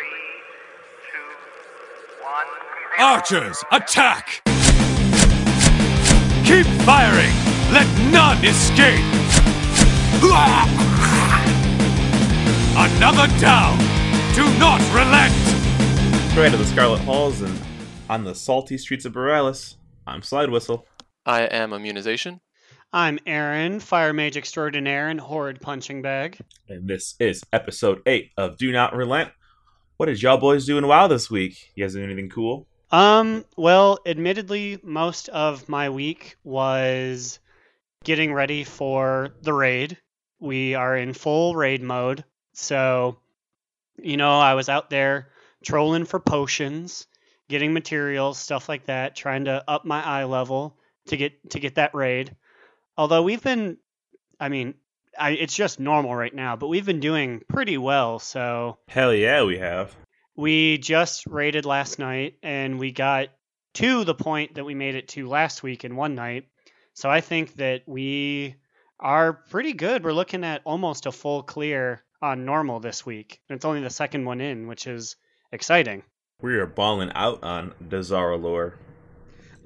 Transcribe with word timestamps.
Three, 0.00 0.08
two, 1.12 2.24
one. 2.24 2.46
Archers, 2.98 3.62
attack! 3.70 4.40
Keep 6.46 6.66
firing! 6.86 7.34
Let 7.70 7.86
none 8.10 8.42
escape! 8.42 9.04
Another 12.76 13.26
down! 13.38 13.76
Do 14.34 14.44
not 14.58 14.80
relent! 14.94 15.34
Straight 16.30 16.52
to 16.52 16.56
the 16.56 16.64
Scarlet 16.64 17.00
Halls 17.00 17.42
and 17.42 17.60
on 18.08 18.24
the 18.24 18.34
salty 18.34 18.78
streets 18.78 19.04
of 19.04 19.12
Boralus, 19.12 19.76
I'm 20.06 20.22
Slide 20.22 20.48
Whistle. 20.48 20.86
I 21.26 21.42
am 21.42 21.74
immunization. 21.74 22.40
I'm 22.90 23.18
Aaron, 23.26 23.80
Fire 23.80 24.14
Mage 24.14 24.38
Extraordinaire 24.38 25.08
and 25.08 25.20
Horrid 25.20 25.60
Punching 25.60 26.00
Bag. 26.00 26.38
And 26.70 26.88
this 26.88 27.16
is 27.20 27.42
episode 27.52 28.00
8 28.06 28.30
of 28.38 28.56
Do 28.56 28.72
Not 28.72 28.96
Relent. 28.96 29.30
What 30.00 30.06
did 30.06 30.22
y'all 30.22 30.38
boys 30.38 30.64
do 30.64 30.78
in 30.78 30.86
WoW 30.86 31.08
this 31.08 31.30
week? 31.30 31.72
You 31.74 31.84
guys 31.84 31.92
do 31.92 32.02
anything 32.02 32.30
cool? 32.30 32.66
Um, 32.90 33.44
well, 33.58 33.98
admittedly, 34.06 34.78
most 34.82 35.28
of 35.28 35.68
my 35.68 35.90
week 35.90 36.36
was 36.42 37.38
getting 38.02 38.32
ready 38.32 38.64
for 38.64 39.34
the 39.42 39.52
raid. 39.52 39.98
We 40.38 40.74
are 40.74 40.96
in 40.96 41.12
full 41.12 41.54
raid 41.54 41.82
mode. 41.82 42.24
So, 42.54 43.18
you 43.98 44.16
know, 44.16 44.40
I 44.40 44.54
was 44.54 44.70
out 44.70 44.88
there 44.88 45.32
trolling 45.66 46.06
for 46.06 46.18
potions, 46.18 47.06
getting 47.50 47.74
materials, 47.74 48.38
stuff 48.38 48.70
like 48.70 48.86
that, 48.86 49.14
trying 49.14 49.44
to 49.44 49.62
up 49.68 49.84
my 49.84 50.02
eye 50.02 50.24
level 50.24 50.78
to 51.08 51.18
get 51.18 51.50
to 51.50 51.60
get 51.60 51.74
that 51.74 51.94
raid. 51.94 52.34
Although 52.96 53.22
we've 53.22 53.42
been 53.42 53.76
I 54.40 54.48
mean, 54.48 54.76
I, 55.18 55.30
it's 55.30 55.54
just 55.54 55.80
normal 55.80 56.14
right 56.14 56.34
now, 56.34 56.56
but 56.56 56.68
we've 56.68 56.86
been 56.86 57.00
doing 57.00 57.42
pretty 57.48 57.76
well, 57.78 58.18
so 58.18 58.78
Hell 58.88 59.12
yeah, 59.14 59.42
we 59.44 59.58
have. 59.58 59.94
we 60.36 60.78
just 60.78 61.26
raided 61.26 61.64
last 61.66 61.98
night 61.98 62.34
and 62.42 62.78
we 62.78 62.92
got 62.92 63.28
to 63.74 64.04
the 64.04 64.14
point 64.14 64.54
that 64.54 64.64
we 64.64 64.74
made 64.74 64.94
it 64.94 65.08
to 65.08 65.28
last 65.28 65.62
week 65.62 65.84
in 65.84 65.96
one 65.96 66.14
night. 66.14 66.44
So 66.94 67.08
I 67.10 67.20
think 67.20 67.54
that 67.54 67.82
we 67.86 68.56
are 68.98 69.32
pretty 69.32 69.72
good. 69.72 70.04
We're 70.04 70.12
looking 70.12 70.44
at 70.44 70.62
almost 70.64 71.06
a 71.06 71.12
full 71.12 71.42
clear 71.42 72.02
on 72.22 72.44
normal 72.44 72.80
this 72.80 73.06
week. 73.06 73.40
And 73.48 73.56
it's 73.56 73.64
only 73.64 73.80
the 73.80 73.90
second 73.90 74.24
one 74.24 74.40
in, 74.40 74.66
which 74.66 74.86
is 74.86 75.16
exciting. 75.52 76.02
We 76.42 76.54
are 76.56 76.66
balling 76.66 77.10
out 77.14 77.42
on 77.42 77.72
Dazar'alor. 77.88 78.74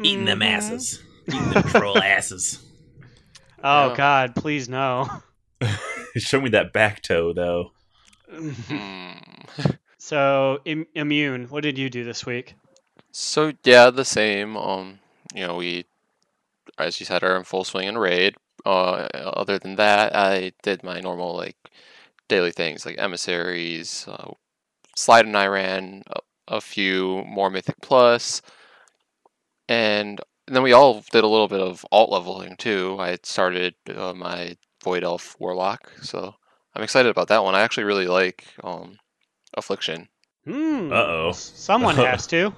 Eating 0.02 0.24
them 0.24 0.40
Mhm. 0.40 0.46
asses. 0.52 1.02
Eating 1.28 1.50
them 1.50 1.62
troll 1.64 1.98
asses. 2.02 2.62
Oh 3.62 3.90
Yeah. 3.90 3.96
god, 3.96 4.36
please 4.36 4.68
no. 4.68 5.08
Show 6.16 6.40
me 6.40 6.50
that 6.50 6.72
back 6.72 7.02
toe, 7.02 7.32
though. 7.32 7.72
Hmm. 8.30 9.12
so 9.98 10.60
Im- 10.64 10.86
immune, 10.94 11.46
what 11.46 11.62
did 11.62 11.78
you 11.78 11.90
do 11.90 12.04
this 12.04 12.26
week? 12.26 12.54
So 13.12 13.52
yeah, 13.64 13.90
the 13.90 14.04
same. 14.04 14.56
Um, 14.56 14.98
you 15.34 15.46
know, 15.46 15.56
we, 15.56 15.84
as 16.78 16.98
you 17.00 17.06
said, 17.06 17.22
are 17.22 17.36
in 17.36 17.44
full 17.44 17.64
swing 17.64 17.88
and 17.88 18.00
raid. 18.00 18.34
Uh, 18.64 19.08
other 19.14 19.58
than 19.58 19.76
that, 19.76 20.16
I 20.16 20.52
did 20.62 20.82
my 20.82 21.00
normal 21.00 21.36
like 21.36 21.56
daily 22.28 22.52
things 22.52 22.86
like 22.86 22.98
emissaries. 22.98 24.06
Uh, 24.08 24.32
Slide 24.96 25.26
and 25.26 25.36
I 25.36 25.46
ran 25.48 26.04
a, 26.08 26.56
a 26.56 26.60
few 26.60 27.24
more 27.26 27.50
Mythic 27.50 27.80
Plus, 27.82 28.42
and 29.68 30.20
then 30.46 30.62
we 30.62 30.72
all 30.72 31.04
did 31.10 31.24
a 31.24 31.28
little 31.28 31.48
bit 31.48 31.60
of 31.60 31.84
alt 31.90 32.10
leveling 32.10 32.56
too. 32.56 32.96
I 32.98 33.18
started 33.22 33.74
uh, 33.94 34.12
my 34.14 34.56
Void 34.84 35.02
Elf 35.02 35.34
Warlock, 35.40 35.90
so 36.02 36.34
I'm 36.74 36.82
excited 36.82 37.08
about 37.08 37.28
that 37.28 37.42
one. 37.42 37.54
I 37.54 37.62
actually 37.62 37.84
really 37.84 38.06
like 38.06 38.44
um, 38.62 38.98
Affliction. 39.54 40.08
Hmm. 40.46 40.92
Uh-oh. 40.92 41.32
Someone 41.32 41.96
has 42.10 42.26
to. 42.28 42.54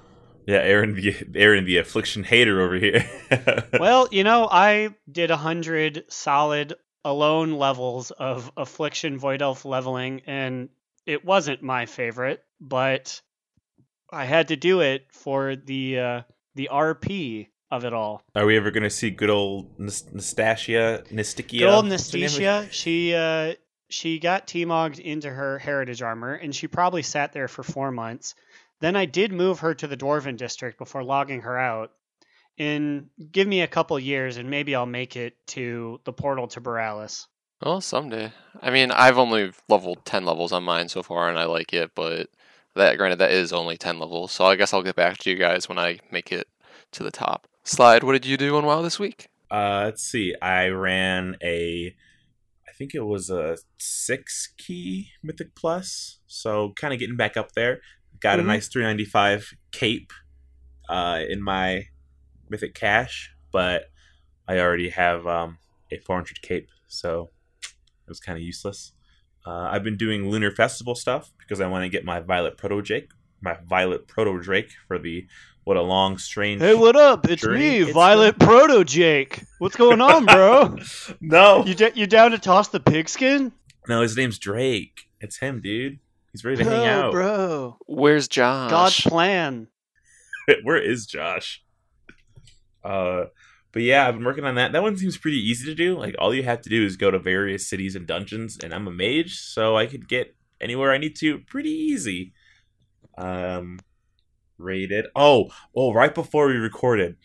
Yeah, 0.47 0.59
Aaron 0.59 0.95
the 0.95 1.15
Aaron 1.35 1.65
the 1.65 1.79
affliction 1.79 2.25
hater 2.25 2.61
over 2.61 2.77
here. 2.77 3.09
Well, 3.79 4.09
you 4.11 4.25
know, 4.25 4.49
I 4.51 4.91
did 5.11 5.31
a 5.31 5.37
hundred 5.37 6.05
solid 6.09 6.75
alone 7.05 7.53
levels 7.53 8.11
of 8.11 8.51
affliction 8.57 9.19
void 9.19 9.43
elf 9.43 9.65
leveling, 9.65 10.23
and 10.27 10.69
it 11.05 11.25
wasn't 11.25 11.63
my 11.63 11.87
favorite, 11.87 12.43
but 12.61 13.21
I 14.11 14.25
had 14.25 14.49
to 14.49 14.57
do 14.57 14.81
it 14.81 15.07
for 15.11 15.57
the 15.57 15.99
uh, 15.99 16.23
the 16.55 16.71
RP 16.73 17.49
of 17.71 17.85
it 17.85 17.93
all. 17.93 18.23
Are 18.35 18.47
we 18.47 18.57
ever 18.57 18.71
gonna 18.71 18.91
see 18.91 19.11
good 19.11 19.31
old 19.31 19.79
Nas- 19.79 20.13
Nastasia 20.13 21.03
Nistikia? 21.11 21.61
Good 21.61 21.69
old 21.69 21.89
What's? 21.89 22.13
Nastasia, 22.13 22.69
she 22.71 23.15
uh, 23.15 23.55
she 23.89 24.19
got 24.19 24.47
T-mogged 24.47 24.99
into 24.99 25.31
her 25.31 25.59
heritage 25.59 26.03
armor, 26.03 26.35
and 26.35 26.55
she 26.55 26.67
probably 26.67 27.03
sat 27.03 27.33
there 27.33 27.49
for 27.49 27.63
four 27.63 27.91
months. 27.91 28.35
Then 28.81 28.97
I 28.97 29.07
did 29.07 29.33
move 29.33 29.61
her 29.61 29.75
to 29.75 29.87
the 29.87 29.97
Dwarven 29.97 30.37
district 30.37 30.79
before 30.79 31.03
logging 31.03 31.43
her 31.43 31.59
out. 31.59 31.93
And 32.59 33.11
give 33.33 33.47
me 33.47 33.61
a 33.61 33.67
couple 33.67 33.99
years, 33.99 34.39
and 34.39 34.49
maybe 34.49 34.75
I'll 34.75 34.87
make 34.87 35.15
it 35.15 35.37
to 35.49 36.01
the 36.05 36.13
portal 36.13 36.49
to 36.49 36.61
Boralus. 36.61 37.27
Well, 37.63 37.81
someday. 37.81 38.33
I 38.61 38.71
mean, 38.71 38.91
I've 38.91 39.19
only 39.19 39.53
leveled 39.69 40.05
10 40.05 40.25
levels 40.25 40.53
on 40.53 40.65
mine 40.65 40.89
so 40.89 41.03
far, 41.03 41.29
and 41.29 41.39
I 41.39 41.45
like 41.45 41.73
it, 41.75 41.91
but 41.95 42.29
that, 42.75 42.97
granted, 42.97 43.19
that 43.19 43.31
is 43.31 43.53
only 43.53 43.77
10 43.77 43.99
levels, 43.99 44.33
so 44.33 44.47
I 44.47 44.57
guess 44.57 44.73
I'll 44.73 44.83
get 44.83 44.97
back 44.97 45.19
to 45.19 45.31
you 45.31 45.37
guys 45.37 45.69
when 45.69 45.79
I 45.79 46.01
make 46.11 46.33
it 46.33 46.49
to 46.93 47.03
the 47.03 47.11
top. 47.11 47.47
Slide, 47.69 48.05
what 48.05 48.13
did 48.13 48.25
you 48.27 48.37
do 48.37 48.57
on 48.57 48.65
WoW 48.65 48.81
this 48.81 49.01
week? 49.01 49.27
Uh, 49.51 49.83
let's 49.87 50.05
see. 50.05 50.33
I 50.41 50.69
ran 50.69 51.35
a, 51.43 51.93
I 52.69 52.73
think 52.79 52.95
it 52.95 53.01
was 53.05 53.29
a 53.29 53.59
six 53.77 54.53
key 54.57 55.09
Mythic 55.21 55.57
Plus, 55.57 56.21
so 56.29 56.73
kind 56.77 56.95
of 56.95 57.01
getting 57.01 57.17
back 57.17 57.37
up 57.37 57.53
there. 57.57 57.81
Got 58.21 58.39
Mhm. 58.39 58.43
a 58.43 58.45
nice 58.45 58.69
395 58.69 59.53
cape 59.73 60.13
uh, 60.89 61.23
in 61.29 61.43
my 61.43 61.89
Mythic 62.49 62.73
Cache, 62.75 63.35
but 63.51 63.91
I 64.47 64.61
already 64.61 64.91
have 64.91 65.27
um, 65.27 65.59
a 65.91 65.99
400 65.99 66.41
cape, 66.43 66.69
so 66.87 67.31
it 67.65 68.09
was 68.09 68.21
kind 68.21 68.39
of 68.39 68.43
useless. 68.45 68.93
Uh, 69.45 69.69
I've 69.73 69.83
been 69.83 69.97
doing 69.97 70.31
Lunar 70.31 70.53
Festival 70.53 70.95
stuff 70.95 71.33
because 71.39 71.61
I 71.61 71.67
want 71.67 71.83
to 71.83 71.89
get 71.89 72.05
my 72.05 72.21
Violet 72.21 72.57
Proto 72.57 72.81
Drake, 72.81 73.11
my 73.41 73.57
Violet 73.65 74.07
Proto 74.07 74.39
Drake 74.41 74.71
for 74.87 74.99
the 75.01 75.27
what 75.67 75.77
a 75.77 75.83
long 75.83 76.17
strange. 76.17 76.63
Hey, 76.63 76.75
what 76.77 76.95
up? 76.95 77.29
It's 77.29 77.43
Journey, 77.43 77.59
me, 77.59 77.79
it's 77.81 77.91
Violet 77.93 78.39
Proto 78.39 78.85
Jake. 78.85 79.43
What's 79.59 79.75
going 79.75 80.01
on, 80.01 80.25
bro? 80.25 80.77
no, 81.21 81.65
you 81.67 81.75
d- 81.75 81.91
you 81.97 82.07
down 82.07 82.31
to 82.31 82.39
toss 82.39 82.69
the 82.69 82.79
pigskin? 82.79 83.51
No, 83.89 84.01
his 84.01 84.17
name's 84.17 84.39
Drake. 84.39 85.09
It's 85.21 85.39
him, 85.39 85.61
dude. 85.61 85.99
He's 86.31 86.45
ready 86.45 86.63
to 86.63 86.71
hang 86.71 86.87
Oh, 86.87 87.03
out. 87.09 87.13
bro. 87.13 87.77
Where's 87.87 88.29
Josh? 88.29 88.71
God's 88.71 89.01
plan. 89.01 89.67
Where 90.63 90.81
is 90.81 91.05
Josh? 91.05 91.65
Uh, 92.85 93.25
but 93.73 93.83
yeah, 93.83 94.07
I've 94.07 94.15
been 94.15 94.25
working 94.25 94.45
on 94.45 94.55
that. 94.55 94.71
That 94.71 94.83
one 94.83 94.97
seems 94.97 95.17
pretty 95.19 95.39
easy 95.39 95.67
to 95.67 95.75
do. 95.75 95.99
Like 95.99 96.15
all 96.21 96.33
you 96.33 96.45
have 96.45 96.61
to 96.63 96.69
do 96.71 96.85
is 96.85 96.97
go 96.97 97.11
to 97.11 97.19
various 97.19 97.69
cities 97.69 97.97
and 97.97 98.07
dungeons, 98.07 98.57
and 98.63 98.73
I'm 98.73 98.87
a 98.87 98.93
mage, 98.93 99.35
so 99.41 99.77
I 99.77 99.87
could 99.87 100.09
get 100.09 100.37
anywhere 100.61 100.93
I 100.93 100.99
need 100.99 101.17
to 101.17 101.39
pretty 101.41 101.71
easy. 101.73 102.35
Um, 103.19 103.81
rated. 104.59 105.07
Oh, 105.15 105.51
well, 105.73 105.93
right 105.93 106.15
before 106.15 106.49
we 106.49 106.55
recorded, 106.55 107.17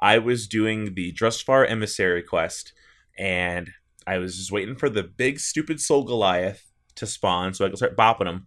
I 0.00 0.18
was 0.18 0.46
doing 0.46 0.94
the 0.94 1.12
Drustvar 1.12 1.68
emissary 1.68 2.22
quest, 2.22 2.72
and 3.18 3.70
I 4.06 4.18
was 4.18 4.36
just 4.36 4.52
waiting 4.52 4.76
for 4.76 4.88
the 4.88 5.02
big 5.02 5.40
stupid 5.40 5.80
soul 5.80 6.04
Goliath 6.04 6.70
to 6.96 7.06
spawn 7.06 7.54
so 7.54 7.64
I 7.64 7.68
could 7.68 7.78
start 7.78 7.96
bopping 7.96 8.28
him. 8.28 8.46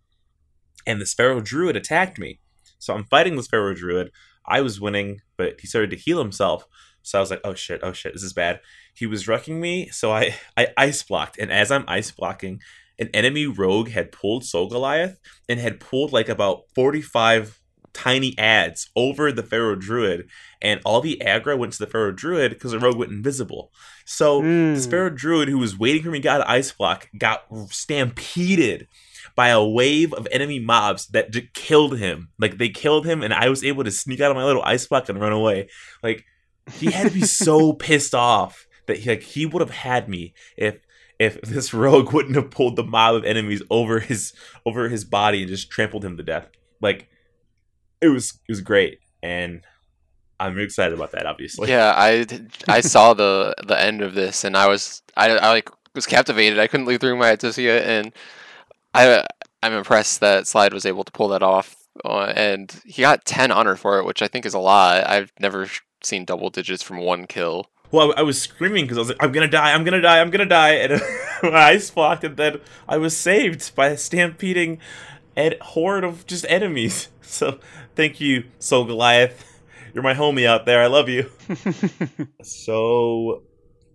And 0.86 1.02
this 1.02 1.14
Feral 1.14 1.42
Druid 1.42 1.76
attacked 1.76 2.18
me. 2.18 2.40
So 2.78 2.94
I'm 2.94 3.06
fighting 3.06 3.36
this 3.36 3.48
Feral 3.48 3.76
Druid. 3.76 4.12
I 4.46 4.62
was 4.62 4.82
winning, 4.82 5.22
but 5.38 5.60
he 5.60 5.68
started 5.68 5.90
to 5.92 5.98
heal 5.98 6.20
himself. 6.20 6.66
So 7.02 7.18
I 7.18 7.22
was 7.22 7.30
like, 7.30 7.42
oh 7.44 7.54
shit, 7.54 7.82
oh 7.84 7.94
shit, 7.94 8.14
this 8.14 8.24
is 8.24 8.34
bad. 8.34 8.60
He 8.94 9.06
was 9.06 9.28
wrecking 9.28 9.60
me, 9.60 9.90
so 9.90 10.12
I, 10.12 10.36
I 10.58 10.68
ice 10.78 11.04
blocked. 11.04 11.38
And 11.38 11.52
as 11.52 11.72
I'm 11.72 11.86
ice 11.88 12.12
blocking, 12.12 12.60
an 12.98 13.10
enemy 13.14 13.46
rogue 13.48 13.90
had 13.90 14.12
pulled 14.12 14.44
Soul 14.44 14.68
Goliath 14.68 15.20
and 15.48 15.60
had 15.60 15.80
pulled 15.80 16.12
like 16.12 16.30
about 16.30 16.64
45 16.76 17.60
tiny 17.94 18.38
ads 18.38 18.90
over 18.96 19.32
the 19.32 19.44
Feral 19.44 19.76
Druid. 19.76 20.28
And 20.62 20.82
all 20.84 21.00
the 21.02 21.22
aggro 21.26 21.58
went 21.58 21.74
to 21.74 21.80
the 21.80 21.88
Feral 21.88 22.12
Druid 22.12 22.52
because 22.52 22.72
the 22.72 22.80
rogue 22.80 22.98
went 22.98 23.12
invisible. 23.12 23.72
So 24.06 24.42
Mm. 24.42 24.82
the 24.84 24.90
Feral 24.90 25.10
Druid, 25.12 25.48
who 25.50 25.58
was 25.58 25.78
waiting 25.78 26.04
for 26.04 26.10
me, 26.12 26.20
got 26.20 26.42
an 26.42 26.48
ice 26.48 26.72
block, 26.72 27.10
got 27.18 27.44
stampeded 27.94 28.88
by 29.36 29.50
a 29.50 29.64
wave 29.64 30.14
of 30.14 30.28
enemy 30.32 30.60
mobs 30.60 31.08
that 31.08 31.32
j- 31.32 31.50
killed 31.54 31.98
him. 31.98 32.30
Like 32.40 32.58
they 32.58 32.70
killed 32.70 33.06
him, 33.06 33.22
and 33.24 33.34
I 33.34 33.50
was 33.50 33.64
able 33.64 33.84
to 33.84 33.92
sneak 33.92 34.20
out 34.22 34.32
of 34.32 34.38
my 34.38 34.46
little 34.46 34.64
ice 34.64 34.86
block 34.86 35.10
and 35.10 35.20
run 35.20 35.32
away. 35.32 35.70
Like 36.04 36.26
he 36.74 36.92
had 36.92 37.08
to 37.08 37.14
be 37.14 37.22
so 37.26 37.74
pissed 37.74 38.14
off 38.14 38.68
that 38.88 38.98
he, 38.98 39.10
like 39.10 39.24
he 39.24 39.46
would 39.46 39.62
have 39.62 39.70
had 39.72 40.10
me 40.10 40.34
if 40.58 40.80
if 41.20 41.40
this 41.42 41.74
rogue 41.74 42.14
wouldn't 42.14 42.36
have 42.36 42.52
pulled 42.52 42.76
the 42.76 42.84
mob 42.84 43.16
of 43.16 43.26
enemies 43.26 43.62
over 43.70 44.00
his 44.00 44.34
over 44.66 44.90
his 44.90 45.06
body 45.06 45.40
and 45.42 45.50
just 45.50 45.70
trampled 45.72 46.04
him 46.06 46.18
to 46.18 46.24
death. 46.24 46.48
Like 46.82 47.10
it 48.02 48.08
was 48.10 48.40
it 48.48 48.52
was 48.52 48.62
great, 48.62 49.00
and 49.22 49.62
I'm 50.40 50.54
really 50.54 50.66
excited 50.66 50.94
about 50.94 51.12
that. 51.12 51.26
Obviously, 51.26 51.70
Yeah, 51.70 51.94
I, 51.96 52.26
I 52.68 52.82
saw 52.94 53.14
the 53.14 53.54
the 53.66 53.80
end 53.80 54.02
of 54.02 54.14
this, 54.14 54.44
and 54.44 54.56
I 54.56 54.68
was 54.68 55.02
I, 55.18 55.32
I 55.32 55.50
like 55.50 55.70
was 55.94 56.06
captivated. 56.06 56.60
I 56.60 56.68
couldn't 56.68 56.86
leave 56.86 57.02
through 57.02 57.18
my 57.18 57.28
head 57.28 57.40
to 57.42 57.54
see 57.54 57.68
it, 57.68 57.86
and 57.86 58.14
I 58.94 59.26
I'm 59.62 59.74
impressed 59.74 60.22
that 60.22 60.48
Slide 60.48 60.74
was 60.74 60.86
able 60.86 61.04
to 61.04 61.12
pull 61.12 61.28
that 61.30 61.44
off, 61.44 61.76
uh, 62.06 62.32
and 62.36 62.82
he 62.86 63.02
got 63.02 63.26
10 63.26 63.52
honor 63.52 63.76
for 63.76 64.00
it, 64.00 64.06
which 64.06 64.22
I 64.22 64.28
think 64.28 64.46
is 64.46 64.54
a 64.54 64.60
lot. 64.60 65.08
I've 65.08 65.34
never 65.40 65.68
seen 66.02 66.24
double 66.24 66.50
digits 66.50 66.82
from 66.82 67.00
one 67.00 67.28
kill. 67.28 67.66
Well, 67.92 68.14
I, 68.16 68.20
I 68.20 68.22
was 68.22 68.42
screaming 68.42 68.86
because 68.86 68.98
I 68.98 69.02
was 69.02 69.10
like, 69.10 69.24
"I'm 69.24 69.32
gonna 69.32 69.50
die! 69.50 69.74
I'm 69.74 69.84
gonna 69.84 70.02
die! 70.02 70.20
I'm 70.22 70.30
gonna 70.30 70.46
die!" 70.46 70.74
And 70.76 71.02
my 71.44 71.60
eyes 71.60 71.90
flocked, 71.90 72.24
and 72.24 72.38
then 72.38 72.62
I 72.88 72.98
was 72.98 73.18
saved 73.18 73.76
by 73.76 73.96
stampeding 73.96 74.80
ed- 75.40 75.58
horde 75.62 76.04
of 76.04 76.26
just 76.28 76.46
enemies. 76.50 77.10
So, 77.30 77.60
thank 77.96 78.20
you, 78.20 78.46
Soul 78.58 78.86
Goliath. 78.86 79.46
You're 79.94 80.04
my 80.04 80.16
homie 80.16 80.48
out 80.48 80.66
there. 80.66 80.82
I 80.82 80.88
love 80.88 81.10
you. 81.10 81.30
So, 82.44 83.44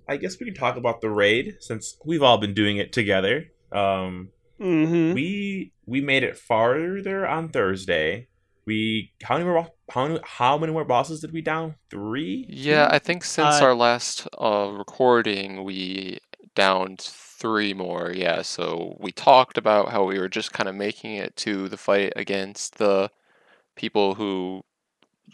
I 0.09 0.17
guess 0.19 0.39
we 0.39 0.47
can 0.47 0.55
talk 0.55 0.77
about 0.77 1.01
the 1.01 1.11
raid 1.11 1.57
since 1.61 1.97
we've 2.05 2.23
all 2.23 2.39
been 2.39 2.55
doing 2.55 2.77
it 2.77 2.93
together. 2.93 3.47
Um, 3.73 4.31
hmm 4.61 5.13
we 5.13 5.73
we 5.87 6.01
made 6.01 6.23
it 6.23 6.39
farther 6.39 7.27
on 7.27 7.49
Thursday. 7.49 8.29
We 8.67 9.13
how 9.23 9.35
many 9.37 9.47
more 9.47 9.67
how 9.91 10.07
many, 10.07 10.21
how 10.25 10.59
many 10.59 10.73
more 10.73 10.85
bosses 10.85 11.21
did 11.21 11.33
we 11.33 11.43
down? 11.43 11.75
Three. 11.91 12.47
Yeah, 12.49 12.89
I 12.91 12.99
think 13.01 13.25
since 13.25 13.61
Uh, 13.61 13.65
our 13.65 13.75
last 13.75 14.29
uh, 14.41 14.71
recording, 14.73 15.65
we 15.65 16.19
downed 16.55 17.01
three 17.01 17.75
more. 17.75 18.13
Yeah, 18.15 18.43
so 18.43 18.97
we 19.01 19.13
talked 19.13 19.59
about 19.59 19.91
how 19.91 20.05
we 20.05 20.19
were 20.19 20.29
just 20.29 20.53
kind 20.53 20.69
of 20.69 20.75
making 20.75 21.17
it 21.17 21.37
to 21.37 21.69
the 21.69 21.77
fight 21.77 22.13
against 22.17 22.79
the 22.79 23.11
people 23.77 24.15
who 24.15 24.63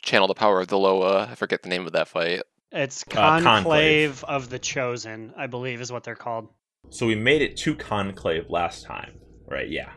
channel 0.02 0.28
the 0.28 0.34
power 0.34 0.60
of 0.60 0.68
the 0.68 0.78
Loa. 0.78 1.28
I 1.30 1.34
forget 1.34 1.62
the 1.62 1.68
name 1.68 1.86
of 1.86 1.92
that 1.92 2.08
fight. 2.08 2.42
It's 2.72 3.02
Uh, 3.02 3.40
Conclave, 3.40 3.42
Conclave. 3.42 4.24
of 4.24 4.48
the 4.50 4.58
Chosen, 4.58 5.34
I 5.36 5.46
believe, 5.46 5.80
is 5.80 5.90
what 5.92 6.04
they're 6.04 6.14
called. 6.14 6.48
So 6.90 7.06
we 7.06 7.14
made 7.14 7.42
it 7.42 7.56
to 7.58 7.74
Conclave 7.74 8.46
last 8.48 8.84
time, 8.84 9.18
right? 9.46 9.68
Yeah. 9.68 9.90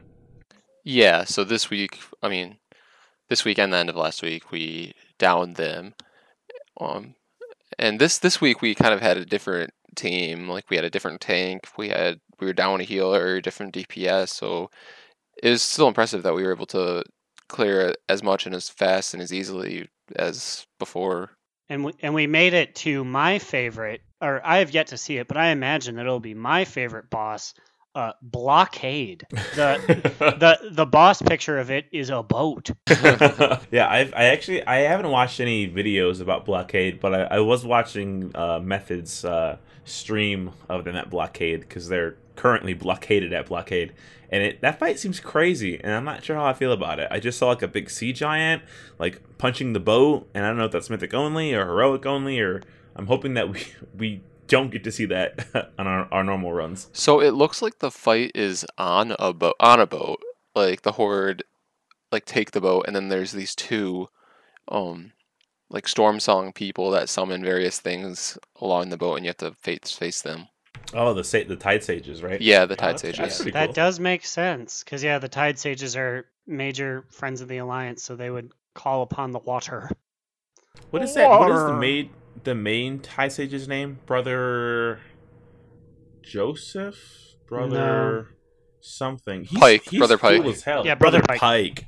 Yeah, 0.84 1.24
so 1.24 1.44
this 1.44 1.70
week, 1.70 2.00
I 2.22 2.30
mean, 2.30 2.58
this 3.30 3.46
week 3.46 3.58
and 3.58 3.72
the 3.72 3.78
end 3.78 3.90
of 3.90 3.96
last 3.96 4.22
week, 4.22 4.52
we 4.52 4.94
downed 5.18 5.56
them. 5.56 5.94
Um, 6.80 7.16
and 7.80 8.00
this 8.00 8.18
this 8.18 8.42
week 8.42 8.62
we 8.62 8.76
kind 8.76 8.94
of 8.94 9.00
had 9.02 9.18
a 9.18 9.26
different 9.26 9.74
team. 9.96 10.50
Like 10.50 10.70
we 10.70 10.76
had 10.76 10.86
a 10.86 10.90
different 10.90 11.22
tank. 11.22 11.68
We 11.78 11.90
had 11.90 12.20
we 12.40 12.48
were 12.48 12.54
down 12.54 12.82
a 12.82 12.84
healer, 12.84 13.42
different 13.42 13.74
DPS. 13.74 14.30
So 14.30 14.70
it 15.42 15.50
was 15.50 15.62
still 15.62 15.88
impressive 15.88 16.24
that 16.24 16.36
we 16.36 16.44
were 16.44 16.54
able 16.54 16.66
to 16.68 17.04
clear 17.48 17.82
it 17.82 17.98
as 18.10 18.24
much 18.24 18.46
and 18.46 18.56
as 18.56 18.70
fast 18.70 19.14
and 19.14 19.22
as 19.22 19.34
easily 19.34 19.88
as 20.16 20.66
before. 20.80 21.32
And 21.70 21.86
we, 21.86 21.94
and 22.02 22.14
we 22.14 22.28
made 22.28 22.54
it 22.54 22.76
to 22.76 23.04
my 23.04 23.40
favorite, 23.40 24.02
or 24.22 24.42
I 24.46 24.58
have 24.58 24.72
yet 24.72 24.88
to 24.88 24.98
see 24.98 25.18
it, 25.18 25.28
but 25.28 25.38
I 25.38 25.48
imagine 25.48 25.96
that 25.96 26.06
it'll 26.06 26.20
be 26.20 26.34
my 26.34 26.66
favorite 26.66 27.10
boss, 27.10 27.54
uh, 27.96 28.12
Blockade. 28.22 29.26
The 29.56 29.80
the 30.20 30.70
the 30.72 30.86
boss 30.86 31.22
picture 31.22 31.60
of 31.60 31.72
it 31.72 31.86
is 31.92 32.10
a 32.10 32.22
boat. 32.22 32.72
yeah, 33.72 33.88
I've 33.90 34.14
I 34.14 34.26
actually 34.26 34.66
I 34.66 34.80
haven't 34.80 35.10
watched 35.10 35.40
any 35.40 35.70
videos 35.70 36.20
about 36.20 36.46
blockade, 36.46 37.00
but 37.00 37.14
I, 37.14 37.38
I 37.38 37.40
was 37.40 37.66
watching 37.66 38.32
uh, 38.36 38.60
Method's 38.60 39.24
uh, 39.24 39.58
stream 39.86 40.52
of 40.70 40.86
them 40.86 40.96
at 40.96 41.10
blockade 41.10 41.62
because 41.62 41.88
they're 41.88 42.16
currently 42.36 42.74
blockaded 42.74 43.34
at 43.34 43.48
blockade, 43.48 43.94
and 44.30 44.44
it 44.44 44.62
that 44.62 44.80
fight 44.80 45.00
seems 45.00 45.20
crazy, 45.20 45.80
and 45.80 45.94
I'm 45.94 46.06
not 46.06 46.24
sure 46.24 46.36
how 46.36 46.46
I 46.46 46.54
feel 46.54 46.72
about 46.72 47.00
it. 47.00 47.08
I 47.12 47.20
just 47.20 47.38
saw 47.38 47.50
like 47.50 47.62
a 47.62 47.68
big 47.68 47.90
sea 47.90 48.14
giant 48.14 48.64
like 49.00 49.22
punching 49.38 49.74
the 49.74 49.80
boat, 49.80 50.30
and 50.34 50.46
I 50.46 50.50
don't 50.50 50.58
know 50.58 50.66
if 50.66 50.72
that's 50.72 50.90
mythic 50.90 51.14
only 51.14 51.54
or 51.54 51.66
heroic 51.66 52.06
only, 52.06 52.40
or 52.40 52.62
I'm 52.96 53.08
hoping 53.08 53.34
that 53.36 53.50
we 53.50 53.66
we 53.98 54.22
don't 54.48 54.72
get 54.72 54.84
to 54.84 54.92
see 54.92 55.06
that 55.06 55.48
on 55.80 55.88
our, 55.88 56.08
our 56.12 56.24
normal 56.24 56.54
runs. 56.54 56.88
So 56.94 57.22
it 57.22 57.32
looks 57.32 57.62
like 57.62 57.80
the 57.80 57.92
fight 57.92 58.32
is 58.36 58.66
on 58.78 59.16
a 59.20 59.34
boat. 59.34 59.56
On 59.60 59.80
a 59.80 59.88
boat, 59.88 60.22
like 60.56 60.82
the 60.82 60.94
horde, 60.94 61.44
like 62.12 62.26
take 62.26 62.52
the 62.52 62.62
boat, 62.62 62.86
and 62.88 62.96
then 62.96 63.10
there's 63.10 63.32
these 63.32 63.56
two, 63.56 64.10
um, 64.68 65.14
like 65.70 65.88
storm 65.88 66.20
song 66.20 66.54
people 66.54 66.92
that 66.92 67.10
summon 67.10 67.44
various 67.44 67.80
things 67.80 68.38
along 68.62 68.90
the 68.90 68.98
boat, 68.98 69.16
and 69.16 69.26
you 69.26 69.30
have 69.30 69.38
to 69.38 69.52
face 69.62 69.92
face 69.92 70.22
them. 70.22 70.48
Oh, 70.94 71.14
the 71.14 71.24
sa- 71.24 71.44
the 71.48 71.56
tide 71.56 71.84
sages, 71.84 72.22
right? 72.22 72.40
Yeah, 72.42 72.66
the 72.66 72.74
Oh, 72.74 72.76
Tide 72.76 72.86
that's- 72.98 73.02
Sages. 73.02 73.18
that's 73.18 73.38
pretty 73.38 73.52
That 73.52 73.66
cool. 73.68 73.74
does 73.74 74.00
make 74.00 74.26
sense, 74.26 74.84
because 74.84 75.04
yeah, 75.04 75.18
the 75.18 75.30
Tide 75.30 75.58
Sages 75.58 75.96
are 75.96 76.26
major 76.46 77.06
friends 77.10 77.42
of 77.42 77.48
the 77.48 77.58
Alliance, 77.58 78.04
so 78.04 78.16
they 78.16 78.30
would 78.30 78.52
call 78.76 79.02
upon 79.02 79.32
the 79.32 79.40
water. 79.40 79.90
What 80.92 81.02
is 81.04 81.14
that? 81.16 81.30
What 81.30 81.52
is 81.52 81.64
the 81.64 81.74
main 81.74 82.10
the 82.44 82.56
main 82.56 83.00
Tide 83.00 83.32
Sage's 83.32 83.68
name? 83.68 84.00
Brother 84.06 85.00
Joseph? 86.22 86.98
Brother 87.48 88.30
something. 88.82 89.44
He's, 89.46 89.60
Pike, 89.60 89.84
he's 89.90 90.00
Brother 90.00 90.18
cool 90.18 90.30
Pike. 90.42 90.46
as 90.46 90.64
hell. 90.64 90.86
Yeah, 90.86 90.96
Brother 90.96 91.22
Pike. 91.22 91.40
Pike. 91.40 91.88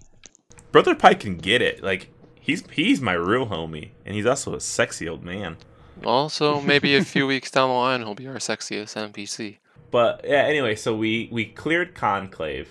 Brother 0.71 0.95
Pike 0.95 1.19
can 1.21 1.37
get 1.37 1.61
it. 1.61 1.83
Like 1.83 2.09
he's 2.45 2.63
he's 2.71 3.01
my 3.01 3.13
real 3.13 3.47
homie, 3.47 3.89
and 4.05 4.15
he's 4.15 4.25
also 4.25 4.53
a 4.55 4.61
sexy 4.61 5.09
old 5.09 5.23
man. 5.23 5.57
Also, 6.05 6.61
maybe 6.71 6.95
a 6.95 7.03
few 7.03 7.27
weeks 7.27 7.51
down 7.51 7.69
the 7.69 7.75
line, 7.75 8.01
he'll 8.01 8.15
be 8.15 8.27
our 8.27 8.35
sexiest 8.35 8.95
NPC. 8.95 9.57
But 9.91 10.21
yeah, 10.23 10.43
anyway, 10.43 10.75
so 10.75 10.95
we 10.95 11.29
we 11.31 11.45
cleared 11.45 11.95
Conclave. 11.95 12.69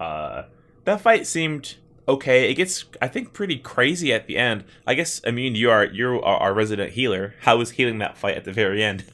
Uh, 0.00 0.44
that 0.84 1.00
fight 1.00 1.26
seemed 1.26 1.76
okay. 2.08 2.50
It 2.50 2.54
gets 2.54 2.84
I 3.00 3.08
think 3.08 3.32
pretty 3.32 3.58
crazy 3.58 4.12
at 4.12 4.26
the 4.26 4.36
end. 4.36 4.64
I 4.86 4.94
guess 4.94 5.20
I 5.26 5.30
mean 5.30 5.54
you 5.54 5.70
are 5.70 5.84
you 5.84 6.20
are 6.20 6.36
our 6.38 6.54
resident 6.54 6.92
healer. 6.92 7.34
How 7.42 7.56
was 7.56 7.72
healing 7.72 7.98
that 7.98 8.16
fight 8.16 8.36
at 8.36 8.44
the 8.44 8.52
very 8.52 8.82
end? 8.82 9.04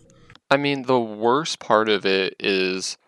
I 0.53 0.56
mean, 0.56 0.82
the 0.82 0.99
worst 0.99 1.61
part 1.61 1.88
of 1.88 2.05
it 2.05 2.35
is 2.41 2.99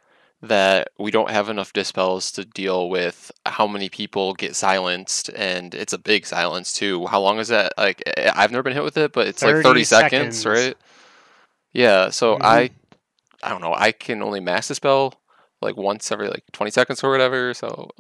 that 0.42 0.88
we 0.98 1.10
don't 1.12 1.30
have 1.30 1.48
enough 1.48 1.72
dispels 1.72 2.32
to 2.32 2.44
deal 2.44 2.90
with 2.90 3.30
how 3.46 3.66
many 3.66 3.88
people 3.88 4.34
get 4.34 4.56
silenced, 4.56 5.30
and 5.30 5.74
it's 5.74 5.92
a 5.92 5.98
big 5.98 6.26
silence 6.26 6.72
too. 6.72 7.06
How 7.06 7.20
long 7.20 7.38
is 7.38 7.48
that? 7.48 7.72
Like, 7.78 8.02
I've 8.34 8.50
never 8.50 8.62
been 8.64 8.72
hit 8.74 8.82
with 8.84 8.96
it, 8.96 9.12
but 9.12 9.28
it's 9.28 9.42
like 9.44 9.56
30 9.56 9.84
seconds, 9.84 10.38
seconds. 10.38 10.46
right? 10.46 10.76
Yeah. 11.72 12.10
So 12.10 12.36
Mhm. 12.36 12.44
I, 12.44 12.70
I 13.42 13.50
don't 13.50 13.60
know. 13.60 13.74
I 13.74 13.92
can 13.92 14.22
only 14.22 14.40
mass 14.40 14.68
dispel 14.68 15.14
like 15.62 15.76
once 15.76 16.10
every 16.12 16.28
like 16.28 16.44
twenty 16.52 16.70
seconds 16.72 17.04
or 17.04 17.10
whatever. 17.10 17.54
So 17.54 17.90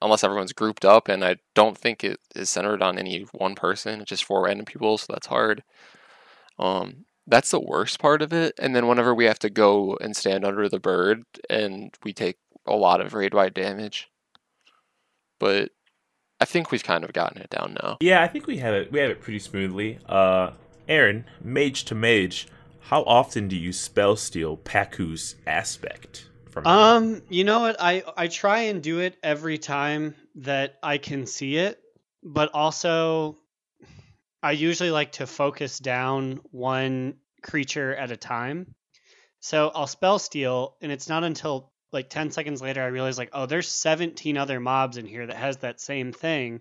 unless 0.00 0.24
everyone's 0.24 0.52
grouped 0.52 0.84
up, 0.84 1.08
and 1.08 1.24
I 1.24 1.36
don't 1.54 1.76
think 1.78 2.04
it 2.04 2.20
is 2.36 2.50
centered 2.50 2.82
on 2.82 2.98
any 2.98 3.22
one 3.32 3.54
person, 3.56 4.00
it's 4.00 4.08
just 4.10 4.24
four 4.24 4.42
random 4.44 4.66
people, 4.66 4.98
so 4.98 5.12
that's 5.12 5.26
hard. 5.26 5.64
Um, 6.58 7.04
that's 7.28 7.50
the 7.50 7.60
worst 7.60 7.98
part 7.98 8.22
of 8.22 8.32
it. 8.32 8.54
And 8.58 8.74
then 8.74 8.88
whenever 8.88 9.14
we 9.14 9.26
have 9.26 9.38
to 9.40 9.50
go 9.50 9.96
and 10.00 10.16
stand 10.16 10.44
under 10.44 10.68
the 10.68 10.80
bird, 10.80 11.24
and 11.48 11.94
we 12.02 12.12
take 12.12 12.38
a 12.66 12.74
lot 12.74 13.00
of 13.00 13.14
raid 13.14 13.34
wide 13.34 13.54
damage. 13.54 14.08
But 15.38 15.70
I 16.40 16.44
think 16.44 16.70
we've 16.70 16.84
kind 16.84 17.04
of 17.04 17.12
gotten 17.12 17.40
it 17.40 17.50
down 17.50 17.76
now. 17.82 17.98
Yeah, 18.00 18.22
I 18.22 18.28
think 18.28 18.46
we 18.46 18.58
have 18.58 18.74
it. 18.74 18.90
We 18.90 18.98
have 19.00 19.10
it 19.10 19.20
pretty 19.20 19.38
smoothly. 19.38 19.98
Uh, 20.06 20.52
Aaron, 20.88 21.24
mage 21.42 21.84
to 21.84 21.94
mage, 21.94 22.48
how 22.80 23.02
often 23.02 23.48
do 23.48 23.56
you 23.56 23.72
spell 23.72 24.16
steal 24.16 24.56
Paku's 24.56 25.36
aspect 25.46 26.26
from? 26.50 26.64
him? 26.64 26.70
Um, 26.70 27.22
you 27.28 27.44
know 27.44 27.60
what? 27.60 27.76
I 27.78 28.02
I 28.16 28.28
try 28.28 28.60
and 28.62 28.82
do 28.82 29.00
it 29.00 29.16
every 29.22 29.58
time 29.58 30.14
that 30.36 30.78
I 30.82 30.98
can 30.98 31.26
see 31.26 31.56
it, 31.56 31.80
but 32.22 32.50
also 32.54 33.36
I 34.42 34.52
usually 34.52 34.90
like 34.90 35.12
to 35.12 35.26
focus 35.26 35.78
down 35.78 36.40
one 36.50 37.14
creature 37.42 37.94
at 37.94 38.12
a 38.12 38.16
time. 38.16 38.74
So 39.40 39.70
I'll 39.74 39.86
spell 39.86 40.18
steal, 40.18 40.76
and 40.80 40.92
it's 40.92 41.08
not 41.08 41.24
until 41.24 41.72
like 41.92 42.10
10 42.10 42.30
seconds 42.30 42.60
later 42.60 42.82
I 42.82 42.86
realize 42.86 43.18
like, 43.18 43.30
oh, 43.32 43.46
there's 43.46 43.68
17 43.68 44.36
other 44.36 44.60
mobs 44.60 44.96
in 44.96 45.06
here 45.06 45.26
that 45.26 45.36
has 45.36 45.58
that 45.58 45.80
same 45.80 46.12
thing. 46.12 46.60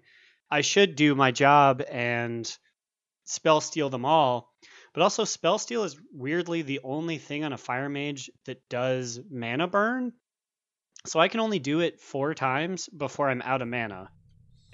I 0.49 0.61
should 0.61 0.95
do 0.95 1.15
my 1.15 1.31
job 1.31 1.83
and 1.89 2.49
spell 3.25 3.61
steal 3.61 3.89
them 3.89 4.05
all. 4.05 4.53
But 4.93 5.03
also 5.03 5.25
spell 5.25 5.59
steal 5.59 5.83
is 5.83 5.99
weirdly 6.11 6.63
the 6.63 6.79
only 6.83 7.17
thing 7.17 7.43
on 7.43 7.53
a 7.53 7.57
fire 7.57 7.89
mage 7.89 8.31
that 8.45 8.67
does 8.69 9.19
mana 9.29 9.67
burn. 9.67 10.13
So 11.05 11.19
I 11.19 11.27
can 11.27 11.39
only 11.39 11.59
do 11.59 11.81
it 11.81 11.99
four 11.99 12.33
times 12.33 12.89
before 12.89 13.29
I'm 13.29 13.41
out 13.43 13.61
of 13.61 13.67
mana. 13.67 14.09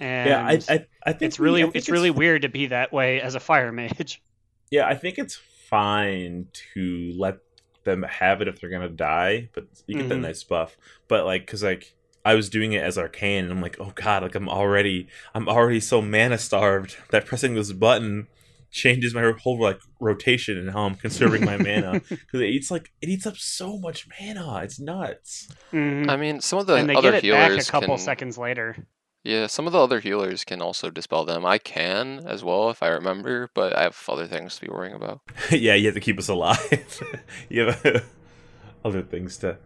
And 0.00 0.28
yeah, 0.28 0.44
I, 0.44 0.74
I, 0.74 0.86
I 1.06 1.12
think 1.12 1.22
it's 1.22 1.38
really 1.38 1.62
I 1.62 1.66
think 1.66 1.76
it's 1.76 1.88
really 1.88 2.10
weird 2.10 2.42
to 2.42 2.48
be 2.48 2.66
that 2.66 2.92
way 2.92 3.20
as 3.20 3.34
a 3.34 3.40
fire 3.40 3.72
mage. 3.72 4.22
Yeah, 4.70 4.88
I 4.88 4.94
think 4.96 5.18
it's 5.18 5.38
fine 5.68 6.48
to 6.72 7.12
let 7.16 7.38
them 7.84 8.02
have 8.02 8.40
it 8.40 8.48
if 8.48 8.60
they're 8.60 8.70
gonna 8.70 8.88
die, 8.88 9.50
but 9.54 9.66
you 9.86 9.96
get 9.98 10.08
that 10.08 10.16
Mhm. 10.16 10.22
nice 10.22 10.42
buff. 10.42 10.76
But 11.06 11.26
like, 11.26 11.46
cause 11.46 11.62
like 11.62 11.94
I 12.24 12.34
was 12.34 12.48
doing 12.48 12.72
it 12.72 12.82
as 12.82 12.96
arcane, 12.98 13.44
and 13.44 13.52
I'm 13.52 13.60
like, 13.60 13.76
oh 13.78 13.92
god, 13.94 14.22
like 14.22 14.34
I'm 14.34 14.48
already, 14.48 15.06
I'm 15.34 15.48
already 15.48 15.78
so 15.78 16.00
mana 16.00 16.38
starved 16.38 16.96
that 17.10 17.26
pressing 17.26 17.54
this 17.54 17.72
button 17.72 18.26
changes 18.70 19.14
my 19.14 19.32
whole 19.42 19.60
like 19.60 19.78
rotation 20.00 20.58
and 20.58 20.70
how 20.70 20.84
I'm 20.86 20.96
conserving 20.96 21.44
my 21.44 21.56
mana 21.58 22.00
because 22.08 22.40
it 22.40 22.46
eats 22.48 22.70
like 22.70 22.90
it 23.00 23.08
eats 23.08 23.26
up 23.26 23.36
so 23.36 23.78
much 23.78 24.08
mana. 24.18 24.62
It's 24.64 24.80
nuts. 24.80 25.48
Mhm. 25.72 26.08
I 26.08 26.16
mean, 26.16 26.40
some 26.40 26.58
of 26.58 26.66
the 26.66 26.74
and 26.74 26.88
they 26.88 26.96
other 26.96 27.12
get 27.12 27.24
it 27.24 27.30
back 27.30 27.52
a 27.52 27.64
couple 27.70 27.96
can, 27.96 27.98
seconds 27.98 28.38
later. 28.38 28.76
Yeah, 29.24 29.46
some 29.46 29.66
of 29.66 29.72
the 29.72 29.80
other 29.80 30.00
healers 30.00 30.44
can 30.44 30.60
also 30.60 30.90
dispel 30.90 31.24
them. 31.24 31.46
I 31.46 31.56
can 31.56 32.26
as 32.26 32.44
well 32.44 32.68
if 32.68 32.82
I 32.82 32.88
remember, 32.88 33.48
but 33.54 33.74
I 33.74 33.84
have 33.84 33.98
other 34.06 34.26
things 34.26 34.56
to 34.56 34.66
be 34.66 34.70
worrying 34.70 34.94
about. 34.94 35.22
yeah, 35.50 35.74
you 35.74 35.86
have 35.86 35.94
to 35.94 36.00
keep 36.00 36.18
us 36.18 36.28
alive. 36.28 37.02
you 37.48 37.66
have 37.66 38.04
other 38.84 39.02
things 39.02 39.38
to 39.38 39.56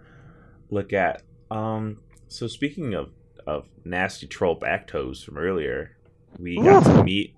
look 0.71 0.93
at. 0.93 1.23
Um, 1.51 1.99
so 2.29 2.47
speaking 2.47 2.95
of 2.95 3.11
of 3.49 3.67
nasty 3.85 4.27
troll 4.27 4.59
backtoes 4.59 5.25
from 5.25 5.39
earlier, 5.39 5.97
we 6.39 6.57
got 6.63 6.85
to 6.85 7.03
meet 7.03 7.35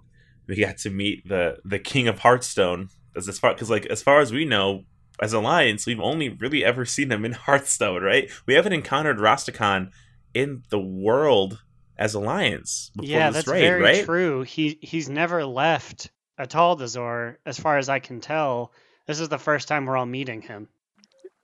we 0.46 0.56
got 0.56 0.76
to 0.78 0.90
meet 0.90 1.26
the 1.26 1.58
the 1.64 1.78
king 1.78 2.06
of 2.06 2.18
Hearthstone. 2.18 2.90
As, 3.16 3.28
as 3.28 3.38
far 3.38 3.54
because 3.54 3.70
like 3.70 3.86
as 3.86 4.02
far 4.02 4.20
as 4.20 4.30
we 4.30 4.44
know, 4.44 4.84
as 5.22 5.32
Alliance, 5.32 5.86
we've 5.86 6.00
only 6.00 6.28
really 6.28 6.62
ever 6.64 6.84
seen 6.84 7.10
him 7.10 7.24
in 7.24 7.32
Hearthstone, 7.32 8.02
right? 8.02 8.30
We 8.44 8.54
haven't 8.54 8.74
encountered 8.74 9.18
Rastakhan 9.18 9.90
in 10.34 10.64
the 10.68 10.78
world 10.78 11.62
as 12.00 12.14
Alliance 12.14 12.90
before 12.96 13.08
yeah, 13.08 13.28
this 13.28 13.44
that's 13.44 13.48
raid, 13.48 13.60
very 13.60 13.82
right? 13.82 14.04
true. 14.04 14.42
He 14.42 14.78
he's 14.80 15.08
never 15.08 15.44
left 15.44 16.10
Ataldazor, 16.40 17.36
as 17.44 17.60
far 17.60 17.76
as 17.76 17.88
I 17.88 17.98
can 17.98 18.20
tell. 18.20 18.72
This 19.06 19.20
is 19.20 19.28
the 19.28 19.38
first 19.38 19.68
time 19.68 19.84
we're 19.84 19.98
all 19.98 20.06
meeting 20.06 20.40
him. 20.40 20.68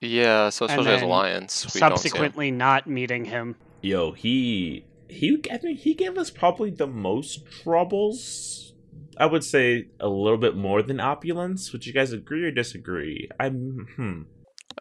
Yeah, 0.00 0.48
so 0.48 0.66
And 0.66 0.72
especially 0.72 0.96
as 0.96 1.02
Alliance, 1.02 1.74
we 1.74 1.80
don't 1.80 1.98
see 1.98 2.08
him. 2.08 2.10
Subsequently, 2.10 2.50
not 2.50 2.86
meeting 2.86 3.26
him. 3.26 3.56
Yo, 3.82 4.12
he 4.12 4.86
he 5.08 5.42
I 5.52 5.58
think 5.58 5.80
he 5.80 5.94
gave 5.94 6.16
us 6.16 6.30
probably 6.30 6.70
the 6.70 6.86
most 6.86 7.46
troubles. 7.62 8.72
I 9.18 9.26
would 9.26 9.44
say 9.44 9.88
a 10.00 10.08
little 10.08 10.38
bit 10.38 10.56
more 10.56 10.82
than 10.82 11.00
opulence. 11.00 11.72
Would 11.72 11.86
you 11.86 11.92
guys 11.92 12.12
agree 12.12 12.44
or 12.44 12.50
disagree? 12.50 13.28
I'm 13.38 13.86
hmm. 13.96 14.22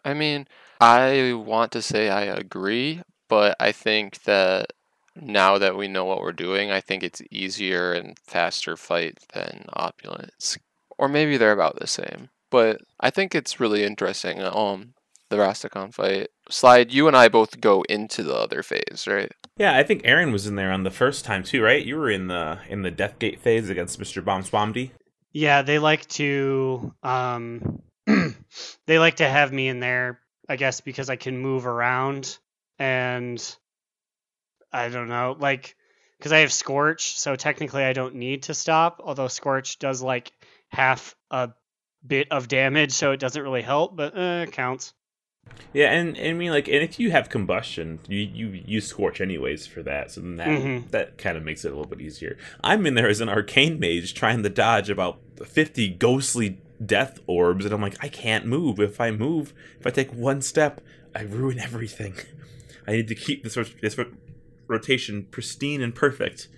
I 0.04 0.14
mean, 0.14 0.46
I 0.80 1.34
want 1.34 1.72
to 1.72 1.82
say 1.82 2.08
I 2.08 2.22
agree, 2.22 3.02
but 3.28 3.56
I 3.60 3.72
think 3.72 4.22
that 4.22 4.72
now 5.20 5.58
that 5.58 5.76
we 5.76 5.88
know 5.88 6.04
what 6.04 6.20
we're 6.20 6.32
doing, 6.32 6.70
I 6.70 6.80
think 6.80 7.02
it's 7.02 7.22
easier 7.30 7.92
and 7.92 8.18
faster 8.18 8.76
fight 8.76 9.18
than 9.32 9.66
Opulence. 9.72 10.58
Or 10.98 11.08
maybe 11.08 11.36
they're 11.36 11.52
about 11.52 11.78
the 11.78 11.86
same. 11.86 12.30
But 12.50 12.80
I 13.00 13.10
think 13.10 13.34
it's 13.34 13.60
really 13.60 13.84
interesting. 13.84 14.40
Um, 14.40 14.94
the 15.28 15.36
Rastakhan 15.36 15.92
fight. 15.92 16.28
Slide, 16.48 16.92
you 16.92 17.08
and 17.08 17.16
I 17.16 17.28
both 17.28 17.60
go 17.60 17.82
into 17.88 18.22
the 18.22 18.34
other 18.34 18.62
phase, 18.62 19.06
right? 19.08 19.32
Yeah, 19.58 19.76
I 19.76 19.82
think 19.82 20.02
Aaron 20.04 20.32
was 20.32 20.46
in 20.46 20.54
there 20.54 20.70
on 20.70 20.84
the 20.84 20.90
first 20.90 21.24
time 21.24 21.42
too, 21.42 21.62
right? 21.62 21.84
You 21.84 21.96
were 21.96 22.10
in 22.10 22.28
the 22.28 22.58
in 22.68 22.82
the 22.82 22.90
Death 22.90 23.18
Gate 23.18 23.40
phase 23.40 23.68
against 23.68 23.98
Mr. 23.98 24.22
Bwonsamdi. 24.22 24.90
Yeah, 25.32 25.62
they 25.62 25.78
like 25.78 26.06
to 26.10 26.94
um 27.02 27.82
they 28.86 28.98
like 28.98 29.16
to 29.16 29.28
have 29.28 29.52
me 29.52 29.68
in 29.68 29.80
there, 29.80 30.20
I 30.48 30.56
guess 30.56 30.80
because 30.80 31.10
I 31.10 31.16
can 31.16 31.38
move 31.38 31.66
around 31.66 32.38
and 32.78 33.56
I 34.76 34.88
don't 34.88 35.08
know, 35.08 35.36
like 35.38 35.76
cuz 36.20 36.32
I 36.32 36.38
have 36.38 36.52
scorch, 36.52 37.16
so 37.18 37.36
technically 37.36 37.84
I 37.84 37.92
don't 37.92 38.14
need 38.16 38.44
to 38.44 38.54
stop, 38.54 39.00
although 39.04 39.28
scorch 39.28 39.78
does 39.78 40.02
like 40.02 40.32
half 40.68 41.14
a 41.30 41.50
bit 42.06 42.28
of 42.30 42.48
damage, 42.48 42.92
so 42.92 43.12
it 43.12 43.20
doesn't 43.20 43.42
really 43.42 43.62
help, 43.62 43.96
but 43.96 44.16
uh, 44.16 44.44
it 44.46 44.52
counts. 44.52 44.92
Yeah, 45.72 45.92
and, 45.92 46.16
and 46.16 46.28
I 46.28 46.32
mean 46.32 46.50
like 46.50 46.68
and 46.68 46.82
if 46.82 46.98
you 46.98 47.10
have 47.10 47.28
combustion, 47.28 48.00
you 48.08 48.18
you 48.20 48.62
use 48.66 48.86
scorch 48.86 49.20
anyways 49.20 49.66
for 49.66 49.82
that, 49.82 50.10
so 50.10 50.20
then 50.20 50.36
that 50.36 50.48
Mhm. 50.48 50.90
that 50.90 51.18
kind 51.18 51.36
of 51.36 51.44
makes 51.44 51.64
it 51.64 51.68
a 51.68 51.76
little 51.76 51.86
bit 51.86 52.00
easier. 52.00 52.36
I'm 52.62 52.86
in 52.86 52.94
there 52.94 53.08
as 53.08 53.20
an 53.20 53.28
arcane 53.28 53.78
mage 53.78 54.14
trying 54.14 54.42
to 54.42 54.48
dodge 54.48 54.90
about 54.90 55.20
50 55.44 55.88
ghostly 55.90 56.58
death 56.84 57.18
orbs 57.26 57.64
and 57.64 57.72
I'm 57.72 57.80
like 57.80 57.96
I 58.02 58.08
can't 58.08 58.46
move. 58.46 58.80
If 58.80 59.00
I 59.00 59.10
move, 59.10 59.54
if 59.80 59.86
I 59.86 59.90
take 59.90 60.12
one 60.12 60.42
step, 60.42 60.80
I 61.14 61.22
ruin 61.22 61.58
everything. 61.58 62.14
I 62.86 62.92
need 62.92 63.08
to 63.08 63.14
keep 63.14 63.42
this 63.44 63.54
this 63.80 63.96
rotation 64.68 65.26
pristine 65.30 65.82
and 65.82 65.94
perfect. 65.94 66.48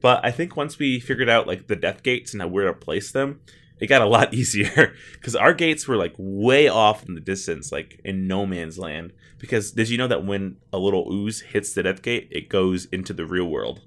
But 0.00 0.24
I 0.24 0.30
think 0.30 0.56
once 0.56 0.78
we 0.78 1.00
figured 1.00 1.28
out 1.28 1.46
like 1.46 1.66
the 1.66 1.76
death 1.76 2.02
gates 2.02 2.32
and 2.32 2.40
how 2.40 2.48
where 2.48 2.66
to 2.66 2.72
place 2.72 3.10
them, 3.10 3.40
it 3.80 3.86
got 3.86 4.02
a 4.02 4.06
lot 4.08 4.34
easier 4.34 4.94
because 5.12 5.34
our 5.34 5.54
gates 5.54 5.88
were 5.88 5.96
like 5.96 6.14
way 6.18 6.68
off 6.68 7.06
in 7.06 7.14
the 7.14 7.20
distance, 7.20 7.72
like 7.72 8.00
in 8.04 8.26
no 8.26 8.46
man's 8.46 8.78
land. 8.78 9.12
Because 9.38 9.72
did 9.72 9.88
you 9.88 9.98
know 9.98 10.08
that 10.08 10.24
when 10.24 10.56
a 10.72 10.78
little 10.78 11.12
ooze 11.12 11.40
hits 11.40 11.72
the 11.72 11.82
death 11.82 12.02
gate, 12.02 12.28
it 12.30 12.48
goes 12.48 12.86
into 12.86 13.12
the 13.12 13.26
real 13.26 13.46
world? 13.46 13.82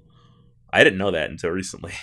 I 0.72 0.82
didn't 0.84 0.98
know 0.98 1.10
that 1.10 1.30
until 1.30 1.50
recently. 1.50 1.92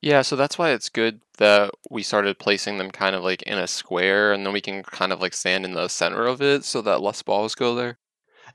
Yeah, 0.00 0.22
so 0.22 0.36
that's 0.36 0.56
why 0.56 0.70
it's 0.70 0.88
good 0.88 1.20
that 1.38 1.72
we 1.90 2.04
started 2.04 2.38
placing 2.38 2.78
them 2.78 2.92
kind 2.92 3.16
of 3.16 3.24
like 3.24 3.42
in 3.42 3.58
a 3.58 3.66
square, 3.66 4.32
and 4.32 4.46
then 4.46 4.52
we 4.52 4.60
can 4.60 4.84
kind 4.84 5.12
of 5.12 5.20
like 5.20 5.34
stand 5.34 5.64
in 5.64 5.72
the 5.72 5.88
center 5.88 6.26
of 6.26 6.40
it 6.40 6.64
so 6.64 6.80
that 6.82 7.00
less 7.00 7.22
balls 7.22 7.56
go 7.56 7.74
there. 7.74 7.98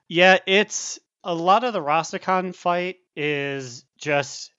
Yeah, 0.07 0.37
it's 0.47 0.99
a 1.23 1.33
lot 1.33 1.63
of 1.63 1.73
the 1.73 1.81
Rastakhan 1.81 2.55
fight 2.55 2.97
is 3.15 3.85
just 3.97 4.51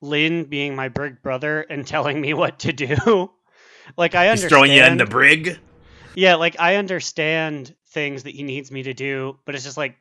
Lynn 0.00 0.44
being 0.44 0.76
my 0.76 0.88
brig 0.88 1.22
brother 1.22 1.60
and 1.62 1.86
telling 1.86 2.20
me 2.20 2.34
what 2.34 2.60
to 2.60 2.72
do. 2.72 3.30
like 3.96 4.14
I 4.14 4.28
understand 4.28 4.42
He's 4.42 4.48
throwing 4.48 4.72
you 4.72 4.84
in 4.84 4.98
the 4.98 5.06
brig. 5.06 5.58
Yeah, 6.14 6.34
like 6.34 6.56
I 6.58 6.76
understand 6.76 7.74
things 7.88 8.24
that 8.24 8.34
he 8.34 8.42
needs 8.42 8.70
me 8.70 8.82
to 8.84 8.94
do, 8.94 9.38
but 9.44 9.54
it's 9.54 9.64
just 9.64 9.76
like, 9.76 9.96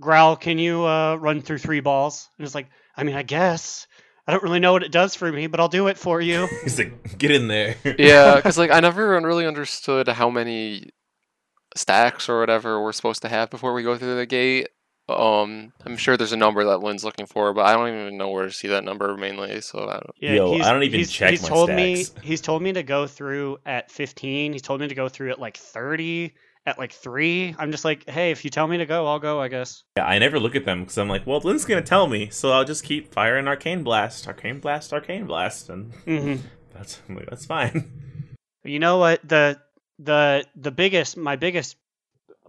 Growl, 0.00 0.36
can 0.36 0.58
you 0.58 0.84
uh, 0.84 1.14
run 1.16 1.40
through 1.40 1.58
three 1.58 1.80
balls? 1.80 2.28
And 2.36 2.44
it's 2.44 2.54
like, 2.54 2.68
I 2.96 3.04
mean, 3.04 3.14
I 3.14 3.22
guess. 3.22 3.86
I 4.26 4.32
don't 4.32 4.42
really 4.42 4.58
know 4.58 4.72
what 4.72 4.82
it 4.82 4.90
does 4.90 5.14
for 5.14 5.30
me, 5.30 5.46
but 5.48 5.60
I'll 5.60 5.68
do 5.68 5.88
it 5.88 5.98
for 5.98 6.20
you. 6.20 6.48
He's 6.62 6.78
like, 6.78 7.18
get 7.18 7.30
in 7.30 7.48
there. 7.48 7.76
Yeah, 7.98 8.36
because 8.36 8.56
like 8.56 8.70
I 8.70 8.80
never 8.80 9.20
really 9.20 9.46
understood 9.46 10.08
how 10.08 10.30
many 10.30 10.90
stacks 11.76 12.28
or 12.28 12.40
whatever 12.40 12.82
we're 12.82 12.92
supposed 12.92 13.22
to 13.22 13.28
have 13.28 13.50
before 13.50 13.74
we 13.74 13.82
go 13.82 13.96
through 13.98 14.16
the 14.16 14.26
gate. 14.26 14.68
Um, 15.08 15.72
I'm 15.84 15.96
sure 15.98 16.16
there's 16.16 16.32
a 16.32 16.36
number 16.36 16.64
that 16.64 16.78
Lynn's 16.78 17.04
looking 17.04 17.26
for, 17.26 17.52
but 17.52 17.66
I 17.66 17.74
don't 17.74 17.88
even 17.88 18.16
know 18.16 18.30
where 18.30 18.46
to 18.46 18.52
see 18.52 18.68
that 18.68 18.84
number 18.84 19.16
mainly. 19.16 19.60
So 19.60 19.80
I 19.86 19.94
don't. 19.94 20.10
Yeah, 20.18 20.34
Yo, 20.36 20.54
I 20.60 20.72
don't 20.72 20.82
even 20.82 21.00
he's, 21.00 21.10
check 21.10 21.30
he's 21.30 21.42
my 21.42 21.48
told 21.48 21.70
me 21.70 22.06
he's 22.22 22.40
told 22.40 22.62
me 22.62 22.72
to 22.72 22.82
go 22.82 23.06
through 23.06 23.58
at 23.66 23.90
15. 23.90 24.52
He's 24.52 24.62
told 24.62 24.80
me 24.80 24.88
to 24.88 24.94
go 24.94 25.08
through 25.10 25.30
at 25.32 25.38
like 25.38 25.58
30, 25.58 26.32
at 26.64 26.78
like 26.78 26.92
3. 26.92 27.54
I'm 27.58 27.70
just 27.70 27.84
like, 27.84 28.08
"Hey, 28.08 28.30
if 28.30 28.44
you 28.44 28.50
tell 28.50 28.66
me 28.66 28.78
to 28.78 28.86
go, 28.86 29.06
I'll 29.06 29.18
go, 29.18 29.40
I 29.40 29.48
guess." 29.48 29.82
Yeah, 29.98 30.06
I 30.06 30.18
never 30.18 30.40
look 30.40 30.56
at 30.56 30.64
them 30.64 30.80
because 30.80 30.96
I'm 30.96 31.08
like, 31.08 31.26
well, 31.26 31.40
Lynn's 31.40 31.66
gonna 31.66 31.82
tell 31.82 32.06
me, 32.06 32.30
so 32.30 32.52
I'll 32.52 32.64
just 32.64 32.82
keep 32.84 33.12
firing 33.12 33.46
arcane 33.46 33.82
blast, 33.82 34.26
arcane 34.26 34.58
blast, 34.58 34.92
arcane 34.94 35.26
blast, 35.26 35.68
and 35.68 35.92
Mhm. 36.06 36.40
that's 36.72 37.02
like, 37.10 37.28
that's 37.28 37.44
fine. 37.44 37.90
You 38.64 38.78
know 38.78 38.96
what? 38.96 39.20
The 39.28 39.60
the 39.98 40.46
the 40.56 40.70
biggest 40.70 41.18
my 41.18 41.36
biggest 41.36 41.76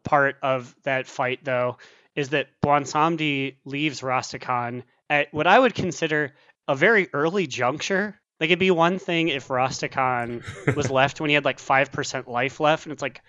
part 0.05 0.37
of 0.41 0.73
that 0.83 1.07
fight 1.07 1.43
though 1.43 1.77
is 2.15 2.29
that 2.29 2.47
Bwonsamdi 2.63 3.57
leaves 3.65 4.01
Rastakhan 4.01 4.83
at 5.09 5.33
what 5.33 5.47
I 5.47 5.59
would 5.59 5.75
consider 5.75 6.33
a 6.67 6.75
very 6.75 7.09
early 7.13 7.47
juncture. 7.47 8.19
Like 8.39 8.49
it'd 8.49 8.59
be 8.59 8.71
one 8.71 8.99
thing 8.99 9.29
if 9.29 9.47
Rastakhan 9.47 10.75
was 10.75 10.89
left 10.99 11.19
when 11.21 11.29
he 11.29 11.33
had 11.35 11.45
like 11.45 11.59
five 11.59 11.91
percent 11.91 12.27
life 12.27 12.59
left, 12.59 12.85
and 12.85 12.93
it's 12.93 13.01
like 13.01 13.21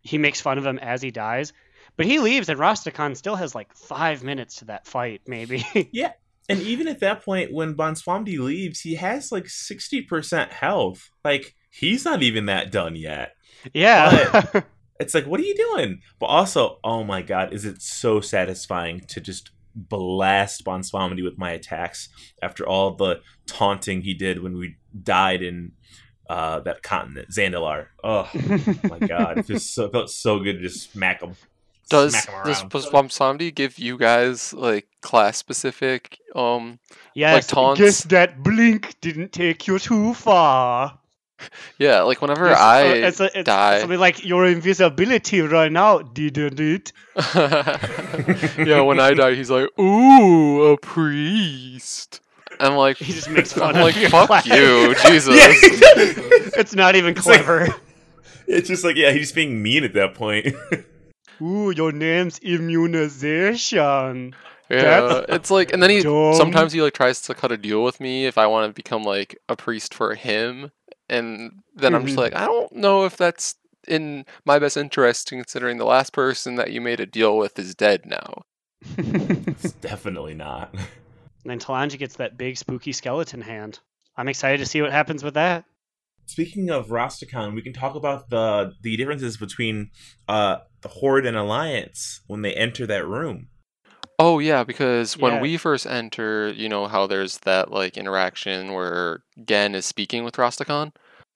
he 0.00 0.18
makes 0.18 0.40
fun 0.40 0.58
of 0.58 0.66
him 0.66 0.78
as 0.78 1.02
he 1.02 1.10
dies. 1.10 1.52
But 1.96 2.06
he 2.06 2.18
leaves, 2.20 2.48
and 2.48 2.58
Rastakhan 2.58 3.16
still 3.16 3.36
has 3.36 3.54
like 3.54 3.74
five 3.76 4.22
minutes 4.22 4.56
to 4.56 4.66
that 4.66 4.86
fight, 4.86 5.22
maybe. 5.26 5.66
Yeah, 5.92 6.12
and 6.48 6.60
even 6.62 6.88
at 6.88 7.00
that 7.00 7.24
point, 7.24 7.52
when 7.52 7.74
Bwonsamdi 7.74 8.38
leaves, 8.38 8.80
he 8.80 8.94
has 8.94 9.30
like 9.30 9.48
sixty 9.48 10.02
percent 10.02 10.52
health. 10.52 11.10
Like 11.24 11.54
he's 11.70 12.04
not 12.04 12.22
even 12.22 12.46
that 12.46 12.72
done 12.72 12.96
yet. 12.96 13.34
yeah. 13.74 14.62
It's 15.00 15.14
like, 15.14 15.26
what 15.26 15.40
are 15.40 15.44
you 15.44 15.54
doing? 15.54 16.00
But 16.18 16.26
also, 16.26 16.78
oh 16.82 17.04
my 17.04 17.22
god, 17.22 17.52
is 17.52 17.64
it 17.64 17.82
so 17.82 18.20
satisfying 18.20 19.00
to 19.08 19.20
just 19.20 19.50
blast 19.74 20.64
Bwonsamdi 20.64 21.22
with 21.22 21.38
my 21.38 21.52
attacks 21.52 22.08
after 22.42 22.66
all 22.66 22.94
the 22.94 23.20
taunting 23.46 24.02
he 24.02 24.14
did 24.14 24.42
when 24.42 24.58
we 24.58 24.76
died 25.02 25.42
in 25.42 25.72
uh, 26.28 26.60
that 26.60 26.82
continent, 26.82 27.30
Zandalar. 27.30 27.86
Oh 28.04 28.28
my 28.84 28.98
god, 29.06 29.38
it 29.38 29.46
just 29.46 29.74
so, 29.74 29.84
it 29.84 29.92
felt 29.92 30.10
so 30.10 30.40
good 30.40 30.54
to 30.54 30.62
just 30.62 30.92
smack 30.92 31.22
him. 31.22 31.34
Does 31.88 32.12
smack 32.12 32.28
him 32.28 32.52
does 32.52 32.62
around. 32.62 33.08
Bwonsamdi 33.10 33.54
give 33.54 33.78
you 33.78 33.96
guys 33.96 34.52
like 34.52 34.86
class 35.00 35.38
specific 35.38 36.18
um 36.34 36.78
yes. 37.14 37.46
taunts? 37.46 37.80
Guess 37.80 38.04
that 38.04 38.42
blink 38.42 39.00
didn't 39.00 39.32
take 39.32 39.66
you 39.66 39.78
too 39.78 40.12
far. 40.14 40.98
Yeah 41.78 42.00
like 42.02 42.20
whenever 42.20 42.46
Yes, 42.46 42.58
uh, 42.58 42.62
I 42.62 42.82
it's, 42.82 43.20
a, 43.20 43.24
it's 43.38 43.44
die 43.46 43.80
something 43.80 43.98
like 44.00 44.24
your 44.24 44.44
invisibility 44.46 45.40
right 45.40 45.70
now 45.70 45.98
didn't 46.00 46.58
it? 46.58 46.92
yeah 48.66 48.80
when 48.80 48.98
I 49.00 49.14
die 49.14 49.34
he's 49.34 49.50
like 49.50 49.68
ooh 49.78 50.64
a 50.72 50.76
priest 50.78 52.20
I'm 52.60 52.74
like 52.74 52.96
He 52.96 53.12
just 53.12 53.30
makes 53.30 53.52
fun 53.52 53.76
I'm 53.76 53.82
of 53.82 53.82
like 53.82 53.96
your 53.96 54.10
fuck 54.10 54.26
class. 54.28 54.46
you 54.46 54.94
Jesus 55.08 55.36
Yeah. 55.36 55.52
It's 56.58 56.74
not 56.74 56.96
even 56.96 57.16
It's 57.16 57.26
like- 57.26 57.42
clever. 57.44 57.68
it's 58.48 58.66
just 58.68 58.82
like, 58.82 58.96
yeah, 58.96 59.12
he's 59.12 59.30
being 59.30 59.62
mean 59.62 59.84
at 59.84 59.92
that 59.94 60.14
point. 60.14 60.56
Ooh, 61.40 61.70
your 61.70 61.92
name's 61.92 62.38
immunization. 62.40 64.34
Yeah, 64.70 65.00
That's 65.00 65.26
it's 65.32 65.50
like, 65.50 65.72
and 65.72 65.82
then 65.82 65.90
he 65.90 66.02
dumb. 66.02 66.34
sometimes 66.34 66.72
he 66.72 66.82
like 66.82 66.94
tries 66.94 67.20
to 67.22 67.34
cut 67.34 67.52
a 67.52 67.56
deal 67.56 67.82
with 67.84 68.00
me 68.00 68.26
if 68.26 68.36
I 68.38 68.46
want 68.48 68.68
to 68.68 68.74
become 68.74 69.02
like 69.02 69.38
a 69.48 69.54
priest 69.56 69.94
for 69.94 70.14
him, 70.14 70.70
and 71.08 71.62
then 71.74 71.94
I'm 71.94 72.04
just 72.04 72.16
Mhm. 72.16 72.22
like, 72.22 72.34
I 72.34 72.46
don't 72.46 72.72
know 72.72 73.04
if 73.04 73.16
that's 73.16 73.54
in 73.86 74.26
my 74.44 74.58
best 74.58 74.76
interest, 74.76 75.28
considering 75.28 75.78
the 75.78 75.84
last 75.84 76.12
person 76.12 76.56
that 76.56 76.72
you 76.72 76.80
made 76.80 77.00
a 77.00 77.06
deal 77.06 77.38
with 77.38 77.58
is 77.58 77.74
dead 77.74 78.04
now. 78.06 78.42
it's 78.98 79.72
definitely 79.72 80.34
not. 80.34 80.74
And 81.44 81.50
then 81.52 81.60
Talanji 81.60 81.98
gets 81.98 82.16
that 82.16 82.36
big 82.36 82.58
spooky 82.58 82.92
skeleton 82.92 83.40
hand. 83.40 83.78
I'm 84.16 84.28
excited 84.28 84.58
to 84.58 84.66
see 84.66 84.82
what 84.82 84.90
happens 84.90 85.22
with 85.22 85.34
that. 85.34 85.64
Speaking 86.26 86.68
of 86.68 86.88
Rastakhan, 86.88 87.54
we 87.54 87.62
can 87.62 87.72
talk 87.72 87.94
about 87.94 88.28
the 88.28 88.74
the 88.82 88.96
differences 88.98 89.36
between 89.38 89.90
uh, 90.28 90.58
the 90.82 90.88
Horde 90.88 91.24
and 91.24 91.36
Alliance 91.38 92.20
when 92.26 92.42
they 92.42 92.52
enter 92.52 92.86
that 92.88 93.06
room. 93.06 93.48
Oh 94.18 94.40
yeah, 94.40 94.64
because 94.64 95.16
when 95.16 95.34
Yeah. 95.34 95.40
we 95.40 95.56
first 95.56 95.86
enter, 95.86 96.48
you 96.50 96.68
know 96.68 96.86
how 96.88 97.06
there's 97.06 97.38
that 97.38 97.70
like 97.70 97.96
interaction 97.96 98.72
where 98.72 99.22
Genn 99.44 99.74
is 99.76 99.86
speaking 99.86 100.24
with 100.24 100.34
Rastakhan. 100.36 100.92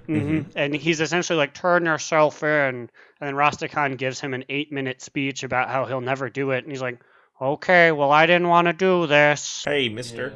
hmm 0.06 0.40
And 0.56 0.74
he's 0.74 1.00
essentially 1.00 1.36
like, 1.36 1.54
turn 1.54 1.84
yourself 1.84 2.42
in. 2.42 2.48
And 2.48 2.90
then 3.20 3.34
Rastakhan 3.34 3.96
gives 3.96 4.20
him 4.20 4.34
an 4.34 4.44
eight 4.48 4.72
minute 4.72 5.00
speech 5.00 5.44
about 5.44 5.68
how 5.68 5.84
he'll 5.84 6.00
never 6.00 6.28
do 6.28 6.50
it. 6.50 6.64
And 6.64 6.72
he's 6.72 6.82
like, 6.82 6.98
okay, 7.40 7.92
well, 7.92 8.10
I 8.10 8.26
didn't 8.26 8.48
want 8.48 8.66
to 8.66 8.72
do 8.72 9.06
this. 9.06 9.62
Hey, 9.64 9.88
Mister, 9.88 10.34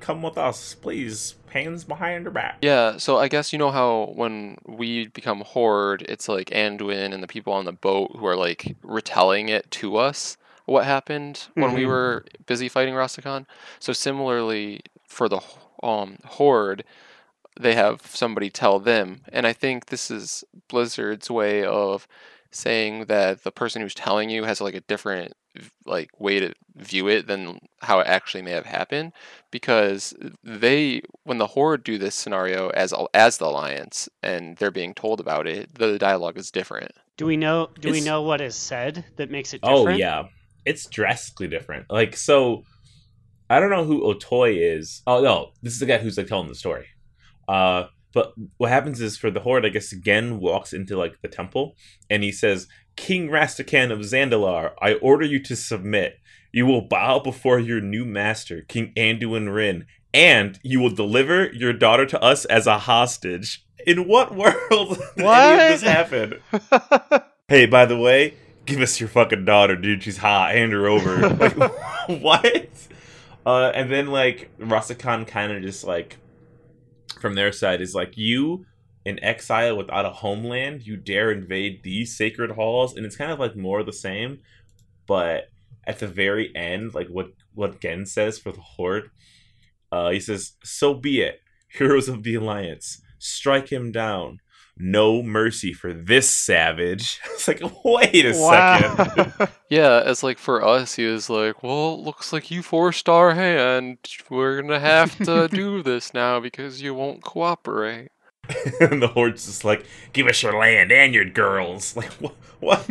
come 0.00 0.22
with 0.22 0.36
us, 0.36 0.74
please. 0.74 1.34
Hands 1.50 1.82
behind 1.82 2.24
your 2.24 2.32
back. 2.32 2.58
Yeah, 2.60 2.98
so 2.98 3.16
I 3.16 3.28
guess 3.28 3.54
you 3.54 3.58
know 3.58 3.70
how 3.70 4.12
when 4.14 4.58
we 4.66 5.06
become 5.08 5.40
Horde, 5.40 6.02
it's 6.02 6.28
like 6.28 6.50
Anduin 6.50 7.14
and 7.14 7.22
the 7.22 7.26
people 7.26 7.54
on 7.54 7.64
the 7.64 7.72
boat 7.72 8.14
who 8.18 8.26
are 8.26 8.36
like 8.36 8.76
retelling 8.82 9.48
it 9.48 9.70
to 9.72 9.96
us 9.96 10.36
what 10.66 10.84
happened 10.84 11.48
when 11.56 11.72
we 11.72 11.84
Mhm. 11.84 11.88
were 11.88 12.24
busy 12.46 12.68
fighting 12.68 12.94
Rastakhan. 12.94 13.46
So 13.80 13.92
similarly 13.92 14.82
for 15.08 15.28
the 15.28 15.40
um 15.82 16.18
Horde, 16.26 16.84
they 17.58 17.74
have 17.74 18.02
somebody 18.04 18.50
tell 18.50 18.78
them, 18.78 19.22
and 19.32 19.46
I 19.46 19.52
think 19.52 19.86
this 19.86 20.10
is 20.10 20.44
Blizzard's 20.68 21.30
way 21.30 21.64
of 21.64 22.06
saying 22.50 23.06
that 23.06 23.44
the 23.44 23.52
person 23.52 23.82
who's 23.82 23.94
telling 23.94 24.30
you 24.30 24.44
has 24.44 24.60
like 24.60 24.74
a 24.74 24.80
different 24.82 25.32
like 25.86 26.10
way 26.20 26.38
to 26.40 26.52
view 26.76 27.08
it 27.08 27.26
than 27.26 27.58
how 27.80 28.00
it 28.00 28.06
actually 28.06 28.42
may 28.42 28.50
have 28.50 28.66
happened 28.66 29.12
because 29.50 30.14
they 30.44 31.00
when 31.24 31.38
the 31.38 31.46
horde 31.48 31.82
do 31.82 31.96
this 31.98 32.14
scenario 32.14 32.68
as 32.70 32.92
as 33.14 33.38
the 33.38 33.46
alliance 33.46 34.08
and 34.22 34.56
they're 34.58 34.70
being 34.70 34.92
told 34.94 35.18
about 35.18 35.46
it 35.46 35.74
the 35.74 35.98
dialogue 35.98 36.36
is 36.36 36.50
different 36.50 36.92
Do 37.16 37.24
we 37.26 37.36
know? 37.38 37.70
Do 37.80 37.90
we 37.90 38.00
know 38.02 38.20
what 38.22 38.40
is 38.42 38.54
said 38.54 39.04
that 39.16 39.30
makes 39.30 39.54
it 39.54 39.62
different? 39.62 39.96
Oh 39.96 39.98
yeah, 39.98 40.24
it's 40.66 40.86
drastically 40.86 41.48
different. 41.48 41.86
Like 41.88 42.16
so, 42.16 42.64
I 43.48 43.60
don't 43.60 43.70
know 43.70 43.84
who 43.84 44.02
Otoy 44.02 44.76
is. 44.76 45.02
Oh 45.06 45.22
no, 45.22 45.52
this 45.62 45.72
is 45.72 45.78
the 45.78 45.86
guy 45.86 45.98
who's 45.98 46.18
like 46.18 46.26
telling 46.26 46.48
the 46.48 46.54
story. 46.54 46.86
Uh, 47.48 47.84
but 48.12 48.32
what 48.56 48.70
happens 48.70 49.00
is 49.00 49.16
for 49.16 49.30
the 49.30 49.40
horde, 49.40 49.64
I 49.64 49.68
guess 49.68 49.94
Genn 49.94 50.40
walks 50.40 50.72
into 50.72 50.96
like 50.96 51.20
the 51.22 51.28
temple 51.28 51.76
and 52.10 52.22
he 52.22 52.32
says, 52.32 52.66
"King 52.96 53.28
Rastakhan 53.28 53.92
of 53.92 54.00
Zandalar, 54.00 54.72
I 54.82 54.94
order 54.94 55.24
you 55.24 55.42
to 55.44 55.56
submit. 55.56 56.18
You 56.52 56.66
will 56.66 56.88
bow 56.88 57.20
before 57.20 57.58
your 57.58 57.80
new 57.80 58.04
master, 58.04 58.62
King 58.62 58.92
Anduin 58.96 59.48
Wrynn, 59.48 59.84
and 60.12 60.58
you 60.62 60.80
will 60.80 60.90
deliver 60.90 61.52
your 61.52 61.72
daughter 61.72 62.06
to 62.06 62.20
us 62.20 62.44
as 62.46 62.66
a 62.66 62.78
hostage." 62.80 63.62
In 63.86 64.08
what 64.08 64.34
world 64.34 64.98
did 65.16 65.24
this 65.24 65.82
happen? 65.82 66.40
hey, 67.48 67.66
by 67.66 67.86
the 67.86 67.96
way, 67.96 68.34
give 68.66 68.80
us 68.80 69.00
your 69.00 69.08
fucking 69.08 69.44
daughter, 69.44 69.76
dude. 69.76 70.02
She's 70.02 70.18
hot. 70.18 70.52
Hand 70.52 70.72
her 70.72 70.86
over. 70.86 71.28
like, 71.30 71.56
what? 72.20 72.68
Uh, 73.46 73.70
and 73.74 73.90
then 73.90 74.08
like 74.08 74.50
Rastakhan 74.58 75.26
kind 75.26 75.52
of 75.52 75.62
just 75.62 75.84
like 75.84 76.18
from 77.20 77.34
their 77.34 77.52
side 77.52 77.80
is 77.80 77.94
like 77.94 78.16
you 78.16 78.66
in 79.04 79.22
exile 79.22 79.76
without 79.76 80.04
a 80.04 80.10
homeland, 80.10 80.84
you 80.84 80.96
dare 80.96 81.30
invade 81.30 81.84
these 81.84 82.16
sacred 82.16 82.50
halls, 82.50 82.96
and 82.96 83.06
it's 83.06 83.16
kind 83.16 83.30
of 83.30 83.38
like 83.38 83.56
more 83.56 83.78
of 83.78 83.86
the 83.86 83.92
same. 83.92 84.40
But 85.06 85.44
at 85.86 86.00
the 86.00 86.08
very 86.08 86.54
end, 86.56 86.92
like 86.92 87.06
what 87.06 87.28
what 87.54 87.80
Genn 87.80 88.04
says 88.04 88.38
for 88.38 88.50
the 88.50 88.60
Horde, 88.60 89.10
uh, 89.92 90.10
he 90.10 90.18
says, 90.18 90.54
"So 90.64 90.92
be 90.92 91.20
it, 91.20 91.40
heroes 91.68 92.08
of 92.08 92.24
the 92.24 92.34
Alliance, 92.34 93.00
strike 93.18 93.70
him 93.70 93.92
down." 93.92 94.40
No 94.78 95.22
mercy 95.22 95.72
for 95.72 95.92
this 95.92 96.28
savage. 96.28 97.20
It's 97.36 97.48
like, 97.48 97.62
wait 97.84 98.24
a 98.24 98.34
second. 98.34 99.48
yeah 99.68 100.02
it's 100.06 100.22
like 100.22 100.38
for 100.38 100.64
us 100.64 100.94
he 100.94 101.04
was 101.06 101.28
like 101.28 101.62
well 101.62 101.94
it 101.94 102.00
looks 102.00 102.32
like 102.32 102.50
you 102.50 102.62
forced 102.62 103.08
our 103.08 103.34
hand 103.34 103.98
we're 104.30 104.60
gonna 104.60 104.80
have 104.80 105.16
to 105.18 105.48
do 105.48 105.82
this 105.82 106.14
now 106.14 106.40
because 106.40 106.80
you 106.80 106.94
won't 106.94 107.22
cooperate 107.22 108.08
and 108.80 109.02
the 109.02 109.08
horde's 109.08 109.46
just 109.46 109.64
like, 109.64 109.84
give 110.12 110.26
us 110.26 110.42
your 110.42 110.58
land 110.58 110.92
and 110.92 111.14
your 111.14 111.24
girls. 111.24 111.96
Like, 111.96 112.12
what? 112.14 112.34
what? 112.60 112.86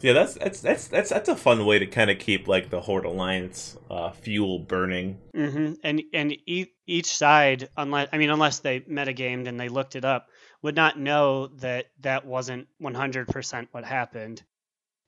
Yeah, 0.00 0.12
that's 0.12 0.34
that's 0.34 0.60
that's 0.60 0.88
that's 0.88 1.10
that's 1.10 1.28
a 1.28 1.36
fun 1.36 1.64
way 1.64 1.78
to 1.78 1.86
kind 1.86 2.10
of 2.10 2.18
keep 2.18 2.48
like 2.48 2.70
the 2.70 2.80
horde 2.80 3.04
alliance 3.04 3.76
uh, 3.90 4.10
fuel 4.12 4.58
burning. 4.58 5.18
hmm 5.34 5.72
And 5.82 6.02
and 6.12 6.32
e- 6.46 6.72
each 6.86 7.06
side, 7.06 7.68
unless 7.76 8.08
I 8.12 8.18
mean, 8.18 8.30
unless 8.30 8.60
they 8.60 8.80
metagamed 8.80 9.48
and 9.48 9.58
they 9.58 9.68
looked 9.68 9.96
it 9.96 10.04
up, 10.04 10.28
would 10.62 10.76
not 10.76 10.98
know 10.98 11.48
that 11.58 11.86
that 12.00 12.26
wasn't 12.26 12.68
100% 12.80 13.68
what 13.72 13.84
happened. 13.84 14.42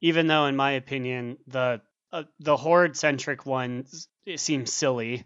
Even 0.00 0.26
though, 0.26 0.46
in 0.46 0.56
my 0.56 0.72
opinion, 0.72 1.38
the 1.46 1.80
uh, 2.12 2.22
the 2.40 2.56
horde 2.56 2.96
centric 2.96 3.44
one 3.44 3.84
seems 4.36 4.72
silly, 4.72 5.24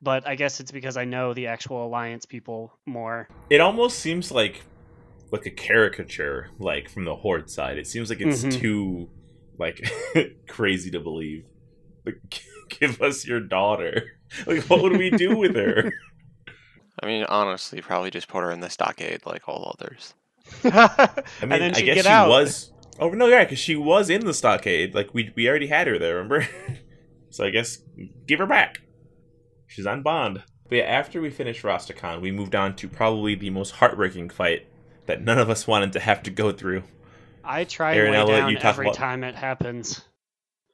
but 0.00 0.26
I 0.26 0.34
guess 0.36 0.60
it's 0.60 0.72
because 0.72 0.96
I 0.96 1.04
know 1.04 1.34
the 1.34 1.48
actual 1.48 1.86
alliance 1.86 2.24
people 2.24 2.78
more. 2.86 3.28
It 3.50 3.60
almost 3.60 3.98
seems 3.98 4.32
like 4.32 4.62
like 5.32 5.46
a 5.46 5.50
caricature, 5.50 6.50
like 6.58 6.88
from 6.88 7.04
the 7.04 7.16
horde 7.16 7.50
side. 7.50 7.78
It 7.78 7.86
seems 7.86 8.10
like 8.10 8.20
it's 8.20 8.44
Mhm. 8.44 8.52
too 8.60 9.10
like 9.58 9.80
crazy 10.48 10.90
to 10.90 11.00
believe. 11.00 11.44
Like, 12.04 12.16
give 12.68 13.00
us 13.02 13.26
your 13.26 13.40
daughter. 13.40 14.12
Like, 14.46 14.64
what 14.64 14.82
would 14.82 14.96
we 14.96 15.10
do 15.10 15.36
with 15.36 15.54
her? 15.54 15.92
i 17.00 17.06
mean 17.06 17.24
honestly 17.28 17.80
probably 17.80 18.10
just 18.10 18.26
put 18.26 18.40
her 18.42 18.50
in 18.50 18.58
the 18.60 18.68
stockade 18.70 19.20
like 19.26 19.46
all 19.46 19.72
others 19.78 20.14
I 20.64 21.22
and 21.42 21.50
mean, 21.50 21.60
then 21.60 21.74
I 21.76 21.80
guess 21.82 21.94
get 21.96 22.04
she 22.06 22.10
out. 22.10 22.28
was. 22.28 22.72
Oh 22.98 23.10
no, 23.10 23.26
yeah, 23.26 23.44
because 23.44 23.58
she 23.60 23.76
was 23.76 24.10
in 24.10 24.24
the 24.24 24.34
stockade. 24.34 24.94
Like 24.96 25.12
we 25.14 25.32
we 25.36 25.48
already 25.48 25.66
had 25.68 25.86
her 25.86 25.98
there, 25.98 26.16
remember? 26.16 26.48
so 27.30 27.44
I 27.44 27.50
guess 27.50 27.78
give 28.26 28.38
her 28.40 28.46
back. 28.46 28.80
She's 29.68 29.86
on 29.86 30.02
bond. 30.02 30.42
But 30.68 30.76
yeah, 30.78 30.84
after 30.84 31.20
we 31.20 31.30
finished 31.30 31.62
Rastakhan, 31.62 32.20
we 32.20 32.32
moved 32.32 32.54
on 32.56 32.74
to 32.76 32.88
probably 32.88 33.34
the 33.36 33.50
most 33.50 33.72
heartbreaking 33.72 34.30
fight 34.30 34.66
that 35.06 35.22
none 35.22 35.38
of 35.38 35.48
us 35.50 35.66
wanted 35.66 35.92
to 35.94 36.00
have 36.00 36.22
to 36.24 36.30
go 36.30 36.52
through. 36.52 36.82
I 37.44 37.64
try 37.64 37.94
Aaron, 37.96 38.08
and 38.08 38.16
I'll 38.18 38.26
lay 38.26 38.38
down 38.38 38.50
you 38.50 38.56
talk 38.56 38.74
every 38.74 38.86
about- 38.86 38.96
time 38.96 39.24
it 39.24 39.34
happens. 39.34 40.02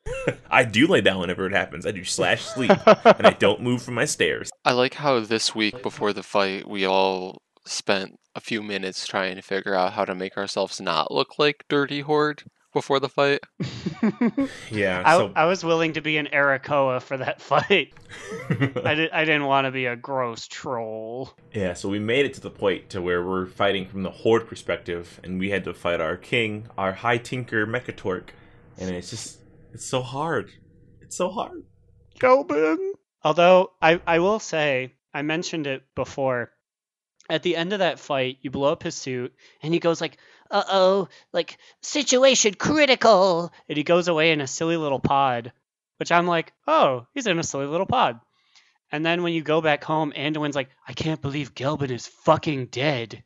I 0.51 0.65
do 0.65 0.87
lay 0.87 1.01
down 1.01 1.21
whenever 1.21 1.47
it 1.47 1.53
happens. 1.53 1.87
I 1.87 1.93
do 1.93 2.03
slash 2.05 2.43
sleep, 2.43 2.71
and 2.87 3.27
I 3.27 3.37
don't 3.39 3.63
move 3.63 3.83
from 3.83 3.95
my 3.95 4.05
stairs. 4.05 4.51
I 4.65 4.73
like 4.73 4.95
how 4.95 5.21
this 5.21 5.55
week 5.55 5.83
before 5.83 6.13
the 6.13 6.23
fight, 6.23 6.69
we 6.69 6.85
all 6.85 7.41
spent 7.65 8.19
a 8.35 8.41
few 8.41 8.63
minutes 8.63 9.07
trying 9.07 9.37
to 9.37 9.43
figure 9.43 9.75
out 9.75 9.93
how 9.93 10.05
to 10.05 10.15
make 10.15 10.37
ourselves 10.37 10.81
not 10.81 11.13
look 11.13 11.39
like 11.39 11.65
dirty 11.69 12.01
horde 12.01 12.43
before 12.73 13.01
the 13.01 13.09
fight. 13.09 13.41
Yeah. 14.71 15.03
I, 15.05 15.17
So 15.17 15.33
I 15.37 15.45
was 15.45 15.65
willing 15.65 15.93
to 15.93 16.01
be 16.01 16.17
an 16.17 16.29
Arakkoa 16.33 17.01
for 17.01 17.17
that 17.19 17.41
fight. 17.51 17.95
I, 18.85 18.95
did, 18.95 19.11
I 19.13 19.25
didn't 19.25 19.45
want 19.45 19.67
to 19.67 19.71
be 19.71 19.87
a 19.87 19.95
gross 19.95 20.47
troll. 20.49 21.35
Yeah, 21.53 21.75
so 21.75 21.89
we 21.89 21.99
made 21.99 22.27
it 22.27 22.35
to 22.35 22.41
the 22.41 22.51
point 22.51 22.91
to 22.91 23.03
where 23.03 23.25
we're 23.25 23.47
fighting 23.47 23.87
from 23.87 24.03
the 24.03 24.11
Horde 24.11 24.49
perspective, 24.49 25.21
and 25.23 25.39
we 25.39 25.51
had 25.51 25.65
to 25.65 25.75
fight 25.75 26.01
our 26.01 26.17
king, 26.17 26.67
our 26.77 26.93
High 26.93 27.19
Tinker 27.19 27.67
Mekkatorque, 27.67 28.31
and 28.79 28.91
it's 28.91 29.11
just, 29.11 29.39
it's 29.73 29.87
so 29.87 30.03
hard. 30.03 30.51
It's 31.01 31.17
so 31.17 31.31
hard. 31.31 31.63
Gelbin. 32.19 32.79
Although 33.23 33.73
I, 33.81 34.01
I 34.07 34.19
will 34.19 34.41
say, 34.41 34.95
I 35.15 35.23
mentioned 35.23 35.67
it 35.67 35.83
before. 35.95 36.51
At 37.31 37.45
the 37.45 37.57
end 37.57 37.73
of 37.73 37.79
that 37.79 38.01
fight, 38.01 38.39
you 38.43 38.51
blow 38.51 38.73
up 38.73 38.83
his 38.83 38.97
suit, 38.97 39.33
and 39.63 39.73
he 39.73 39.79
goes 39.79 40.01
like, 40.01 40.19
"Uh 40.53 40.63
oh, 40.71 41.09
like 41.33 41.59
situation 41.81 42.55
critical," 42.55 43.53
and 43.69 43.77
he 43.77 43.83
goes 43.83 44.07
away 44.07 44.31
in 44.33 44.41
a 44.41 44.47
silly 44.47 44.77
little 44.77 45.01
pod, 45.01 45.53
which 45.97 46.13
I'm 46.13 46.27
like, 46.27 46.53
"Oh, 46.69 47.07
he's 47.15 47.27
in 47.27 47.39
a 47.39 47.43
silly 47.43 47.67
little 47.67 47.87
pod." 47.87 48.21
And 48.93 49.05
then 49.05 49.23
when 49.23 49.33
you 49.33 49.43
go 49.43 49.61
back 49.63 49.83
home, 49.83 50.13
Anduin's 50.15 50.55
like, 50.55 50.69
"I 50.87 50.93
can't 50.93 51.23
believe 51.23 51.55
Gelbin 51.55 51.91
is 51.91 52.07
fucking 52.07 52.67
dead. 52.67 53.25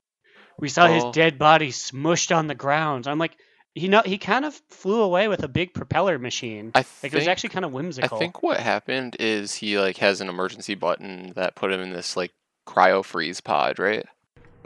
We 0.58 0.68
saw 0.68 0.86
his 0.86 1.04
Oh. 1.04 1.12
dead 1.12 1.38
body 1.38 1.70
smushed 1.72 2.34
on 2.34 2.46
the 2.46 2.54
ground." 2.54 3.06
I'm 3.08 3.18
like, 3.18 3.36
he 3.74 3.88
know 3.88 4.00
he 4.06 4.16
kind 4.16 4.44
of 4.46 4.54
flew 4.70 5.02
away 5.02 5.28
with 5.28 5.42
a 5.42 5.48
big 5.48 5.74
propeller 5.74 6.18
machine. 6.18 6.70
I 6.74 6.78
Like 6.78 6.86
think 6.86 7.12
it 7.14 7.18
was 7.18 7.28
actually 7.28 7.50
kind 7.50 7.64
of 7.64 7.72
whimsical. 7.72 8.16
I 8.16 8.18
think 8.18 8.42
what 8.42 8.58
happened 8.58 9.16
is 9.18 9.54
he 9.56 9.78
like 9.78 9.98
has 9.98 10.20
an 10.22 10.28
emergency 10.30 10.74
button 10.76 11.32
that 11.34 11.56
put 11.56 11.72
him 11.72 11.80
in 11.80 11.92
this 11.92 12.16
like 12.16 12.32
cryo 12.66 13.04
freeze 13.04 13.40
pod, 13.42 13.78
right? 13.78 14.06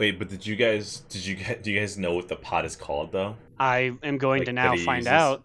Wait, 0.01 0.19
but 0.19 0.31
did 0.31 0.47
you 0.47 0.57
guys, 0.57 1.01
did 1.11 1.27
you, 1.27 1.37
gu- 1.37 1.57
do 1.63 1.71
you 1.71 1.79
guys 1.79 1.99
know 1.99 2.15
what 2.15 2.27
the 2.27 2.35
pot 2.37 2.65
is 2.65 2.75
called 2.75 3.13
though? 3.13 3.37
I 3.59 3.93
am 4.03 4.17
going 4.17 4.39
Like, 4.39 4.47
to 4.47 4.53
now 4.55 4.75
find 4.79 5.01
uses? 5.01 5.09
out. 5.13 5.45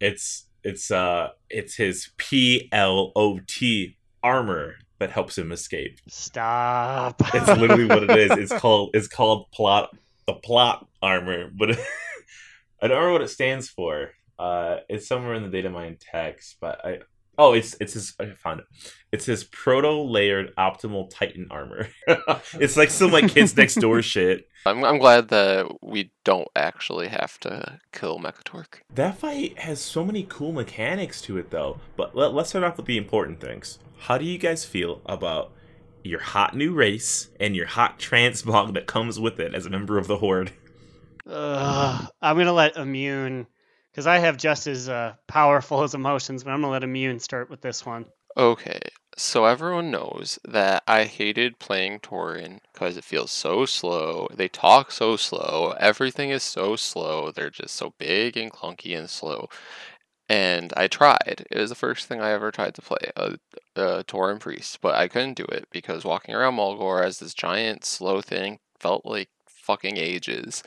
It's, 0.00 0.46
it's, 0.64 0.90
uh, 0.90 1.28
it's 1.48 1.76
his 1.76 2.10
P 2.16 2.68
L 2.72 3.12
O 3.14 3.38
T 3.46 3.96
armor 4.20 4.74
that 4.98 5.12
helps 5.12 5.38
him 5.38 5.52
escape. 5.52 6.00
Stop. 6.08 7.22
It's 7.32 7.46
literally 7.60 7.84
what 7.86 8.02
it 8.02 8.10
is. 8.10 8.32
It's 8.32 8.52
called, 8.60 8.90
it's 8.94 9.06
called 9.06 9.46
plot, 9.52 9.96
the 10.26 10.34
plot 10.34 10.88
armor, 11.00 11.48
but 11.56 11.70
I 12.82 12.88
don't 12.88 12.96
remember 12.96 13.12
what 13.12 13.22
it 13.22 13.28
stands 13.30 13.68
for. 13.68 14.10
Uh, 14.40 14.78
it's 14.88 15.06
somewhere 15.06 15.34
in 15.34 15.44
the 15.44 15.48
data 15.48 15.70
mine 15.70 15.98
text, 16.00 16.56
but 16.60 16.84
I 16.84 16.98
Oh, 17.38 17.54
it's 17.54 17.74
it's 17.80 17.94
his. 17.94 18.14
I 18.20 18.26
found 18.30 18.60
it. 18.60 18.66
It's 19.10 19.24
his 19.24 19.44
proto 19.44 20.02
layered 20.02 20.54
optimal 20.56 21.10
Titan 21.10 21.46
armor. 21.50 21.88
it's 22.54 22.76
like 22.76 22.90
some 22.90 23.10
like 23.10 23.30
kids 23.30 23.56
next 23.56 23.76
door 23.76 24.02
shit. 24.02 24.48
I'm 24.66 24.84
I'm 24.84 24.98
glad 24.98 25.28
that 25.28 25.66
we 25.82 26.12
don't 26.24 26.48
actually 26.54 27.08
have 27.08 27.38
to 27.40 27.80
kill 27.92 28.18
Mekkatorque. 28.18 28.80
That 28.94 29.16
fight 29.16 29.58
has 29.60 29.80
so 29.80 30.04
many 30.04 30.26
cool 30.28 30.52
mechanics 30.52 31.22
to 31.22 31.38
it, 31.38 31.50
though. 31.50 31.80
But 31.96 32.14
let, 32.14 32.34
let's 32.34 32.50
start 32.50 32.64
off 32.64 32.76
with 32.76 32.86
the 32.86 32.98
important 32.98 33.40
things. 33.40 33.78
How 33.98 34.18
do 34.18 34.24
you 34.24 34.36
guys 34.38 34.64
feel 34.64 35.00
about 35.06 35.52
your 36.04 36.20
hot 36.20 36.54
new 36.54 36.74
race 36.74 37.30
and 37.40 37.56
your 37.56 37.66
hot 37.66 37.98
transmog 37.98 38.74
that 38.74 38.86
comes 38.86 39.18
with 39.18 39.40
it 39.40 39.54
as 39.54 39.64
a 39.64 39.70
member 39.70 39.96
of 39.96 40.06
the 40.06 40.18
Horde? 40.18 40.52
Ugh, 41.26 42.08
I'm 42.20 42.36
gonna 42.36 42.52
let 42.52 42.76
immune 42.76 43.46
because 43.92 44.06
I 44.06 44.18
have 44.18 44.36
just 44.36 44.66
as 44.66 44.88
uh, 44.88 45.14
powerful 45.28 45.82
as 45.82 45.94
emotions, 45.94 46.42
but 46.44 46.50
I'm 46.50 46.62
gonna 46.62 46.72
let 46.72 46.84
immune 46.84 47.20
start 47.20 47.50
with 47.50 47.60
this 47.60 47.84
one. 47.84 48.06
Okay, 48.36 48.80
so 49.16 49.44
everyone 49.44 49.90
knows 49.90 50.38
that 50.48 50.82
I 50.86 51.04
hated 51.04 51.58
playing 51.58 52.00
Tauren 52.00 52.60
because 52.72 52.96
it 52.96 53.04
feels 53.04 53.30
so 53.30 53.66
slow. 53.66 54.26
They 54.32 54.48
talk 54.48 54.90
so 54.90 55.16
slow. 55.16 55.74
Everything 55.78 56.30
is 56.30 56.42
so 56.42 56.74
slow. 56.76 57.30
They're 57.30 57.50
just 57.50 57.74
so 57.76 57.92
big 57.98 58.38
and 58.38 58.50
clunky 58.50 58.98
and 58.98 59.10
slow. 59.10 59.48
And 60.28 60.72
I 60.76 60.88
tried. 60.88 61.46
It 61.50 61.58
was 61.58 61.68
the 61.70 61.74
first 61.76 62.06
thing 62.06 62.22
I 62.22 62.32
ever 62.32 62.50
tried 62.50 62.74
to 62.76 62.82
play 62.82 63.10
a, 63.16 63.36
a 63.76 64.04
Tauren 64.04 64.40
priest, 64.40 64.80
but 64.80 64.94
I 64.94 65.08
couldn't 65.08 65.34
do 65.34 65.44
it 65.44 65.68
because 65.70 66.04
walking 66.04 66.34
around 66.34 66.56
Mulgore 66.56 67.04
as 67.04 67.18
this 67.18 67.34
giant 67.34 67.84
slow 67.84 68.22
thing 68.22 68.58
felt 68.78 69.04
like 69.04 69.28
fucking 69.72 69.96
ages. 69.96 70.62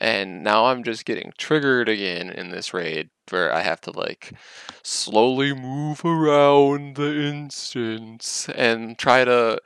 And 0.00 0.42
now 0.42 0.66
I'm 0.66 0.82
just 0.82 1.04
getting 1.04 1.32
triggered 1.38 1.88
again 1.88 2.30
in 2.30 2.50
this 2.50 2.74
raid 2.74 3.10
where 3.30 3.54
I 3.54 3.60
have 3.60 3.80
to 3.82 3.92
like 3.92 4.32
slowly 4.82 5.54
move 5.54 6.04
around 6.04 6.96
the 6.96 7.14
instance 7.22 8.48
and 8.48 8.98
try 8.98 9.24
to 9.24 9.60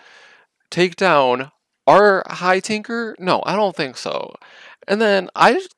take 0.70 0.96
down 0.96 1.50
our 1.86 2.24
high 2.26 2.60
tinker? 2.60 3.16
No, 3.18 3.42
I 3.46 3.56
don't 3.56 3.74
think 3.74 3.96
so. 3.96 4.34
And 4.86 5.00
then 5.00 5.30
I 5.34 5.54
just 5.54 5.74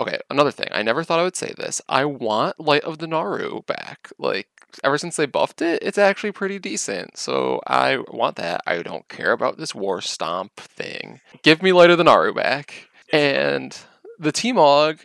okay, 0.00 0.18
another 0.30 0.50
thing. 0.52 0.68
I 0.70 0.82
never 0.82 1.02
thought 1.02 1.20
I 1.20 1.24
would 1.24 1.36
say 1.36 1.54
this. 1.56 1.80
I 1.88 2.04
want 2.04 2.60
Light 2.60 2.84
of 2.84 2.98
the 2.98 3.08
Naaru 3.08 3.62
back. 3.62 4.10
Like 4.18 4.48
ever 4.82 4.98
since 4.98 5.16
they 5.16 5.26
buffed 5.26 5.62
it, 5.62 5.82
it's 5.82 5.98
actually 5.98 6.32
pretty 6.32 6.58
decent. 6.58 7.16
So 7.16 7.60
I 7.66 7.98
want 8.10 8.36
that. 8.36 8.62
I 8.66 8.82
don't 8.82 9.08
care 9.08 9.32
about 9.32 9.58
this 9.58 9.74
war 9.74 10.00
stomp 10.00 10.56
thing. 10.56 11.20
Give 11.42 11.62
me 11.62 11.72
Light 11.72 11.90
of 11.90 11.98
the 11.98 12.04
Naaru 12.04 12.34
back. 12.34 12.88
And 13.12 13.76
the 14.18 14.32
T-Mog 14.32 15.00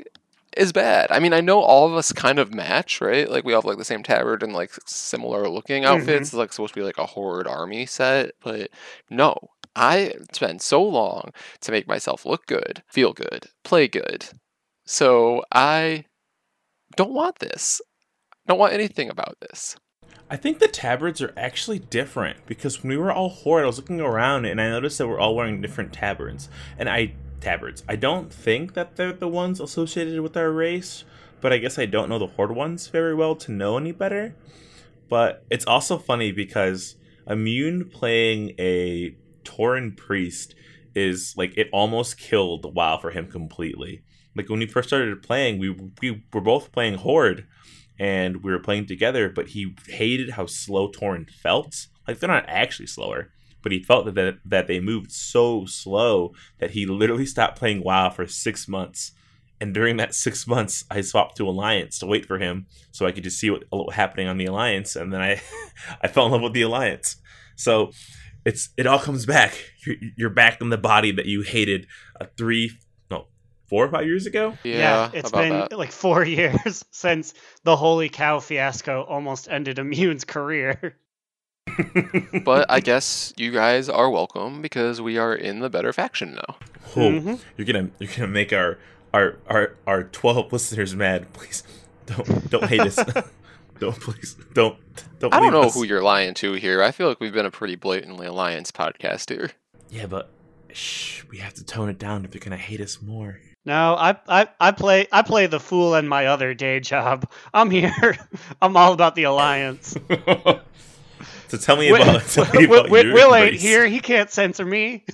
is 0.57 0.71
bad. 0.71 1.11
I 1.11 1.19
mean, 1.19 1.33
I 1.33 1.41
know 1.41 1.61
all 1.61 1.87
of 1.87 1.93
us 1.93 2.11
kind 2.11 2.39
of 2.39 2.53
match, 2.53 3.01
right? 3.01 3.29
Like 3.29 3.43
we 3.43 3.53
all 3.53 3.61
have 3.61 3.65
like 3.65 3.77
the 3.77 3.85
same 3.85 4.03
tabard 4.03 4.41
and 4.41 4.53
like 4.53 4.71
similar 4.85 5.47
looking 5.47 5.85
outfits. 5.85 6.09
Mm-hmm. 6.09 6.21
It's 6.21 6.33
like 6.33 6.53
supposed 6.53 6.73
to 6.73 6.79
be 6.79 6.85
like 6.85 6.97
a 6.97 7.05
horde 7.05 7.47
army 7.47 7.85
set, 7.85 8.31
but 8.41 8.69
no. 9.09 9.37
I 9.75 10.13
spent 10.33 10.61
so 10.61 10.83
long 10.83 11.31
to 11.61 11.71
make 11.71 11.87
myself 11.87 12.25
look 12.25 12.47
good, 12.47 12.83
feel 12.87 13.13
good, 13.13 13.45
play 13.63 13.87
good. 13.87 14.25
So 14.85 15.43
I 15.53 16.05
don't 16.95 17.13
want 17.13 17.39
this. 17.39 17.79
I 18.49 18.53
don't 18.53 18.59
want 18.59 18.73
anything 18.73 19.11
about 19.11 19.37
this. 19.41 19.75
I 20.27 20.35
think 20.35 20.57
the 20.57 20.67
tabards 20.67 21.21
are 21.21 21.35
actually 21.37 21.77
different 21.77 22.47
because 22.47 22.81
when 22.81 22.89
we 22.89 22.97
were 22.97 23.11
all 23.11 23.29
horde, 23.29 23.63
I 23.63 23.67
was 23.67 23.77
looking 23.77 24.01
around 24.01 24.45
and 24.45 24.59
I 24.59 24.69
noticed 24.69 24.97
that 24.97 25.07
we're 25.07 25.19
all 25.19 25.35
wearing 25.35 25.61
different 25.61 25.93
tabards. 25.93 26.49
And 26.79 26.89
I 26.89 27.13
tabards. 27.41 27.83
I 27.87 27.95
don't 27.95 28.33
think 28.33 28.73
that 28.73 28.95
they're 28.95 29.13
the 29.13 29.27
ones 29.27 29.59
associated 29.59 30.19
with 30.21 30.35
our 30.35 30.51
race, 30.51 31.03
but 31.41 31.53
I 31.53 31.59
guess 31.59 31.77
I 31.77 31.85
don't 31.85 32.09
know 32.09 32.17
the 32.17 32.25
horde 32.25 32.55
ones 32.55 32.87
very 32.87 33.13
well 33.13 33.35
to 33.35 33.51
know 33.51 33.77
any 33.77 33.91
better. 33.91 34.33
But 35.09 35.45
it's 35.51 35.65
also 35.65 35.99
funny 35.99 36.31
because 36.31 36.95
immune 37.27 37.87
playing 37.87 38.55
a 38.57 39.15
Tauren 39.43 39.95
priest 39.95 40.55
is 40.95 41.35
like 41.37 41.55
it 41.55 41.69
almost 41.71 42.17
killed 42.17 42.73
WoW 42.73 42.97
for 42.97 43.11
him 43.11 43.27
completely. 43.27 44.01
Like 44.35 44.49
when 44.49 44.57
we 44.57 44.65
first 44.65 44.89
started 44.89 45.21
playing, 45.21 45.59
we 45.59 45.69
we 46.01 46.23
were 46.33 46.41
both 46.41 46.71
playing 46.71 46.95
horde 46.95 47.45
and 47.99 48.43
we 48.43 48.51
were 48.51 48.59
playing 48.59 48.85
together, 48.85 49.29
but 49.29 49.49
he 49.49 49.75
hated 49.87 50.31
how 50.31 50.45
slow 50.45 50.89
Tauren 50.89 51.29
felt. 51.29 51.87
Like 52.07 52.19
they're 52.19 52.29
not 52.29 52.45
actually 52.47 52.87
slower, 52.87 53.31
but 53.61 53.71
he 53.71 53.83
felt 53.83 54.05
that, 54.05 54.15
that 54.15 54.37
that 54.45 54.67
they 54.67 54.79
moved 54.79 55.11
so 55.11 55.65
slow 55.65 56.33
that 56.59 56.71
he 56.71 56.85
literally 56.85 57.25
stopped 57.25 57.59
playing 57.59 57.83
WoW 57.83 58.09
for 58.09 58.25
six 58.25 58.67
months. 58.67 59.11
And 59.61 59.73
during 59.73 59.97
that 59.97 60.15
six 60.15 60.47
months, 60.55 60.85
I 60.89 61.01
swapped 61.01 61.35
to 61.37 61.47
Alliance 61.47 61.99
to 61.99 62.05
wait 62.05 62.25
for 62.25 62.39
him, 62.39 62.67
so 62.91 63.05
I 63.05 63.11
could 63.11 63.25
just 63.25 63.39
see 63.39 63.49
what, 63.49 63.63
what 63.69 63.87
was 63.87 63.95
happening 63.95 64.27
on 64.27 64.37
the 64.37 64.45
Alliance, 64.45 64.95
and 64.95 65.13
then 65.13 65.21
I 65.21 65.41
I 66.01 66.07
fell 66.07 66.25
in 66.25 66.31
love 66.31 66.41
with 66.41 66.53
the 66.53 66.61
Alliance. 66.61 67.17
So 67.55 67.91
it's 68.45 68.69
it 68.77 68.87
all 68.87 68.99
comes 68.99 69.25
back. 69.25 69.53
You're, 69.85 69.95
you're 70.15 70.29
back 70.29 70.61
in 70.61 70.69
the 70.69 70.77
body 70.77 71.11
that 71.11 71.25
you 71.25 71.41
hated 71.41 71.87
uh, 72.19 72.25
three, 72.37 72.71
four 73.69 73.85
or 73.85 73.89
five 73.89 74.05
years 74.05 74.25
ago. 74.25 74.57
Yeah, 74.63 75.09
it's 75.13 75.29
about 75.29 75.41
been 75.41 75.53
that. 75.59 75.77
like 75.77 75.91
four 75.91 76.25
years 76.37 76.83
since 76.91 77.33
the 77.63 77.75
holy 77.75 78.09
cow 78.09 78.39
fiasco 78.39 79.03
almost 79.03 79.47
ended 79.49 79.77
Immune's 79.79 80.23
career. 80.25 80.95
But 82.43 82.65
I 82.69 82.79
guess 82.79 83.31
you 83.37 83.51
guys 83.51 83.89
are 83.89 84.09
welcome 84.09 84.61
because 84.61 85.01
we 85.01 85.17
are 85.17 85.35
in 85.35 85.59
the 85.59 85.69
better 85.69 85.93
faction 85.93 86.33
now. 86.35 86.55
Oh, 86.95 87.11
Mhm. 87.11 87.39
you're 87.57 87.65
gonna 87.65 87.89
you're 87.99 88.09
gonna 88.15 88.27
make 88.27 88.51
our 88.51 88.79
our 89.13 89.37
our 89.47 89.75
our 89.85 90.03
twelve 90.05 90.51
listeners 90.51 90.95
mad. 90.95 91.31
Please 91.33 91.63
don't 92.07 92.49
don't 92.49 92.65
hate 92.65 92.81
us. 92.81 92.95
don't 93.79 93.99
please 93.99 94.35
don't 94.53 94.77
don't. 95.19 95.33
I 95.33 95.39
don't 95.39 95.53
know 95.53 95.63
us. 95.63 95.75
who 95.75 95.83
you're 95.83 96.01
lying 96.01 96.33
to 96.35 96.53
here. 96.53 96.81
I 96.81 96.91
feel 96.91 97.07
like 97.07 97.19
we've 97.19 97.33
been 97.33 97.45
a 97.45 97.51
pretty 97.51 97.75
blatantly 97.75 98.25
alliance 98.27 98.71
podcast 98.71 99.29
here. 99.29 99.51
Yeah, 99.89 100.07
but 100.07 100.29
shh, 100.73 101.23
we 101.29 101.37
have 101.37 101.53
to 101.55 101.63
tone 101.63 101.89
it 101.89 101.99
down 101.99 102.25
if 102.25 102.31
they're 102.31 102.41
gonna 102.41 102.57
hate 102.57 102.81
us 102.81 102.99
more. 103.01 103.39
No, 103.65 103.95
I, 103.95 104.15
I 104.27 104.47
I 104.59 104.71
play 104.71 105.07
I 105.11 105.21
play 105.21 105.47
the 105.47 105.59
fool 105.59 105.95
in 105.95 106.07
my 106.07 106.27
other 106.27 106.53
day 106.53 106.79
job. 106.79 107.29
I'm 107.53 107.69
here. 107.69 108.17
I'm 108.61 108.75
all 108.77 108.93
about 108.93 109.15
the 109.15 109.23
alliance. 109.23 109.95
so 111.47 111.57
tell 111.59 111.75
me 111.77 111.91
Will, 111.91 112.01
about, 112.01 112.21
tell 112.27 112.51
me 112.53 112.67
Will, 112.67 112.79
about 112.81 112.91
Will- 112.91 113.05
your 113.05 113.13
Will 113.13 113.35
ain't 113.35 113.55
here. 113.55 113.85
He 113.85 113.99
can't 113.99 114.31
censor 114.31 114.65
me. 114.65 115.05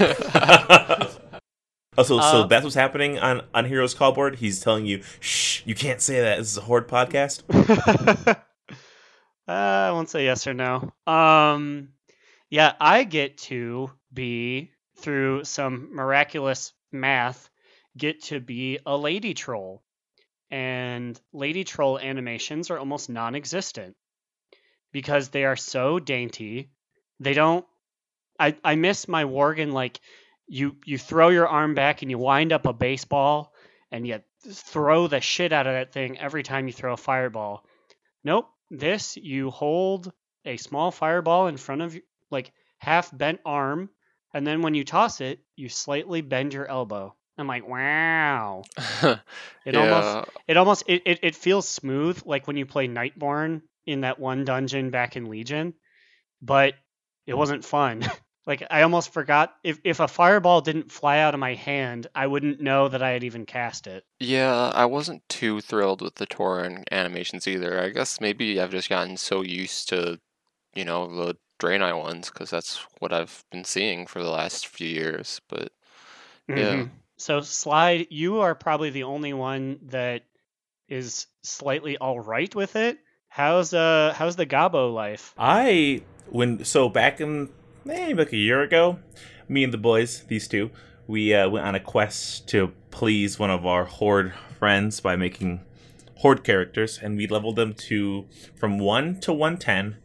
oh, 0.00 1.08
so, 2.02 2.18
Uh, 2.18 2.32
so 2.32 2.46
that's 2.46 2.64
what's 2.64 2.76
happening 2.76 3.18
on 3.18 3.42
on 3.52 3.64
Heroes 3.64 3.94
Callboard. 3.94 4.36
He's 4.36 4.60
telling 4.60 4.86
you, 4.86 5.02
shh, 5.20 5.62
you 5.66 5.74
can't 5.74 6.00
say 6.00 6.20
that. 6.20 6.38
This 6.38 6.52
is 6.52 6.58
a 6.58 6.62
horde 6.62 6.88
podcast. 6.88 7.42
uh, 9.48 9.52
I 9.52 9.90
won't 9.92 10.08
say 10.08 10.24
yes 10.24 10.46
or 10.46 10.54
no. 10.54 10.92
Um, 11.06 11.88
yeah, 12.50 12.74
I 12.80 13.04
get 13.04 13.38
to 13.38 13.90
be 14.12 14.70
through 14.98 15.44
some 15.44 15.94
miraculous 15.94 16.72
math 16.92 17.48
get 17.98 18.22
to 18.24 18.40
be 18.40 18.78
a 18.86 18.96
lady 18.96 19.34
troll, 19.34 19.82
and 20.50 21.20
lady 21.32 21.64
troll 21.64 21.98
animations 21.98 22.70
are 22.70 22.78
almost 22.78 23.10
non-existent 23.10 23.96
because 24.92 25.28
they 25.28 25.44
are 25.44 25.56
so 25.56 25.98
dainty. 25.98 26.70
They 27.20 27.34
don't. 27.34 27.66
I 28.38 28.56
I 28.64 28.76
miss 28.76 29.08
my 29.08 29.24
Worgen 29.24 29.72
like 29.72 30.00
you 30.46 30.76
you 30.84 30.98
throw 30.98 31.28
your 31.28 31.48
arm 31.48 31.74
back 31.74 32.02
and 32.02 32.10
you 32.10 32.18
wind 32.18 32.52
up 32.52 32.66
a 32.66 32.72
baseball 32.72 33.52
and 33.90 34.06
you 34.06 34.20
throw 34.50 35.06
the 35.06 35.20
shit 35.20 35.52
out 35.52 35.66
of 35.66 35.74
that 35.74 35.92
thing 35.92 36.18
every 36.18 36.42
time 36.42 36.66
you 36.66 36.72
throw 36.72 36.92
a 36.94 36.96
fireball. 36.96 37.64
Nope. 38.24 38.48
This 38.70 39.16
you 39.16 39.50
hold 39.50 40.12
a 40.44 40.56
small 40.56 40.90
fireball 40.90 41.48
in 41.48 41.56
front 41.56 41.82
of 41.82 41.98
like 42.30 42.52
half 42.78 43.16
bent 43.16 43.40
arm, 43.44 43.90
and 44.32 44.46
then 44.46 44.62
when 44.62 44.74
you 44.74 44.84
toss 44.84 45.20
it, 45.20 45.40
you 45.56 45.68
slightly 45.68 46.20
bend 46.20 46.54
your 46.54 46.66
elbow. 46.66 47.14
I'm 47.38 47.46
like, 47.46 47.66
wow. 47.66 48.64
It 49.64 49.76
almost 49.76 50.16
yeah, 50.16 50.24
it 50.46 50.56
almost 50.56 50.84
it, 50.86 51.02
it, 51.04 51.18
it 51.22 51.36
feels 51.36 51.68
smooth 51.68 52.22
like 52.24 52.46
when 52.46 52.56
you 52.56 52.64
play 52.64 52.88
Nightborne 52.88 53.60
in 53.86 54.00
that 54.00 54.18
one 54.18 54.44
dungeon 54.44 54.90
back 54.90 55.14
in 55.14 55.28
Legion, 55.28 55.74
but 56.40 56.74
it 57.26 57.34
wasn't 57.34 57.64
fun. 57.64 58.04
like 58.46 58.62
I 58.70 58.82
almost 58.82 59.12
forgot 59.12 59.54
if 59.62 59.78
if 59.84 60.00
a 60.00 60.08
fireball 60.08 60.62
didn't 60.62 60.90
fly 60.90 61.18
out 61.18 61.34
of 61.34 61.40
my 61.40 61.54
hand, 61.54 62.06
I 62.14 62.26
wouldn't 62.26 62.60
know 62.62 62.88
that 62.88 63.02
I 63.02 63.10
had 63.10 63.24
even 63.24 63.44
cast 63.44 63.86
it. 63.86 64.04
yeah. 64.20 64.70
I 64.74 64.86
wasn't 64.86 65.28
too 65.28 65.60
thrilled 65.60 66.02
with 66.02 66.16
the 66.16 66.26
Tauren 66.26 66.84
animations 66.90 67.46
either. 67.46 67.80
I 67.80 67.90
guess 67.90 68.20
maybe 68.20 68.60
I've 68.60 68.70
just 68.70 68.88
gotten 68.88 69.16
so 69.16 69.42
used 69.42 69.88
to, 69.90 70.18
you 70.74 70.84
know, 70.84 71.06
the 71.14 71.36
Draenei 71.60 71.96
ones 71.98 72.30
because 72.30 72.50
that's 72.50 72.78
what 73.00 73.12
I've 73.12 73.44
been 73.50 73.64
seeing 73.64 74.06
for 74.06 74.22
the 74.22 74.30
last 74.30 74.66
few 74.68 74.88
years. 74.88 75.40
But 75.48 75.72
Yeah. 76.48 76.84
Mhm. 76.86 76.90
So 77.18 77.40
slide, 77.40 78.06
you 78.10 78.38
are 78.40 78.54
probably 78.54 78.90
the 78.90 79.02
only 79.02 79.32
one 79.32 79.80
that 79.88 80.22
is 80.88 81.26
slightly 81.42 81.96
all 81.98 82.20
right 82.20 82.52
with 82.54 82.76
it. 82.76 82.98
How's 83.28 83.74
uh 83.74 84.14
how's 84.16 84.36
the 84.36 84.46
Gabo 84.46 84.92
life? 84.94 85.34
I 85.36 86.02
when 86.30 86.64
so 86.64 86.88
back 86.88 87.20
in 87.20 87.50
maybe 87.84 88.14
like 88.14 88.32
a 88.32 88.36
year 88.36 88.62
ago, 88.62 88.98
me 89.48 89.64
and 89.64 89.72
the 89.72 89.78
boys, 89.78 90.22
these 90.28 90.48
two, 90.48 90.70
we 91.06 91.34
uh, 91.34 91.48
went 91.48 91.66
on 91.66 91.74
a 91.74 91.80
quest 91.80 92.48
to 92.50 92.72
please 92.90 93.38
one 93.38 93.50
of 93.50 93.66
our 93.66 93.84
horde 93.84 94.32
friends 94.58 95.00
by 95.00 95.16
making 95.16 95.60
horde 96.16 96.42
characters, 96.44 96.98
and 97.02 97.16
we 97.16 97.26
leveled 97.26 97.56
them 97.56 97.74
to 97.74 98.26
from 98.56 98.78
one 98.78 99.20
to 99.20 99.32
one 99.32 99.56
ten, 99.58 99.96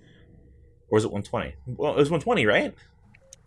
or 0.89 0.97
is 0.97 1.05
it 1.05 1.11
one 1.11 1.23
twenty? 1.23 1.55
Well, 1.67 1.93
it 1.93 1.99
was 1.99 2.09
one 2.11 2.21
twenty, 2.21 2.45
right? 2.45 2.73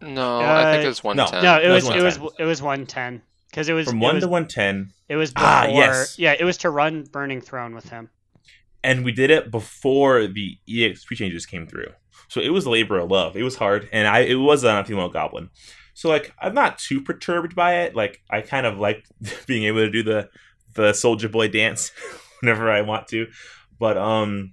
No, 0.01 0.39
I 0.41 0.73
think 0.73 0.83
Uh, 0.83 0.87
it 0.87 0.89
was 0.89 1.03
110. 1.05 1.43
No, 1.43 1.57
it 1.57 1.63
That 1.69 1.75
was 1.75 1.85
was 1.85 1.95
it 1.97 2.03
was 2.03 2.19
110. 2.19 2.45
it 2.45 2.49
was 2.49 2.63
110 2.63 3.23
because 3.57 3.71
it 3.71 3.73
was 3.73 3.89
From 3.89 4.03
it 4.03 4.05
one 4.05 4.15
was, 4.17 4.25
to 4.25 4.29
one 4.29 4.47
ten, 4.47 4.93
it 5.09 5.17
was 5.17 5.33
before. 5.33 5.49
Ah, 5.49 5.67
yes. 5.67 6.19
Yeah, 6.19 6.37
it 6.39 6.45
was 6.45 6.59
to 6.59 6.69
run 6.69 7.05
Burning 7.05 7.41
Throne 7.41 7.75
with 7.75 7.89
him. 7.89 8.11
and 8.85 9.03
we 9.03 9.13
did 9.13 9.31
it 9.31 9.51
before 9.51 10.27
the 10.27 10.59
EXP 10.69 11.17
changes 11.17 11.47
came 11.47 11.67
through. 11.67 11.89
So 12.29 12.43
it 12.43 12.51
was 12.51 12.67
a 12.67 12.71
labor 12.71 12.99
of 12.99 13.11
love. 13.11 13.35
It 13.35 13.45
was 13.45 13.57
hard, 13.57 13.89
and 13.93 14.07
I 14.07 14.21
it 14.21 14.35
was 14.35 14.63
on 14.63 14.77
a 14.77 14.85
female 14.85 15.09
goblin. 15.09 15.49
So 15.95 16.11
like 16.11 16.35
I'm 16.39 16.53
not 16.53 16.79
too 16.79 17.01
perturbed 17.01 17.55
by 17.55 17.77
it. 17.85 17.97
Like 17.97 18.21
I 18.29 18.43
kind 18.43 18.67
of 18.67 18.79
like 18.79 19.07
being 19.47 19.65
able 19.65 19.79
to 19.79 19.91
do 19.91 20.03
the 20.03 20.29
the 20.75 20.93
soldier 20.93 21.31
boy 21.31 21.49
dance 21.49 21.93
whenever 22.43 22.71
I 22.71 22.83
want 22.83 23.09
to, 23.09 23.27
but 23.79 23.97
um, 23.97 24.53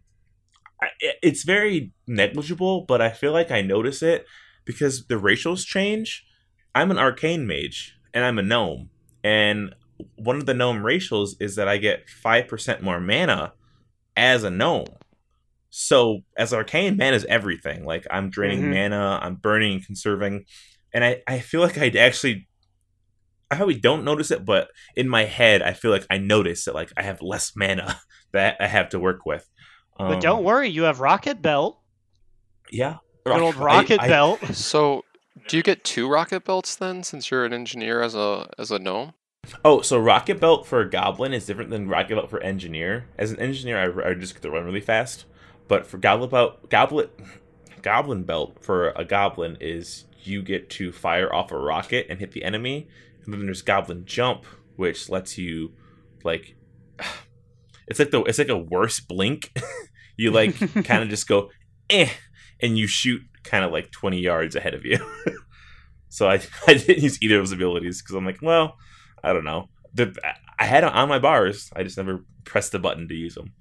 I, 0.82 0.88
it's 1.22 1.44
very 1.44 1.92
negligible. 2.08 2.86
But 2.88 3.02
I 3.02 3.10
feel 3.10 3.34
like 3.34 3.52
I 3.52 3.62
notice 3.62 4.02
it 4.02 4.26
because 4.64 5.08
the 5.08 5.16
racials 5.20 5.66
change. 5.66 6.26
I'm 6.74 6.90
an 6.90 6.98
arcane 6.98 7.46
mage, 7.46 8.00
and 8.14 8.24
I'm 8.24 8.40
a 8.40 8.42
gnome, 8.42 8.90
and 9.24 9.74
one 10.16 10.38
of 10.38 10.46
the 10.46 10.54
gnome 10.54 10.84
racials 10.84 11.36
is 11.40 11.56
that 11.56 11.68
I 11.68 11.78
get 11.78 12.10
five 12.10 12.48
percent 12.48 12.82
more 12.82 13.00
mana 13.00 13.54
as 14.18 14.44
a 14.44 14.50
gnome. 14.50 14.88
So 15.70 16.20
as 16.38 16.54
arcane, 16.54 16.98
mana 16.98 17.16
is 17.16 17.26
everything. 17.26 17.86
Like 17.86 18.06
I'm 18.12 18.30
draining 18.30 18.66
Mhm. 18.66 18.74
mana, 18.74 19.20
I'm 19.22 19.36
burning 19.36 19.74
and 19.74 19.86
conserving, 19.86 20.46
and 20.94 21.04
I 21.04 21.22
I 21.28 21.40
feel 21.40 21.62
like 21.62 21.78
I'd 21.78 21.96
actually. 21.96 22.48
I 23.52 23.56
probably 23.56 23.76
don't 23.80 24.04
notice 24.04 24.32
it, 24.32 24.46
but 24.46 24.70
in 24.96 25.08
my 25.08 25.26
head, 25.26 25.62
I 25.62 25.74
feel 25.74 25.92
like 25.92 26.08
I 26.10 26.18
notice 26.18 26.66
that 26.66 26.74
like 26.74 26.92
I 26.98 27.04
have 27.04 27.22
less 27.22 27.52
mana 27.56 28.00
that 28.34 28.58
I 28.60 28.66
have 28.68 28.90
to 28.90 29.00
work 29.00 29.26
with. 29.28 29.48
But 29.96 30.14
Um, 30.14 30.20
don't 30.20 30.44
worry, 30.44 30.70
you 30.70 30.84
have 30.84 31.00
Rocket 31.00 31.40
Belt, 31.40 31.80
Yeah, 32.72 32.98
good 33.28 33.40
old 33.42 33.56
I- 33.58 33.60
Rocket 33.60 34.02
I- 34.02 34.08
Belt. 34.08 34.40
So, 34.56 35.04
do 35.48 35.58
you 35.58 35.64
get 35.64 35.84
two 35.84 36.10
rocket 36.10 36.44
belts 36.44 36.76
then, 36.76 37.04
since 37.04 37.30
you're 37.30 37.46
an 37.46 37.54
engineer 37.54 38.02
as 38.02 38.16
a 38.16 38.50
as 38.58 38.72
a 38.72 38.80
gnome? 38.80 39.14
Oh, 39.66 39.82
so 39.82 39.98
rocket 39.98 40.40
belt 40.40 40.66
for 40.66 40.82
a 40.82 40.90
goblin 40.90 41.34
is 41.34 41.46
different 41.46 41.70
than 41.70 41.90
rocket 41.90 42.16
belt 42.16 42.30
for 42.30 42.40
engineer. 42.42 43.08
As 43.18 43.32
an 43.32 43.40
engineer, 43.40 43.78
I, 43.78 44.10
I 44.10 44.14
just 44.14 44.34
get 44.34 44.42
to 44.44 44.50
run 44.50 44.64
really 44.64 44.82
fast. 44.82 45.26
But 45.68 45.86
for 45.86 45.98
goblin 45.98 46.30
belt, 46.30 46.70
goblin, 46.70 47.10
goblin 47.82 48.24
belt 48.24 48.58
for 48.62 48.90
a 48.92 49.04
goblin 49.04 49.58
is 49.60 50.06
you 50.24 50.42
get 50.42 50.70
to 50.72 50.92
fire 50.92 51.34
off 51.34 51.52
a 51.52 51.58
rocket 51.58 52.08
and 52.10 52.20
hit 52.20 52.32
the 52.32 52.44
enemy, 52.44 52.88
and 53.26 53.34
then 53.34 53.46
there's 53.46 53.62
goblin 53.62 54.06
jump, 54.06 54.46
which 54.78 55.10
lets 55.10 55.38
you 55.38 55.74
like, 56.24 56.56
it's 57.88 58.00
like 58.00 58.12
the 58.12 58.24
it's 58.24 58.40
like 58.40 58.50
a 58.50 58.58
worse 58.58 59.00
blink. 59.00 59.52
you 60.18 60.32
like 60.32 60.58
kind 60.86 61.04
of 61.04 61.10
just 61.10 61.28
go 61.28 61.50
eh, 61.90 62.10
and 62.62 62.78
you 62.78 62.88
shoot 62.88 63.22
kind 63.44 63.64
of 63.66 63.72
like 63.72 63.92
twenty 63.92 64.20
yards 64.20 64.56
ahead 64.56 64.74
of 64.74 64.86
you. 64.86 64.98
so 66.10 66.30
I 66.30 66.36
I 66.68 66.74
didn't 66.76 67.04
use 67.04 67.22
either 67.22 67.36
of 67.36 67.42
those 67.42 67.52
abilities 67.52 68.02
because 68.02 68.16
I'm 68.16 68.26
like, 68.26 68.42
well. 68.42 68.76
I 69.26 69.32
don't 69.32 69.46
know. 69.46 69.70
The, 69.94 70.14
I 70.60 70.66
had 70.66 70.84
it 70.84 70.92
on 70.92 71.08
my 71.08 71.18
bars. 71.18 71.72
I 71.74 71.84
just 71.84 71.96
never 71.96 72.26
pressed 72.44 72.74
the 72.74 72.80
button 72.80 73.08
to 73.08 73.16
use 73.16 73.36
them. 73.36 73.54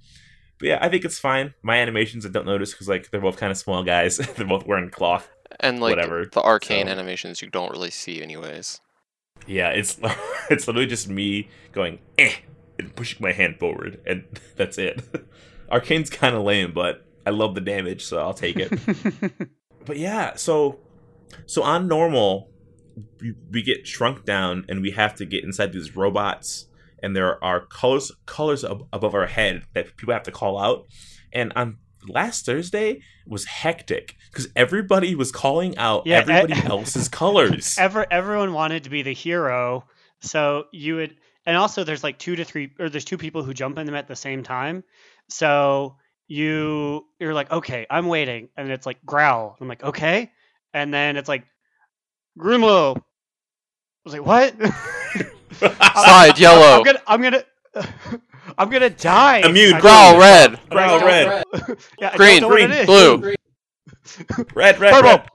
But 0.59 0.68
yeah, 0.68 0.79
I 0.81 0.88
think 0.88 1.05
it's 1.05 1.21
fine. 1.21 1.55
My 1.62 1.77
animations 1.77 2.27
I 2.27 2.31
don't 2.31 2.47
notice 2.47 2.73
because 2.73 2.88
like 2.88 3.12
they're 3.12 3.21
both 3.21 3.37
kind 3.37 3.53
of 3.53 3.57
small 3.57 3.85
guys. 3.85 4.16
they're 4.37 4.45
both 4.45 4.66
wearing 4.66 4.90
cloth. 4.90 5.31
And 5.61 5.79
like 5.79 5.95
Whatever, 5.95 6.27
the 6.27 6.42
arcane 6.42 6.87
so- 6.87 6.90
animations, 6.92 7.42
you 7.42 7.49
don't 7.49 7.71
really 7.71 7.90
see 7.92 8.21
anyways. 8.21 8.81
Yeah, 9.47 9.68
it's 9.68 10.01
it's 10.51 10.66
literally 10.66 10.87
just 10.88 11.09
me 11.09 11.49
going 11.71 12.01
eh 12.18 12.35
and 12.77 12.92
pushing 12.97 13.23
my 13.23 13.31
hand 13.31 13.61
forward, 13.61 14.01
and 14.05 14.25
that's 14.57 14.79
it. 14.79 15.01
Arcane's 15.71 16.11
kind 16.11 16.35
of 16.35 16.42
lame, 16.42 16.73
but 16.73 17.07
I 17.25 17.31
love 17.31 17.55
the 17.55 17.61
damage, 17.61 18.05
so 18.05 18.18
I'll 18.18 18.35
take 18.35 18.57
it. 18.59 18.73
But 19.85 19.99
yeah, 19.99 20.37
so 20.37 20.79
so 21.47 21.62
on 21.62 21.88
normal, 21.88 22.51
we, 23.21 23.35
we 23.51 23.62
get 23.62 23.87
shrunk 23.87 24.25
down, 24.25 24.64
and 24.68 24.83
we 24.83 24.90
have 24.92 25.14
to 25.16 25.25
get 25.25 25.45
inside 25.45 25.73
these 25.73 25.97
robots, 25.97 26.66
and 27.03 27.16
there 27.16 27.42
are 27.42 27.66
colors 27.66 28.12
colors 28.27 28.64
ab- 28.64 28.87
above 28.92 29.14
our 29.14 29.27
head 29.27 29.62
that 29.75 29.97
people 29.97 30.14
have 30.14 30.23
to 30.25 30.33
call 30.33 30.59
out. 30.59 30.87
And 31.33 31.53
on 31.57 31.79
last 32.09 32.45
Thursday 32.45 33.01
was 33.27 33.45
hectic 33.45 34.16
because 34.31 34.49
everybody 34.57 35.14
was 35.14 35.31
calling 35.31 35.79
out 35.79 36.03
Yeah, 36.05 36.18
everybody 36.18 36.55
e- 36.55 36.64
else's 36.64 37.09
colors. 37.09 37.77
Ever 37.79 38.07
everyone 38.11 38.53
wanted 38.53 38.85
to 38.85 38.90
be 38.90 39.03
the 39.03 39.14
hero, 39.14 39.85
so 40.21 40.64
you 40.73 40.97
would, 40.97 41.16
and 41.47 41.57
also 41.57 41.85
there's 41.85 42.05
like 42.05 42.18
two 42.18 42.37
to 42.37 42.45
three, 42.45 42.73
or 42.79 42.88
there's 42.88 43.05
two 43.05 43.18
people 43.18 43.42
who 43.42 43.55
jump 43.55 43.79
in 43.79 43.87
them 43.87 43.95
at 43.95 44.09
the 44.09 44.16
same 44.16 44.42
time. 44.42 44.85
So 45.29 45.97
you 46.28 47.04
you're 47.18 47.35
like, 47.35 47.50
okay, 47.50 47.87
I'm 47.90 48.06
waiting, 48.08 48.48
and 48.56 48.70
it's 48.70 48.87
like 48.87 49.04
growl. 49.04 49.56
I'm 49.61 49.68
like, 49.68 49.82
okay, 49.82 50.30
and 50.74 50.92
then 50.92 51.16
it's 51.16 51.28
like 51.28 51.44
Grimlow. 52.38 52.96
I 52.96 53.00
was 54.04 54.14
like, 54.14 54.26
what? 54.26 54.54
Side 55.52 56.38
yellow. 56.38 56.78
I'm 56.78 56.82
gonna, 56.82 57.02
I'm 57.06 57.22
gonna, 57.22 57.44
I'm 58.58 58.70
gonna 58.70 58.90
die. 58.90 59.38
Immune, 59.48 59.74
I 59.74 59.80
Growl 59.80 60.12
don't- 60.12 60.20
red. 60.20 60.61
Growl 60.70 61.00
I 61.00 61.04
red. 61.04 61.44
yeah, 62.00 62.11
I 62.12 62.16
Green, 62.16 62.40
don't 62.40 62.50
know 62.50 62.56
what 62.56 62.70
green. 62.70 62.87
Blue. 62.87 63.35
Red, 64.54 64.78
red, 64.80 64.92
Purple. 64.94 65.11
red. 65.11 65.28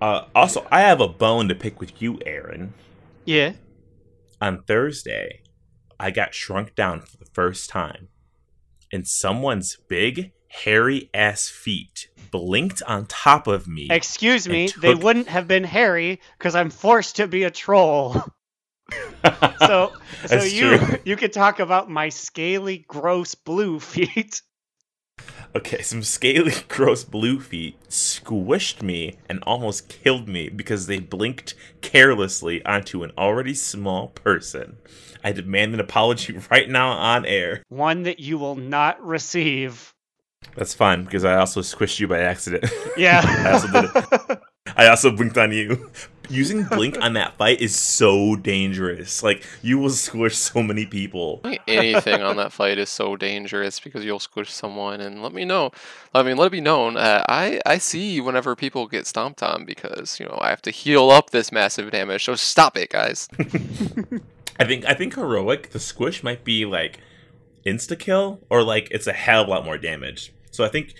Uh, 0.00 0.24
also, 0.34 0.66
I 0.70 0.80
have 0.80 1.00
a 1.00 1.08
bone 1.08 1.48
to 1.48 1.54
pick 1.54 1.80
with 1.80 2.02
you, 2.02 2.18
Aaron. 2.26 2.74
Yeah. 3.24 3.52
On 4.42 4.62
Thursday, 4.64 5.40
I 5.98 6.10
got 6.10 6.34
shrunk 6.34 6.74
down 6.74 7.00
for 7.00 7.16
the 7.16 7.24
first 7.32 7.70
time, 7.70 8.08
and 8.96 9.06
someone's 9.06 9.76
big, 9.88 10.32
hairy 10.48 11.10
ass 11.12 11.48
feet 11.48 12.08
blinked 12.30 12.82
on 12.84 13.04
top 13.06 13.46
of 13.46 13.68
me. 13.68 13.88
Excuse 13.90 14.48
me, 14.48 14.64
and 14.64 14.82
they 14.82 14.94
wouldn't 14.94 15.28
have 15.28 15.46
been 15.46 15.64
hairy 15.64 16.18
because 16.38 16.54
I'm 16.54 16.70
forced 16.70 17.16
to 17.16 17.28
be 17.28 17.44
a 17.44 17.50
troll. 17.50 18.24
So, 19.58 19.92
so 20.26 20.44
you 20.44 20.78
true. 20.78 20.98
you 21.04 21.16
could 21.16 21.32
talk 21.32 21.58
about 21.58 21.90
my 21.90 22.08
scaly, 22.10 22.84
gross 22.86 23.34
blue 23.34 23.80
feet. 23.92 24.40
Okay, 25.56 25.82
some 25.82 26.04
scaly, 26.04 26.52
gross 26.68 27.02
blue 27.02 27.40
feet 27.40 27.76
squished 27.88 28.82
me 28.82 29.18
and 29.28 29.42
almost 29.42 29.88
killed 29.88 30.28
me 30.28 30.48
because 30.48 30.86
they 30.86 31.00
blinked 31.00 31.54
carelessly 31.80 32.64
onto 32.64 33.02
an 33.02 33.10
already 33.18 33.54
small 33.54 34.08
person. 34.08 34.76
I 35.26 35.32
demand 35.32 35.74
an 35.74 35.80
apology 35.80 36.38
right 36.52 36.70
now 36.70 36.92
on 36.92 37.26
air. 37.26 37.64
One 37.68 38.04
that 38.04 38.20
you 38.20 38.38
will 38.38 38.54
not 38.54 39.04
receive. 39.04 39.92
That's 40.54 40.72
fine 40.72 41.02
because 41.02 41.24
I 41.24 41.34
also 41.34 41.62
squished 41.62 41.98
you 41.98 42.06
by 42.06 42.20
accident. 42.20 42.64
Yeah. 42.96 43.20
I 43.22 43.50
also 43.50 43.68
did 43.68 44.38
I 44.74 44.86
also 44.86 45.10
blinked 45.10 45.36
on 45.36 45.52
you. 45.52 45.90
Using 46.30 46.64
blink 46.64 46.96
on 47.02 47.12
that 47.12 47.36
fight 47.36 47.60
is 47.60 47.76
so 47.76 48.36
dangerous. 48.36 49.22
Like 49.22 49.44
you 49.60 49.78
will 49.78 49.90
squish 49.90 50.36
so 50.36 50.62
many 50.62 50.86
people. 50.86 51.42
Anything 51.68 52.22
on 52.22 52.36
that 52.36 52.52
fight 52.52 52.78
is 52.78 52.88
so 52.88 53.16
dangerous 53.16 53.80
because 53.80 54.02
you'll 54.04 54.18
squish 54.18 54.50
someone. 54.50 55.02
And 55.02 55.22
let 55.22 55.34
me 55.34 55.44
know. 55.44 55.72
I 56.14 56.22
mean, 56.22 56.38
let 56.38 56.46
it 56.46 56.52
be 56.52 56.62
known. 56.62 56.96
Uh, 56.96 57.22
I 57.28 57.60
I 57.66 57.76
see 57.78 58.20
whenever 58.20 58.56
people 58.56 58.86
get 58.86 59.06
stomped 59.06 59.42
on 59.42 59.66
because 59.66 60.18
you 60.18 60.26
know 60.26 60.38
I 60.40 60.48
have 60.48 60.62
to 60.62 60.70
heal 60.70 61.10
up 61.10 61.30
this 61.30 61.52
massive 61.52 61.90
damage. 61.90 62.24
So 62.24 62.34
stop 62.34 62.78
it, 62.78 62.90
guys. 62.90 63.28
I 64.58 64.64
think 64.64 64.84
I 64.86 64.94
think 64.94 65.14
heroic 65.14 65.70
the 65.70 65.80
squish 65.80 66.22
might 66.22 66.44
be 66.44 66.64
like 66.64 67.00
insta 67.66 67.98
kill 67.98 68.40
or 68.48 68.62
like 68.62 68.88
it's 68.90 69.06
a 69.06 69.12
hell 69.12 69.42
of 69.42 69.48
a 69.48 69.50
lot 69.50 69.64
more 69.64 69.78
damage. 69.78 70.32
So 70.50 70.64
I 70.64 70.68
think 70.68 70.94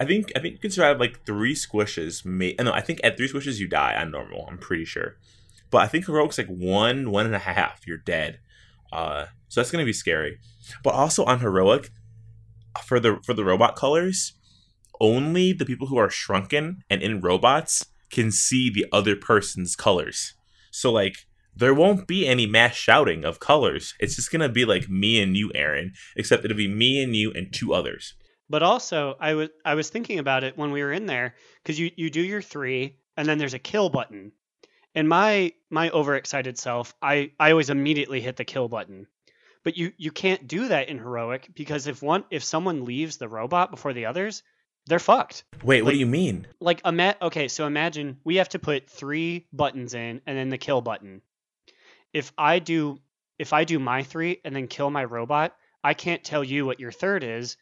I 0.00 0.04
think 0.04 0.32
I 0.36 0.40
think 0.40 0.54
you 0.54 0.60
can 0.60 0.70
survive 0.70 1.00
like 1.00 1.24
three 1.24 1.54
squishes. 1.54 2.24
May 2.24 2.54
no, 2.58 2.72
I 2.72 2.80
think 2.80 3.00
at 3.04 3.16
three 3.16 3.28
squishes 3.28 3.58
you 3.58 3.68
die 3.68 3.94
on 3.94 4.10
normal. 4.10 4.46
I'm 4.48 4.58
pretty 4.58 4.84
sure, 4.84 5.16
but 5.70 5.78
I 5.78 5.86
think 5.86 6.06
heroic's 6.06 6.38
like 6.38 6.48
one 6.48 7.10
one 7.10 7.26
and 7.26 7.34
a 7.34 7.40
half. 7.40 7.86
You're 7.86 7.98
dead. 7.98 8.40
Uh, 8.92 9.26
so 9.48 9.60
that's 9.60 9.70
gonna 9.70 9.84
be 9.84 9.92
scary. 9.92 10.38
But 10.82 10.94
also 10.94 11.24
on 11.24 11.40
heroic, 11.40 11.90
for 12.84 12.98
the 12.98 13.18
for 13.24 13.34
the 13.34 13.44
robot 13.44 13.76
colors, 13.76 14.34
only 15.00 15.52
the 15.52 15.66
people 15.66 15.88
who 15.88 15.96
are 15.96 16.10
shrunken 16.10 16.82
and 16.88 17.02
in 17.02 17.20
robots 17.20 17.86
can 18.10 18.30
see 18.30 18.70
the 18.70 18.86
other 18.92 19.16
person's 19.16 19.76
colors. 19.76 20.34
So 20.70 20.92
like 20.92 21.26
there 21.56 21.74
won't 21.74 22.06
be 22.06 22.26
any 22.26 22.46
mass 22.46 22.74
shouting 22.74 23.24
of 23.24 23.40
colors. 23.40 23.94
It's 24.00 24.16
just 24.16 24.30
gonna 24.30 24.48
be 24.48 24.64
like 24.64 24.88
me 24.88 25.20
and 25.22 25.36
you, 25.36 25.50
Aaron, 25.54 25.92
except 26.16 26.44
it'll 26.44 26.56
be 26.56 26.68
me 26.68 27.02
and 27.02 27.14
you 27.14 27.32
and 27.32 27.52
two 27.52 27.74
others. 27.74 28.14
But 28.48 28.62
also, 28.62 29.16
I 29.20 29.34
was 29.34 29.48
I 29.64 29.74
was 29.74 29.88
thinking 29.88 30.18
about 30.18 30.44
it 30.44 30.58
when 30.58 30.70
we 30.70 30.82
were 30.82 30.92
in 30.92 31.06
there 31.06 31.34
because 31.62 31.78
you 31.78 31.90
you 31.96 32.10
do 32.10 32.20
your 32.20 32.42
three 32.42 32.98
and 33.16 33.28
then 33.28 33.38
there's 33.38 33.54
a 33.54 33.58
kill 33.58 33.88
button. 33.88 34.32
And 34.94 35.08
my 35.08 35.52
my 35.70 35.90
overexcited 35.90 36.58
self, 36.58 36.94
I 37.00 37.32
I 37.38 37.50
always 37.50 37.70
immediately 37.70 38.20
hit 38.20 38.36
the 38.36 38.44
kill 38.44 38.68
button. 38.68 39.06
But 39.64 39.76
you 39.76 39.92
you 39.96 40.10
can't 40.10 40.46
do 40.46 40.68
that 40.68 40.88
in 40.88 40.98
heroic 40.98 41.50
because 41.54 41.86
if 41.86 42.02
one 42.02 42.24
if 42.30 42.44
someone 42.44 42.84
leaves 42.84 43.16
the 43.16 43.28
robot 43.28 43.70
before 43.70 43.94
the 43.94 44.06
others, 44.06 44.42
they're 44.86 44.98
fucked. 44.98 45.44
Wait, 45.62 45.82
what 45.82 45.92
do 45.92 45.98
you 45.98 46.06
mean? 46.06 46.46
Like 46.60 46.82
a 46.84 46.90
ima- 46.90 47.16
okay, 47.22 47.48
so 47.48 47.66
imagine 47.66 48.18
we 48.24 48.36
have 48.36 48.50
to 48.50 48.58
put 48.58 48.90
three 48.90 49.46
buttons 49.52 49.94
in 49.94 50.20
and 50.26 50.36
then 50.36 50.50
the 50.50 50.58
kill 50.58 50.82
button. 50.82 51.22
If 52.14 52.32
I 52.38 52.60
do 52.60 52.98
if 53.38 53.52
I 53.52 53.64
do 53.64 53.78
my 53.78 54.04
three 54.04 54.40
and 54.44 54.54
then 54.54 54.68
kill 54.68 54.90
my 54.90 55.04
robot, 55.04 55.56
I 55.82 55.94
can't 55.94 56.24
tell 56.24 56.44
you 56.44 56.64
what 56.64 56.80
your 56.80 56.92
third 56.92 57.24
is 57.24 57.56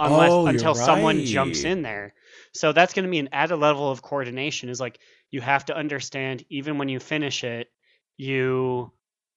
unless 0.00 0.32
Oh, 0.32 0.46
until 0.46 0.74
someone 0.74 1.24
jumps 1.24 1.64
in 1.64 1.82
there. 1.82 2.14
So 2.52 2.72
that's 2.72 2.94
going 2.94 3.04
to 3.04 3.10
be 3.10 3.18
an 3.18 3.28
added 3.32 3.56
level 3.56 3.90
of 3.90 4.02
coordination. 4.02 4.68
Is 4.68 4.80
like 4.80 4.98
you 5.30 5.40
have 5.40 5.64
to 5.66 5.76
understand 5.76 6.44
even 6.48 6.78
when 6.78 6.88
you 6.88 7.00
finish 7.00 7.44
it, 7.44 7.68
you 8.16 8.92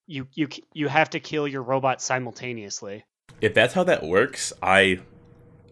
you 0.08 0.28
you 0.34 0.48
you 0.74 0.88
have 0.88 1.10
to 1.12 1.20
kill 1.20 1.48
your 1.48 1.64
robot 1.64 2.02
simultaneously. 2.02 3.04
if 3.42 3.54
that's 3.54 3.74
how 3.74 3.84
that 3.84 4.04
works, 4.04 4.54
I 4.62 5.00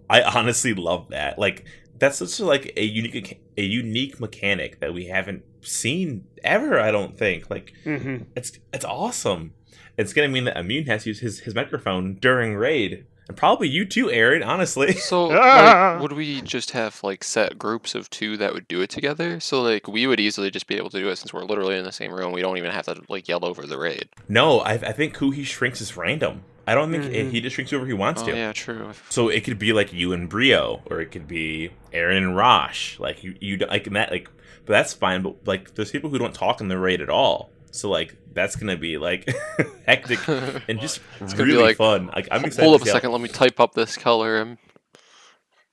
I 0.09 0.21
honestly 0.23 0.73
love 0.73 1.09
that. 1.09 1.37
Like 1.37 1.65
that's 1.99 2.17
such 2.17 2.39
a, 2.39 2.45
like 2.45 2.73
a 2.77 2.83
unique 2.85 3.39
a 3.57 3.63
unique 3.63 4.19
mechanic 4.19 4.79
that 4.79 4.93
we 4.93 5.05
haven't 5.07 5.43
seen 5.61 6.25
ever. 6.43 6.79
I 6.79 6.91
don't 6.91 7.17
think. 7.17 7.49
Like 7.49 7.73
hmm 7.83 8.17
it's 8.35 8.51
it's 8.73 8.85
awesome. 8.85 9.53
It's 9.97 10.13
gonna 10.13 10.27
mean 10.29 10.45
that 10.45 10.57
Immune 10.57 10.85
has 10.87 11.03
to 11.03 11.09
use 11.09 11.19
his 11.19 11.39
his 11.41 11.55
microphone 11.55 12.15
during 12.15 12.55
raid, 12.55 13.05
and 13.27 13.35
probably 13.35 13.67
you 13.67 13.83
too, 13.85 14.11
Aaron. 14.11 14.43
Honestly, 14.43 14.93
So, 14.93 15.31
Ah! 15.31 15.93
like, 15.95 16.01
would 16.01 16.13
we 16.13 16.41
just 16.41 16.71
have 16.71 17.01
like 17.03 17.23
set 17.23 17.57
groups 17.57 17.95
of 17.95 18.07
two 18.11 18.37
that 18.37 18.53
would 18.53 18.67
do 18.67 18.81
it 18.81 18.91
together? 18.91 19.39
So, 19.39 19.61
like, 19.63 19.87
we 19.87 20.05
would 20.05 20.19
easily 20.19 20.51
just 20.51 20.67
be 20.67 20.75
able 20.75 20.91
to 20.91 20.99
do 20.99 21.09
it 21.09 21.15
since 21.17 21.33
we're 21.33 21.43
literally 21.45 21.77
in 21.77 21.83
the 21.83 21.91
same 21.91 22.13
room. 22.13 22.31
We 22.31 22.41
don't 22.41 22.57
even 22.59 22.69
have 22.71 22.85
to 22.85 23.01
like 23.09 23.27
yell 23.27 23.43
over 23.43 23.65
the 23.65 23.77
raid. 23.79 24.07
no. 24.29 24.59
I 24.59 24.73
I 24.73 24.91
think 24.93 25.17
who 25.17 25.31
he 25.31 25.43
shrinks 25.43 25.81
is 25.81 25.97
random. 25.97 26.43
I 26.67 26.75
don't 26.75 26.91
think 26.91 27.05
Mhm. 27.05 27.31
he 27.31 27.39
just 27.41 27.55
shrinks 27.55 27.71
whoever 27.71 27.85
he 27.87 27.93
wants 27.93 28.21
Oh 28.21 28.25
to. 28.25 28.35
yeah, 28.35 28.51
true. 28.51 28.91
So 29.09 29.29
it 29.29 29.43
could 29.45 29.57
be 29.57 29.71
like 29.73 29.93
you 29.93 30.11
and 30.13 30.27
Brio, 30.29 30.81
or 30.87 30.99
it 31.01 31.11
could 31.11 31.27
be 31.27 31.71
Aaron 31.93 32.17
and 32.17 32.35
Rosh. 32.35 32.99
Like 32.99 33.23
you, 33.23 33.35
you 33.39 33.57
like 33.57 33.85
that. 33.85 34.11
Like, 34.11 34.29
but 34.65 34.73
that's 34.73 34.93
fine. 34.93 35.21
But 35.23 35.47
like, 35.47 35.75
there's 35.75 35.91
people 35.91 36.09
who 36.09 36.17
don't 36.19 36.33
talk 36.35 36.59
in 36.61 36.67
the 36.67 36.77
raid 36.77 36.99
at 37.01 37.09
all. 37.09 37.51
So 37.71 37.89
like, 37.89 38.15
that's 38.33 38.55
gonna 38.57 38.75
be 38.77 38.97
like 38.97 39.27
hectic 39.87 40.19
and 40.67 40.79
just 40.81 40.99
gonna 41.21 41.35
really 41.45 41.51
be 41.53 41.57
like, 41.63 41.77
fun. 41.77 42.07
Like, 42.13 42.27
I'm 42.31 42.41
Ho- 42.41 42.47
excited. 42.47 42.65
Hold 42.67 42.75
up 42.75 42.81
to 42.81 42.83
a 42.83 42.85
see 42.87 42.91
how- 42.91 42.95
second. 42.97 43.11
Let 43.13 43.21
me 43.21 43.29
type 43.29 43.59
up 43.61 43.73
this 43.73 43.95
color 43.97 44.37
and 44.37 44.57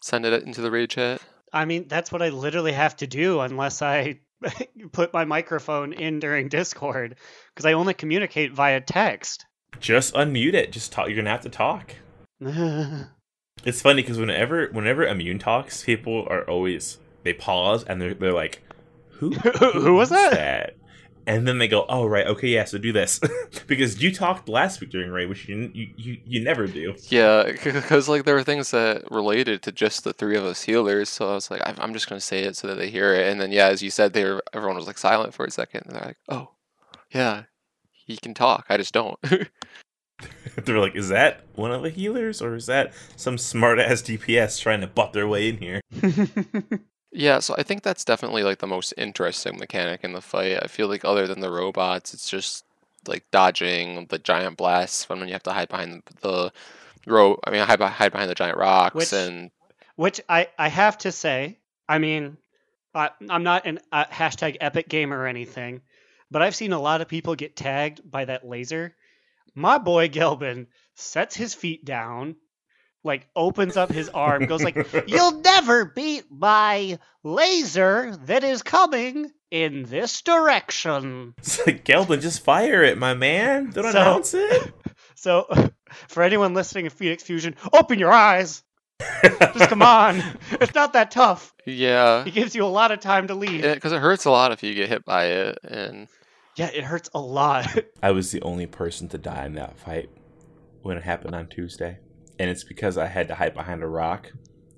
send 0.00 0.24
it 0.26 0.42
into 0.44 0.60
the 0.60 0.70
raid 0.70 0.90
chat. 0.90 1.20
I 1.52 1.64
mean, 1.64 1.86
that's 1.88 2.10
what 2.12 2.22
I 2.22 2.28
literally 2.30 2.72
have 2.72 2.96
to 2.96 3.06
do 3.06 3.40
unless 3.40 3.80
I 3.82 4.20
put 4.92 5.12
my 5.12 5.24
microphone 5.24 5.92
in 5.92 6.18
during 6.20 6.48
Discord 6.48 7.16
because 7.54 7.64
I 7.64 7.72
only 7.72 7.94
communicate 7.94 8.52
via 8.52 8.80
text. 8.80 9.46
Just 9.80 10.14
unmute 10.14 10.54
it. 10.54 10.72
Just 10.72 10.92
talk. 10.92 11.08
You're 11.08 11.16
gonna 11.16 11.30
have 11.30 11.42
to 11.42 11.50
talk. 11.50 11.94
It's 13.64 13.80
funny 13.80 14.02
because 14.02 14.18
whenever 14.18 14.66
whenever 14.72 15.06
Immune 15.06 15.38
talks, 15.38 15.84
people 15.84 16.26
are 16.28 16.42
always 16.50 16.98
they 17.22 17.32
pause 17.32 17.82
and 17.84 17.98
they're 18.00 18.12
they're 18.12 18.32
like, 18.34 18.62
"Who 19.12 19.30
Who 19.72 19.94
was 19.94 20.10
is 20.10 20.16
that?" 20.30 20.76
And 21.26 21.48
then 21.48 21.56
they 21.56 21.68
go, 21.68 21.86
"Oh 21.88 22.04
right, 22.04 22.26
okay, 22.26 22.48
yeah, 22.48 22.64
so 22.64 22.76
do 22.76 22.92
this," 22.92 23.20
because 23.66 24.02
you 24.02 24.12
talked 24.12 24.50
last 24.50 24.82
week 24.82 24.90
during 24.90 25.10
Ray, 25.10 25.24
which 25.24 25.48
you 25.48 25.70
you 25.72 25.88
you, 25.96 26.18
you 26.26 26.44
never 26.44 26.66
do. 26.66 26.94
Yeah, 27.08 27.44
because 27.64 28.06
like 28.06 28.24
there 28.24 28.34
were 28.34 28.42
things 28.42 28.70
that 28.72 29.10
related 29.10 29.62
to 29.62 29.72
just 29.72 30.04
the 30.04 30.12
three 30.12 30.36
of 30.36 30.44
us 30.44 30.62
healers. 30.62 31.08
So 31.08 31.30
I 31.30 31.34
was 31.34 31.50
like, 31.50 31.62
I- 31.62 31.76
I'm 31.78 31.94
just 31.94 32.06
gonna 32.08 32.20
say 32.20 32.40
it 32.40 32.56
so 32.56 32.66
that 32.66 32.74
they 32.74 32.90
hear 32.90 33.14
it. 33.14 33.28
And 33.28 33.40
then 33.40 33.50
yeah, 33.50 33.68
as 33.68 33.82
you 33.82 33.88
said, 33.88 34.12
they 34.12 34.24
were, 34.24 34.42
everyone 34.52 34.76
was 34.76 34.86
like 34.86 34.98
silent 34.98 35.32
for 35.32 35.46
a 35.46 35.50
second. 35.50 35.84
And 35.86 35.94
they're 35.94 36.04
like, 36.08 36.18
oh, 36.28 36.50
yeah, 37.14 37.44
he 38.04 38.16
can 38.16 38.34
talk. 38.34 38.66
I 38.68 38.76
just 38.76 38.94
don't. 38.94 39.18
They're 40.64 40.78
like, 40.78 40.94
"Is 40.94 41.08
that 41.08 41.40
one 41.54 41.72
of 41.72 41.82
the 41.82 41.90
healers, 41.90 42.40
or 42.40 42.54
is 42.54 42.66
that 42.66 42.92
some 43.16 43.36
smart 43.36 43.78
ass 43.78 44.02
DPS 44.02 44.60
trying 44.60 44.80
to 44.80 44.86
butt 44.86 45.12
their 45.12 45.26
way 45.26 45.48
in 45.48 45.58
here?" 45.58 45.80
Yeah, 47.16 47.38
so 47.38 47.54
I 47.56 47.62
think 47.62 47.84
that's 47.84 48.04
definitely 48.04 48.42
like 48.42 48.58
the 48.58 48.66
most 48.66 48.92
interesting 48.96 49.56
mechanic 49.56 50.02
in 50.02 50.14
the 50.14 50.20
fight. 50.20 50.58
I 50.60 50.66
feel 50.66 50.88
like 50.88 51.04
other 51.04 51.28
than 51.28 51.38
the 51.38 51.50
robots, 51.50 52.12
it's 52.12 52.28
just 52.28 52.64
like 53.06 53.24
dodging 53.30 54.06
the 54.06 54.18
giant 54.18 54.56
blasts 54.56 55.08
when 55.08 55.20
you 55.20 55.32
have 55.32 55.44
to 55.44 55.52
hide 55.52 55.68
behind 55.68 56.02
the 56.22 56.50
ro 57.06 57.38
I 57.44 57.50
mean, 57.50 57.60
hide, 57.60 57.78
beh- 57.78 57.88
hide 57.88 58.10
behind 58.10 58.30
the 58.30 58.34
giant 58.34 58.58
rocks 58.58 58.96
Which- 58.96 59.12
and 59.12 59.52
Which 59.94 60.20
I, 60.28 60.48
I 60.58 60.66
have 60.66 60.98
to 60.98 61.12
say, 61.12 61.58
I 61.88 61.98
mean, 61.98 62.36
I, 62.96 63.10
I'm 63.30 63.44
not 63.44 63.64
an 63.64 63.78
uh, 63.92 64.06
hashtag 64.06 64.56
epic 64.60 64.88
gamer 64.88 65.16
or 65.16 65.28
anything, 65.28 65.82
but 66.34 66.42
I've 66.42 66.56
seen 66.56 66.72
a 66.72 66.80
lot 66.80 67.00
of 67.00 67.06
people 67.06 67.36
get 67.36 67.54
tagged 67.54 68.00
by 68.10 68.24
that 68.24 68.44
laser. 68.44 68.92
My 69.54 69.78
boy 69.78 70.08
Gelbin 70.08 70.66
sets 70.96 71.36
his 71.36 71.54
feet 71.54 71.84
down, 71.84 72.34
like 73.04 73.28
opens 73.36 73.76
up 73.76 73.92
his 73.92 74.08
arm, 74.08 74.46
goes 74.46 74.64
like, 74.64 74.76
"You'll 75.06 75.40
never 75.42 75.84
beat 75.84 76.24
my 76.30 76.98
laser 77.22 78.16
that 78.26 78.42
is 78.42 78.62
coming 78.64 79.30
in 79.52 79.84
this 79.84 80.22
direction." 80.22 81.34
It's 81.38 81.64
like, 81.66 81.84
Gelbin, 81.84 82.20
just 82.20 82.42
fire 82.44 82.82
it, 82.82 82.98
my 82.98 83.14
man. 83.14 83.70
Don't 83.70 83.84
So- 83.84 83.90
announce 83.90 84.34
it. 84.34 84.72
So, 85.16 85.46
for 86.08 86.22
anyone 86.22 86.52
listening 86.52 86.84
in 86.86 86.90
Phoenix 86.90 87.22
Fusion, 87.22 87.54
open 87.72 87.98
your 87.98 88.12
eyes. 88.12 88.62
Just 89.22 89.70
come 89.70 89.80
on. 89.80 90.22
It's 90.60 90.74
not 90.74 90.92
that 90.92 91.10
tough. 91.12 91.54
yeah, 91.64 92.24
It 92.26 92.34
gives 92.34 92.54
you 92.54 92.64
a 92.64 92.66
lot 92.66 92.90
of 92.90 93.00
time 93.00 93.28
to 93.28 93.34
leave. 93.34 93.62
because 93.62 93.92
it 93.92 94.00
hurts 94.02 94.26
a 94.26 94.30
lot 94.30 94.52
if 94.52 94.62
you 94.62 94.74
get 94.74 94.90
hit 94.90 95.04
by 95.06 95.26
it. 95.26 95.58
And 95.64 96.08
Yeah, 96.56 96.70
it 96.72 96.84
hurts 96.84 97.10
a 97.14 97.20
lot. 97.20 97.66
I 98.02 98.12
was 98.12 98.30
the 98.30 98.42
only 98.42 98.66
person 98.66 99.08
to 99.08 99.18
die 99.18 99.44
in 99.46 99.54
that 99.54 99.78
fight 99.78 100.08
when 100.82 100.96
it 100.96 101.02
happened 101.02 101.34
on 101.34 101.48
Tuesday. 101.48 101.98
And 102.38 102.50
it's 102.50 102.64
because 102.64 102.98
I 102.98 103.06
had 103.06 103.28
to 103.28 103.34
hide 103.34 103.54
behind 103.54 103.82
a 103.82 103.88
rock. 103.88 104.32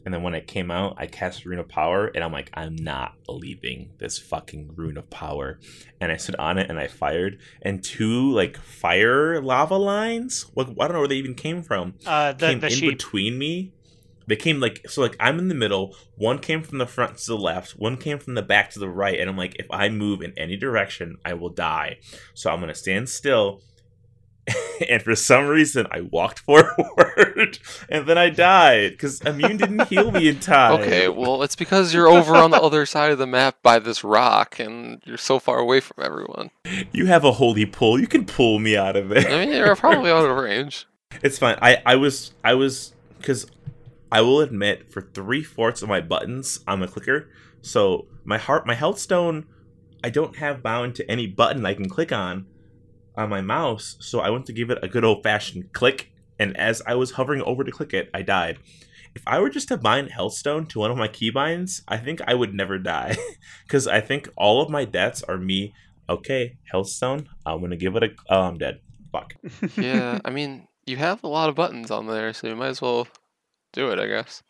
And 0.05 0.15
then 0.15 0.23
when 0.23 0.35
it 0.35 0.47
came 0.47 0.71
out, 0.71 0.95
I 0.99 1.09
cast 1.09 1.45
Rune 1.45 1.59
of 1.59 1.69
Power, 1.69 2.07
and 2.15 2.23
I'm 2.23 2.31
like, 2.31 2.49
I'm 2.55 2.77
not 2.77 3.15
leaving 3.29 3.91
this 3.99 4.21
fucking 4.21 4.71
Rune 4.77 4.97
of 4.97 5.11
Power. 5.11 5.59
And 6.01 6.13
I 6.13 6.17
stood 6.17 6.37
on 6.37 6.59
it 6.59 6.71
and 6.71 6.79
I 6.79 6.87
fired, 6.87 7.41
and 7.61 7.83
two 7.83 8.31
like 8.31 8.57
fire 8.57 9.43
lava 9.43 9.77
lines. 9.77 10.47
What 10.55 10.69
I 10.69 10.87
don't 10.87 10.93
know 10.93 10.99
where 11.01 11.09
they 11.09 11.17
even 11.17 11.35
came 11.35 11.61
from. 11.61 11.95
Uh, 12.07 12.35
the 12.35 12.47
came 12.47 12.61
the 12.61 12.69
in 12.69 12.73
sheep. 12.73 12.91
between 12.93 13.37
me. 13.37 13.73
They 14.27 14.37
came 14.37 14.61
like 14.61 14.89
so 14.89 15.03
like 15.03 15.17
I'm 15.21 15.39
in 15.39 15.49
the 15.49 15.55
middle. 15.55 15.95
One 16.17 16.39
came 16.39 16.63
from 16.63 16.79
the 16.79 16.87
front 16.87 17.19
to 17.19 17.27
the 17.27 17.39
left. 17.39 17.73
One 17.73 17.97
came 17.97 18.19
from 18.19 18.35
the 18.35 18.43
back 18.43 18.71
to 18.71 18.79
the 18.79 18.89
right. 18.89 19.19
And 19.19 19.31
I'm 19.31 19.37
like, 19.37 19.57
if 19.57 19.67
I 19.71 19.89
move 19.89 20.23
in 20.23 20.33
any 20.37 20.57
direction, 20.57 21.17
I 21.25 21.35
will 21.35 21.51
die. 21.51 21.99
So 22.35 22.51
I'm 22.51 22.61
gonna 22.61 22.75
stand 22.75 23.09
still. 23.09 23.61
and 24.89 25.03
for 25.03 25.17
some 25.17 25.47
reason, 25.47 25.87
I 25.91 26.03
walked 26.03 26.39
forward, 26.47 27.59
and 27.89 28.07
then 28.07 28.17
I 28.17 28.31
died 28.31 28.93
because 28.93 29.21
immune 29.23 29.57
didn't 29.57 29.89
heal 29.89 30.13
me 30.13 30.29
in 30.29 30.39
time. 30.39 30.81
okay, 30.81 31.09
well, 31.09 31.43
it's 31.43 31.57
because 31.57 31.93
you're 31.93 32.09
over 32.09 32.37
on 32.37 32.53
the 32.53 32.61
other 32.61 32.87
side 32.87 33.11
of 33.11 33.19
the 33.19 33.27
map 33.27 33.57
by 33.63 33.81
this 33.81 34.05
rock, 34.05 34.61
and 34.61 35.03
you're 35.05 35.17
so 35.17 35.41
far 35.41 35.59
away 35.59 35.81
from 35.81 36.05
everyone. 36.05 36.51
you 36.93 37.07
have 37.07 37.25
a 37.25 37.33
holy 37.33 37.67
pull. 37.67 37.99
You 38.01 38.07
can 38.07 38.25
pull 38.25 38.59
me 38.61 38.77
out 38.77 38.95
of 38.97 39.11
it. 39.11 39.27
I 39.27 39.45
mean, 39.45 39.55
you're 39.55 39.75
probably 39.75 40.11
out 40.11 40.25
of 40.25 40.37
range. 40.37 40.87
It's 41.23 41.39
fine. 41.39 41.57
I 41.63 41.81
I 41.87 41.97
was 41.97 42.33
I 42.45 42.55
was 42.55 42.93
because 43.17 43.47
I 44.17 44.23
will 44.23 44.41
admit 44.41 44.91
for 44.91 45.03
three 45.03 45.43
fourths 45.43 45.83
of 45.83 45.91
my 45.91 46.01
buttons 46.01 46.61
I'm 46.67 46.83
a 46.83 46.89
clicker. 46.89 47.29
So 47.61 48.07
my 48.25 48.39
heart 48.39 48.67
my 48.67 48.73
health 48.73 48.99
stone 48.99 49.45
I 50.03 50.09
don't 50.09 50.37
have 50.37 50.63
bound 50.63 50.95
to 50.95 51.11
any 51.11 51.27
button 51.27 51.67
I 51.67 51.75
can 51.75 51.91
click 51.91 52.13
on 52.13 52.47
on 53.15 53.29
my 53.29 53.43
mouse. 53.43 53.99
So 54.01 54.21
I 54.21 54.31
went 54.31 54.47
to 54.47 54.55
give 54.55 54.71
it 54.71 54.79
a 54.83 54.89
good 54.89 55.05
old 55.05 55.23
fashioned 55.23 55.75
click, 55.75 56.13
and 56.39 56.57
as 56.57 56.81
I 56.87 56.95
was 56.95 57.11
hovering 57.11 57.43
over 57.43 57.63
to 57.63 57.71
click 57.71 57.93
it, 57.93 58.09
I 58.15 58.23
died. 58.23 58.57
If 59.15 59.23
I 59.27 59.39
were 59.39 59.51
just 59.51 59.69
to 59.69 59.77
bind 59.77 60.13
Healthstone 60.13 60.67
to 60.71 60.79
one 60.79 60.91
of 60.91 60.97
my 60.97 61.09
keybinds, 61.09 61.83
I 61.87 61.99
think 61.99 62.23
I 62.27 62.33
would 62.33 62.55
never 62.55 62.79
die. 62.79 63.19
Because 63.67 63.87
I 63.87 64.01
think 64.01 64.31
all 64.35 64.63
of 64.63 64.71
my 64.71 64.87
deaths 64.87 65.23
are 65.25 65.37
me. 65.37 65.75
Okay, 66.09 66.57
Healthstone. 66.73 67.27
I'm 67.45 67.61
gonna 67.61 67.77
give 67.77 67.97
it 67.97 68.03
a. 68.03 68.09
Oh, 68.31 68.45
I'm 68.45 68.57
dead. 68.57 68.81
Fuck. 69.13 69.35
Yeah, 69.77 70.21
I 70.25 70.31
mean, 70.31 70.69
you 70.87 70.97
have 70.97 71.23
a 71.23 71.29
lot 71.29 71.51
of 71.51 71.55
buttons 71.55 71.91
on 71.91 72.07
there, 72.07 72.33
so 72.33 72.47
you 72.47 72.57
might 72.57 72.69
as 72.69 72.81
well 72.81 73.07
do 73.77 73.91
it, 73.91 73.99
I 74.01 74.07
guess. 74.09 74.43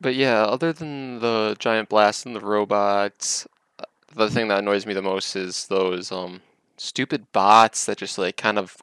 But 0.00 0.14
yeah, 0.14 0.42
other 0.44 0.72
than 0.72 1.18
the 1.20 1.56
giant 1.58 1.88
blast 1.90 2.24
and 2.24 2.34
the 2.34 2.40
robots, 2.40 3.46
uh, 3.78 3.84
the 4.14 4.30
thing 4.30 4.48
that 4.48 4.58
annoys 4.60 4.86
me 4.86 4.94
the 4.94 5.02
most 5.02 5.34
is 5.36 5.66
those 5.66 6.10
um 6.12 6.40
stupid 6.76 7.30
bots 7.32 7.86
that 7.86 7.98
just 7.98 8.16
like 8.18 8.36
kind 8.36 8.58
of 8.58 8.76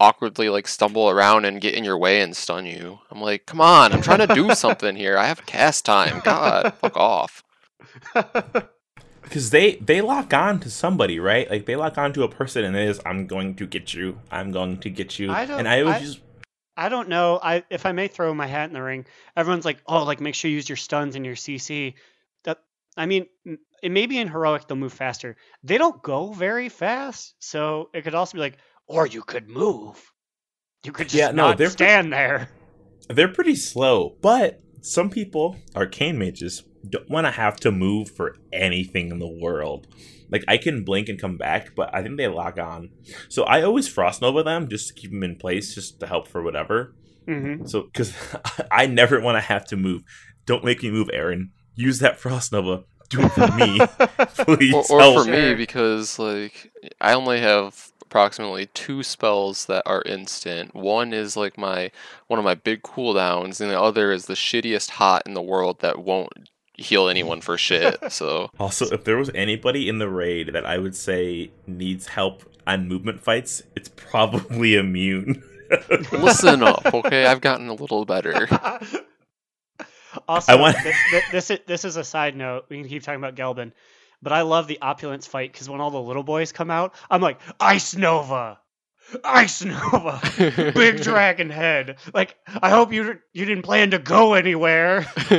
awkwardly 0.00 0.48
like 0.48 0.66
stumble 0.66 1.08
around 1.10 1.44
and 1.44 1.60
get 1.60 1.74
in 1.74 1.84
your 1.84 1.96
way 1.98 2.20
and 2.20 2.36
stun 2.36 2.66
you. 2.66 2.98
I'm 3.10 3.20
like, 3.20 3.46
come 3.46 3.60
on, 3.60 3.92
I'm 3.92 4.02
trying 4.02 4.26
to 4.26 4.34
do 4.34 4.54
something 4.64 4.96
here. 4.96 5.16
I 5.16 5.26
have 5.26 5.46
cast 5.46 5.84
time. 5.84 6.20
God, 6.24 6.74
fuck 6.74 6.96
off. 6.96 7.44
because 9.22 9.50
they 9.50 9.76
they 9.76 10.00
lock 10.00 10.32
on 10.34 10.58
to 10.60 10.70
somebody 10.70 11.18
right 11.18 11.48
like 11.50 11.66
they 11.66 11.76
lock 11.76 11.96
on 11.98 12.12
to 12.12 12.22
a 12.22 12.28
person 12.28 12.64
and 12.64 12.76
it 12.76 12.88
is 12.88 13.00
i'm 13.06 13.26
going 13.26 13.54
to 13.54 13.66
get 13.66 13.94
you 13.94 14.18
i'm 14.30 14.50
going 14.50 14.76
to 14.78 14.90
get 14.90 15.18
you 15.18 15.30
I 15.30 15.46
don't- 15.46 15.58
and 15.60 15.68
i 15.68 15.80
always 15.80 15.94
I- 15.96 16.00
just 16.00 16.20
I 16.76 16.88
don't 16.88 17.08
know. 17.08 17.38
I 17.42 17.64
if 17.70 17.84
I 17.86 17.92
may 17.92 18.08
throw 18.08 18.32
my 18.34 18.46
hat 18.46 18.68
in 18.68 18.74
the 18.74 18.82
ring, 18.82 19.06
everyone's 19.36 19.64
like, 19.64 19.78
"Oh, 19.86 20.04
like 20.04 20.20
make 20.20 20.34
sure 20.34 20.50
you 20.50 20.56
use 20.56 20.68
your 20.68 20.76
stuns 20.76 21.16
and 21.16 21.24
your 21.26 21.34
CC." 21.36 21.94
That 22.44 22.58
I 22.96 23.06
mean, 23.06 23.26
it 23.82 23.90
may 23.90 24.06
be 24.06 24.18
in 24.18 24.28
heroic 24.28 24.66
they'll 24.66 24.76
move 24.76 24.92
faster. 24.92 25.36
They 25.62 25.78
don't 25.78 26.02
go 26.02 26.32
very 26.32 26.68
fast, 26.68 27.34
so 27.40 27.90
it 27.92 28.02
could 28.04 28.14
also 28.14 28.36
be 28.36 28.40
like, 28.40 28.58
or 28.86 29.06
you 29.06 29.22
could 29.22 29.48
move. 29.48 30.12
You 30.84 30.92
could 30.92 31.08
just 31.08 31.18
Yeah, 31.18 31.30
no, 31.30 31.48
not 31.48 31.58
they're 31.58 31.68
pre- 31.68 31.72
stand 31.72 32.12
there. 32.12 32.48
they're 33.08 33.28
pretty 33.28 33.56
slow 33.56 34.16
but 34.22 34.60
some 34.80 35.10
people 35.10 35.56
arcane 35.76 36.16
mages 36.18 36.62
don't 36.88 37.08
want 37.10 37.26
to 37.26 37.30
have 37.30 37.56
to 37.56 37.70
move 37.70 38.08
for 38.10 38.36
anything 38.52 39.10
in 39.10 39.18
the 39.18 39.26
world 39.28 39.86
like 40.32 40.42
i 40.48 40.56
can 40.56 40.82
blink 40.84 41.08
and 41.08 41.20
come 41.20 41.36
back 41.36 41.74
but 41.76 41.94
i 41.94 42.02
think 42.02 42.16
they 42.16 42.26
lock 42.26 42.58
on 42.58 42.88
so 43.28 43.44
i 43.44 43.62
always 43.62 43.86
frost 43.86 44.20
nova 44.22 44.42
them 44.42 44.68
just 44.68 44.88
to 44.88 44.94
keep 44.94 45.10
them 45.10 45.22
in 45.22 45.36
place 45.36 45.74
just 45.74 46.00
to 46.00 46.06
help 46.06 46.26
for 46.26 46.42
whatever 46.42 46.94
hmm 47.26 47.64
So, 47.66 47.82
because 47.82 48.12
I 48.72 48.86
never 48.86 49.20
want 49.20 49.36
to 49.36 49.40
have 49.40 49.64
to 49.66 49.76
move. 49.76 50.02
Don't 50.44 50.64
make 50.64 50.82
me 50.82 50.90
move, 50.90 51.08
Aaron. 51.12 51.52
Use 51.76 52.00
that 52.00 52.18
Frost 52.18 52.50
Nova. 52.50 52.82
Do 53.10 53.20
it 53.22 53.28
for 53.30 53.46
me, 53.52 53.78
please. 54.44 54.74
or, 54.74 54.84
or 54.90 55.00
help. 55.00 55.24
for 55.26 55.30
me 55.36 55.54
because 55.54 56.18
like 56.18 56.72
I 57.00 57.12
only 57.14 57.38
have 57.40 57.92
approximately 58.02 58.66
two 58.74 59.04
spells 59.04 59.66
that 59.66 59.84
are 59.86 60.02
instant. 60.02 60.74
One 60.74 61.12
is 61.12 61.36
like 61.36 61.56
my 61.56 61.92
one 62.26 62.40
of 62.40 62.44
my 62.44 62.54
big 62.56 62.82
cooldowns, 62.82 63.60
and 63.60 63.70
the 63.70 63.80
other 63.80 64.10
is 64.10 64.26
the 64.26 64.34
shittiest 64.34 64.90
hot 64.90 65.22
in 65.24 65.34
the 65.34 65.42
world 65.42 65.78
that 65.80 65.98
won't 66.00 66.50
heal 66.74 67.08
anyone 67.08 67.40
for 67.40 67.56
shit. 67.58 67.98
So 68.12 68.50
Also, 68.58 68.86
if 68.86 69.04
there 69.04 69.16
was 69.16 69.30
anybody 69.34 69.88
in 69.88 69.98
the 69.98 70.08
raid 70.08 70.52
that 70.54 70.64
I 70.66 70.78
would 70.78 70.94
say 70.96 71.50
needs 71.66 72.06
help 72.06 72.42
on 72.66 72.88
movement 72.88 73.20
fights, 73.20 73.62
it's 73.76 73.88
probably 73.90 74.74
immune. 74.84 75.42
listen 76.12 76.62
up, 76.62 76.84
okay? 76.94 77.26
I've 77.26 77.40
gotten 77.40 77.68
a 77.68 77.74
little 77.74 78.04
better. 78.04 78.46
also, 80.28 80.52
I 80.52 80.56
want- 80.60 80.76
this, 80.82 80.96
this, 81.10 81.24
this, 81.30 81.50
is, 81.50 81.58
this 81.66 81.84
is 81.84 81.96
a 81.96 82.04
side 82.04 82.36
note. 82.36 82.66
We 82.68 82.78
can 82.80 82.88
keep 82.88 83.02
talking 83.02 83.22
about 83.22 83.34
Gelbin. 83.34 83.72
But 84.20 84.32
I 84.32 84.42
love 84.42 84.68
the 84.68 84.78
opulence 84.80 85.26
fight 85.26 85.50
because 85.52 85.68
when 85.68 85.80
all 85.80 85.90
the 85.90 86.00
little 86.00 86.22
boys 86.22 86.52
come 86.52 86.70
out, 86.70 86.94
I'm 87.10 87.20
like, 87.20 87.40
Ice 87.58 87.96
Nova! 87.96 88.60
Ice 89.24 89.64
Nova! 89.64 90.20
Big 90.74 91.00
dragon 91.02 91.50
head! 91.50 91.96
Like, 92.14 92.36
I 92.46 92.70
hope 92.70 92.92
you 92.92 93.18
you 93.32 93.44
didn't 93.44 93.62
plan 93.62 93.90
to 93.90 93.98
go 93.98 94.34
anywhere. 94.34 95.06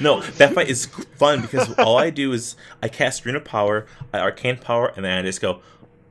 no, 0.00 0.20
that 0.20 0.52
fight 0.54 0.68
is 0.68 0.86
fun 1.16 1.42
because 1.42 1.72
all 1.78 1.96
I 1.98 2.10
do 2.10 2.32
is 2.32 2.56
I 2.82 2.88
cast 2.88 3.24
Rune 3.24 3.36
of 3.36 3.44
Power, 3.44 3.86
I 4.12 4.18
Arcane 4.18 4.58
Power, 4.58 4.92
and 4.96 5.04
then 5.04 5.18
I 5.18 5.22
just 5.22 5.40
go 5.40 5.60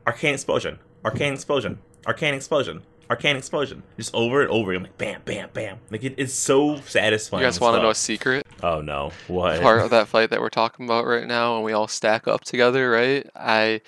Arcane 0.07 0.33
Explosion, 0.33 0.79
Arcane 1.05 1.33
Explosion, 1.33 1.79
Arcane 2.07 2.33
Explosion, 2.33 2.83
Arcane 3.09 3.35
Explosion, 3.35 3.83
just 3.97 4.13
over 4.15 4.41
and 4.41 4.49
over. 4.49 4.73
I'm 4.73 4.83
like, 4.83 4.97
bam, 4.97 5.21
bam, 5.25 5.49
bam. 5.53 5.77
Like 5.91 6.03
it, 6.03 6.15
it's 6.17 6.33
so 6.33 6.77
satisfying. 6.77 7.41
You 7.41 7.47
guys 7.47 7.59
want 7.59 7.75
to 7.75 7.81
know 7.81 7.89
a 7.89 7.95
secret? 7.95 8.47
Oh 8.61 8.81
no, 8.81 9.11
what? 9.27 9.61
Part 9.61 9.81
of 9.81 9.89
that 9.91 10.07
fight 10.09 10.29
that 10.31 10.41
we're 10.41 10.49
talking 10.49 10.85
about 10.85 11.05
right 11.05 11.27
now, 11.27 11.55
and 11.55 11.65
we 11.65 11.73
all 11.73 11.87
stack 11.87 12.27
up 12.27 12.43
together, 12.43 12.89
right? 12.89 13.29
I 13.35 13.81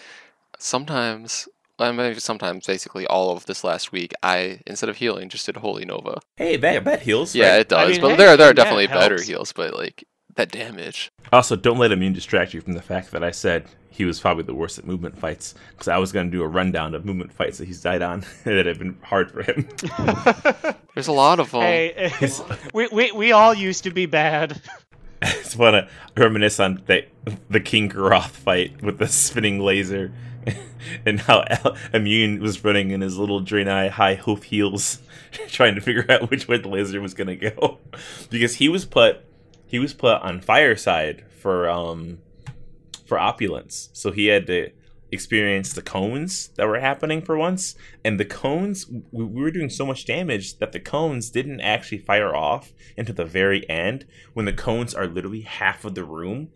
sometimes, 0.59 1.47
I 1.77 1.91
mean, 1.91 2.15
sometimes, 2.19 2.65
basically 2.65 3.05
all 3.07 3.31
of 3.31 3.45
this 3.45 3.63
last 3.63 3.91
week, 3.91 4.13
I 4.23 4.61
instead 4.65 4.89
of 4.89 4.97
healing, 4.97 5.29
just 5.29 5.45
did 5.45 5.57
Holy 5.57 5.85
Nova. 5.85 6.19
Hey, 6.37 6.57
that 6.57 6.85
that 6.85 7.01
heals. 7.01 7.35
Yeah, 7.35 7.51
right? 7.51 7.59
it 7.61 7.69
does, 7.69 7.91
mean, 7.91 8.01
but 8.01 8.09
hey, 8.11 8.15
there 8.17 8.37
there 8.37 8.49
are 8.49 8.53
definitely 8.53 8.87
better 8.87 9.21
heals, 9.21 9.51
but 9.51 9.73
like 9.73 10.05
that 10.35 10.51
damage. 10.51 11.11
Also, 11.33 11.55
don't 11.55 11.77
let 11.77 11.91
immune 11.91 12.13
distract 12.13 12.53
you 12.53 12.61
from 12.61 12.73
the 12.73 12.81
fact 12.81 13.11
that 13.11 13.23
I 13.23 13.31
said 13.31 13.67
he 13.89 14.05
was 14.05 14.19
probably 14.19 14.43
the 14.43 14.53
worst 14.53 14.77
at 14.77 14.85
movement 14.85 15.17
fights 15.17 15.55
because 15.71 15.87
I 15.87 15.97
was 15.97 16.11
going 16.11 16.29
to 16.29 16.31
do 16.31 16.43
a 16.43 16.47
rundown 16.47 16.93
of 16.93 17.05
movement 17.05 17.31
fights 17.31 17.57
that 17.59 17.65
he's 17.65 17.81
died 17.81 18.01
on 18.01 18.25
that 18.43 18.65
have 18.65 18.79
been 18.79 18.97
hard 19.01 19.31
for 19.31 19.41
him. 19.41 19.67
There's 20.93 21.07
a 21.07 21.13
lot 21.13 21.39
of 21.39 21.51
them. 21.51 21.61
hey, 21.61 22.11
we, 22.73 22.87
we, 22.91 23.11
we 23.11 23.31
all 23.31 23.53
used 23.53 23.83
to 23.85 23.91
be 23.91 24.05
bad. 24.05 24.61
I 25.21 25.27
just 25.27 25.57
want 25.57 25.75
to 25.75 26.21
reminisce 26.21 26.59
on 26.59 26.83
the, 26.85 27.05
the 27.49 27.61
Kingaroth 27.61 28.29
fight 28.29 28.81
with 28.83 28.97
the 28.97 29.07
spinning 29.07 29.59
laser 29.59 30.11
and 31.05 31.19
how 31.21 31.43
Al- 31.49 31.75
Immune 31.93 32.39
was 32.39 32.63
running 32.63 32.91
in 32.91 33.01
his 33.01 33.17
little 33.17 33.41
Draenei 33.41 33.89
high 33.89 34.15
hoof 34.15 34.43
heels 34.43 34.99
trying 35.47 35.75
to 35.75 35.81
figure 35.81 36.05
out 36.09 36.29
which 36.29 36.47
way 36.47 36.57
the 36.57 36.69
laser 36.69 37.01
was 37.01 37.13
going 37.13 37.39
to 37.39 37.51
go. 37.51 37.79
Because 38.29 38.55
he 38.55 38.69
was 38.69 38.85
put 38.85 39.25
he 39.67 39.79
was 39.79 39.93
put 39.93 40.21
on 40.21 40.41
fireside 40.41 41.23
for 41.39 41.69
um 41.69 42.19
for 43.05 43.17
opulence. 43.19 43.89
So 43.93 44.11
he 44.11 44.27
had 44.27 44.47
to 44.47 44.71
experience 45.11 45.71
the 45.73 45.81
cones 45.81 46.49
that 46.55 46.67
were 46.67 46.79
happening 46.79 47.21
for 47.21 47.37
once. 47.37 47.75
And 48.03 48.19
the 48.19 48.25
cones 48.25 48.87
we 48.87 49.23
we 49.23 49.41
were 49.41 49.51
doing 49.51 49.69
so 49.69 49.85
much 49.85 50.05
damage 50.05 50.57
that 50.57 50.71
the 50.71 50.79
cones 50.79 51.29
didn't 51.29 51.61
actually 51.61 51.99
fire 51.99 52.35
off 52.35 52.73
into 52.97 53.13
the 53.13 53.25
very 53.25 53.67
end 53.69 54.05
when 54.33 54.45
the 54.45 54.53
cones 54.53 54.93
are 54.93 55.07
literally 55.07 55.41
half 55.41 55.85
of 55.85 55.95
the 55.95 56.03
room 56.03 56.49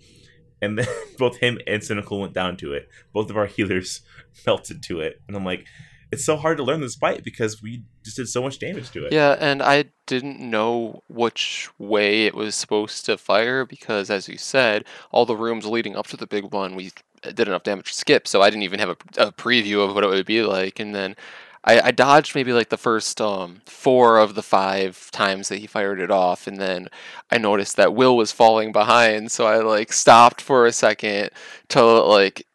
and 0.62 0.78
then 0.78 0.88
both 1.18 1.38
him 1.38 1.60
and 1.68 1.84
cynical 1.84 2.20
went 2.20 2.34
down 2.34 2.58
to 2.58 2.74
it. 2.74 2.90
Both 3.14 3.30
of 3.30 3.38
our 3.38 3.46
healers 3.46 4.02
melted 4.46 4.84
to 4.84 5.00
it. 5.02 5.22
And 5.28 5.36
i'm 5.36 5.46
like 5.46 5.66
it's 6.12 6.26
so 6.26 6.38
hard 6.38 6.58
to 6.58 6.64
learn 6.64 6.82
this 6.82 6.96
fight 6.96 7.24
because 7.24 7.62
we 7.62 7.84
just 8.04 8.18
did 8.18 8.28
so 8.28 8.42
much 8.42 8.60
damage 8.60 8.90
to 8.92 9.06
it. 9.06 9.14
Yeah, 9.14 9.36
and 9.40 9.62
I 9.62 9.86
didn't 10.08 10.40
know 10.40 11.04
which 11.08 11.70
way 11.78 12.26
it 12.26 12.34
was 12.34 12.56
supposed 12.56 13.06
to 13.06 13.18
fire 13.18 13.66
because, 13.66 14.10
as 14.10 14.28
you 14.28 14.38
said, 14.38 14.86
all 15.12 15.26
the 15.26 15.36
rooms 15.36 15.66
leading 15.66 15.96
up 15.96 16.08
to 16.08 16.18
the 16.18 16.26
big 16.26 16.52
one, 16.52 16.76
we 16.76 16.92
did 17.22 17.48
enough 17.48 17.64
damage 17.64 17.92
to 17.92 17.94
skip, 17.94 18.28
so 18.28 18.42
I 18.42 18.50
didn't 18.50 18.64
even 18.64 18.80
have 18.80 18.90
a, 18.90 19.28
a 19.28 19.32
preview 19.32 19.88
of 19.88 19.94
what 19.94 20.04
it 20.04 20.10
would 20.10 20.26
be 20.26 20.42
like. 20.42 20.80
And 20.80 20.96
then 20.96 21.16
I, 21.64 21.82
I 21.82 21.92
dodged 21.92 22.36
maybe 22.36 22.54
like 22.54 22.70
the 22.70 22.78
first 22.78 23.20
um, 23.20 23.62
four 23.66 24.18
of 24.18 24.36
the 24.36 24.42
five 24.42 25.12
times 25.12 25.50
that 25.50 25.60
he 25.60 25.68
fired 25.68 26.00
it 26.00 26.12
off, 26.12 26.48
and 26.48 26.58
then 26.58 26.90
I 27.32 27.38
noticed 27.38 27.76
that 27.78 27.94
Will 27.94 28.16
was 28.16 28.32
falling 28.32 28.72
behind, 28.72 29.32
so 29.32 29.46
I 29.46 29.58
like 29.58 29.92
stopped 29.92 30.42
for 30.42 30.66
a 30.66 30.72
second 30.72 31.32
to 31.70 31.84
like 31.84 32.46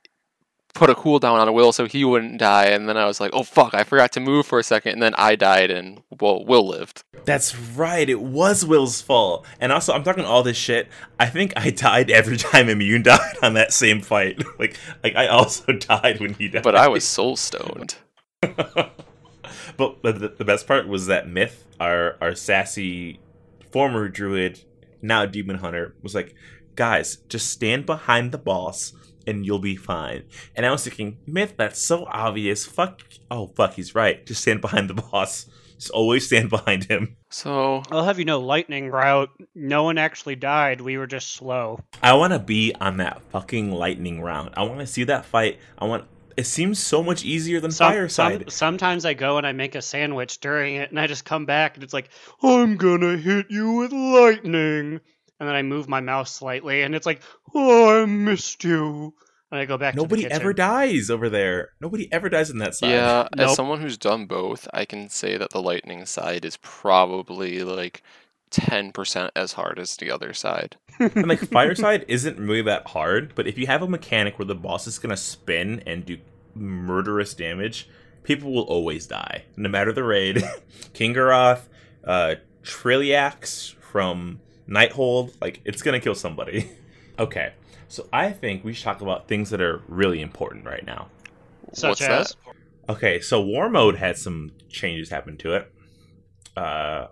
put 0.74 0.90
a 0.90 0.94
cooldown 0.94 1.38
on 1.38 1.52
Will 1.54 1.72
so 1.72 1.86
he 1.86 2.04
wouldn't 2.04 2.38
die, 2.38 2.66
and 2.66 2.88
then 2.88 2.96
I 2.96 3.06
was 3.06 3.20
like, 3.20 3.30
oh 3.32 3.44
fuck, 3.44 3.74
I 3.74 3.84
forgot 3.84 4.12
to 4.12 4.20
move 4.20 4.46
for 4.46 4.58
a 4.58 4.64
second, 4.64 4.92
and 4.94 5.02
then 5.02 5.14
I 5.16 5.36
died, 5.36 5.70
and 5.70 6.02
well, 6.20 6.44
Will 6.44 6.66
lived. 6.66 7.04
That's 7.24 7.56
right. 7.56 8.08
It 8.08 8.20
was 8.20 8.64
Will's 8.64 9.00
fault. 9.00 9.46
And 9.60 9.72
also, 9.72 9.94
I'm 9.94 10.02
talking 10.02 10.24
all 10.24 10.42
this 10.42 10.56
shit. 10.56 10.88
I 11.18 11.26
think 11.26 11.52
I 11.56 11.70
died 11.76 12.10
every 12.10 12.36
time 12.36 12.68
Immune 12.68 13.02
died 13.04 13.36
on 13.42 13.54
that 13.54 13.72
same 13.72 14.00
fight. 14.00 14.42
like, 14.58 14.76
like 15.02 15.16
I 15.16 15.28
also 15.28 15.72
died 15.72 16.20
when 16.20 16.34
he 16.34 16.48
died. 16.48 16.62
But 16.62 16.76
I 16.76 16.88
was 16.88 17.04
soul 17.04 17.36
stoned. 17.36 17.96
but 19.76 20.02
the, 20.02 20.34
the 20.36 20.44
best 20.44 20.66
part 20.66 20.88
was 20.88 21.06
that 21.06 21.28
Myth, 21.28 21.64
our 21.80 22.16
our 22.20 22.34
sassy 22.34 23.20
former 23.70 24.08
druid, 24.08 24.60
now 25.02 25.26
demon 25.26 25.56
hunter, 25.56 25.94
was 26.02 26.14
like, 26.14 26.34
"Guys, 26.74 27.16
just 27.28 27.50
stand 27.50 27.86
behind 27.86 28.32
the 28.32 28.38
boss." 28.38 28.92
And 29.26 29.46
you'll 29.46 29.58
be 29.58 29.74
fine. 29.74 30.24
And 30.54 30.66
I 30.66 30.70
was 30.70 30.84
thinking, 30.84 31.16
Myth, 31.26 31.54
that's 31.56 31.80
so 31.80 32.04
obvious. 32.10 32.66
Fuck. 32.66 33.00
Oh, 33.30 33.46
fuck, 33.46 33.72
he's 33.72 33.94
right. 33.94 34.24
Just 34.26 34.42
stand 34.42 34.60
behind 34.60 34.90
the 34.90 34.94
boss. 34.94 35.46
Just 35.78 35.90
always 35.90 36.26
stand 36.26 36.50
behind 36.50 36.84
him. 36.84 37.16
So 37.30 37.82
I'll 37.90 38.04
have 38.04 38.18
you 38.18 38.24
know, 38.24 38.40
lightning 38.40 38.90
route. 38.90 39.30
No 39.54 39.82
one 39.84 39.98
actually 39.98 40.36
died. 40.36 40.80
We 40.80 40.98
were 40.98 41.06
just 41.06 41.32
slow. 41.32 41.80
I 42.02 42.12
want 42.14 42.32
to 42.32 42.38
be 42.38 42.74
on 42.80 42.98
that 42.98 43.22
fucking 43.30 43.72
lightning 43.72 44.20
round. 44.20 44.50
I 44.56 44.62
want 44.64 44.80
to 44.80 44.86
see 44.86 45.04
that 45.04 45.24
fight. 45.24 45.58
I 45.78 45.86
want. 45.86 46.04
It 46.36 46.46
seems 46.46 46.78
so 46.78 47.02
much 47.02 47.24
easier 47.24 47.60
than 47.60 47.70
Some- 47.70 47.92
Fireside. 47.92 48.40
some- 48.42 48.48
sometimes 48.50 49.04
I 49.04 49.14
go 49.14 49.38
and 49.38 49.46
I 49.46 49.52
make 49.52 49.74
a 49.74 49.82
sandwich 49.82 50.40
during 50.40 50.76
it, 50.76 50.90
and 50.90 50.98
I 50.98 51.06
just 51.06 51.24
come 51.24 51.46
back 51.46 51.74
and 51.74 51.84
it's 51.84 51.92
like, 51.94 52.08
I'm 52.42 52.76
gonna 52.76 53.16
hit 53.16 53.46
you 53.50 53.72
with 53.72 53.92
lightning. 53.92 55.00
And 55.40 55.48
then 55.48 55.56
I 55.56 55.62
move 55.62 55.88
my 55.88 56.00
mouse 56.00 56.30
slightly, 56.30 56.82
and 56.82 56.94
it's 56.94 57.06
like, 57.06 57.20
oh, 57.54 58.02
I 58.02 58.04
missed 58.06 58.62
you. 58.64 59.14
And 59.50 59.60
I 59.60 59.66
go 59.66 59.76
back. 59.78 59.94
Nobody 59.94 60.22
to 60.22 60.28
the 60.28 60.34
ever 60.34 60.52
dies 60.52 61.10
over 61.10 61.28
there. 61.28 61.70
Nobody 61.80 62.08
ever 62.12 62.28
dies 62.28 62.50
in 62.50 62.58
that 62.58 62.74
side. 62.74 62.90
yeah, 62.90 63.28
as 63.38 63.54
someone 63.54 63.80
who's 63.80 63.98
done 63.98 64.26
both, 64.26 64.66
I 64.72 64.84
can 64.84 65.08
say 65.08 65.36
that 65.36 65.50
the 65.50 65.62
lightning 65.62 66.06
side 66.06 66.44
is 66.44 66.56
probably 66.56 67.62
like 67.62 68.02
ten 68.54 68.92
percent 68.92 69.32
as 69.34 69.52
hard 69.52 69.80
as 69.80 69.96
the 69.96 70.10
other 70.12 70.32
side. 70.32 70.76
and 71.00 71.26
like 71.26 71.40
Fireside 71.50 72.04
isn't 72.06 72.38
really 72.38 72.62
that 72.62 72.86
hard, 72.88 73.34
but 73.34 73.48
if 73.48 73.58
you 73.58 73.66
have 73.66 73.82
a 73.82 73.88
mechanic 73.88 74.38
where 74.38 74.46
the 74.46 74.54
boss 74.54 74.86
is 74.86 74.98
gonna 74.98 75.16
spin 75.16 75.82
and 75.86 76.06
do 76.06 76.18
murderous 76.54 77.34
damage, 77.34 77.88
people 78.22 78.52
will 78.52 78.62
always 78.62 79.06
die, 79.06 79.44
no 79.56 79.68
matter 79.68 79.92
the 79.92 80.04
raid. 80.04 80.36
Kingaroth, 80.94 81.62
uh, 82.04 82.36
Trilliax 82.62 83.74
from 83.74 84.40
Nighthold, 84.68 85.34
like 85.40 85.60
it's 85.64 85.82
gonna 85.82 86.00
kill 86.00 86.14
somebody. 86.14 86.70
okay, 87.18 87.54
so 87.88 88.06
I 88.12 88.30
think 88.30 88.64
we 88.64 88.72
should 88.72 88.84
talk 88.84 89.00
about 89.00 89.26
things 89.26 89.50
that 89.50 89.60
are 89.60 89.82
really 89.88 90.20
important 90.20 90.64
right 90.64 90.86
now. 90.86 91.08
Such 91.72 91.88
What's 91.88 92.02
as? 92.02 92.36
that? 92.46 92.92
Okay, 92.92 93.20
so 93.20 93.40
War 93.40 93.68
Mode 93.68 93.96
had 93.96 94.16
some 94.16 94.52
changes 94.68 95.08
happen 95.08 95.36
to 95.38 95.54
it, 95.54 95.72
uh, 96.56 97.08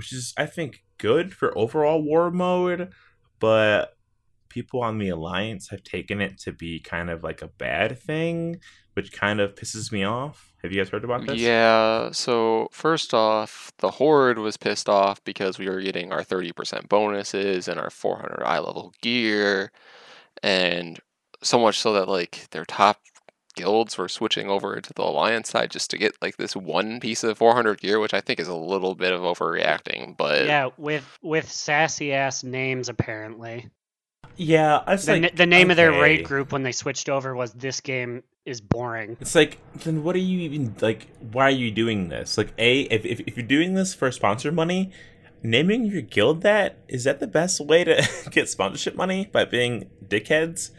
which 0.00 0.14
is 0.14 0.32
I 0.38 0.46
think 0.46 0.82
good 0.96 1.34
for 1.34 1.56
overall 1.58 2.02
War 2.02 2.30
Mode, 2.30 2.90
but 3.38 3.98
people 4.48 4.80
on 4.80 4.96
the 4.96 5.10
Alliance 5.10 5.68
have 5.68 5.84
taken 5.84 6.22
it 6.22 6.38
to 6.38 6.52
be 6.52 6.80
kind 6.80 7.10
of 7.10 7.22
like 7.22 7.42
a 7.42 7.48
bad 7.48 7.98
thing, 7.98 8.60
which 8.94 9.12
kind 9.12 9.40
of 9.40 9.54
pisses 9.54 9.92
me 9.92 10.02
off. 10.02 10.54
Have 10.62 10.72
you 10.72 10.80
guys 10.82 10.88
heard 10.88 11.04
about 11.04 11.26
this? 11.26 11.38
Yeah, 11.38 12.12
so 12.12 12.68
first 12.72 13.12
off, 13.12 13.72
the 13.80 13.90
Horde 13.90 14.38
was 14.38 14.56
pissed 14.56 14.88
off 14.88 15.22
because 15.24 15.58
we 15.58 15.68
were 15.68 15.82
getting 15.82 16.12
our 16.12 16.24
30% 16.24 16.88
bonuses 16.88 17.68
and 17.68 17.78
our 17.78 17.90
400 17.90 18.42
eye 18.42 18.58
level 18.58 18.94
gear, 19.02 19.70
and 20.42 20.98
so 21.42 21.58
much 21.58 21.78
so 21.78 21.92
that 21.92 22.08
like 22.08 22.48
their 22.52 22.64
top 22.64 23.02
guilds 23.54 23.98
were 23.98 24.08
switching 24.08 24.48
over 24.48 24.80
to 24.80 24.92
the 24.92 25.02
Alliance 25.02 25.50
side 25.50 25.70
just 25.70 25.90
to 25.90 25.98
get 25.98 26.16
like 26.22 26.36
this 26.36 26.54
one 26.56 27.00
piece 27.00 27.24
of 27.24 27.38
400 27.38 27.80
gear, 27.80 27.98
which 27.98 28.14
I 28.14 28.20
think 28.20 28.40
is 28.40 28.48
a 28.48 28.54
little 28.54 28.94
bit 28.94 29.12
of 29.12 29.20
overreacting, 29.20 30.16
but 30.16 30.46
Yeah, 30.46 30.68
with 30.76 31.18
with 31.22 31.50
sassy 31.50 32.12
ass 32.12 32.42
names 32.44 32.88
apparently. 32.88 33.68
Yeah, 34.36 34.82
I 34.86 34.92
was 34.92 35.04
The, 35.06 35.18
like, 35.20 35.36
the 35.36 35.46
name 35.46 35.70
of 35.70 35.76
their 35.76 35.92
raid 35.92 36.24
group 36.24 36.52
when 36.52 36.62
they 36.62 36.72
switched 36.72 37.08
over 37.08 37.34
was 37.34 37.52
this 37.52 37.80
game 37.80 38.22
is 38.46 38.60
boring. 38.60 39.16
It's 39.20 39.34
like, 39.34 39.58
then 39.74 40.02
what 40.02 40.14
are 40.16 40.20
you 40.20 40.40
even 40.40 40.74
like? 40.80 41.08
Why 41.32 41.44
are 41.44 41.50
you 41.50 41.70
doing 41.70 42.08
this? 42.08 42.38
Like, 42.38 42.54
a 42.56 42.82
if 42.82 43.04
if, 43.04 43.20
if 43.20 43.36
you're 43.36 43.46
doing 43.46 43.74
this 43.74 43.94
for 43.94 44.10
sponsor 44.10 44.50
money, 44.50 44.92
naming 45.42 45.84
your 45.84 46.02
guild 46.02 46.42
that 46.42 46.78
is 46.88 47.04
that 47.04 47.20
the 47.20 47.26
best 47.26 47.60
way 47.60 47.84
to 47.84 48.06
get 48.30 48.48
sponsorship 48.48 48.94
money 48.96 49.28
by 49.30 49.44
being 49.44 49.90
dickheads? 50.06 50.70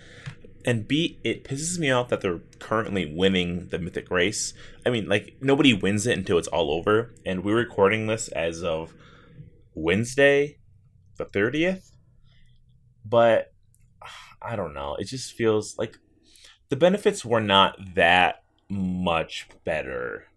And 0.65 0.87
B, 0.87 1.19
it 1.23 1.43
pisses 1.43 1.79
me 1.79 1.91
off 1.91 2.09
that 2.09 2.21
they're 2.21 2.41
currently 2.59 3.05
winning 3.05 3.67
the 3.69 3.79
mythic 3.79 4.09
race. 4.11 4.53
I 4.85 4.89
mean, 4.89 5.07
like 5.07 5.37
nobody 5.41 5.73
wins 5.73 6.07
it 6.07 6.17
until 6.17 6.37
it's 6.37 6.47
all 6.47 6.71
over, 6.71 7.13
and 7.25 7.43
we're 7.43 7.55
recording 7.55 8.07
this 8.07 8.27
as 8.29 8.63
of 8.63 8.93
Wednesday, 9.73 10.57
the 11.17 11.25
thirtieth. 11.25 11.91
But 13.05 13.53
I 14.41 14.55
don't 14.55 14.73
know. 14.73 14.95
It 14.95 15.05
just 15.05 15.33
feels 15.33 15.77
like 15.77 15.97
the 16.69 16.75
benefits 16.75 17.25
were 17.25 17.41
not 17.41 17.77
that 17.95 18.43
much 18.69 19.47
better 19.65 20.27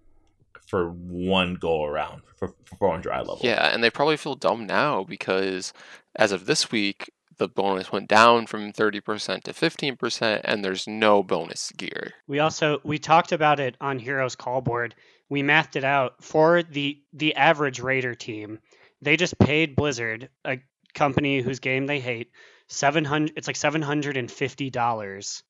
for 0.66 0.90
one 0.90 1.54
go 1.54 1.84
around 1.84 2.22
for, 2.36 2.48
for 2.64 2.76
400 2.76 3.12
eye 3.12 3.18
level. 3.18 3.38
Yeah, 3.42 3.72
and 3.72 3.84
they 3.84 3.90
probably 3.90 4.16
feel 4.16 4.34
dumb 4.34 4.66
now 4.66 5.04
because 5.04 5.72
as 6.16 6.32
of 6.32 6.46
this 6.46 6.72
week, 6.72 7.10
the 7.38 7.48
bonus 7.48 7.92
went 7.92 8.08
down 8.08 8.46
from 8.46 8.72
30% 8.72 9.42
to 9.44 9.52
15%, 9.52 10.40
and 10.44 10.64
there's 10.64 10.86
no 10.86 11.22
bonus 11.22 11.72
gear. 11.72 12.14
We 12.26 12.38
also 12.38 12.80
we 12.84 12.98
talked 12.98 13.32
about 13.32 13.60
it 13.60 13.76
on 13.80 13.98
Heroes 13.98 14.36
Call 14.36 14.60
Board. 14.60 14.94
We 15.28 15.42
mathed 15.42 15.76
it 15.76 15.84
out 15.84 16.22
for 16.22 16.62
the 16.62 17.00
the 17.12 17.34
average 17.34 17.80
Raider 17.80 18.14
team. 18.14 18.58
They 19.00 19.16
just 19.16 19.38
paid 19.38 19.76
Blizzard, 19.76 20.28
a 20.44 20.58
company 20.94 21.40
whose 21.40 21.60
game 21.60 21.86
they 21.86 22.00
hate, 22.00 22.30
seven 22.68 23.04
hundred. 23.04 23.32
It's 23.36 23.46
like 23.46 23.56
seven 23.56 23.82
hundred 23.82 24.16
and 24.16 24.30
fifty 24.30 24.70
dollars, 24.70 25.42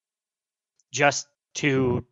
just 0.93 1.27
to 1.55 2.05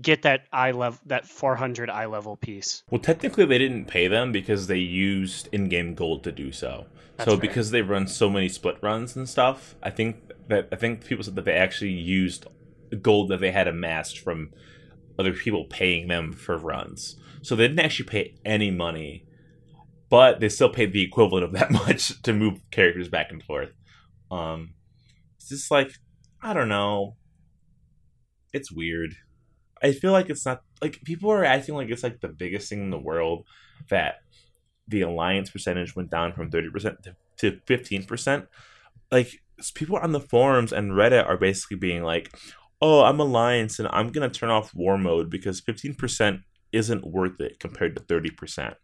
get 0.00 0.22
that 0.22 0.42
eye 0.52 0.72
level 0.72 0.98
that 1.06 1.26
four 1.26 1.56
hundred 1.56 1.90
eye 1.90 2.06
level 2.06 2.36
piece. 2.36 2.82
Well, 2.90 3.00
technically, 3.00 3.46
they 3.46 3.58
didn't 3.58 3.86
pay 3.86 4.08
them 4.08 4.32
because 4.32 4.66
they 4.66 4.78
used 4.78 5.48
in-game 5.52 5.94
gold 5.94 6.24
to 6.24 6.32
do 6.32 6.52
so. 6.52 6.86
That's 7.16 7.30
so 7.30 7.36
fair. 7.36 7.48
because 7.48 7.70
they 7.70 7.82
run 7.82 8.06
so 8.06 8.28
many 8.28 8.48
split 8.48 8.76
runs 8.82 9.16
and 9.16 9.28
stuff, 9.28 9.74
I 9.82 9.90
think 9.90 10.32
that 10.48 10.68
I 10.72 10.76
think 10.76 11.04
people 11.04 11.24
said 11.24 11.36
that 11.36 11.44
they 11.44 11.54
actually 11.54 11.92
used 11.92 12.46
gold 13.02 13.28
that 13.30 13.40
they 13.40 13.50
had 13.50 13.68
amassed 13.68 14.18
from 14.18 14.50
other 15.18 15.32
people 15.32 15.64
paying 15.64 16.08
them 16.08 16.32
for 16.32 16.56
runs. 16.56 17.16
So 17.42 17.56
they 17.56 17.68
didn't 17.68 17.84
actually 17.84 18.08
pay 18.08 18.34
any 18.44 18.70
money, 18.70 19.24
but 20.10 20.40
they 20.40 20.48
still 20.48 20.68
paid 20.68 20.92
the 20.92 21.02
equivalent 21.02 21.44
of 21.44 21.52
that 21.52 21.70
much 21.86 22.20
to 22.22 22.32
move 22.32 22.60
characters 22.70 23.08
back 23.08 23.30
and 23.30 23.42
forth. 23.42 23.70
Um, 24.30 24.74
it's 25.36 25.48
just 25.48 25.70
like 25.70 25.92
I 26.42 26.52
don't 26.52 26.68
know. 26.68 27.16
It's 28.52 28.70
weird. 28.70 29.14
I 29.82 29.92
feel 29.92 30.12
like 30.12 30.30
it's 30.30 30.46
not 30.46 30.62
like 30.80 31.00
people 31.04 31.30
are 31.30 31.44
acting 31.44 31.74
like 31.74 31.88
it's 31.90 32.02
like 32.02 32.20
the 32.20 32.28
biggest 32.28 32.68
thing 32.68 32.80
in 32.80 32.90
the 32.90 32.98
world 32.98 33.46
that 33.88 34.16
the 34.88 35.02
alliance 35.02 35.50
percentage 35.50 35.96
went 35.96 36.10
down 36.10 36.32
from 36.32 36.50
30% 36.50 37.02
to, 37.02 37.16
to 37.38 37.52
15%. 37.66 38.46
Like 39.10 39.42
people 39.74 39.96
on 39.96 40.12
the 40.12 40.20
forums 40.20 40.72
and 40.72 40.92
Reddit 40.92 41.26
are 41.26 41.36
basically 41.36 41.76
being 41.76 42.02
like, 42.02 42.36
"Oh, 42.80 43.02
I'm 43.04 43.20
alliance 43.20 43.78
and 43.78 43.88
I'm 43.92 44.10
going 44.10 44.28
to 44.28 44.38
turn 44.38 44.50
off 44.50 44.74
war 44.74 44.98
mode 44.98 45.30
because 45.30 45.60
15% 45.60 46.42
isn't 46.72 47.06
worth 47.06 47.40
it 47.40 47.58
compared 47.60 47.96
to 47.96 48.02
30%." 48.02 48.74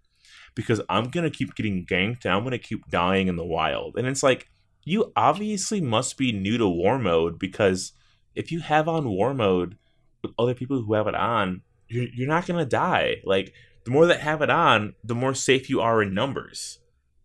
Because 0.54 0.80
I'm 0.88 1.08
going 1.08 1.28
to 1.28 1.36
keep 1.36 1.54
getting 1.54 1.86
ganked 1.86 2.24
and 2.24 2.34
I'm 2.34 2.42
going 2.42 2.52
to 2.52 2.58
keep 2.58 2.88
dying 2.90 3.28
in 3.28 3.36
the 3.36 3.44
wild. 3.44 3.96
And 3.96 4.06
it's 4.06 4.22
like 4.22 4.48
you 4.84 5.12
obviously 5.16 5.80
must 5.80 6.16
be 6.16 6.32
new 6.32 6.58
to 6.58 6.68
war 6.68 6.98
mode 6.98 7.38
because 7.38 7.92
if 8.34 8.50
you 8.50 8.60
have 8.60 8.88
on 8.88 9.08
war 9.08 9.34
mode 9.34 9.76
with 10.22 10.32
other 10.38 10.54
people 10.54 10.82
who 10.82 10.94
have 10.94 11.06
it 11.06 11.14
on, 11.14 11.62
you're, 11.88 12.08
you're 12.14 12.28
not 12.28 12.46
gonna 12.46 12.64
die. 12.64 13.16
Like 13.24 13.52
the 13.84 13.90
more 13.90 14.06
that 14.06 14.20
have 14.20 14.42
it 14.42 14.50
on, 14.50 14.94
the 15.02 15.14
more 15.14 15.34
safe 15.34 15.68
you 15.68 15.80
are 15.80 16.02
in 16.02 16.14
numbers. 16.14 16.78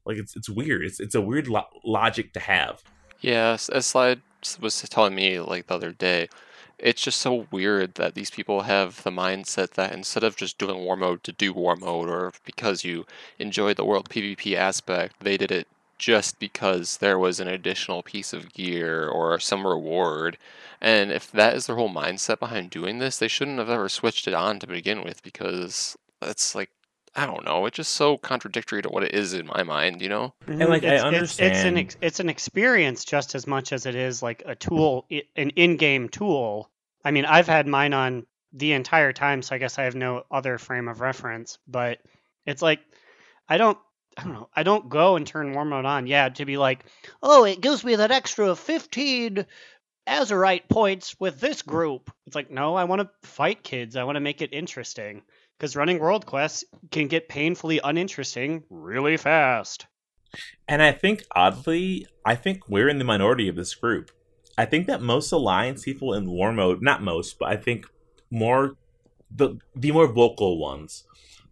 Like 0.06 0.18
it's 0.18 0.36
it's 0.36 0.50
weird. 0.50 0.86
It's 0.86 1.00
it's 1.00 1.16
a 1.16 1.22
weird 1.22 1.48
lo- 1.48 1.68
logic 1.84 2.34
to 2.34 2.40
have. 2.40 2.84
Yeah, 3.20 3.58
as 3.72 3.86
Slide 3.86 4.22
was 4.60 4.82
telling 4.84 5.16
me 5.16 5.40
like 5.40 5.68
the 5.68 5.76
other 5.76 5.92
day, 5.92 6.30
it's 6.80 7.02
just 7.02 7.20
so 7.20 7.48
weird 7.52 7.96
that 7.96 8.14
these 8.14 8.30
people 8.30 8.62
have 8.62 9.04
the 9.04 9.10
mindset 9.10 9.72
that 9.72 9.94
instead 9.94 10.24
of 10.24 10.36
just 10.36 10.58
doing 10.58 10.78
war 10.78 10.96
mode 10.96 11.24
to 11.24 11.32
do 11.32 11.52
war 11.52 11.76
mode 11.76 12.08
or 12.08 12.34
because 12.46 12.84
you 12.84 13.06
enjoy 13.40 13.74
the 13.74 13.86
world 13.86 14.10
PvP 14.10 14.56
aspect, 14.56 15.16
they 15.20 15.38
did 15.38 15.52
it 15.52 15.68
just 15.98 16.40
because 16.40 16.98
there 16.98 17.18
was 17.18 17.40
an 17.40 17.48
additional 17.48 18.04
piece 18.04 18.32
of 18.32 18.54
gear 18.54 19.08
or 19.08 19.40
some 19.40 19.66
reward. 19.66 20.38
And 20.80 21.12
if 21.12 21.32
that 21.32 21.56
is 21.56 21.66
their 21.66 21.76
whole 21.76 21.90
mindset 21.90 22.40
behind 22.40 22.70
doing 22.70 23.00
this, 23.00 23.18
they 23.18 23.28
shouldn't 23.28 23.58
have 23.58 23.70
ever 23.70 23.90
switched 23.90 24.28
it 24.28 24.36
on 24.36 24.60
to 24.60 24.68
begin 24.68 25.04
with 25.04 25.24
because 25.24 25.98
it's 26.22 26.56
like 26.56 26.70
I 27.16 27.26
don't 27.26 27.46
know, 27.46 27.66
it's 27.66 27.78
just 27.78 27.94
so 27.94 28.16
contradictory 28.16 28.84
to 28.84 28.90
what 28.90 29.04
it 29.04 29.16
is 29.16 29.34
in 29.34 29.48
my 29.48 29.64
mind, 29.64 30.04
you 30.04 30.10
know? 30.10 30.36
And, 30.46 30.60
mm-hmm, 30.60 30.70
like, 30.70 30.84
I 30.84 31.10
it's, 31.16 31.40
it's, 31.40 31.40
it's 31.40 31.64
an 31.64 31.78
ex- 31.78 31.98
it's 32.00 32.20
an 32.20 32.30
experience 32.30 33.06
just 33.06 33.34
as 33.34 33.48
much 33.48 33.74
as 33.74 33.88
it 33.88 33.96
is 33.96 34.22
like 34.22 34.44
a 34.46 34.54
tool, 34.54 35.08
an 35.36 35.50
in-game 35.52 36.10
tool. 36.10 36.70
I 37.04 37.10
mean, 37.10 37.26
I've 37.26 37.48
had 37.48 37.66
mine 37.66 37.94
on 37.94 38.28
the 38.54 38.74
entire 38.74 39.14
time, 39.14 39.42
so 39.42 39.56
I 39.56 39.58
guess 39.58 39.80
I 39.80 39.84
have 39.86 39.96
no 39.96 40.26
other 40.30 40.60
frame 40.60 40.88
of 40.88 41.02
reference. 41.02 41.58
But 41.68 42.00
it's 42.46 42.62
like 42.62 42.82
I 43.50 43.58
don't, 43.58 43.80
I 44.16 44.24
don't 44.24 44.34
know, 44.34 44.50
I 44.56 44.62
don't 44.62 44.88
go 44.88 45.16
and 45.16 45.26
turn 45.26 45.54
war 45.54 45.66
mode 45.66 45.86
on, 45.86 46.06
yeah, 46.06 46.30
to 46.30 46.46
be 46.46 46.58
like, 46.58 46.86
oh, 47.24 47.46
it 47.46 47.62
gives 47.62 47.84
me 47.84 47.96
that 47.96 48.12
extra 48.12 48.56
fifteen 48.56 49.48
Azerite 50.08 50.70
points 50.70 51.20
with 51.20 51.40
this 51.40 51.64
group. 51.64 52.12
It's 52.28 52.36
like, 52.36 52.52
no, 52.52 52.76
I 52.76 52.84
want 52.84 53.02
to 53.02 53.28
fight 53.28 53.64
kids. 53.64 53.96
I 53.96 54.04
want 54.04 54.18
to 54.18 54.22
make 54.22 54.44
it 54.44 54.54
interesting 54.54 55.24
because 55.58 55.76
running 55.76 56.00
world 56.00 56.26
quests 56.26 56.64
can 56.92 57.08
get 57.08 57.30
painfully 57.30 57.80
uninteresting 57.84 58.64
really 58.70 59.18
fast. 59.18 59.88
And 60.68 60.82
I 60.82 60.92
think 60.92 61.24
oddly, 61.36 62.06
I 62.26 62.36
think 62.36 62.70
we're 62.70 62.90
in 62.90 63.00
the 63.00 63.06
minority 63.06 63.48
of 63.48 63.56
this 63.56 63.74
group. 63.74 64.12
I 64.58 64.66
think 64.66 64.88
that 64.88 65.02
most 65.02 65.32
alliance 65.32 65.84
people 65.84 66.14
in 66.14 66.30
war 66.30 66.52
mode, 66.52 66.82
not 66.82 67.02
most, 67.02 67.38
but 67.40 67.50
I 67.50 67.58
think 67.58 67.86
more 68.30 68.76
the 69.30 69.58
the 69.76 69.92
more 69.92 70.08
vocal 70.08 70.58
ones 70.60 71.04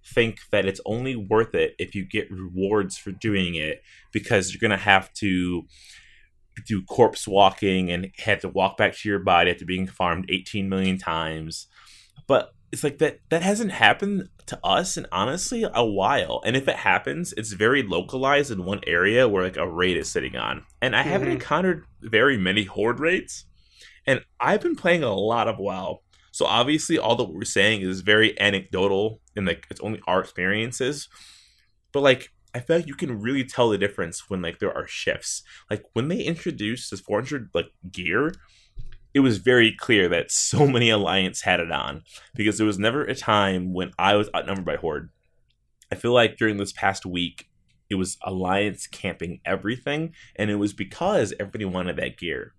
think 0.05 0.39
that 0.51 0.65
it's 0.65 0.81
only 0.85 1.15
worth 1.15 1.55
it 1.55 1.75
if 1.79 1.95
you 1.95 2.05
get 2.05 2.31
rewards 2.31 2.97
for 2.97 3.11
doing 3.11 3.55
it 3.55 3.81
because 4.11 4.53
you're 4.53 4.61
gonna 4.61 4.77
have 4.77 5.11
to 5.13 5.65
do 6.67 6.81
corpse 6.83 7.27
walking 7.27 7.91
and 7.91 8.11
have 8.19 8.39
to 8.39 8.49
walk 8.49 8.77
back 8.77 8.95
to 8.95 9.09
your 9.09 9.19
body 9.19 9.51
after 9.51 9.65
being 9.65 9.87
farmed 9.87 10.25
18 10.29 10.69
million 10.69 10.97
times. 10.97 11.67
But 12.27 12.54
it's 12.75 12.83
like 12.83 12.97
that 12.97 13.19
that 13.29 13.41
hasn't 13.41 13.71
happened 13.71 14.27
to 14.47 14.59
us 14.61 14.97
in 14.97 15.07
honestly 15.09 15.65
a 15.73 15.85
while. 15.85 16.41
And 16.45 16.57
if 16.57 16.67
it 16.67 16.75
happens, 16.75 17.33
it's 17.37 17.53
very 17.53 17.81
localized 17.81 18.51
in 18.51 18.65
one 18.65 18.81
area 18.85 19.29
where 19.29 19.45
like 19.45 19.55
a 19.55 19.65
raid 19.65 19.95
is 19.95 20.09
sitting 20.11 20.35
on. 20.35 20.65
And 20.81 20.93
I 20.93 21.03
haven't 21.03 21.29
Mhm. 21.29 21.35
encountered 21.39 21.85
very 22.01 22.37
many 22.37 22.65
horde 22.65 22.99
raids. 22.99 23.45
And 24.05 24.25
I've 24.41 24.59
been 24.59 24.75
playing 24.75 25.03
a 25.03 25.15
lot 25.15 25.47
of 25.47 25.57
WoW. 25.57 26.01
So 26.33 26.45
obviously 26.45 26.99
all 26.99 27.15
that 27.15 27.31
we're 27.31 27.45
saying 27.45 27.81
is 27.81 28.01
very 28.01 28.37
anecdotal 28.41 29.21
and 29.37 29.47
like 29.47 29.65
it's 29.69 29.79
only 29.79 30.01
our 30.05 30.19
experiences. 30.19 31.07
But 31.93 32.01
like 32.01 32.29
I 32.53 32.59
feel 32.59 32.75
like 32.75 32.87
you 32.87 32.95
can 32.95 33.21
really 33.21 33.45
tell 33.45 33.69
the 33.69 33.77
difference 33.77 34.29
when 34.29 34.41
like 34.41 34.59
there 34.59 34.75
are 34.75 34.85
shifts. 34.85 35.43
Like 35.71 35.83
when 35.93 36.09
they 36.09 36.19
introduced 36.21 36.91
this 36.91 36.99
400 36.99 37.51
like 37.53 37.71
gear, 37.89 38.33
it 39.15 39.21
was 39.21 39.37
very 39.37 39.71
clear 39.71 40.09
that 40.09 40.29
so 40.29 40.67
many 40.67 40.89
alliance 40.89 41.41
had 41.41 41.61
it 41.61 41.71
on 41.71 42.03
because 42.35 42.57
there 42.57 42.67
was 42.67 42.77
never 42.77 43.03
a 43.03 43.15
time 43.15 43.73
when 43.73 43.91
I 43.97 44.15
was 44.15 44.29
outnumbered 44.35 44.65
by 44.65 44.75
horde. 44.75 45.09
I 45.91 45.95
feel 45.95 46.13
like 46.13 46.37
during 46.37 46.57
this 46.57 46.73
past 46.73 47.05
week 47.05 47.49
it 47.89 47.95
was 47.95 48.17
alliance 48.23 48.87
camping 48.87 49.39
everything 49.45 50.13
and 50.35 50.51
it 50.51 50.55
was 50.55 50.73
because 50.73 51.33
everybody 51.39 51.63
wanted 51.63 51.95
that 51.95 52.17
gear. 52.17 52.53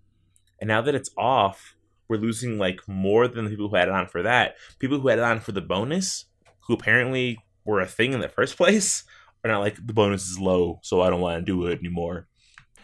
And 0.59 0.67
now 0.67 0.81
that 0.81 0.95
it's 0.95 1.11
off, 1.15 1.75
we're 2.09 2.17
losing 2.17 2.57
like 2.57 2.81
more 2.87 3.27
than 3.27 3.45
the 3.45 3.51
people 3.51 3.69
who 3.69 3.75
had 3.75 3.89
it 3.89 3.93
on 3.93 4.07
for 4.07 4.23
that. 4.23 4.55
People 4.79 4.99
who 4.99 5.09
had 5.09 5.19
it 5.19 5.25
on 5.25 5.39
for 5.39 5.51
the 5.51 5.61
bonus, 5.61 6.25
who 6.61 6.73
apparently 6.73 7.37
were 7.65 7.81
a 7.81 7.85
thing 7.85 8.13
in 8.13 8.21
the 8.21 8.29
first 8.29 8.57
place, 8.57 9.03
are 9.43 9.51
not 9.51 9.59
like 9.59 9.75
the 9.75 9.93
bonus 9.93 10.27
is 10.27 10.39
low, 10.39 10.79
so 10.81 11.01
I 11.01 11.11
don't 11.11 11.21
want 11.21 11.39
to 11.39 11.45
do 11.45 11.67
it 11.67 11.77
anymore. 11.79 12.27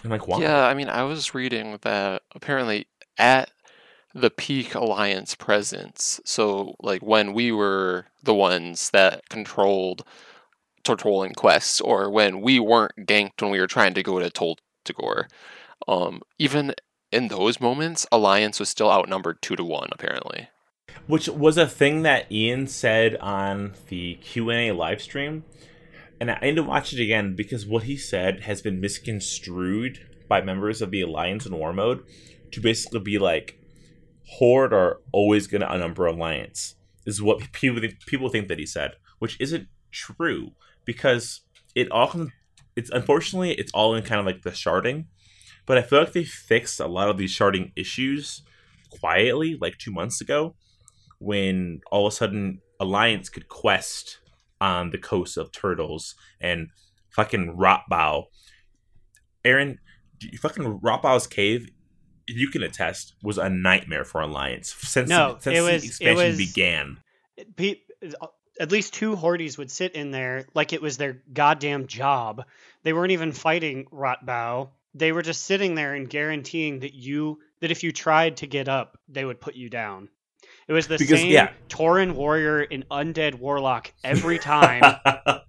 I'm 0.03 0.11
like, 0.11 0.28
why? 0.28 0.41
Yeah, 0.41 0.65
I 0.67 0.76
mean, 0.76 0.89
I 0.89 1.03
was 1.03 1.34
reading 1.34 1.80
that 1.82 2.21
apparently 2.36 2.86
at 3.17 3.49
the 4.14 4.30
peak 4.30 4.76
alliance 4.76 5.36
presence, 5.36 6.22
so 6.26 6.76
like 6.80 7.01
when 7.01 7.34
we 7.34 7.51
were 7.51 8.05
the 8.22 8.34
ones 8.34 8.89
that 8.91 9.28
controlled 9.30 10.03
trolling 10.84 11.34
quests, 11.34 11.80
or 11.82 12.09
when 12.11 12.41
we 12.41 12.59
weren't 12.59 13.07
ganked 13.07 13.41
when 13.41 13.51
we 13.51 13.59
were 13.59 13.68
trying 13.68 13.93
to 13.93 14.03
go 14.03 14.20
to 14.20 14.30
Tol 14.30 14.57
Dagor, 14.86 15.26
um, 15.88 16.22
even 16.38 16.76
in 17.11 17.30
those 17.30 17.61
moments, 17.61 18.05
alliance 18.11 18.59
was 18.59 18.70
still 18.70 18.91
outnumbered 18.91 19.41
two 19.41 19.55
to 19.55 19.64
one, 19.64 19.89
apparently. 19.91 20.49
which 21.07 21.28
was 21.28 21.57
a 21.57 21.68
thing 21.68 22.03
that 22.03 22.32
Ian 22.32 22.68
said 22.68 23.16
on 23.18 23.74
the 23.88 24.16
Q 24.16 24.49
and 24.49 24.59
A 24.59 24.72
live 24.74 25.01
stream, 25.01 25.43
and 26.20 26.30
I 26.32 26.39
need 26.41 26.55
to 26.55 26.64
watch 26.64 26.93
it 26.93 27.01
again 27.01 27.36
because 27.36 27.66
what 27.66 27.84
he 27.84 27.97
said 27.97 28.41
has 28.41 28.61
been 28.61 28.80
misconstrued 28.80 30.07
by 30.28 30.41
members 30.41 30.82
of 30.82 30.91
the 30.91 31.01
Alliance 31.01 31.45
in 31.45 31.57
War 31.57 31.74
Mode 31.74 32.03
to 32.51 32.61
basically 32.61 32.99
be 32.99 33.18
like 33.18 33.59
Horde 34.28 34.74
are 34.74 34.99
always 35.11 35.47
going 35.47 35.61
to 35.61 35.71
outnumber 35.71 36.05
Alliance. 36.05 36.76
Is 37.05 37.21
what 37.21 37.51
people 37.51 37.82
think, 37.82 38.05
people 38.05 38.30
think 38.30 38.47
that 38.47 38.59
he 38.59 38.65
said, 38.65 38.93
which 39.19 39.39
isn't 39.39 39.67
true 39.91 40.51
because 40.86 41.41
it 41.76 41.91
often 41.91 42.32
it's 42.76 42.89
unfortunately 42.89 43.51
it's 43.51 43.71
all 43.74 43.93
in 43.93 44.03
kind 44.03 44.19
of 44.19 44.26
like 44.26 44.41
the 44.41 44.51
sharding, 44.51 45.05
but 45.65 45.78
I 45.78 45.82
feel 45.82 45.99
like 45.99 46.13
they 46.13 46.24
fixed 46.24 46.80
a 46.80 46.88
lot 46.88 47.09
of 47.09 47.17
these 47.17 47.32
sharding 47.32 47.71
issues 47.76 48.41
quietly, 48.89 49.57
like 49.59 49.78
two 49.78 49.91
months 49.91 50.21
ago, 50.21 50.55
when 51.19 51.82
all 51.91 52.07
of 52.07 52.13
a 52.13 52.15
sudden 52.15 52.61
Alliance 52.80 53.30
could 53.30 53.47
quest 53.47 54.19
on 54.59 54.89
the 54.89 54.97
coast 54.97 55.38
of 55.38 55.51
Turtles 55.51 56.15
and 56.39 56.69
fucking 57.09 57.55
Rotbow. 57.57 58.26
Aaron, 59.45 59.80
fucking 60.39 60.80
Rotbow's 60.80 61.28
cave, 61.28 61.69
you 62.28 62.47
can 62.49 62.63
attest, 62.63 63.13
was 63.24 63.38
a 63.38 63.49
nightmare 63.49 64.03
for 64.05 64.21
Alliance 64.21 64.74
since, 64.80 65.09
No, 65.09 65.38
since 65.39 65.57
it 65.57 65.61
was- 65.61 65.82
the 65.82 65.88
it 65.88 65.89
expansion 65.89 66.28
was- 66.28 66.38
began. 66.38 66.97
Pe- 67.55 67.76
at 68.59 68.71
least 68.71 68.93
two 68.93 69.15
Hordes 69.15 69.57
would 69.57 69.71
sit 69.71 69.93
in 69.95 70.11
there 70.11 70.45
like 70.53 70.74
it 70.74 70.82
was 70.82 70.97
their 70.97 71.21
goddamn 71.34 71.88
job. 71.88 72.45
They 72.84 72.93
weren't 72.93 73.11
even 73.11 73.32
fighting 73.32 73.86
Rotbow. 73.91 74.69
They 74.93 75.11
were 75.11 75.24
just 75.24 75.45
sitting 75.45 75.74
there 75.74 75.95
and 75.95 76.07
guaranteeing 76.09 76.82
that 76.82 76.93
you 76.93 77.39
that 77.61 77.71
if 77.71 77.82
you 77.84 77.91
tried 77.91 78.38
to 78.38 78.47
get 78.47 78.67
up, 78.69 78.99
they 79.07 79.26
would 79.26 79.41
put 79.41 79.55
you 79.55 79.69
down. 79.69 80.09
It 80.67 80.74
was 80.74 80.88
the 80.88 80.97
Because, 80.97 81.21
same 81.21 81.32
yeah. 81.32 81.51
Tauren 81.69 82.11
warrior 82.13 82.59
and 82.59 82.88
undead 82.89 83.36
warlock 83.36 83.91
every 84.03 84.38
time. 84.38 84.84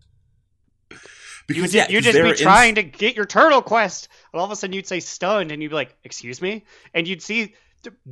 because 1.47 1.74
You'd, 1.74 1.80
yeah, 1.80 1.86
'cause 1.86 2.05
just 2.05 2.16
be 2.16 2.22
were 2.22 2.28
in- 2.28 2.36
trying 2.36 2.74
to 2.76 2.82
get 2.82 3.16
your 3.16 3.26
turtle 3.26 3.62
quest, 3.62 4.09
and 4.32 4.40
all 4.40 4.45
of 4.47 4.51
a 4.51 4.57
sudden 4.57 4.74
you'd 4.74 4.86
say 4.86 5.01
stunned, 5.01 5.53
and 5.53 5.62
you'd 5.62 5.70
be 5.70 5.74
like, 5.74 5.97
"Excuse 6.05 6.40
me," 6.42 6.64
and 6.95 7.07
you'd 7.09 7.22
see 7.22 7.55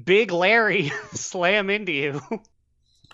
Big 0.05 0.31
Larry 0.33 0.93
slam 1.15 1.71
into 1.71 1.93
you. 1.93 2.21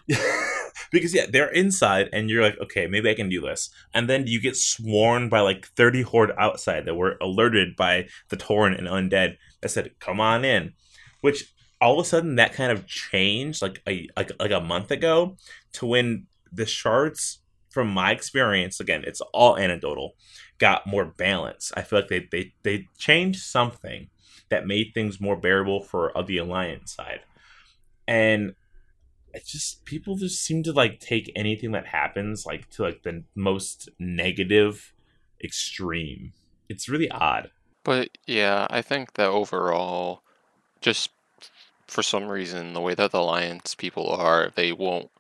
because 0.91 1.15
yeah, 1.15 1.27
they're 1.31 1.51
inside, 1.51 2.09
and 2.13 2.31
you're 2.31 2.43
like, 2.43 2.59
okay, 2.61 2.87
maybe 2.87 3.11
I 3.11 3.15
can 3.15 3.29
do 3.29 3.41
this, 3.43 3.71
and 3.95 4.09
then 4.09 4.27
you 4.27 4.41
get 4.41 4.57
sworn 4.57 5.29
by 5.29 5.41
like 5.41 5.67
thirty 5.77 6.03
horde 6.03 6.33
outside 6.39 6.87
that 6.87 6.95
were 6.95 7.17
alerted 7.21 7.77
by 7.77 8.09
the 8.31 8.37
Tauren 8.37 8.77
and 8.77 8.89
undead 8.89 9.37
that 9.61 9.69
said, 9.69 9.99
"Come 10.01 10.21
on 10.21 10.45
in," 10.45 10.73
which 11.21 11.53
all 11.81 11.99
of 12.01 12.05
a 12.05 12.09
sudden 12.09 12.37
that 12.37 12.55
kind 12.55 12.73
of 12.73 12.87
changed 12.87 13.63
like 13.63 13.81
a 13.89 14.09
like, 14.17 14.33
like 14.41 14.51
a 14.51 14.61
month 14.61 14.91
ago 14.91 15.37
to 15.75 15.87
when 15.87 16.27
the 16.51 16.67
shards, 16.67 17.39
from 17.71 17.89
my 17.89 18.13
experience, 18.13 18.81
again, 18.81 19.05
it's 19.07 19.21
all 19.33 19.57
anecdotal, 19.57 20.15
got 20.59 20.87
more 20.87 21.05
balance. 21.05 21.73
I 21.77 21.83
feel 21.83 22.01
like 22.01 22.09
they 22.09 22.29
they 22.31 22.53
they 22.63 22.89
changed 22.97 23.41
something 23.41 24.09
that 24.49 24.67
made 24.67 24.93
things 24.95 25.21
more 25.21 25.37
bearable 25.37 25.83
for 25.83 26.17
uh, 26.17 26.23
the 26.23 26.39
alliance 26.39 26.95
side, 26.95 27.21
and 28.07 28.55
it 29.35 29.45
just 29.47 29.85
people 29.85 30.17
just 30.17 30.43
seem 30.43 30.63
to 30.63 30.73
like 30.73 31.01
take 31.01 31.31
anything 31.37 31.73
that 31.73 31.87
happens 31.87 32.47
like 32.47 32.69
to 32.71 32.83
like 32.83 33.03
the 33.03 33.25
most 33.35 33.89
negative 33.99 34.93
extreme. 35.43 36.33
It's 36.69 36.89
really 36.89 37.11
odd. 37.11 37.51
But 37.85 38.11
yeah, 38.27 38.67
I 38.71 38.83
think 38.83 39.15
that 39.15 39.29
overall, 39.29 40.23
just 40.81 41.11
for 41.87 42.03
some 42.03 42.29
reason, 42.29 42.75
the 42.75 42.81
way 42.81 42.95
that 42.95 43.13
the 43.13 43.19
Alliance 43.19 43.75
people 43.75 44.11
are, 44.11 44.51
they 44.55 44.73
won't 44.73 45.11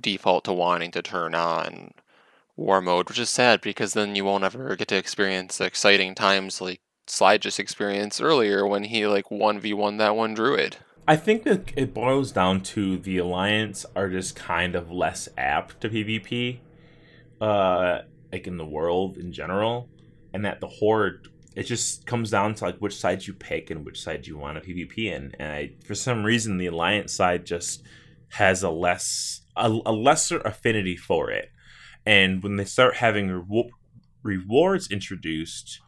default 0.00 0.44
to 0.44 0.52
wanting 0.52 0.90
to 0.92 1.02
turn 1.02 1.34
on 1.34 1.92
war 2.56 2.80
mode, 2.80 3.08
which 3.08 3.18
is 3.18 3.30
sad 3.30 3.60
because 3.60 3.92
then 3.92 4.14
you 4.16 4.24
won't 4.24 4.44
ever 4.44 4.76
get 4.76 4.88
to 4.88 4.96
experience 4.96 5.60
exciting 5.60 6.14
times 6.14 6.60
like 6.60 6.80
Sly 7.06 7.38
just 7.38 7.60
experienced 7.60 8.20
earlier 8.20 8.66
when 8.66 8.84
he 8.84 9.06
like 9.06 9.26
1v1 9.26 9.98
that 9.98 10.16
one 10.16 10.34
druid. 10.34 10.78
I 11.08 11.16
think 11.16 11.44
that 11.44 11.72
it 11.76 11.94
boils 11.94 12.32
down 12.32 12.62
to 12.62 12.98
the 12.98 13.18
alliance 13.18 13.86
are 13.94 14.08
just 14.08 14.34
kind 14.34 14.74
of 14.74 14.90
less 14.90 15.28
apt 15.38 15.80
to 15.82 15.88
PvP, 15.88 16.58
uh, 17.40 18.00
like 18.32 18.48
in 18.48 18.56
the 18.56 18.66
world 18.66 19.16
in 19.16 19.32
general, 19.32 19.88
and 20.32 20.44
that 20.44 20.60
the 20.60 20.66
horde 20.66 21.28
it 21.54 21.64
just 21.64 22.04
comes 22.04 22.30
down 22.30 22.54
to 22.54 22.64
like 22.64 22.78
which 22.78 22.94
side 22.94 23.26
you 23.26 23.32
pick 23.32 23.70
and 23.70 23.84
which 23.84 24.00
side 24.00 24.26
you 24.26 24.36
want 24.36 24.62
to 24.62 24.68
PvP 24.68 25.06
in. 25.06 25.34
And 25.38 25.50
I, 25.50 25.70
for 25.84 25.94
some 25.94 26.22
reason, 26.22 26.58
the 26.58 26.66
alliance 26.66 27.14
side 27.14 27.46
just 27.46 27.82
has 28.28 28.62
a 28.62 28.68
less 28.68 29.40
a, 29.56 29.68
a 29.86 29.92
lesser 29.92 30.38
affinity 30.40 30.96
for 30.96 31.30
it. 31.30 31.50
And 32.04 32.42
when 32.42 32.56
they 32.56 32.64
start 32.64 32.96
having 32.96 33.28
rewa- 33.28 33.70
rewards 34.22 34.90
introduced, 34.90 35.80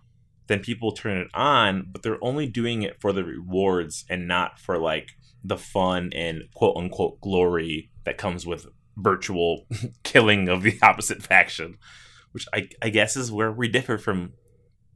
then 0.48 0.60
people 0.60 0.92
turn 0.92 1.18
it 1.18 1.28
on, 1.34 1.86
but 1.92 2.02
they're 2.02 2.22
only 2.22 2.46
doing 2.46 2.82
it 2.82 3.00
for 3.00 3.12
the 3.12 3.24
rewards 3.24 4.04
and 4.08 4.26
not 4.26 4.58
for 4.58 4.78
like 4.78 5.10
the 5.44 5.58
fun 5.58 6.10
and 6.14 6.42
quote 6.54 6.76
unquote 6.76 7.20
glory 7.20 7.90
that 8.04 8.18
comes 8.18 8.46
with 8.46 8.66
virtual 8.96 9.66
killing 10.02 10.48
of 10.48 10.62
the 10.62 10.78
opposite 10.82 11.22
faction, 11.22 11.78
which 12.32 12.46
I, 12.52 12.68
I 12.82 12.88
guess 12.88 13.16
is 13.16 13.30
where 13.30 13.52
we 13.52 13.68
differ 13.68 13.98
from 13.98 14.32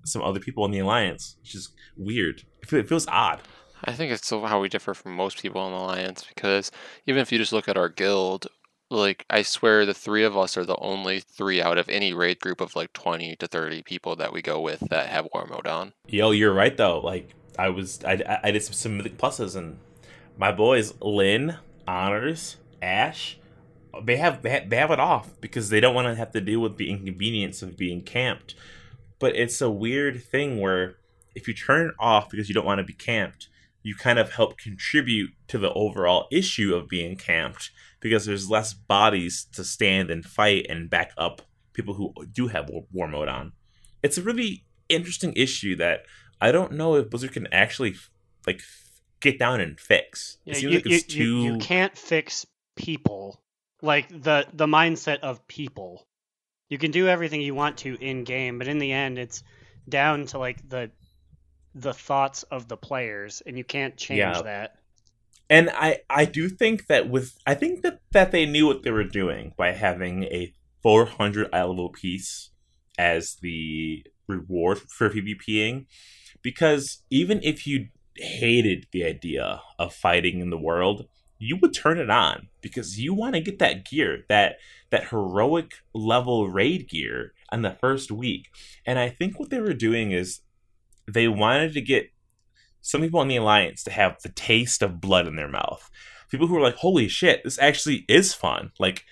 some 0.05 0.23
other 0.23 0.41
people 0.41 0.65
in 0.65 0.73
the 0.73 0.81
alliance, 0.81 1.37
which 1.41 1.55
is 1.55 1.71
weird. 1.97 2.43
It 2.73 2.89
feels 2.89 3.07
odd. 3.07 3.41
I 3.85 3.93
think 3.93 4.13
it's 4.13 4.31
how 4.31 4.61
we 4.61 4.69
differ 4.69 4.95
from 4.95 5.17
most 5.17 5.43
people 5.43 5.67
in 5.67 5.73
the 5.73 5.79
Alliance 5.79 6.25
because 6.25 6.71
even 7.07 7.21
if 7.21 7.33
you 7.33 7.39
just 7.39 7.53
look 7.53 7.69
at 7.69 7.77
our 7.77 7.89
guild, 7.89 8.47
like 8.93 9.25
I 9.31 9.43
swear 9.43 9.85
the 9.87 9.95
three 9.95 10.25
of 10.25 10.37
us 10.37 10.57
are 10.57 10.65
the 10.65 10.77
only 10.77 11.21
three 11.21 11.61
out 11.61 11.79
of 11.79 11.89
any 11.89 12.13
raid 12.13 12.39
group 12.41 12.61
of 12.61 12.77
like 12.77 12.93
20 12.93 13.37
to 13.37 13.47
30 13.47 13.83
people 13.83 14.17
that 14.17 14.33
we 14.33 14.43
go 14.43 14.61
with 14.61 14.81
that 14.91 15.09
have 15.09 15.29
war 15.35 15.47
mode 15.49 15.67
on. 15.67 15.93
Yo, 16.07 16.31
you're 16.31 16.53
right 16.55 16.77
though. 16.77 17.01
Like 17.01 17.31
I 17.59 17.69
was, 17.71 18.05
I, 18.05 18.41
I- 18.43 18.51
did 18.51 18.63
some, 18.63 18.75
some 18.75 18.97
mythic 18.97 19.19
pluses, 19.19 19.57
and 19.57 19.79
my 20.37 20.53
boys 20.53 20.95
Lynn, 21.01 21.57
Honors, 21.87 22.57
Ash, 22.81 23.39
they 24.03 24.17
have 24.17 24.43
they 24.43 24.51
have, 24.51 24.71
they 24.71 24.77
have 24.77 24.91
it 24.91 25.01
off 25.01 25.39
because 25.41 25.69
they 25.69 25.81
don't 25.81 25.95
want 25.95 26.07
to 26.07 26.15
have 26.15 26.33
to 26.33 26.41
deal 26.41 26.61
with 26.61 26.77
the 26.77 26.91
inconvenience 26.91 27.63
of 27.63 27.77
being 27.77 28.03
camped. 28.03 28.55
But 29.19 29.37
it's 29.37 29.61
a 29.61 29.71
weird 29.71 30.23
thing 30.25 30.61
where 30.61 30.97
if 31.35 31.47
you 31.47 31.55
turn 31.55 31.89
it 31.89 31.95
off 31.99 32.31
because 32.31 32.49
you 32.49 32.55
don't 32.55 32.67
want 32.67 32.79
to 32.79 32.85
be 32.85 32.93
camped, 32.93 33.49
you 33.83 33.95
kind 33.95 34.19
of 34.19 34.33
help 34.33 34.59
contribute 34.59 35.31
to 35.49 35.59
the 35.59 35.73
overall 35.73 36.27
issue 36.31 36.75
of 36.75 36.89
being 36.89 37.17
camped 37.17 37.71
because 38.03 38.27
there's 38.27 38.51
less 38.51 38.75
bodies 38.75 39.47
to 39.55 39.65
stand 39.65 40.11
and 40.11 40.25
fight 40.25 40.67
and 40.69 40.91
back 40.91 41.13
up 41.17 41.41
people 41.73 41.95
who 41.95 42.13
do 42.31 42.49
have 42.49 42.69
war, 42.69 42.85
war 42.93 43.09
mode 43.09 43.29
on. 43.29 43.53
It's 44.03 44.19
a 44.19 44.23
really 44.23 44.65
interesting 44.91 45.33
issue 45.35 45.77
that 45.77 46.03
I 46.41 46.53
don't 46.53 46.73
know 46.73 46.97
if 46.97 47.09
Blizzard 47.09 47.33
can 47.33 47.47
actually 47.53 47.95
like 48.47 48.61
get 49.21 49.39
down 49.39 49.61
and 49.63 49.81
fix. 49.81 50.37
It 50.45 50.51
Yeah, 50.51 50.55
seems 50.55 50.63
you, 50.65 50.71
like 50.79 50.87
you- 50.87 51.01
too 51.01 51.43
you 51.45 51.59
can't 51.59 51.97
fix 51.97 52.45
people 52.77 53.41
like 53.81 54.09
the 54.09 54.47
the 54.53 54.67
mindset 54.67 55.21
of 55.21 55.47
people. 55.49 56.07
You 56.69 56.79
can 56.79 56.91
do 56.91 57.07
everything 57.09 57.41
you 57.43 57.55
want 57.55 57.79
to 57.79 57.97
in 58.01 58.25
game, 58.25 58.59
but 58.59 58.67
in 58.69 58.79
the 58.79 58.93
end, 58.93 59.19
it's 59.19 59.43
down 59.89 60.27
to 60.27 60.39
like 60.39 60.69
the 60.69 60.91
the 61.75 61.95
thoughts 61.95 62.43
of 62.45 62.69
the 62.69 62.77
players, 62.77 63.43
and 63.47 63.57
you 63.57 63.65
can't 63.65 63.97
change 63.97 64.19
Yeah. 64.19 64.43
that. 64.43 64.77
And 65.53 65.71
I 65.71 66.01
I 66.09 66.25
do 66.25 66.49
think 66.49 66.87
that 66.87 67.09
with 67.11 67.39
I 67.47 67.55
think 67.55 67.83
that 67.83 68.01
that 68.13 68.33
they 68.33 68.47
knew 68.47 68.67
what 68.67 68.83
they 68.83 68.91
were 68.91 69.05
doing 69.05 69.53
by 69.57 69.73
having 69.73 70.25
a 70.25 70.53
400 70.83 71.49
eye 71.53 71.63
level 71.63 71.91
piece 71.91 72.51
as 72.99 73.37
the 73.43 74.05
reward 74.27 74.79
for 74.79 75.11
PvPing 75.11 75.87
because 76.41 77.03
even 77.11 77.41
if 77.43 77.67
you 77.67 77.89
hated 78.17 78.87
the 78.93 79.05
idea 79.05 79.61
of 79.79 79.95
fighting 79.95 80.41
in 80.41 80.51
the 80.51 80.59
world 80.59 81.07
you 81.39 81.57
would 81.57 81.75
turn 81.75 81.99
it 81.99 82.09
on 82.09 82.49
because 82.61 83.01
you 83.01 83.13
want 83.13 83.35
to 83.35 83.41
get 83.41 83.59
that 83.59 83.85
gear 83.85 84.25
that 84.29 84.57
that 84.91 85.09
heroic 85.09 85.73
level 85.93 86.49
raid 86.49 86.89
gear 86.89 87.33
on 87.51 87.63
the 87.63 87.71
first 87.71 88.13
week. 88.13 88.49
And 88.87 88.99
I 88.99 89.09
think 89.09 89.41
what 89.41 89.51
they 89.51 89.59
were 89.59 89.75
doing 89.75 90.13
is 90.13 90.41
they 91.09 91.27
wanted 91.27 91.73
to 91.75 91.81
get 91.81 92.12
some 92.83 93.01
people 93.01 93.23
in 93.23 93.29
the 93.29 93.37
alliance 93.37 93.83
to 93.85 93.91
have 93.91 94.21
the 94.23 94.29
taste 94.29 94.83
of 94.83 95.01
blood 95.01 95.27
in 95.27 95.37
their 95.37 95.49
mouth. 95.49 95.89
People 96.31 96.49
who 96.49 96.57
are 96.57 96.61
like, 96.61 96.77
"Holy 96.77 97.09
shit, 97.09 97.43
this 97.45 97.59
actually 97.59 98.05
is 98.09 98.35
fun!" 98.35 98.73
Like 98.79 99.05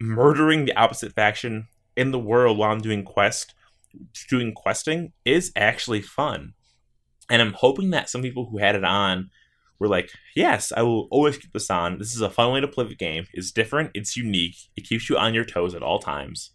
murdering 0.00 0.64
the 0.64 0.74
opposite 0.74 1.12
faction 1.12 1.68
in 1.96 2.10
the 2.10 2.18
world 2.18 2.56
while 2.56 2.72
I'm 2.72 2.80
doing 2.80 3.04
quest, 3.04 3.54
doing 4.28 4.52
questing 4.54 5.12
is 5.24 5.52
actually 5.54 6.00
fun. 6.02 6.54
And 7.28 7.42
I'm 7.42 7.52
hoping 7.52 7.90
that 7.90 8.08
some 8.08 8.22
people 8.22 8.46
who 8.46 8.58
had 8.58 8.74
it 8.74 8.84
on 8.84 9.30
were 9.78 9.88
like, 9.88 10.10
"Yes, 10.34 10.72
I 10.72 10.82
will 10.82 11.08
always 11.10 11.36
keep 11.36 11.52
this 11.52 11.70
on. 11.70 11.98
This 11.98 12.14
is 12.14 12.20
a 12.20 12.30
fun 12.30 12.52
way 12.52 12.60
to 12.60 12.68
play 12.68 12.86
the 12.86 12.94
game. 12.94 13.26
It's 13.32 13.52
different. 13.52 13.90
It's 13.94 14.16
unique. 14.16 14.56
It 14.76 14.88
keeps 14.88 15.10
you 15.10 15.18
on 15.18 15.34
your 15.34 15.44
toes 15.44 15.74
at 15.74 15.82
all 15.82 15.98
times." 15.98 16.50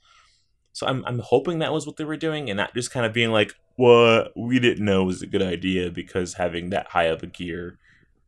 So 0.73 0.87
I'm 0.87 1.05
I'm 1.05 1.19
hoping 1.19 1.59
that 1.59 1.71
was 1.71 1.85
what 1.85 1.97
they 1.97 2.03
were 2.03 2.17
doing, 2.17 2.49
and 2.49 2.57
not 2.57 2.73
just 2.73 2.91
kind 2.91 3.05
of 3.05 3.13
being 3.13 3.31
like, 3.31 3.53
"What 3.75 4.33
we 4.35 4.59
didn't 4.59 4.83
know 4.83 5.03
was 5.03 5.21
a 5.21 5.27
good 5.27 5.41
idea 5.41 5.91
because 5.91 6.33
having 6.33 6.69
that 6.71 6.89
high 6.89 7.05
of 7.05 7.23
a 7.23 7.27
gear 7.27 7.77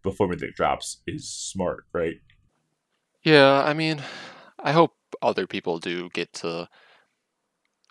before 0.04 0.28
Mythic 0.28 0.56
drops 0.56 1.02
is 1.08 1.28
smart, 1.28 1.86
right?" 1.92 2.22
Yeah, 3.24 3.64
I 3.64 3.74
mean, 3.74 4.04
I 4.60 4.72
hope 4.72 4.94
other 5.22 5.48
people 5.48 5.80
do 5.80 6.10
get 6.14 6.32
to 6.34 6.70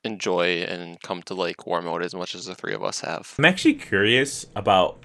enjoy 0.05 0.63
and 0.63 1.01
come 1.03 1.23
to 1.23 1.35
like 1.35 1.67
war 1.67 1.83
mode 1.83 2.03
as 2.03 2.15
much 2.15 2.35
as 2.35 2.47
the 2.47 2.55
three 2.55 2.75
of 2.75 2.85
us 2.85 3.01
have. 3.01 3.35
I'm 3.39 3.45
actually 3.45 3.75
curious 3.75 4.47
about 4.55 5.03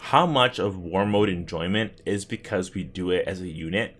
how 0.00 0.26
much 0.26 0.58
of 0.58 0.76
war 0.76 1.06
mode 1.06 1.28
enjoyment 1.28 2.02
is 2.04 2.24
because 2.24 2.74
we 2.74 2.82
do 2.82 3.10
it 3.10 3.28
as 3.28 3.40
a 3.40 3.48
unit. 3.48 3.96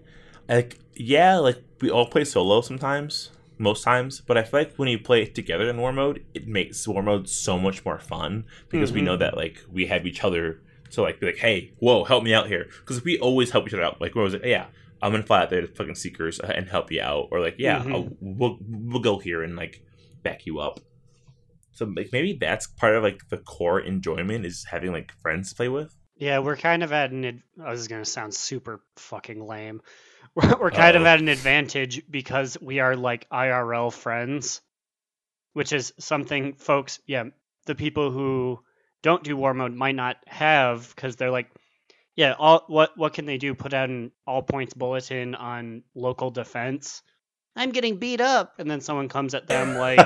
Like, 0.49 0.81
yeah, 0.95 1.37
like 1.37 1.63
we 1.81 1.91
all 1.91 2.07
play 2.07 2.25
solo 2.25 2.61
sometimes, 2.61 3.31
most 3.59 3.83
times, 3.85 4.21
but 4.21 4.37
I 4.37 4.43
feel 4.43 4.61
like 4.61 4.75
when 4.77 4.89
you 4.89 4.99
play 4.99 5.23
it 5.23 5.35
together 5.35 5.69
in 5.69 5.77
war 5.77 5.93
mode, 5.93 6.25
it 6.35 6.47
makes 6.49 6.87
war 6.89 7.03
mode 7.03 7.29
so 7.29 7.59
much 7.59 7.85
more 7.85 7.99
fun 7.99 8.45
because 8.69 8.93
we 8.93 9.01
Mhm. 9.01 9.05
know 9.05 9.17
that 9.19 9.37
like 9.37 9.63
we 9.71 9.87
have 9.87 10.07
each 10.07 10.25
other 10.25 10.61
to 10.93 11.03
like 11.03 11.21
be 11.21 11.27
like, 11.27 11.37
hey, 11.39 11.73
whoa, 11.79 12.05
help 12.05 12.23
me 12.25 12.35
out 12.35 12.49
here, 12.49 12.67
because 12.81 13.03
we 13.05 13.19
always 13.19 13.51
help 13.51 13.67
each 13.67 13.75
other 13.75 13.83
out. 13.85 14.01
Like, 14.01 14.15
where 14.15 14.25
was 14.25 14.35
it? 14.35 14.45
Yeah, 14.45 14.67
I'm 15.01 15.11
gonna 15.13 15.23
fly 15.23 15.43
out 15.43 15.51
there 15.51 15.61
to 15.61 15.67
fucking 15.69 15.95
seekers 15.95 16.39
and 16.41 16.69
help 16.69 16.91
you 16.93 17.01
out, 17.03 17.29
or 17.31 17.41
like, 17.41 17.57
yeah, 17.59 17.83
Mhm. 17.83 17.93
I'll, 17.93 18.09
we'll 18.21 18.59
we'll 18.69 19.01
go 19.03 19.19
here 19.19 19.43
and 19.43 19.57
like 19.57 19.83
back 20.23 20.45
you 20.47 20.59
up. 20.59 20.81
So 21.73 21.87
like 21.87 22.11
maybe 22.13 22.35
that's 22.35 22.67
part 22.67 22.95
of 22.95 23.03
like 23.03 23.29
the 23.31 23.39
core 23.39 23.81
enjoyment 23.81 24.45
is 24.45 24.65
having 24.71 24.93
like 24.93 25.13
friends 25.23 25.49
to 25.51 25.55
play 25.57 25.69
with. 25.69 25.97
Yeah, 26.17 26.39
we're 26.41 26.57
kind 26.57 26.83
of 26.85 26.93
at 26.93 27.11
an. 27.11 27.25
Ad- 27.25 27.43
oh, 27.65 27.71
this 27.73 27.81
is 27.81 27.89
gonna 27.89 28.05
sound 28.05 28.35
super 28.35 28.83
fucking 28.97 29.45
lame. 29.47 29.81
We're, 30.35 30.57
we're 30.61 30.71
kind 30.71 30.97
of 30.97 31.05
at 31.05 31.19
an 31.21 31.29
advantage 31.29 32.03
because 32.11 32.57
we 32.61 32.81
are 32.81 32.97
like 32.97 33.29
IRL 33.31 33.93
friends, 33.93 34.61
which 35.53 35.73
is 35.73 35.93
something 35.99 36.55
folks. 36.55 37.01
Yeah, 37.07 37.25
the 37.67 37.75
people 37.75 38.11
who 38.11 38.61
don't 39.03 39.25
do 39.25 39.37
war 39.37 39.55
mode 39.55 39.75
might 39.75 39.95
not 39.95 40.17
have 40.27 40.93
because 40.95 41.17
they're 41.17 41.31
like, 41.31 41.51
yeah, 42.17 42.35
all 42.39 42.65
what 42.69 42.97
what 42.97 43.15
can 43.15 43.27
they 43.27 43.39
do? 43.39 43.55
Put 43.55 43.75
out 43.75 43.89
an 43.89 44.13
all 44.27 44.43
points 44.43 44.75
bulletin 44.75 45.35
on 45.35 45.83
local 45.95 46.31
defense. 46.31 47.03
I'm 47.55 47.71
getting 47.71 47.97
beat 47.99 48.21
up, 48.21 48.55
and 48.59 48.71
then 48.71 48.81
someone 48.81 49.09
comes 49.09 49.35
at 49.35 49.47
them 49.47 49.77
like, 49.77 49.99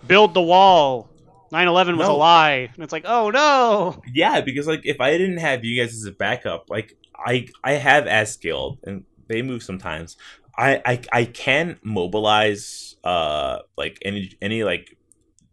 build 0.06 0.34
the 0.34 0.42
wall. 0.42 1.08
9/11 1.52 1.98
was 1.98 2.08
a 2.08 2.12
lie, 2.12 2.70
and 2.74 2.82
it's 2.82 2.92
like, 2.92 3.04
oh 3.06 3.30
no. 3.30 4.00
yeah, 4.12 4.40
because 4.40 4.66
like 4.66 4.82
if 4.84 5.00
I 5.00 5.10
didn't 5.18 5.38
have 5.38 5.64
you 5.64 5.82
guys 5.82 5.94
as 5.94 6.04
a 6.06 6.12
backup, 6.12 6.70
like 6.70 6.96
I 7.14 7.48
I 7.62 7.72
have 7.72 8.06
as 8.06 8.36
guild 8.36 8.78
and 8.84 9.04
they 9.32 9.42
move 9.42 9.62
sometimes. 9.62 10.16
I 10.56 10.82
I, 10.84 11.00
I 11.12 11.24
can 11.24 11.78
mobilize 11.82 12.96
uh 13.04 13.58
like 13.76 13.98
any 14.04 14.32
any 14.40 14.64
like 14.64 14.96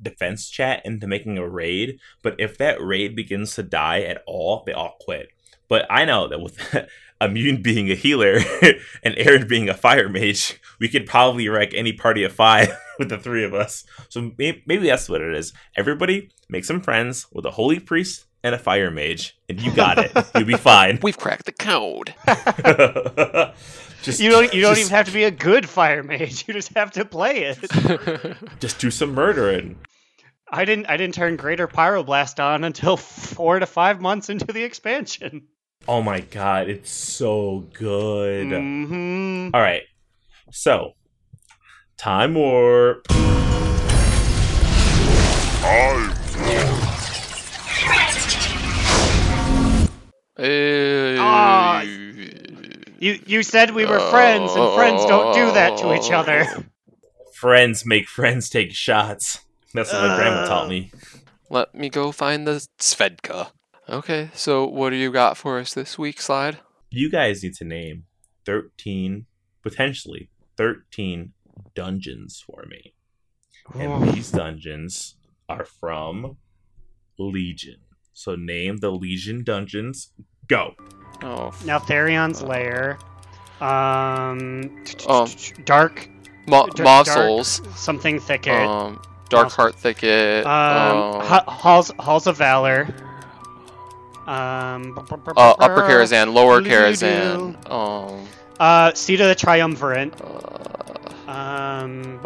defense 0.02 0.50
chat 0.50 0.82
into 0.86 1.08
making 1.08 1.38
a 1.38 1.48
raid, 1.48 2.00
but 2.22 2.36
if 2.40 2.58
that 2.58 2.82
raid 2.82 3.16
begins 3.16 3.56
to 3.56 3.64
die 3.64 4.02
at 4.02 4.24
all, 4.26 4.64
they 4.66 4.74
all 4.74 4.96
quit. 5.02 5.30
But 5.68 5.86
I 5.90 6.06
know 6.06 6.28
that 6.28 6.42
with 6.42 6.58
Immune 7.22 7.62
being 7.62 7.92
a 7.92 7.96
healer 7.96 8.40
and 9.04 9.14
Aaron 9.18 9.48
being 9.48 9.70
a 9.70 9.74
fire 9.74 10.10
mage, 10.10 10.60
we 10.80 10.90
could 10.90 11.06
probably 11.06 11.48
wreck 11.50 11.74
any 11.74 11.94
party 11.94 12.24
of 12.24 12.32
five 12.32 12.70
with 13.00 13.10
the 13.10 13.18
three 13.18 13.44
of 13.44 13.54
us. 13.54 13.84
So 14.10 14.32
may- 14.38 14.64
maybe 14.66 14.88
that's 14.88 15.10
what 15.10 15.22
it 15.22 15.36
is. 15.36 15.54
Everybody 15.76 16.32
make 16.50 16.66
some 16.66 16.82
friends 16.82 17.28
with 17.32 17.46
a 17.46 17.52
holy 17.52 17.80
priest 17.80 18.26
and 18.44 18.56
a 18.56 18.58
fire 18.58 18.92
mage, 18.92 19.38
and 19.48 19.62
you 19.62 19.74
got 19.74 19.98
it. 20.00 20.12
You'll 20.36 20.46
be 20.46 20.54
fine. 20.56 21.00
We've 21.02 21.18
cracked 21.18 21.46
the 21.46 21.52
code. 21.52 22.14
just 24.02 24.20
You 24.20 24.30
don't. 24.30 24.54
You 24.54 24.62
don't 24.62 24.76
just, 24.76 24.82
even 24.82 24.92
have 24.92 25.08
to 25.08 25.12
be 25.12 25.24
a 25.24 25.32
good 25.32 25.68
fire 25.68 26.04
mage. 26.04 26.46
You 26.48 26.54
just 26.54 26.74
have 26.76 26.92
to 26.92 27.06
play 27.06 27.56
it. 27.58 28.38
just 28.60 28.80
do 28.80 28.92
some 28.92 29.14
murdering. 29.14 29.78
I 30.52 30.66
didn't. 30.66 30.88
I 30.88 30.98
didn't 30.98 31.14
turn 31.16 31.36
Greater 31.36 31.68
Pyroblast 31.68 32.44
on 32.44 32.64
until 32.64 32.98
four 32.98 33.60
to 33.60 33.66
five 33.66 34.02
months 34.02 34.30
into 34.30 34.46
the 34.46 34.64
expansion. 34.64 35.48
Oh 35.88 36.02
my 36.02 36.20
god, 36.22 36.70
it's 36.70 36.92
so 36.92 37.68
good. 37.74 38.48
hmm 38.48 39.50
All 39.54 39.62
right, 39.62 39.84
so 40.52 40.94
time 41.98 42.36
warp. 42.36 43.06
Ah, 51.20 51.82
You 51.82 53.20
you 53.26 53.44
said 53.44 53.72
we 53.72 53.86
were 53.86 54.00
friends, 54.12 54.52
and 54.56 54.74
friends 54.76 55.06
don't 55.06 55.34
do 55.34 55.52
that 55.54 55.78
to 55.80 55.94
each 55.94 56.12
other. 56.12 56.46
Friends 57.34 57.86
make 57.86 58.10
friends 58.10 58.50
take 58.50 58.74
shots. 58.74 59.40
That's 59.74 59.94
what 59.94 60.02
my 60.02 60.16
grandma 60.18 60.46
taught 60.46 60.66
Uh. 60.66 60.70
me. 60.70 60.92
Let 61.50 61.74
me 61.74 61.90
go 61.90 62.12
find 62.12 62.46
the 62.46 62.68
Svedka. 62.78 63.52
Okay, 63.88 64.30
so 64.34 64.66
what 64.66 64.90
do 64.90 64.98
you 64.98 65.10
got 65.12 65.38
for 65.38 65.58
us 65.58 65.74
this 65.74 65.98
week, 65.98 66.20
Slide? 66.22 66.60
You 66.90 67.10
guys 67.10 67.42
need 67.42 67.54
to 67.56 67.64
name 67.64 68.04
thirteen, 68.46 69.26
potentially 69.64 70.30
thirteen 70.58 71.32
dungeons 71.76 72.44
for 72.46 72.66
me, 72.68 72.94
and 73.74 74.10
these 74.12 74.32
dungeons 74.32 75.16
are 75.48 75.64
from 75.66 76.36
Legion. 77.18 77.80
So 78.20 78.36
name 78.36 78.76
the 78.76 78.92
Legion 78.92 79.46
dungeons. 79.46 80.12
Go. 80.50 80.76
Oh, 81.24 81.54
Now 81.64 81.80
Therion's 81.80 82.42
lair, 82.42 82.98
um, 83.62 84.84
Um, 85.08 85.28
dark, 85.64 86.10
Mo- 86.46 86.68
Maw 86.80 87.04
Souls, 87.04 87.62
something 87.76 88.20
thicket, 88.20 88.54
um, 88.68 89.02
Dark 89.30 89.52
Heart 89.52 89.76
Thicket, 89.76 90.46
um, 90.46 91.22
um, 91.22 91.22
halls 91.48 91.92
halls 91.98 92.28
of 92.28 92.36
valor, 92.36 92.94
um, 94.28 94.98
uh, 94.98 95.56
Upper 95.60 95.82
Karazhan, 95.84 96.34
Lower. 96.34 96.60
Karazhan, 96.62 97.56
um, 97.72 98.26
uh, 98.60 98.94
seat 98.96 99.22
of 99.22 99.28
the 99.30 99.36
triumvirate, 99.36 100.14
uh, 100.22 100.89
um, 101.30 102.20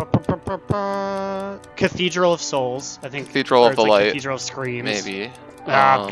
cathedral 1.76 2.34
of 2.34 2.41
souls, 2.41 2.99
I 3.04 3.10
think. 3.10 3.28
Cathedral 3.28 3.64
or 3.66 3.70
of 3.72 3.76
the 3.76 3.82
like 3.82 3.89
Light, 3.89 4.06
Cathedral 4.08 4.36
of 4.36 4.41
screams, 4.41 5.06
maybe. 5.06 5.32
Ah, 5.68 6.06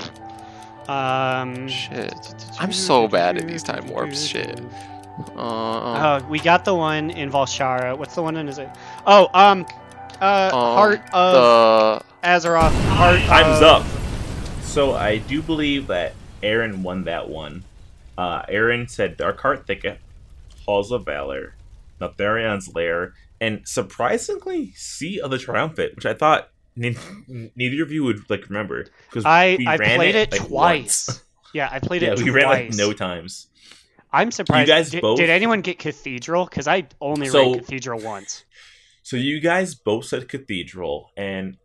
Um, 0.88 1.52
Um, 1.62 1.68
shit, 1.70 2.14
I'm 2.60 2.74
so 2.74 3.08
bad 3.08 3.38
at 3.38 3.48
these 3.48 3.64
time 3.64 3.88
warps. 3.88 4.22
Shit. 4.24 4.60
Uh, 5.38 6.20
Oh, 6.22 6.26
we 6.30 6.40
got 6.40 6.66
the 6.66 6.74
one 6.76 7.12
in 7.12 7.32
Val'sharah. 7.32 7.98
What's 7.98 8.16
the 8.16 8.22
one 8.24 8.36
in? 8.38 8.48
Is 8.50 8.58
it? 8.58 8.70
Oh, 9.06 9.30
um, 9.34 9.66
uh, 10.20 10.50
Um, 10.54 10.60
Heart 10.76 11.02
of 11.14 11.34
the 11.34 12.28
Azeroth. 12.28 12.72
Heart. 12.90 13.20
Time's 13.22 13.58
of- 13.62 13.64
up. 13.64 14.64
So 14.64 14.94
I 14.96 15.18
do 15.18 15.42
believe 15.42 15.88
that 15.88 16.14
Aaron 16.44 16.82
won 16.84 17.04
that 17.06 17.30
one. 17.30 17.64
Uh, 18.18 18.42
Aaron 18.50 18.88
said 18.88 19.18
Darkheart 19.18 19.66
Thicket, 19.66 20.00
Halls 20.66 20.92
of 20.92 21.06
Valor, 21.06 21.54
Neltharion's 22.02 22.74
Lair, 22.74 23.14
and 23.40 23.62
surprisingly, 23.68 24.72
Seat 24.76 25.20
of 25.22 25.32
the 25.32 25.38
Triumvirate, 25.38 25.96
which 25.96 26.06
I 26.06 26.14
thought 26.14 26.50
ne- 26.76 26.96
neither 27.56 27.84
of 27.84 27.92
you 27.92 28.04
would 28.04 28.30
like 28.30 28.48
remember 28.50 28.86
because 29.10 29.24
I 29.26 29.58
I 29.68 29.78
ran 29.78 29.98
played 29.98 30.16
it, 30.16 30.32
like, 30.32 30.48
twice. 30.48 31.08
once. 31.08 31.24
Yeah, 31.54 31.68
I 31.70 31.80
played 31.80 32.02
yeah, 32.02 32.14
it 32.14 32.20
we 32.20 32.30
twice. 32.32 32.34
ran 32.36 32.48
like 32.48 32.74
no 32.76 32.94
times. 32.94 33.48
I'm 34.14 34.32
surprised. 34.32 34.70
You 34.70 34.74
guys 34.74 34.90
did, 34.90 35.02
both- 35.02 35.18
did 35.18 35.30
anyone 35.30 35.60
get 35.60 35.80
Cathedral? 35.80 36.46
Because 36.46 36.66
I 36.66 36.88
only 37.02 37.28
So- 37.28 37.52
ran 37.52 37.60
Cathedral 37.60 38.00
once. 38.00 38.46
So 39.04 39.18
you 39.18 39.42
guys 39.42 39.76
both 39.76 40.06
said 40.06 40.30
Cathedral, 40.30 41.10
and 41.18 41.58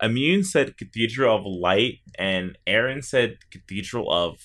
Immune 0.00 0.44
said 0.44 0.78
Cathedral 0.78 1.36
of 1.36 1.44
Light, 1.44 1.98
and 2.18 2.56
Aaron 2.66 3.02
said 3.02 3.36
Cathedral 3.50 4.10
of 4.10 4.38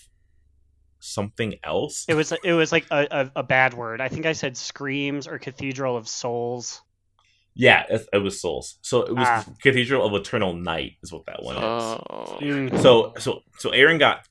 something 1.06 1.56
else. 1.64 2.06
It 2.08 2.16
was 2.16 2.34
it 2.44 2.54
was 2.54 2.72
like 2.72 2.86
a, 2.92 3.08
a, 3.12 3.32
a 3.38 3.44
bad 3.44 3.74
word. 3.74 4.02
I 4.02 4.10
think 4.10 4.26
I 4.26 4.34
said 4.34 4.58
Screams 4.58 5.28
or 5.28 5.38
Cathedral 5.40 5.96
of 5.98 6.08
Souls. 6.08 6.82
Yeah, 7.54 7.86
it, 7.90 8.06
it 8.12 8.18
was 8.18 8.42
Souls. 8.42 8.78
So 8.82 9.04
it 9.04 9.16
was 9.16 9.28
Ah. 9.28 9.46
Cathedral 9.62 10.06
of 10.06 10.14
Eternal 10.14 10.54
Night 10.54 10.94
is 11.04 11.12
what 11.14 11.26
that 11.28 11.42
one 11.42 11.56
is. 11.56 11.64
oh, 11.64 12.38
Mm. 12.42 12.82
So 12.82 13.14
so 13.18 13.42
so 13.60 13.70
Aaron 13.70 13.98
got 13.98 14.28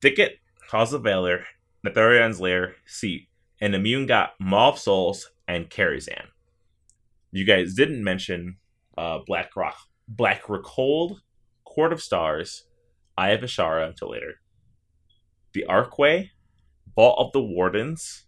Thicket, 0.00 0.38
Halls 0.70 0.92
of 0.92 1.02
Valor, 1.02 1.44
Neltharion's 1.86 2.40
Lair, 2.40 2.76
Seat, 2.86 3.28
and 3.60 3.74
Immune 3.74 4.06
got 4.06 4.32
Maw 4.40 4.70
of 4.70 4.78
Souls 4.78 5.30
and 5.48 5.68
Karazhan. 5.68 6.26
You 7.32 7.44
guys 7.44 7.74
didn't 7.74 8.02
mention 8.02 8.56
uh, 8.96 9.18
Black 9.26 9.54
Rock, 9.56 9.76
Black 10.08 10.42
Cold, 10.42 11.20
Court 11.64 11.92
of 11.92 12.00
Stars, 12.02 12.64
Eye 13.18 13.30
of 13.30 13.40
Azshara 13.42 13.86
until 13.88 14.10
later. 14.10 14.34
The 15.56 15.64
Archway, 15.64 16.32
Vault 16.94 17.16
of 17.18 17.32
the 17.32 17.40
Wardens, 17.40 18.24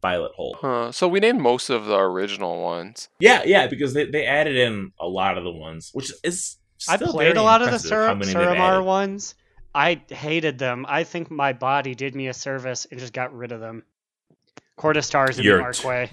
Violet 0.00 0.30
Hold. 0.36 0.58
Huh. 0.60 0.92
So 0.92 1.08
we 1.08 1.18
named 1.18 1.40
most 1.40 1.70
of 1.70 1.86
the 1.86 1.98
original 1.98 2.62
ones. 2.62 3.08
Yeah, 3.18 3.42
yeah, 3.44 3.66
because 3.66 3.94
they, 3.94 4.04
they 4.04 4.24
added 4.24 4.56
in 4.56 4.92
a 5.00 5.08
lot 5.08 5.36
of 5.36 5.42
the 5.42 5.50
ones, 5.50 5.90
which 5.92 6.12
is 6.22 6.58
I 6.88 6.98
played 6.98 7.34
very 7.34 7.38
a 7.38 7.42
lot 7.42 7.62
of 7.62 7.66
the 7.66 7.74
impressive 7.74 7.90
how 7.90 8.12
Sur- 8.12 8.14
many 8.14 8.32
Suramar 8.32 8.84
ones. 8.84 9.34
I 9.74 10.00
hated 10.08 10.56
them. 10.58 10.86
I 10.88 11.02
think 11.02 11.32
my 11.32 11.52
body 11.52 11.96
did 11.96 12.14
me 12.14 12.28
a 12.28 12.34
service 12.34 12.86
and 12.90 13.00
just 13.00 13.12
got 13.12 13.34
rid 13.34 13.50
of 13.50 13.58
them. 13.60 13.82
Court 14.76 14.96
of 14.96 15.04
Stars 15.04 15.38
and 15.38 15.44
You're 15.44 15.56
the 15.56 15.62
t- 15.62 15.66
Archway. 15.66 16.02
Okay, 16.04 16.12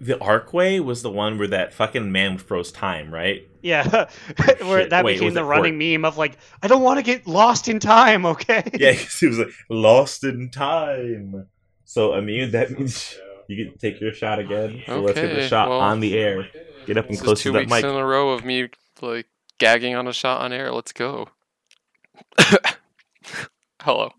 The 0.00 0.18
Archway 0.20 0.78
was 0.80 1.02
the 1.02 1.10
one 1.10 1.38
where 1.38 1.48
that 1.48 1.72
fucking 1.74 2.12
man 2.12 2.38
froze 2.38 2.70
time, 2.70 3.12
right? 3.12 3.48
Yeah, 3.62 3.88
where 4.60 4.82
Shit. 4.82 4.90
that 4.90 5.04
Wait, 5.04 5.14
became 5.14 5.32
the 5.34 5.40
it 5.40 5.44
running 5.44 5.78
meme 5.78 6.04
of 6.04 6.18
like, 6.18 6.36
I 6.62 6.66
don't 6.68 6.82
want 6.82 6.98
to 6.98 7.02
get 7.02 7.26
lost 7.26 7.66
in 7.68 7.80
time, 7.80 8.26
okay? 8.26 8.62
Yeah, 8.78 8.92
because 8.92 9.18
he 9.18 9.26
was 9.26 9.38
like 9.38 9.48
lost 9.70 10.22
in 10.24 10.50
time. 10.50 11.46
So 11.86 12.14
immune. 12.14 12.50
That 12.50 12.70
means 12.70 13.18
you 13.48 13.64
can 13.64 13.78
take 13.78 14.00
your 14.00 14.12
shot 14.12 14.38
again. 14.38 14.82
So 14.86 15.00
let's 15.00 15.18
get 15.18 15.28
the 15.28 15.36
Okay, 15.36 15.48
shot 15.48 15.68
well, 15.70 15.80
on 15.80 16.00
the 16.00 16.16
air. 16.18 16.46
Get 16.86 16.98
up 16.98 17.06
and 17.06 17.14
This 17.14 17.22
close 17.22 17.38
is 17.38 17.42
to 17.44 17.48
two 17.48 17.52
that 17.54 17.60
weeks 17.60 17.72
mic. 17.72 17.84
in 17.84 17.90
a 17.90 18.04
row 18.04 18.30
of 18.30 18.44
me 18.44 18.68
like 19.00 19.26
gagging 19.58 19.94
on 19.94 20.06
a 20.06 20.12
shot 20.12 20.42
on 20.42 20.52
air. 20.52 20.70
Let's 20.72 20.92
go. 20.92 21.28
Hello. 23.80 24.12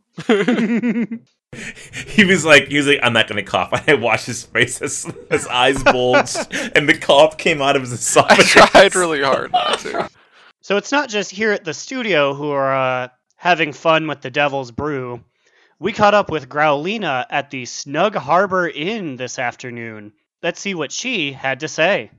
He 2.07 2.23
was 2.23 2.45
like, 2.45 2.67
he 2.67 2.77
was 2.77 2.87
like, 2.87 2.99
I'm 3.03 3.13
not 3.13 3.27
gonna 3.27 3.43
cough. 3.43 3.69
I 3.87 3.93
watched 3.95 4.25
his 4.25 4.43
face, 4.43 4.79
his, 4.79 5.05
his 5.29 5.47
eyes 5.47 5.81
bulged, 5.83 6.37
and 6.75 6.87
the 6.87 6.97
cough 6.97 7.37
came 7.37 7.61
out 7.61 7.75
of 7.75 7.81
his 7.81 7.91
I 7.91 7.95
esophagus. 7.95 8.51
tried 8.51 8.95
really 8.95 9.21
hard 9.21 9.51
not 9.51 9.79
to. 9.79 10.09
So 10.61 10.77
it's 10.77 10.91
not 10.91 11.09
just 11.09 11.31
here 11.31 11.51
at 11.51 11.63
the 11.63 11.73
studio 11.73 12.33
who 12.33 12.49
are 12.49 12.75
uh, 12.75 13.07
having 13.35 13.73
fun 13.73 14.07
with 14.07 14.21
the 14.21 14.31
Devil's 14.31 14.71
Brew. 14.71 15.23
We 15.79 15.91
caught 15.91 16.13
up 16.13 16.31
with 16.31 16.49
Growlina 16.49 17.25
at 17.29 17.51
the 17.51 17.65
Snug 17.65 18.15
Harbor 18.15 18.67
Inn 18.67 19.17
this 19.17 19.37
afternoon. 19.37 20.13
Let's 20.41 20.59
see 20.59 20.73
what 20.73 20.91
she 20.91 21.33
had 21.33 21.59
to 21.59 21.67
say. 21.67 22.11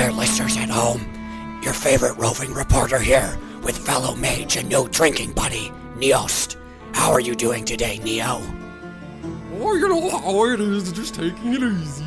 There, 0.00 0.12
listeners 0.12 0.56
at 0.56 0.70
home. 0.70 1.02
Your 1.62 1.74
favorite 1.74 2.14
roving 2.14 2.54
reporter 2.54 2.98
here 2.98 3.38
with 3.62 3.76
fellow 3.76 4.14
mage 4.14 4.56
and 4.56 4.66
new 4.66 4.88
drinking 4.88 5.32
buddy, 5.32 5.70
Neost. 5.96 6.56
How 6.94 7.12
are 7.12 7.20
you 7.20 7.34
doing 7.34 7.66
today, 7.66 7.98
Neo? 7.98 8.40
Oh, 9.60 9.74
you 9.74 9.88
know 9.90 10.08
how 10.08 10.46
it 10.46 10.60
is, 10.60 10.90
just 10.90 11.16
taking 11.16 11.52
it 11.52 11.62
easy. 11.62 12.06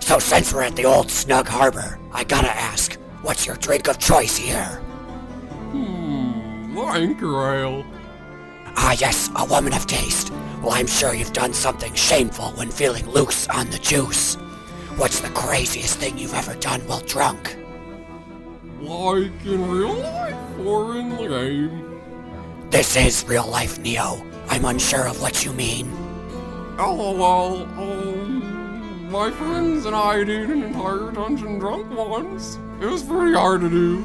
So, 0.00 0.18
since 0.18 0.52
we're 0.52 0.62
at 0.62 0.74
the 0.74 0.86
old 0.86 1.08
Snug 1.08 1.46
Harbor, 1.46 2.00
I 2.10 2.24
gotta 2.24 2.50
ask, 2.50 2.94
what's 3.22 3.46
your 3.46 3.56
drink 3.56 3.86
of 3.88 4.00
choice 4.00 4.36
here? 4.36 4.80
Hmm, 5.70 6.76
anchor 6.76 7.54
ale. 7.54 7.86
Ah, 8.76 8.96
yes, 8.98 9.30
a 9.36 9.44
woman 9.44 9.72
of 9.72 9.86
taste. 9.86 10.32
Well, 10.62 10.72
I'm 10.72 10.88
sure 10.88 11.14
you've 11.14 11.32
done 11.32 11.52
something 11.52 11.94
shameful 11.94 12.50
when 12.56 12.72
feeling 12.72 13.08
loose 13.08 13.46
on 13.50 13.70
the 13.70 13.78
juice. 13.78 14.36
What's 14.96 15.20
the 15.20 15.28
craziest 15.28 15.98
thing 15.98 16.16
you've 16.16 16.32
ever 16.32 16.54
done 16.54 16.80
while 16.86 17.00
drunk? 17.00 17.54
Like 18.80 19.44
in 19.44 19.68
real 19.68 19.92
life 19.92 20.58
or 20.60 20.96
in 20.96 21.10
the 21.10 21.28
game. 21.28 22.00
This 22.70 22.96
is 22.96 23.22
real 23.28 23.46
life, 23.46 23.78
Neo. 23.78 24.24
I'm 24.48 24.64
unsure 24.64 25.06
of 25.06 25.20
what 25.20 25.44
you 25.44 25.52
mean. 25.52 25.92
LOL, 26.78 27.64
um, 27.78 29.10
my 29.10 29.30
friends 29.32 29.84
and 29.84 29.94
I 29.94 30.24
did 30.24 30.48
an 30.48 30.62
entire 30.62 31.10
dungeon 31.10 31.58
drunk 31.58 31.94
once. 31.94 32.58
It 32.80 32.86
was 32.86 33.02
pretty 33.02 33.34
hard 33.36 33.60
to 33.60 33.68
do. 33.68 34.02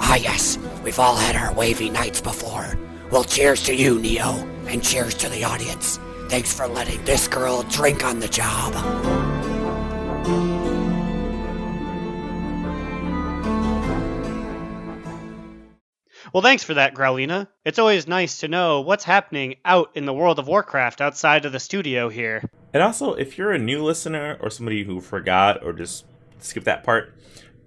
Ah, 0.00 0.16
yes, 0.16 0.58
we've 0.82 0.98
all 0.98 1.16
had 1.16 1.36
our 1.36 1.52
wavy 1.52 1.90
nights 1.90 2.22
before. 2.22 2.78
Well, 3.10 3.24
cheers 3.24 3.62
to 3.64 3.74
you, 3.74 3.98
Neo, 3.98 4.32
and 4.68 4.82
cheers 4.82 5.12
to 5.16 5.28
the 5.28 5.44
audience. 5.44 6.00
Thanks 6.30 6.54
for 6.54 6.66
letting 6.66 7.04
this 7.04 7.28
girl 7.28 7.62
drink 7.64 8.06
on 8.06 8.20
the 8.20 8.28
job. 8.28 8.72
Well, 16.32 16.42
thanks 16.42 16.62
for 16.62 16.74
that, 16.74 16.94
Growlina. 16.94 17.48
It's 17.64 17.78
always 17.78 18.06
nice 18.06 18.38
to 18.40 18.48
know 18.48 18.82
what's 18.82 19.04
happening 19.04 19.56
out 19.64 19.90
in 19.94 20.04
the 20.04 20.12
world 20.12 20.38
of 20.38 20.46
Warcraft 20.46 21.00
outside 21.00 21.44
of 21.44 21.52
the 21.52 21.58
studio 21.58 22.08
here. 22.10 22.42
And 22.74 22.82
also, 22.82 23.14
if 23.14 23.38
you're 23.38 23.52
a 23.52 23.58
new 23.58 23.82
listener 23.82 24.38
or 24.40 24.50
somebody 24.50 24.84
who 24.84 25.00
forgot 25.00 25.64
or 25.64 25.72
just 25.72 26.04
skipped 26.38 26.66
that 26.66 26.84
part, 26.84 27.14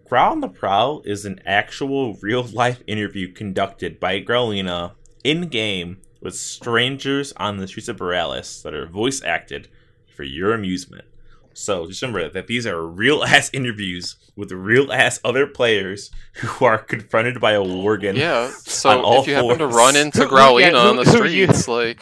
Growl 0.07 0.33
on 0.33 0.41
the 0.41 0.47
Prowl 0.47 1.01
is 1.05 1.25
an 1.25 1.41
actual 1.45 2.13
real 2.21 2.43
life 2.43 2.83
interview 2.85 3.31
conducted 3.31 3.99
by 3.99 4.21
Growlina 4.21 4.93
in 5.23 5.47
game 5.47 5.97
with 6.21 6.35
strangers 6.35 7.33
on 7.37 7.57
the 7.57 7.67
streets 7.67 7.89
of 7.89 7.97
Boralus 7.97 8.61
that 8.61 8.75
are 8.75 8.85
voice 8.85 9.23
acted 9.23 9.69
for 10.15 10.23
your 10.23 10.53
amusement. 10.53 11.05
So 11.53 11.87
just 11.87 12.01
remember 12.01 12.29
that 12.29 12.47
these 12.47 12.65
are 12.67 12.85
real 12.85 13.23
ass 13.25 13.49
interviews 13.53 14.15
with 14.35 14.51
real 14.51 14.91
ass 14.91 15.19
other 15.23 15.45
players 15.47 16.09
who 16.35 16.65
are 16.65 16.77
confronted 16.77 17.39
by 17.39 17.51
a 17.53 17.61
worgen. 17.61 18.15
Yeah. 18.17 18.45
On 18.45 18.51
So 18.51 19.01
all 19.01 19.21
if 19.21 19.27
you 19.27 19.35
happen 19.35 19.57
to 19.59 19.67
run 19.67 19.95
into 19.95 20.19
Who- 20.23 20.27
who- 20.29 20.35
Growlina 20.35 20.71
yeah, 20.71 20.77
on 20.77 20.95
the 20.95 21.03
who- 21.03 21.23
who 21.23 21.25
you- 21.29 21.45
streets, 21.47 21.67
like 21.67 21.99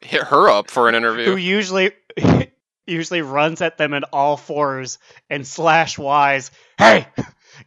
hit 0.00 0.22
her 0.24 0.48
up 0.48 0.70
for 0.70 0.88
an 0.88 0.94
interview. 0.94 1.24
Who 1.24 1.36
usually 1.36 1.92
usually 2.86 3.22
runs 3.22 3.60
at 3.62 3.78
them 3.78 3.94
in 3.94 4.04
all 4.12 4.36
fours 4.36 4.98
and 5.30 5.46
slash 5.46 5.98
wise, 5.98 6.50
Hey, 6.78 7.06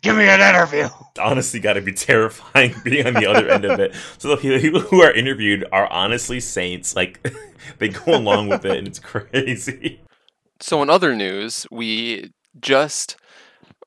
give 0.01 0.15
me 0.15 0.25
an 0.27 0.39
interview. 0.39 0.87
honestly 1.19 1.59
got 1.59 1.73
to 1.73 1.81
be 1.81 1.93
terrifying 1.93 2.75
being 2.83 3.07
on 3.07 3.13
the 3.15 3.25
other 3.25 3.49
end 3.49 3.65
of 3.65 3.79
it. 3.79 3.95
So 4.19 4.35
the 4.35 4.59
people 4.59 4.81
who 4.81 5.01
are 5.01 5.11
interviewed 5.11 5.65
are 5.71 5.87
honestly 5.91 6.39
saints. 6.39 6.95
Like 6.95 7.27
they 7.79 7.89
go 7.89 8.15
along 8.15 8.49
with 8.49 8.63
it, 8.65 8.77
and 8.77 8.87
it's 8.87 8.99
crazy. 8.99 9.99
So 10.59 10.81
in 10.81 10.89
other 10.89 11.15
news, 11.15 11.67
we 11.71 12.31
just 12.59 13.17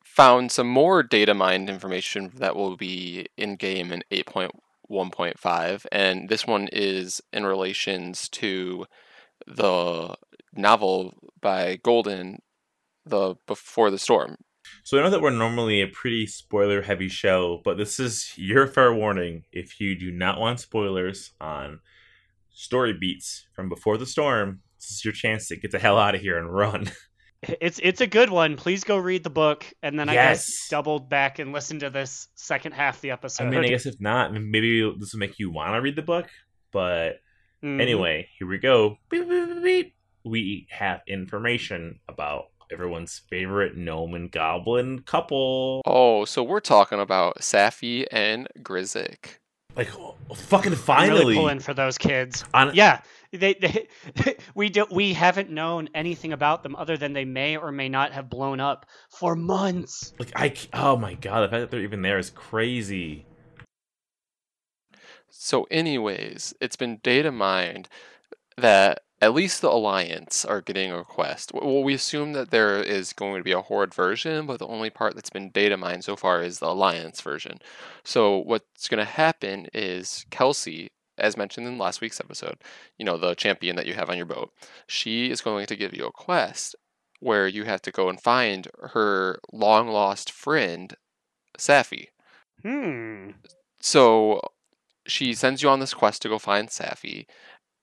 found 0.04 0.52
some 0.52 0.68
more 0.68 1.02
data 1.02 1.34
mined 1.34 1.68
information 1.68 2.32
that 2.36 2.54
will 2.54 2.76
be 2.76 3.26
in 3.36 3.56
game 3.56 3.92
in 3.92 4.02
8.1.5 4.10 5.86
and 5.90 6.28
this 6.28 6.46
one 6.46 6.68
is 6.72 7.20
in 7.32 7.46
relations 7.46 8.28
to 8.30 8.86
the 9.46 10.14
novel 10.54 11.14
by 11.40 11.76
Golden 11.82 12.40
the 13.06 13.36
Before 13.46 13.90
the 13.90 13.98
Storm. 13.98 14.36
So 14.84 14.98
I 14.98 15.02
know 15.02 15.10
that 15.10 15.22
we're 15.22 15.30
normally 15.30 15.80
a 15.80 15.86
pretty 15.86 16.26
spoiler-heavy 16.26 17.08
show, 17.08 17.60
but 17.64 17.76
this 17.76 17.98
is 17.98 18.32
your 18.36 18.66
fair 18.66 18.92
warning. 18.92 19.44
If 19.52 19.80
you 19.80 19.98
do 19.98 20.10
not 20.10 20.38
want 20.38 20.60
spoilers 20.60 21.32
on 21.40 21.80
story 22.52 22.92
beats 22.92 23.46
from 23.54 23.68
Before 23.68 23.96
the 23.96 24.06
Storm, 24.06 24.60
this 24.80 24.90
is 24.90 25.04
your 25.04 25.12
chance 25.12 25.48
to 25.48 25.56
get 25.56 25.70
the 25.70 25.78
hell 25.78 25.98
out 25.98 26.14
of 26.14 26.20
here 26.20 26.38
and 26.38 26.52
run. 26.52 26.90
It's 27.42 27.80
it's 27.82 28.02
a 28.02 28.06
good 28.06 28.28
one. 28.28 28.56
Please 28.56 28.84
go 28.84 28.98
read 28.98 29.24
the 29.24 29.30
book 29.30 29.64
and 29.82 29.98
then 29.98 30.10
I 30.10 30.12
guess 30.12 30.68
doubled 30.68 31.08
back 31.08 31.38
and 31.38 31.54
listen 31.54 31.78
to 31.78 31.88
this 31.88 32.28
second 32.34 32.72
half 32.72 32.96
of 32.96 33.00
the 33.00 33.12
episode. 33.12 33.44
I 33.44 33.48
mean, 33.50 33.64
I 33.64 33.68
guess 33.68 33.86
if 33.86 33.98
not, 33.98 34.30
maybe 34.34 34.82
this 34.98 35.14
will 35.14 35.20
make 35.20 35.38
you 35.38 35.50
want 35.50 35.72
to 35.72 35.80
read 35.80 35.96
the 35.96 36.02
book. 36.02 36.28
But 36.70 37.20
Mhm. 37.64 37.80
Anyway, 37.80 38.28
here 38.38 38.46
we 38.46 38.58
go. 38.58 38.98
Beep, 39.08 39.26
beep, 39.26 39.48
beep, 39.48 39.62
beep. 39.62 39.94
We 40.22 40.66
have 40.70 41.00
information 41.06 42.00
about 42.08 42.48
everyone's 42.70 43.22
favorite 43.30 43.74
gnome 43.74 44.12
and 44.14 44.30
goblin 44.30 45.00
couple. 45.02 45.80
Oh, 45.86 46.26
so 46.26 46.42
we're 46.42 46.60
talking 46.60 47.00
about 47.00 47.38
Safi 47.40 48.04
and 48.12 48.48
Grizzek. 48.58 49.38
Like, 49.76 49.88
fucking 50.34 50.74
finally. 50.74 51.20
really 51.20 51.34
pulling 51.34 51.60
for 51.60 51.74
those 51.74 51.96
kids. 51.98 52.44
On- 52.54 52.74
Yeah, 52.74 53.00
they, 53.32 53.54
they 53.54 53.86
we 54.54 54.68
do 54.68 54.86
we 54.90 55.12
haven't 55.12 55.50
known 55.50 55.88
anything 55.94 56.32
about 56.32 56.62
them 56.62 56.74
other 56.76 56.96
than 56.96 57.12
they 57.12 57.24
may 57.24 57.56
or 57.56 57.70
may 57.72 57.88
not 57.88 58.12
have 58.12 58.28
blown 58.28 58.60
up 58.60 58.86
for 59.10 59.34
months. 59.36 60.12
Like, 60.18 60.32
I. 60.34 60.52
c- 60.52 60.68
Oh 60.72 60.96
my 60.96 61.14
god, 61.14 61.42
the 61.42 61.48
fact 61.48 61.60
that 61.60 61.70
they're 61.70 61.80
even 61.82 62.02
there 62.02 62.18
is 62.18 62.30
crazy. 62.30 63.26
So, 65.30 65.64
anyways, 65.70 66.54
it's 66.60 66.76
been 66.76 66.98
data 67.02 67.30
mined 67.30 67.88
that 68.58 69.02
at 69.20 69.34
least 69.34 69.60
the 69.60 69.70
Alliance 69.70 70.44
are 70.44 70.62
getting 70.62 70.90
a 70.90 70.96
request. 70.96 71.52
Well, 71.52 71.82
we 71.82 71.94
assume 71.94 72.32
that 72.32 72.50
there 72.50 72.82
is 72.82 73.12
going 73.12 73.36
to 73.36 73.44
be 73.44 73.52
a 73.52 73.60
Horde 73.60 73.94
version, 73.94 74.46
but 74.46 74.58
the 74.58 74.66
only 74.66 74.88
part 74.88 75.14
that's 75.14 75.30
been 75.30 75.50
data 75.50 75.76
mined 75.76 76.04
so 76.04 76.16
far 76.16 76.42
is 76.42 76.58
the 76.58 76.68
Alliance 76.68 77.20
version. 77.20 77.58
So, 78.02 78.38
what's 78.38 78.88
going 78.88 79.04
to 79.04 79.10
happen 79.10 79.66
is 79.74 80.24
Kelsey, 80.30 80.90
as 81.18 81.36
mentioned 81.36 81.66
in 81.66 81.76
last 81.76 82.00
week's 82.00 82.20
episode, 82.20 82.56
you 82.98 83.04
know, 83.04 83.18
the 83.18 83.34
champion 83.34 83.76
that 83.76 83.86
you 83.86 83.92
have 83.94 84.08
on 84.08 84.16
your 84.16 84.26
boat, 84.26 84.52
she 84.86 85.30
is 85.30 85.42
going 85.42 85.66
to 85.66 85.76
give 85.76 85.94
you 85.94 86.06
a 86.06 86.12
quest 86.12 86.74
where 87.20 87.46
you 87.46 87.64
have 87.64 87.82
to 87.82 87.90
go 87.90 88.08
and 88.08 88.20
find 88.22 88.68
her 88.80 89.38
long 89.52 89.88
lost 89.88 90.32
friend, 90.32 90.94
Safi. 91.58 92.06
Hmm. 92.62 93.32
So 93.80 94.40
she 95.06 95.34
sends 95.34 95.62
you 95.62 95.68
on 95.68 95.80
this 95.80 95.92
quest 95.92 96.22
to 96.22 96.28
go 96.28 96.38
find 96.38 96.68
Safi, 96.68 97.26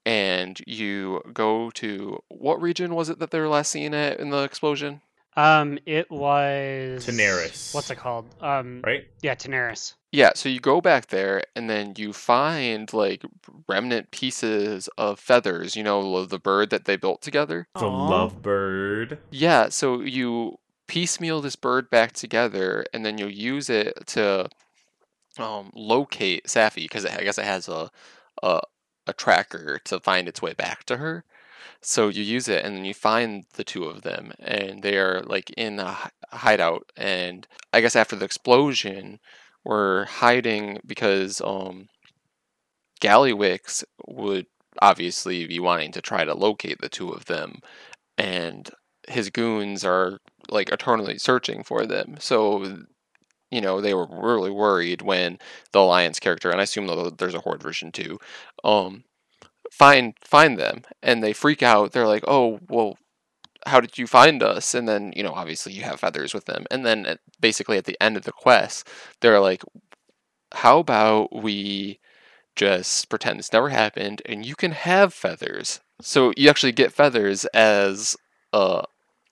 and 0.07 0.57
you 0.65 1.21
go 1.33 1.69
to 1.71 2.23
what 2.29 2.61
region 2.61 2.95
was 2.95 3.09
it 3.09 3.19
that 3.19 3.31
they 3.31 3.41
were 3.41 3.49
last 3.49 3.71
seen 3.71 3.93
at 3.93 4.21
in 4.21 4.29
the 4.29 4.41
explosion? 4.43 5.01
Um, 5.35 5.77
it 5.85 6.09
was 6.09 7.05
Daenerys. 7.05 7.73
What's 7.73 7.91
it 7.91 7.97
called? 7.97 8.25
Um, 8.39 8.81
Right? 8.85 9.03
yeah, 9.21 9.35
Daenerys. 9.35 9.95
Yeah, 10.13 10.31
so 10.33 10.47
you 10.47 10.61
go 10.61 10.79
back 10.79 11.07
there 11.07 11.43
and 11.57 11.69
then 11.69 11.93
you 11.97 12.13
find 12.13 12.91
like 12.93 13.21
remnant 13.67 14.11
pieces 14.11 14.87
of 14.97 15.19
feathers, 15.19 15.75
you 15.75 15.83
know, 15.83 16.15
of 16.15 16.29
the 16.29 16.39
bird 16.39 16.69
that 16.69 16.85
they 16.85 16.95
built 16.95 17.21
together. 17.21 17.67
The 17.77 17.89
love 17.89 18.41
bird. 18.41 19.19
Yeah, 19.29 19.67
so 19.67 19.99
you 19.99 20.57
piecemeal 20.87 21.41
this 21.41 21.57
bird 21.57 21.89
back 21.89 22.13
together 22.13 22.85
and 22.93 23.05
then 23.05 23.17
you'll 23.17 23.29
use 23.29 23.69
it 23.69 24.07
to 24.07 24.47
um, 25.37 25.69
locate 25.75 26.45
Safi 26.45 26.83
because 26.83 27.05
I 27.05 27.23
guess 27.23 27.37
it 27.37 27.43
has 27.43 27.67
a, 27.67 27.91
a 28.41 28.61
a 29.07 29.13
tracker 29.13 29.79
to 29.85 29.99
find 29.99 30.27
its 30.27 30.41
way 30.41 30.53
back 30.53 30.83
to 30.85 30.97
her. 30.97 31.23
So 31.81 32.07
you 32.09 32.23
use 32.23 32.47
it 32.47 32.65
and 32.65 32.75
then 32.75 32.85
you 32.85 32.93
find 32.93 33.45
the 33.53 33.63
two 33.63 33.85
of 33.85 34.01
them 34.01 34.33
and 34.39 34.83
they 34.83 34.97
are 34.97 35.21
like 35.21 35.49
in 35.51 35.79
a 35.79 35.97
hideout 36.31 36.91
and 36.97 37.47
I 37.71 37.81
guess 37.81 37.95
after 37.95 38.15
the 38.15 38.25
explosion 38.25 39.19
we're 39.63 40.05
hiding 40.05 40.79
because 40.85 41.41
um 41.41 41.87
Gallywix 43.01 43.83
would 44.07 44.47
obviously 44.81 45.45
be 45.45 45.59
wanting 45.59 45.91
to 45.93 46.01
try 46.01 46.23
to 46.23 46.33
locate 46.33 46.79
the 46.81 46.89
two 46.89 47.11
of 47.11 47.25
them 47.25 47.59
and 48.17 48.69
his 49.07 49.29
goons 49.29 49.83
are 49.85 50.19
like 50.49 50.69
eternally 50.71 51.17
searching 51.17 51.63
for 51.63 51.85
them. 51.85 52.15
So 52.19 52.85
you 53.51 53.61
know 53.61 53.81
they 53.81 53.93
were 53.93 54.07
really 54.09 54.51
worried 54.51 55.01
when 55.01 55.39
the 55.71 55.79
alliance 55.79 56.19
character 56.19 56.49
and 56.49 56.59
i 56.59 56.63
assume 56.63 56.87
there's 57.17 57.35
a 57.35 57.39
horde 57.41 57.61
version 57.63 57.91
too 57.91 58.19
um 58.63 59.03
find 59.71 60.13
find 60.21 60.57
them 60.57 60.81
and 61.01 61.23
they 61.23 61.33
freak 61.33 61.61
out 61.61 61.91
they're 61.91 62.07
like 62.07 62.23
oh 62.27 62.59
well 62.69 62.97
how 63.65 63.81
did 63.81 63.97
you 63.97 64.07
find 64.07 64.41
us 64.41 64.73
and 64.73 64.87
then 64.87 65.11
you 65.15 65.23
know 65.23 65.33
obviously 65.33 65.73
you 65.73 65.83
have 65.83 65.99
feathers 65.99 66.33
with 66.33 66.45
them 66.45 66.65
and 66.71 66.85
then 66.85 67.05
at, 67.05 67.19
basically 67.39 67.77
at 67.77 67.85
the 67.85 67.97
end 68.01 68.15
of 68.15 68.23
the 68.23 68.31
quest 68.31 68.87
they're 69.21 69.39
like 69.41 69.63
how 70.53 70.79
about 70.79 71.35
we 71.35 71.99
just 72.55 73.09
pretend 73.09 73.37
this 73.39 73.53
never 73.53 73.69
happened 73.69 74.21
and 74.25 74.45
you 74.45 74.55
can 74.55 74.71
have 74.71 75.13
feathers 75.13 75.81
so 76.01 76.31
you 76.37 76.49
actually 76.49 76.71
get 76.71 76.93
feathers 76.93 77.45
as 77.47 78.15
a 78.53 78.83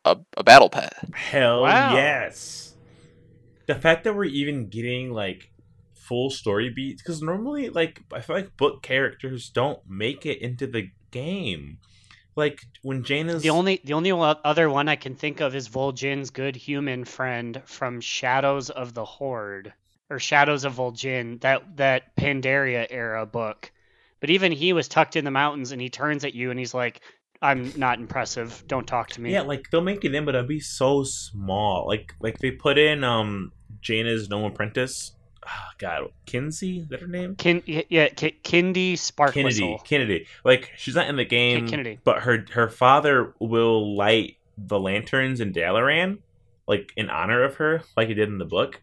a, 0.04 0.18
a 0.38 0.44
battle 0.44 0.70
pet 0.70 0.94
Hell 1.16 1.62
Wow. 1.62 1.96
yes. 1.96 2.75
The 3.68 3.76
fact 3.76 4.04
that 4.04 4.16
we're 4.16 4.26
even 4.26 4.70
getting 4.70 5.12
like 5.12 5.52
full 5.94 6.30
story 6.30 6.70
beats 6.70 7.02
because 7.02 7.22
normally 7.22 7.70
like 7.70 8.04
I 8.14 8.22
feel 8.22 8.36
like 8.36 8.56
book 8.58 8.84
characters 8.84 9.50
don't 9.50 9.80
make 9.90 10.26
it 10.26 10.40
into 10.40 10.68
the 10.68 10.92
game. 11.12 11.80
Like 12.36 12.62
when 12.82 13.04
Jaina's 13.04 13.42
The 13.42 13.50
only 13.50 13.82
the 13.84 13.94
only 13.94 14.12
other 14.12 14.70
one 14.70 14.88
I 14.88 14.98
can 14.98 15.16
think 15.16 15.40
of 15.40 15.56
is 15.56 15.70
Vol'jin's 15.70 16.30
good 16.30 16.56
human 16.56 17.06
friend 17.06 17.62
from 17.66 18.02
Shadows 18.02 18.70
of 18.70 18.94
the 18.94 19.06
Horde 19.06 19.74
or 20.10 20.20
Shadows 20.20 20.66
of 20.66 20.76
Vol'jin, 20.76 21.40
that 21.42 21.78
that 21.78 22.16
Pandaria 22.16 22.86
era 22.90 23.26
book. 23.26 23.72
But 24.20 24.30
even 24.30 24.52
he 24.52 24.74
was 24.74 24.88
tucked 24.88 25.16
in 25.16 25.26
the 25.26 25.32
mountains 25.32 25.72
and 25.72 25.82
he 25.82 25.90
turns 25.90 26.24
at 26.24 26.34
you 26.34 26.50
and 26.50 26.60
he's 26.60 26.74
like, 26.74 27.02
"I'm 27.46 27.72
not 27.76 28.00
impressive. 28.00 28.64
Don't 28.68 28.88
talk 28.88 29.10
to 29.12 29.22
me." 29.22 29.32
Yeah, 29.32 29.42
like 29.42 29.70
they'll 29.70 29.82
make 29.82 30.04
it 30.06 30.14
in, 30.16 30.26
but 30.26 30.36
it'll 30.36 30.48
be 30.48 30.60
so 30.60 31.04
small. 31.04 31.86
Like 31.88 32.14
like 32.20 32.40
they 32.40 32.52
put 32.52 32.78
in 32.78 33.04
um 33.04 33.52
Jaina's 33.82 34.30
gnome 34.30 34.52
apprentice. 34.52 35.12
Oh, 35.48 35.72
God, 35.78 36.12
Kinsey, 36.26 36.80
is 36.80 36.88
that 36.88 37.02
her 37.02 37.08
name? 37.08 37.36
Kin- 37.36 37.62
yeah, 37.68 38.08
Ki- 38.08 38.36
Kinndy 38.44 38.44
Kennedy. 38.44 38.96
Sparkwhistle. 38.96 39.84
Kennedy. 39.86 40.26
Like 40.44 40.72
she's 40.76 40.96
not 40.96 41.08
in 41.08 41.18
the 41.18 41.26
game, 41.26 41.68
Kennedy. 41.68 42.00
but 42.04 42.24
her 42.24 42.46
her 42.52 42.68
father 42.68 43.36
will 43.40 43.96
light 43.96 44.38
the 44.58 44.80
lanterns 44.80 45.40
in 45.42 45.54
Dalaran, 45.54 46.20
like 46.68 46.92
in 46.98 47.10
honor 47.10 47.44
of 47.44 47.56
her, 47.58 47.84
like 47.96 48.08
he 48.08 48.16
did 48.16 48.30
in 48.30 48.40
the 48.40 48.46
book. 48.46 48.82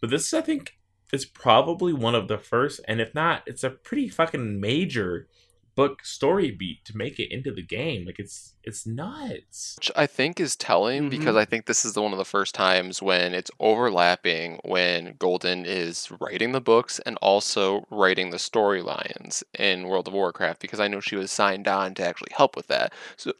But 0.00 0.10
this, 0.10 0.32
I 0.32 0.40
think, 0.40 0.76
is 1.12 1.24
probably 1.24 1.92
one 1.92 2.14
of 2.14 2.28
the 2.28 2.38
first, 2.38 2.80
and 2.86 3.00
if 3.00 3.14
not, 3.14 3.42
it's 3.46 3.64
a 3.64 3.70
pretty 3.70 4.08
fucking 4.08 4.60
major 4.60 5.26
book 5.74 6.04
story 6.04 6.50
beat 6.50 6.84
to 6.84 6.96
make 6.96 7.18
it 7.18 7.32
into 7.32 7.52
the 7.52 7.62
game. 7.62 8.04
Like 8.06 8.18
it's 8.18 8.54
it's 8.62 8.86
nuts. 8.86 9.74
which 9.78 9.90
I 9.96 10.06
think 10.06 10.40
is 10.40 10.56
telling 10.56 11.08
because 11.10 11.34
Mhm. 11.34 11.38
I 11.38 11.44
think 11.44 11.66
this 11.66 11.84
is 11.84 11.92
the, 11.94 12.02
one 12.02 12.12
of 12.12 12.18
the 12.18 12.24
first 12.24 12.54
times 12.54 13.02
when 13.02 13.34
it's 13.34 13.50
overlapping 13.60 14.58
when 14.64 15.16
Golden 15.18 15.64
is 15.66 16.10
writing 16.20 16.52
the 16.52 16.60
books 16.60 16.98
and 17.00 17.16
also 17.20 17.86
writing 17.90 18.30
the 18.30 18.38
storylines 18.38 19.42
in 19.58 19.86
World 19.88 20.08
of 20.08 20.14
Warcraft 20.14 20.60
because 20.60 20.80
I 20.80 20.88
know 20.88 21.00
she 21.00 21.16
was 21.16 21.30
signed 21.30 21.68
on 21.68 21.94
to 21.94 22.06
actually 22.06 22.32
help 22.34 22.56
with 22.56 22.68
that. 22.68 22.92
So 23.16 23.32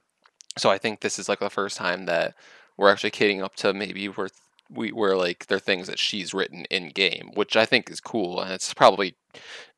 so 0.57 0.71
I 0.71 0.79
think 0.79 1.01
this 1.01 1.19
is 1.19 1.29
like 1.29 1.41
the 1.41 1.51
first 1.51 1.77
time 1.77 2.07
that 2.07 2.35
we're 2.77 2.91
actually 2.91 3.11
kidding 3.11 3.43
up 3.43 3.55
to 3.57 3.73
maybe 3.73 4.07
where 4.09 4.29
we 4.71 4.93
where 4.93 5.17
like 5.17 5.47
they're 5.47 5.59
things 5.59 5.87
that 5.87 5.99
she's 5.99 6.35
written 6.35 6.65
in 6.71 6.89
game, 6.91 7.31
which 7.35 7.57
I 7.57 7.65
think 7.67 7.91
is 7.91 8.01
cool 8.01 8.41
and 8.41 8.53
it's 8.53 8.75
probably 8.75 9.17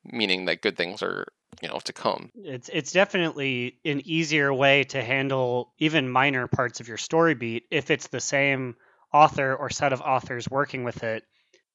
meaning 0.03 0.45
that 0.45 0.61
good 0.61 0.77
things 0.77 1.01
are 1.03 1.27
you 1.61 1.67
know 1.67 1.79
to 1.79 1.93
come. 1.93 2.31
It's 2.35 2.69
it's 2.69 2.91
definitely 2.91 3.79
an 3.85 4.01
easier 4.05 4.53
way 4.53 4.83
to 4.85 5.01
handle 5.01 5.73
even 5.79 6.09
minor 6.09 6.47
parts 6.47 6.79
of 6.79 6.87
your 6.87 6.97
story 6.97 7.33
beat 7.33 7.65
if 7.71 7.89
it's 7.91 8.07
the 8.07 8.19
same 8.19 8.75
author 9.13 9.55
or 9.55 9.69
set 9.69 9.93
of 9.93 10.01
authors 10.01 10.49
working 10.49 10.83
with 10.83 11.03
it 11.03 11.23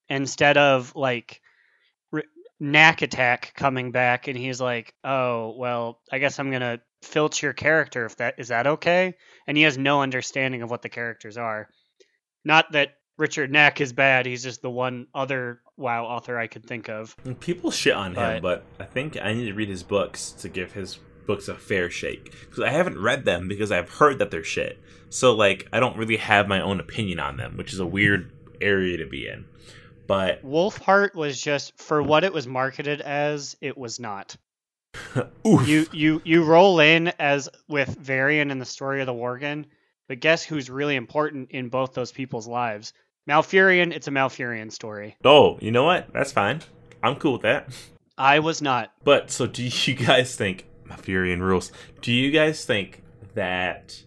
instead 0.08 0.56
of 0.56 0.94
like 0.94 1.40
R- 2.12 2.24
Knack 2.60 3.02
Attack 3.02 3.54
coming 3.56 3.90
back 3.90 4.28
and 4.28 4.38
he's 4.38 4.60
like, 4.60 4.94
"Oh, 5.02 5.54
well, 5.56 6.00
I 6.10 6.18
guess 6.18 6.38
I'm 6.38 6.50
to 6.52 6.80
filch 7.02 7.42
your 7.42 7.52
character 7.52 8.04
if 8.04 8.16
that 8.16 8.34
is 8.38 8.48
that 8.48 8.66
okay?" 8.66 9.14
And 9.46 9.56
he 9.56 9.64
has 9.64 9.78
no 9.78 10.02
understanding 10.02 10.62
of 10.62 10.70
what 10.70 10.82
the 10.82 10.88
characters 10.88 11.36
are. 11.36 11.68
Not 12.44 12.72
that 12.72 12.96
Richard 13.18 13.52
Knaak 13.52 13.80
is 13.80 13.92
bad, 13.92 14.26
he's 14.26 14.42
just 14.42 14.62
the 14.62 14.70
one 14.70 15.06
other 15.14 15.61
WoW 15.76 16.04
author 16.04 16.38
I 16.38 16.46
could 16.46 16.64
think 16.66 16.88
of. 16.88 17.16
People 17.40 17.70
shit 17.70 17.94
on 17.94 18.14
him, 18.14 18.42
But- 18.42 18.64
but 18.78 18.84
I 18.84 18.86
think 18.86 19.16
I 19.20 19.32
need 19.32 19.46
to 19.46 19.54
read 19.54 19.68
his 19.68 19.82
books 19.82 20.32
to 20.32 20.48
give 20.48 20.72
his 20.72 20.98
books 21.26 21.48
a 21.48 21.54
fair 21.54 21.88
shake 21.90 22.32
because 22.40 22.60
I 22.60 22.70
haven't 22.70 23.00
read 23.00 23.24
them 23.24 23.46
because 23.48 23.70
I've 23.70 23.88
heard 23.88 24.18
that 24.18 24.30
they're 24.30 24.42
shit. 24.44 24.78
So 25.08 25.34
like 25.34 25.68
I 25.72 25.80
don't 25.80 25.96
really 25.96 26.16
have 26.16 26.48
my 26.48 26.60
own 26.60 26.80
opinion 26.80 27.20
on 27.20 27.36
them, 27.36 27.56
which 27.56 27.72
is 27.72 27.78
a 27.80 27.86
weird 27.86 28.32
area 28.60 28.96
to 28.98 29.06
be 29.06 29.28
in. 29.28 29.44
But 30.06 30.42
Wolfheart 30.44 31.14
was 31.14 31.40
just 31.40 31.78
for 31.80 32.02
what 32.02 32.24
it 32.24 32.32
was 32.32 32.46
marketed 32.46 33.00
as, 33.00 33.56
it 33.60 33.78
was 33.78 34.00
not. 34.00 34.36
oof, 35.46 35.66
You 35.66 35.86
you 35.92 36.20
you 36.24 36.44
roll 36.44 36.80
in 36.80 37.08
as 37.18 37.48
with 37.68 37.96
Varian 37.98 38.50
in 38.50 38.58
the 38.58 38.64
story 38.66 39.00
of 39.00 39.06
the 39.06 39.14
Worgen, 39.14 39.64
but 40.08 40.20
guess 40.20 40.42
who's 40.44 40.68
really 40.68 40.96
important 40.96 41.50
in 41.52 41.68
both 41.68 41.94
those 41.94 42.12
people's 42.12 42.46
lives? 42.48 42.92
Malfurion, 43.28 43.92
it's 43.92 44.08
a 44.08 44.10
Malfurion 44.10 44.72
story. 44.72 45.16
oh, 45.24 45.58
you 45.60 45.70
know 45.70 45.84
what? 45.84 46.12
That's 46.12 46.32
fine. 46.32 46.60
I'm 47.02 47.16
cool 47.16 47.34
with 47.34 47.42
that. 47.42 47.68
I 48.18 48.38
was 48.40 48.60
not. 48.62 48.92
But 49.04 49.30
so 49.30 49.46
do 49.46 49.62
you 49.62 49.94
guys 49.94 50.36
think 50.36 50.66
Furion 50.88 51.40
rules? 51.40 51.72
Do 52.00 52.12
you 52.12 52.30
guys 52.30 52.64
think 52.64 53.02
that 53.34 54.02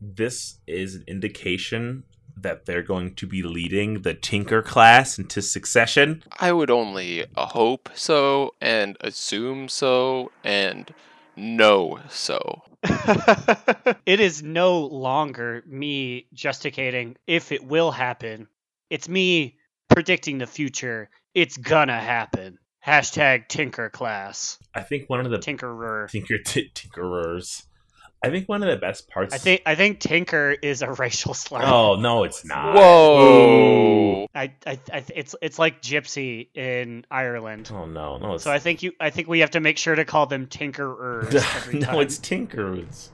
this 0.00 0.58
is 0.66 0.96
an 0.96 1.04
indication 1.06 2.04
that 2.38 2.66
they're 2.66 2.82
going 2.82 3.14
to 3.14 3.26
be 3.26 3.42
leading 3.42 4.02
the 4.02 4.12
Tinker 4.12 4.62
class 4.62 5.18
into 5.18 5.40
succession? 5.40 6.22
I 6.38 6.52
would 6.52 6.70
only 6.70 7.24
uh, 7.36 7.46
hope 7.46 7.88
so 7.94 8.52
and 8.60 8.96
assume 9.00 9.68
so 9.68 10.32
and 10.44 10.92
know 11.36 12.00
so. 12.10 12.62
it 14.06 14.20
is 14.20 14.42
no 14.42 14.80
longer 14.80 15.62
me 15.66 16.26
justificating 16.32 17.16
if 17.26 17.52
it 17.52 17.64
will 17.64 17.90
happen. 17.90 18.48
It's 18.90 19.08
me 19.08 19.58
predicting 19.88 20.38
the 20.38 20.46
future. 20.46 21.10
It's 21.34 21.56
gonna 21.56 22.00
happen. 22.00 22.58
Hashtag 22.86 23.48
Tinker 23.48 23.90
class. 23.90 24.58
I 24.74 24.82
think 24.82 25.10
one 25.10 25.24
of 25.24 25.30
the 25.30 25.38
Tinkerer. 25.38 26.08
Tinker 26.10 26.38
t- 26.38 26.70
Tinkerers. 26.74 27.64
I 28.26 28.30
think 28.30 28.48
one 28.48 28.62
of 28.62 28.68
the 28.68 28.76
best 28.76 29.08
parts. 29.08 29.34
I 29.34 29.38
think 29.38 29.62
I 29.66 29.74
think 29.74 30.00
Tinker 30.00 30.56
is 30.60 30.82
a 30.82 30.90
racial 30.98 31.32
slur. 31.34 31.62
Oh 31.64 31.96
no, 31.96 32.24
it's 32.24 32.44
not. 32.44 32.74
Whoa! 32.74 34.26
I, 34.34 34.52
I, 34.66 34.78
I 34.92 35.04
it's 35.14 35.34
it's 35.40 35.58
like 35.58 35.80
gypsy 35.80 36.48
in 36.54 37.06
Ireland. 37.10 37.70
Oh 37.72 37.86
no, 37.86 38.18
no, 38.18 38.34
it's 38.34 38.44
So 38.44 38.50
I 38.50 38.58
think 38.58 38.82
you 38.82 38.92
I 39.00 39.10
think 39.10 39.28
we 39.28 39.40
have 39.40 39.52
to 39.52 39.60
make 39.60 39.78
sure 39.78 39.94
to 39.94 40.04
call 40.04 40.26
them 40.26 40.46
tinkerers 40.46 41.32
no, 41.72 41.80
time. 41.80 42.00
it's 42.00 42.18
Tinkers. 42.18 43.10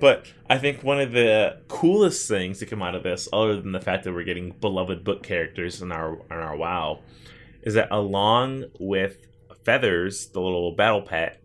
But 0.00 0.26
I 0.48 0.58
think 0.58 0.82
one 0.82 1.00
of 1.00 1.12
the 1.12 1.60
coolest 1.68 2.28
things 2.28 2.58
to 2.60 2.66
come 2.66 2.82
out 2.82 2.94
of 2.94 3.02
this, 3.02 3.28
other 3.32 3.60
than 3.60 3.72
the 3.72 3.80
fact 3.80 4.04
that 4.04 4.12
we're 4.12 4.22
getting 4.24 4.52
beloved 4.52 5.02
book 5.02 5.22
characters 5.22 5.82
in 5.82 5.90
our 5.92 6.14
in 6.14 6.36
our 6.36 6.56
WoW, 6.56 7.00
is 7.62 7.74
that 7.74 7.88
along 7.90 8.64
with 8.78 9.26
Feathers, 9.64 10.28
the 10.28 10.40
little 10.40 10.72
battle 10.72 11.02
pet, 11.02 11.42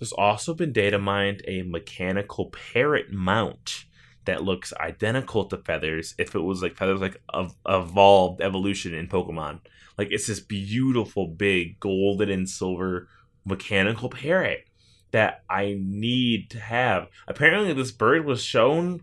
there's 0.00 0.12
also 0.12 0.54
been 0.54 0.72
data 0.72 0.98
mined 0.98 1.42
a 1.46 1.62
mechanical 1.62 2.46
parrot 2.46 3.12
mount 3.12 3.84
that 4.24 4.42
looks 4.42 4.72
identical 4.80 5.44
to 5.44 5.58
Feathers 5.58 6.14
if 6.18 6.34
it 6.34 6.40
was 6.40 6.62
like 6.62 6.76
Feathers 6.76 7.00
like 7.00 7.20
ev- 7.34 7.54
evolved 7.68 8.40
evolution 8.40 8.94
in 8.94 9.08
Pokemon. 9.08 9.60
Like 9.98 10.08
it's 10.10 10.26
this 10.26 10.40
beautiful 10.40 11.26
big 11.26 11.78
golden 11.80 12.30
and 12.30 12.48
silver 12.48 13.08
mechanical 13.44 14.08
parrot 14.08 14.64
that 15.10 15.42
I 15.50 15.76
need 15.78 16.48
to 16.50 16.60
have. 16.60 17.08
Apparently, 17.28 17.74
this 17.74 17.92
bird 17.92 18.24
was 18.24 18.42
shown. 18.42 19.02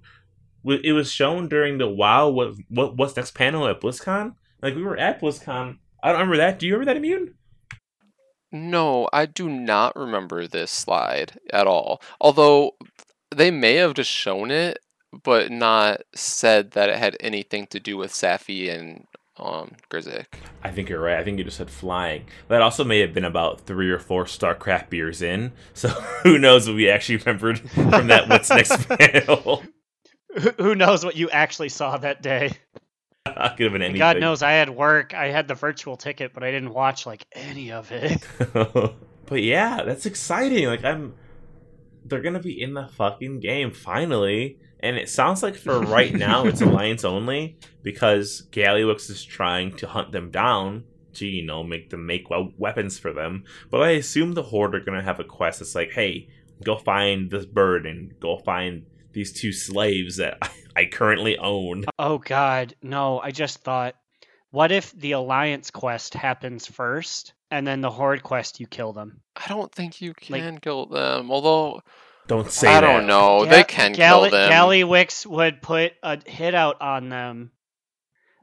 It 0.66 0.93
was 0.93 1.12
shown 1.12 1.48
during 1.48 1.78
the 1.78 1.88
WoW. 1.88 2.30
What 2.30 2.56
what 2.70 2.98
what's 2.98 3.16
next 3.16 3.36
panel 3.36 3.68
at 3.68 3.82
BlizzCon? 3.82 4.34
Like 4.64 4.76
we 4.76 4.84
were 4.84 4.98
at 4.98 5.22
BlizzCon. 5.22 5.78
I 6.02 6.10
don't 6.10 6.22
remember 6.22 6.38
that. 6.38 6.58
Do 6.58 6.66
you 6.66 6.74
remember 6.74 6.91
that 6.91 6.98
immune? 6.98 7.36
No, 8.52 9.10
I 9.12 9.26
do 9.26 9.50
not 9.50 9.95
remember 9.95 10.48
this 10.48 10.72
slide 10.72 11.39
at 11.52 11.68
all. 11.68 12.02
Although 12.22 12.76
they 13.36 13.52
may 13.52 13.76
have 13.76 13.93
just 13.93 14.10
shown 14.10 14.52
it, 14.52 14.80
but 15.24 15.52
not 15.52 16.02
said 16.16 16.72
that 16.72 16.89
it 16.89 16.98
had 16.98 17.18
anything 17.20 17.68
to 17.68 17.80
do 17.80 17.98
with 17.98 18.12
Safi 18.12 18.70
and 18.74 19.06
um 19.39 19.74
Grizzek. 19.91 20.26
I 20.64 20.72
think 20.72 20.89
you're 20.89 21.00
right. 21.02 21.20
I 21.20 21.24
think 21.24 21.38
you 21.38 21.43
just 21.43 21.58
said 21.58 21.70
flying. 21.70 22.26
That 22.48 22.62
also 22.62 22.84
may 22.84 23.00
have 23.02 23.14
been 23.14 23.24
about 23.26 23.62
three 23.62 23.91
or 23.91 24.00
four 24.00 24.26
StarCraft 24.26 24.89
beers 24.89 25.22
in. 25.22 25.52
So 25.74 25.89
who 25.89 26.39
knows 26.39 26.68
what 26.68 26.76
we 26.76 26.89
actually 26.89 27.18
remembered 27.18 27.60
from 27.72 28.08
that 28.08 28.28
what's 28.30 28.50
next 28.50 28.88
panel? 28.89 29.64
Who- 30.39 30.54
Who 30.64 30.76
knows 30.76 31.06
what 31.06 31.16
you 31.16 31.30
actually 31.30 31.70
saw 31.70 31.98
that 31.98 32.22
day? 32.22 32.52
I 33.36 33.50
could 33.58 33.66
have 33.66 33.74
been 33.74 33.82
anything. 33.82 34.00
God 34.00 34.20
knows 34.20 34.42
I 34.42 34.52
had 34.52 34.70
work. 34.70 35.14
I 35.14 35.28
had 35.28 35.48
the 35.48 35.56
virtual 35.56 35.98
ticket, 35.98 36.34
but 36.34 36.44
I 36.44 36.52
didn't 36.52 36.74
watch 36.74 37.06
like 37.06 37.26
any 37.32 37.72
of 37.72 37.92
it. 37.92 38.26
but 39.26 39.42
yeah, 39.42 39.84
that's 39.84 40.06
exciting. 40.06 40.68
Like 40.68 40.84
I'm 40.84 41.14
they're 42.06 42.22
gonna 42.22 42.40
be 42.40 42.62
in 42.62 42.74
the 42.74 42.88
fucking 42.88 43.40
game 43.40 43.72
finally. 43.72 44.60
And 44.80 44.96
it 44.96 45.10
sounds 45.10 45.42
like 45.42 45.56
for 45.56 45.80
right 45.82 46.14
now 46.28 46.46
it's 46.46 46.62
alliance 46.62 47.04
only 47.04 47.58
because 47.82 48.48
Gallywix 48.52 49.10
is 49.10 49.24
trying 49.24 49.76
to 49.78 49.88
hunt 49.88 50.12
them 50.12 50.30
down 50.30 50.84
to 51.14 51.26
you 51.26 51.44
know 51.44 51.64
make 51.64 51.90
them 51.90 52.06
make 52.06 52.30
we- 52.30 52.54
weapons 52.58 53.00
for 53.00 53.12
them. 53.12 53.44
But 53.72 53.82
I 53.82 53.92
assume 53.92 54.34
the 54.34 54.44
Horde 54.44 54.76
are 54.76 54.80
gonna 54.80 55.04
have 55.04 55.20
a 55.20 55.24
quest 55.24 55.60
that's 55.60 55.76
like, 55.76 55.92
hey, 55.92 56.30
go 56.64 56.78
find 56.78 57.30
this 57.30 57.46
bird 57.46 57.86
and 57.86 58.18
go 58.20 58.38
find 58.38 58.86
these 59.18 59.34
two 59.34 59.51
slaves 59.51 60.18
that 60.18 60.38
I 60.76 60.86
currently 60.86 61.38
own. 61.39 61.86
Oh 61.97 62.20
god, 62.20 62.76
no, 62.84 63.20
I 63.20 63.32
just 63.32 63.57
thought 63.63 63.95
what 64.51 64.72
if 64.72 64.91
the 64.91 65.13
alliance 65.13 65.72
quest 65.72 66.13
happens 66.13 66.68
first 66.68 67.34
and 67.49 67.65
then 67.65 67.82
the 67.82 67.89
horde 67.89 68.22
quest 68.22 68.59
you 68.59 68.68
kill 68.68 68.93
them? 68.93 69.22
I 69.36 69.47
don't 69.47 69.74
think 69.74 70.01
you 70.01 70.13
Like- 70.30 70.41
can 70.43 70.59
kill 70.59 70.86
them. 70.86 71.32
Although 71.32 71.82
Don't 72.28 72.51
say 72.51 72.68
I 72.68 72.80
that. 72.80 72.82
don't 72.82 73.07
know, 73.07 73.43
Ga- 73.45 73.49
they 73.51 73.63
can 73.63 73.93
Galli- 73.93 74.30
kill 74.30 74.39
them. 74.39 74.51
Gallywix 74.51 75.26
would 75.26 75.61
put 75.63 75.93
a 76.03 76.20
hit 76.30 76.53
out 76.53 76.80
on 76.80 77.09
them. 77.09 77.51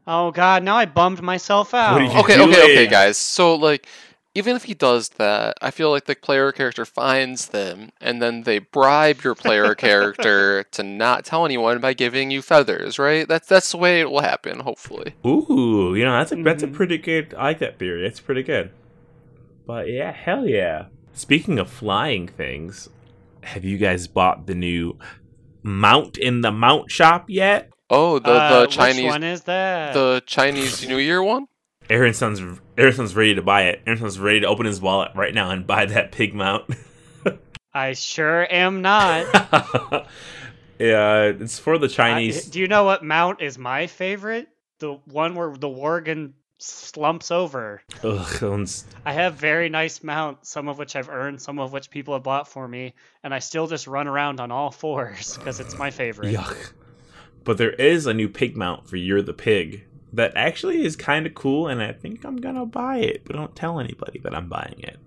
Oh 0.09 0.33
god, 0.33 0.65
now 0.65 0.77
I 0.77 0.87
bummed 0.87 1.23
myself 1.23 1.73
out. 1.73 1.93
What 1.95 2.01
did 2.01 2.13
you 2.13 2.19
okay, 2.21 2.35
do 2.37 2.43
okay, 2.51 2.63
okay, 2.65 2.87
guys. 2.89 3.17
So 3.17 3.55
like, 3.55 3.87
even 4.35 4.57
if 4.57 4.65
he 4.65 4.75
does 4.75 5.11
that, 5.11 5.57
I 5.63 5.71
feel 5.71 5.91
like 5.91 6.07
the 6.07 6.15
player 6.17 6.51
character 6.53 6.85
finds 6.85 7.49
them, 7.49 7.91
and 8.01 8.21
then 8.21 8.43
they 8.43 8.59
bribe 8.59 9.23
your 9.23 9.35
player 9.35 9.75
character 9.87 10.65
to 10.73 10.83
not 10.83 11.25
tell 11.25 11.45
anyone 11.45 11.79
by 11.81 11.93
giving 11.95 12.31
you 12.31 12.43
feathers, 12.43 12.99
right? 12.99 13.27
That's 13.29 13.47
that's 13.49 13.71
the 13.71 13.79
way 13.79 14.01
it 14.01 14.11
will 14.11 14.23
happen, 14.23 14.61
hopefully. 14.61 15.15
Ooh, 15.25 15.95
you 15.97 16.05
know 16.05 16.13
that's 16.19 16.33
a 16.33 16.37
that's 16.43 16.63
a 16.63 16.67
Mhm. 16.67 16.75
pretty 16.75 16.99
good. 16.99 17.35
I 17.39 17.45
like 17.45 17.59
that 17.61 17.79
theory. 17.79 18.07
It's 18.07 18.21
pretty 18.21 18.43
good. 18.43 18.71
But 19.67 19.89
yeah, 19.89 20.13
hell 20.13 20.47
yeah. 20.47 20.87
Speaking 21.13 21.59
of 21.59 21.71
flying 21.71 22.29
things, 22.29 22.89
have 23.45 23.65
you 23.65 23.79
guys 23.79 24.07
bought 24.09 24.47
the 24.47 24.55
new 24.55 24.99
mount 25.63 26.17
in 26.19 26.41
the 26.41 26.51
mount 26.53 26.91
shop 26.91 27.27
yet? 27.29 27.71
Oh, 27.89 28.19
the 28.19 28.33
Uh, 28.33 28.49
the 28.57 28.61
Which 28.63 28.71
Chinese 28.75 29.05
one 29.05 29.23
is 29.23 29.43
that? 29.43 29.95
the 29.95 30.23
Chinese 30.27 30.87
New 30.89 30.97
Year 30.99 31.23
one. 31.23 31.47
Aaron 31.91 32.15
Son's 32.15 32.61
Aaron 32.79 32.93
Son's 32.95 33.15
ready 33.15 33.35
to 33.35 33.43
buy 33.43 33.65
it. 33.65 33.83
Aaron 33.87 33.99
Son's 34.01 34.19
ready 34.19 34.41
to 34.41 34.47
open 34.47 34.67
his 34.67 34.81
wallet 34.81 35.13
right 35.15 35.35
now 35.35 35.51
and 35.51 35.67
buy 35.67 35.87
that 35.87 36.13
pig 36.13 36.35
mount. 36.35 36.65
I 37.75 37.93
sure 37.93 38.47
am 38.51 38.83
not. 38.83 39.27
yeah, 40.79 41.23
it's 41.25 41.59
for 41.59 41.79
the 41.79 41.87
I- 41.87 41.91
Chinese. 41.91 42.47
do 42.47 42.61
you 42.61 42.69
know 42.69 42.85
what 42.85 43.05
mount 43.05 43.43
is 43.43 43.59
my 43.59 43.87
favorite? 43.87 44.49
The 44.79 44.95
one 45.07 45.35
where 45.35 45.57
the 45.57 45.69
Worgen 45.69 46.33
slumps 46.59 47.31
over. 47.31 47.83
Ugh, 48.03 48.69
I 49.05 49.13
have 49.13 49.35
very 49.35 49.69
nice 49.69 50.03
mounts, 50.03 50.49
some 50.51 50.69
of 50.69 50.79
which 50.79 50.97
I've 50.97 51.09
earned, 51.09 51.43
some 51.43 51.59
of 51.59 51.73
which 51.73 51.91
people 51.91 52.15
have 52.15 52.23
bought 52.23 52.49
for 52.49 52.67
me, 52.67 52.95
and 53.23 53.35
I 53.35 53.39
still 53.41 53.67
just 53.67 53.87
run 53.87 54.09
around 54.09 54.41
on 54.41 54.51
all 54.51 54.71
fours 54.71 55.37
because 55.37 55.61
it's 55.61 55.77
my 55.79 55.91
favorite. 55.91 56.35
Yuck. 56.35 56.73
But 57.45 57.59
there 57.59 57.73
is 57.73 58.07
a 58.07 58.15
new 58.15 58.29
pig 58.29 58.57
mount 58.57 58.89
for 58.89 58.97
You're 58.97 59.23
the 59.23 59.35
Pig 59.35 59.85
that 60.15 60.33
actually 60.37 60.85
is 60.85 60.97
kind 60.97 61.27
of 61.27 61.35
cool, 61.35 61.69
and 61.69 61.83
I 61.83 61.93
think 61.93 62.25
I'm 62.25 62.37
gonna 62.37 62.67
buy 62.67 62.99
it. 62.99 63.25
But 63.25 63.37
don't 63.37 63.57
tell 63.57 63.81
anybody 63.81 64.21
that 64.21 64.35
I'm 64.35 64.49
buying 64.49 64.79
it. 64.79 64.99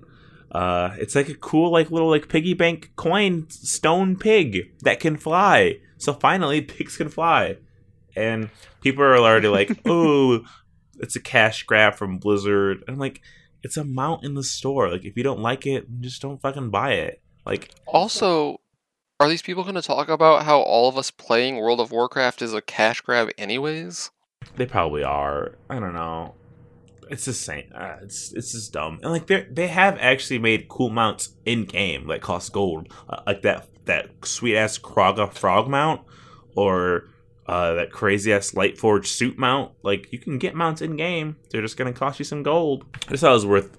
Uh, 0.52 0.96
it's 0.98 1.16
like 1.16 1.30
a 1.30 1.36
cool, 1.36 1.72
like 1.72 1.92
little, 1.92 2.10
like 2.10 2.30
piggy 2.30 2.54
bank 2.54 2.92
coin 2.96 3.50
stone 3.50 4.16
pig 4.16 4.72
that 4.82 5.00
can 5.00 5.18
fly. 5.18 5.80
So 5.98 6.14
finally, 6.14 6.62
pigs 6.74 6.98
can 6.98 7.10
fly, 7.10 7.58
and 8.16 8.50
people 8.82 9.04
are 9.04 9.18
already 9.18 9.48
like, 9.48 9.80
"Oh, 9.86 10.42
it's 11.00 11.16
a 11.16 11.22
cash 11.22 11.64
grab 11.64 11.96
from 11.96 12.18
Blizzard." 12.18 12.84
And 12.88 12.96
I'm 12.96 13.00
like, 13.00 13.22
"It's 13.64 13.78
a 13.78 13.84
mount 13.84 14.24
in 14.24 14.36
the 14.36 14.44
store. 14.44 14.90
Like, 14.90 15.06
if 15.06 15.18
you 15.18 15.24
don't 15.24 15.42
like 15.42 15.66
it, 15.66 15.86
just 16.00 16.22
don't 16.22 16.42
fucking 16.42 16.70
buy 16.70 16.94
it." 16.94 17.22
Like, 17.46 17.72
Also, 17.86 18.60
are 19.20 19.30
these 19.30 19.42
people 19.42 19.64
going 19.64 19.76
to 19.76 19.82
talk 19.82 20.10
about 20.10 20.44
how 20.44 20.60
all 20.60 20.90
of 20.90 20.98
us 20.98 21.12
playing 21.12 21.58
World 21.58 21.80
of 21.80 21.92
Warcraft 21.92 22.42
is 22.42 22.54
a 22.54 22.62
cash 22.62 23.02
grab, 23.02 23.30
anyways? 23.38 24.12
They 24.56 24.66
probably 24.66 25.04
are. 25.04 25.58
I 25.70 25.80
don't 25.80 25.94
know. 25.94 26.36
It's 27.10 27.26
the 27.26 27.34
same. 27.34 27.72
Uh, 27.74 27.98
it's 28.02 28.34
it's 28.34 28.52
just 28.52 28.74
dumb. 28.74 29.00
And 29.02 29.12
like 29.12 29.28
they 29.28 29.48
they 29.50 29.68
have 29.68 29.98
actually 30.00 30.40
made 30.40 30.68
cool 30.68 30.90
mounts 30.90 31.36
in 31.46 31.66
game 31.66 32.08
that 32.08 32.22
cost 32.22 32.52
gold, 32.52 32.92
uh, 33.10 33.22
like 33.26 33.44
that 33.44 33.68
that 33.86 34.10
sweet 34.24 34.58
ass 34.58 34.78
Kraga 34.78 35.32
frog 35.32 35.70
mount, 35.70 36.02
or 36.56 37.10
uh, 37.46 37.74
that 37.76 37.92
crazy 37.92 38.34
ass 38.34 38.52
Lightforge 38.52 39.06
suit 39.06 39.38
mount. 39.38 39.72
Like 39.84 40.12
you 40.12 40.20
can 40.20 40.38
get 40.38 40.54
mounts 40.54 40.82
in 40.82 40.98
game. 40.98 41.38
They're 41.50 41.62
just 41.62 41.78
gonna 41.78 41.94
cost 41.94 42.20
you 42.20 42.26
some 42.26 42.44
gold. 42.44 42.86
I 43.08 43.12
just 43.12 43.22
thought 43.22 43.32
it 43.32 43.36
was 43.36 43.46
worth 43.46 43.78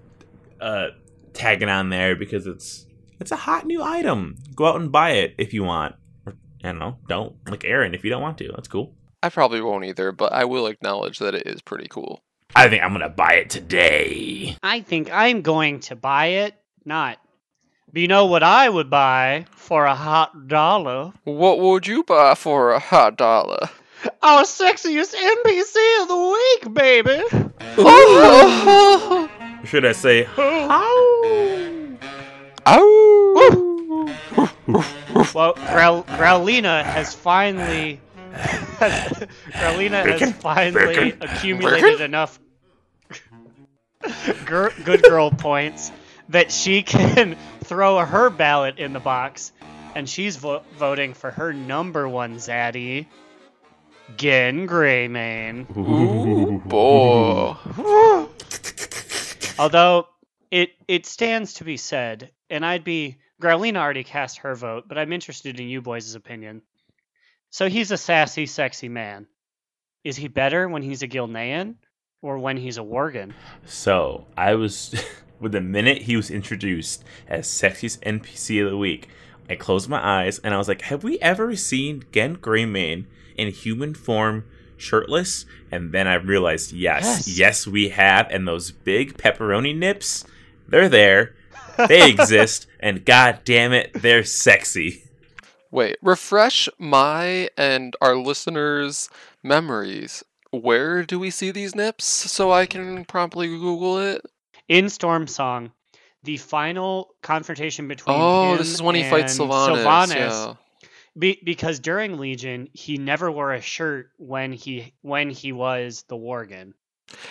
uh, 0.61 0.89
tagging 1.35 1.69
on 1.69 1.91
there 1.91 2.17
because 2.17 2.47
it's 2.47 2.87
it's 3.21 3.33
a 3.33 3.37
hot 3.37 3.67
new 3.67 3.83
item. 3.83 4.37
Go 4.55 4.67
out 4.67 4.81
and 4.81 4.91
buy 4.91 5.11
it 5.11 5.35
if 5.39 5.53
you 5.53 5.65
want. 5.65 5.97
I 6.27 6.33
don't 6.63 6.79
know. 6.79 6.99
Don't 7.09 7.37
like 7.49 7.65
Aaron 7.65 7.95
if 7.95 8.05
you 8.05 8.11
don't 8.11 8.23
want 8.23 8.39
to. 8.39 8.51
That's 8.55 8.69
cool. 8.69 8.95
I 9.23 9.31
probably 9.31 9.61
won't 9.61 9.85
either, 9.85 10.13
but 10.13 10.33
I 10.33 10.45
will 10.45 10.67
acknowledge 10.67 11.19
that 11.19 11.35
it 11.35 11.47
is 11.47 11.61
pretty 11.61 11.89
cool. 11.89 12.23
I 12.55 12.69
think 12.69 12.83
I'm 12.83 12.93
gonna 12.93 13.09
buy 13.09 13.35
it 13.35 13.51
today. 13.51 14.57
I 14.63 14.81
think 14.81 15.11
I'm 15.13 15.43
going 15.43 15.81
to 15.81 15.97
buy 15.97 16.27
it. 16.27 16.55
Not. 16.85 17.19
But 17.93 18.03
you 18.03 18.09
know 18.09 18.27
what 18.27 18.43
I 18.43 18.69
would 18.69 18.91
buy 18.91 19.47
for 19.51 19.87
a 19.87 19.95
hot 19.95 20.47
dollar? 20.47 21.13
What 21.25 21.59
would 21.59 21.87
you 21.87 22.05
buy 22.05 22.35
for 22.35 22.73
a 22.73 22.79
hot 22.79 23.17
dollar? 23.17 23.69
Our 24.23 24.45
sexiest 24.45 25.15
NPC 25.15 26.03
of 26.03 26.09
the 26.09 26.65
week, 26.65 26.75
baby! 26.75 27.23
Oh! 27.79 29.29
Should 29.65 29.85
I 29.85 29.93
say, 29.93 30.29
Ow! 30.39 31.99
Well, 35.35 35.55
Growlina 35.55 36.05
Growlina 36.05 36.85
has 36.85 37.15
finally. 37.15 38.01
Growlina 39.53 40.19
has 40.19 40.33
finally 40.35 40.95
Bacon? 41.13 41.23
accumulated 41.23 41.83
Bacon? 41.83 42.03
enough 42.03 42.39
good 44.45 45.03
girl 45.03 45.31
points 45.31 45.91
that 46.29 46.53
she 46.53 46.83
can 46.85 47.37
throw 47.65 47.99
her 47.99 48.31
ballot 48.31 48.79
in 48.79 48.93
the 48.93 49.01
box, 49.01 49.53
and 49.95 50.09
she's 50.09 50.37
vo- 50.37 50.63
voting 50.77 51.15
for 51.15 51.31
her 51.31 51.53
number 51.53 52.09
one 52.09 52.37
zaddy, 52.37 53.07
Genn 54.17 54.69
Greymane. 54.69 55.67
Ooh, 55.77 56.59
boy. 56.65 57.57
Although 59.59 60.07
it 60.51 60.71
it 60.87 61.07
stands 61.07 61.55
to 61.55 61.65
be 61.65 61.77
said, 61.77 62.31
and 62.49 62.65
I'd 62.65 62.85
be 62.85 63.19
Growlina 63.43 63.77
already 63.79 64.05
cast 64.05 64.39
her 64.39 64.55
vote, 64.55 64.85
but 64.87 64.97
I'm 64.99 65.13
interested 65.13 65.59
in 65.59 65.69
you 65.69 65.83
boys' 65.83 66.15
opinion. 66.15 66.63
So 67.51 67.69
he's 67.69 67.91
a 67.91 67.97
sassy, 67.97 68.47
sexy 68.47 68.89
man. 68.89 69.27
Is 70.05 70.17
he 70.17 70.29
better 70.29 70.69
when 70.69 70.83
he's 70.83 71.03
a 71.03 71.09
Gilnean 71.09 71.77
or 72.23 72.39
when 72.39 72.57
he's 72.57 72.79
a 72.79 72.83
Worgen? 72.83 73.33
So 73.67 74.27
I 74.37 74.55
was, 74.55 74.95
with 75.41 75.53
the 75.53 75.61
minute 75.61 76.03
he 76.03 76.17
was 76.17 76.31
introduced 76.31 77.05
as 77.27 77.47
sexiest 77.47 78.01
NPC 78.01 78.65
of 78.65 78.71
the 78.71 78.77
week, 78.77 79.09
I 79.51 79.55
closed 79.57 79.89
my 79.89 80.05
eyes 80.25 80.39
and 80.41 80.53
I 80.53 80.59
was 80.59 80.69
like, 80.69 80.83
"Have 80.83 81.03
we 81.03 81.19
ever 81.21 81.57
seen 81.57 82.05
Genn 82.13 82.37
Greymane 82.37 83.07
in 83.35 83.49
human 83.49 83.95
form, 83.95 84.45
shirtless?" 84.77 85.47
And 85.73 85.93
then 85.93 86.07
I 86.07 86.15
realized, 86.15 86.73
yes, 86.73 87.27
Yes. 87.27 87.39
yes, 87.39 87.67
we 87.67 87.89
have. 87.89 88.29
And 88.31 88.47
those 88.47 88.71
big 88.71 89.17
pepperoni 89.17 89.75
nips, 89.77 90.27
they're 90.69 90.89
there, 90.91 91.35
they 91.89 92.11
exist, 92.11 92.67
and 92.79 93.05
god 93.07 93.41
damn 93.45 93.73
it, 93.73 93.93
they're 93.95 94.23
sexy. 94.25 95.05
Wait, 95.71 95.97
refresh 96.03 96.69
my 96.79 97.49
and 97.57 97.95
our 98.01 98.17
listeners' 98.17 99.09
memories. 99.43 100.25
Where 100.51 101.03
do 101.05 101.19
we 101.19 101.31
see 101.31 101.51
these 101.51 101.75
nips 101.75 102.05
so 102.05 102.51
I 102.51 102.65
can 102.67 103.05
promptly 103.05 103.49
Google 103.49 103.99
it? 103.99 104.23
In 104.69 104.89
Storm 104.89 105.27
Song, 105.27 105.73
the 106.23 106.39
final 106.39 107.11
confrontation 107.23 107.87
between 107.87 108.17
Oh, 108.19 108.53
him 108.53 108.59
this 108.59 108.73
is 108.73 108.83
when 108.83 108.95
he 108.95 109.05
fights 109.05 109.39
Sylvanas. 109.39 109.85
Sylvanas, 109.85 110.17
Yeah. 110.17 110.55
Be- 111.19 111.41
because 111.45 111.81
during 111.81 112.17
Legion, 112.19 112.69
he 112.73 112.97
never 112.97 113.31
wore 113.31 113.53
a 113.53 113.61
shirt 113.61 114.11
when 114.19 114.53
he 114.53 114.95
when 115.03 115.31
he 115.31 115.53
was 115.53 116.05
the 116.09 116.17
Worgen. 116.17 116.73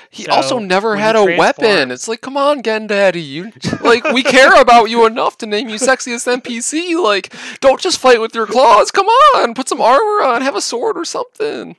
He 0.10 0.24
So, 0.24 0.32
also 0.32 0.60
never 0.60 0.96
had 0.96 1.16
a 1.16 1.38
weapon. 1.38 1.92
It's 1.92 2.08
like, 2.08 2.22
come 2.22 2.38
on, 2.38 2.62
Genndaddy, 2.64 3.26
you 3.26 3.52
like 3.82 4.04
we 4.06 4.24
care 4.24 4.60
about 4.60 4.86
you 4.86 5.06
enough 5.06 5.38
to 5.40 5.46
name 5.46 5.70
you 5.70 5.76
sexiest 5.76 6.28
NPC. 6.42 7.02
Like, 7.02 7.34
don't 7.62 7.80
just 7.80 8.00
fight 8.00 8.22
with 8.22 8.34
your 8.36 8.48
claws. 8.48 8.92
Come 8.92 9.08
on, 9.08 9.54
put 9.54 9.70
some 9.70 9.82
armor 9.82 10.24
on, 10.24 10.42
have 10.42 10.56
a 10.56 10.62
sword 10.62 10.98
or 10.98 11.06
something. 11.06 11.76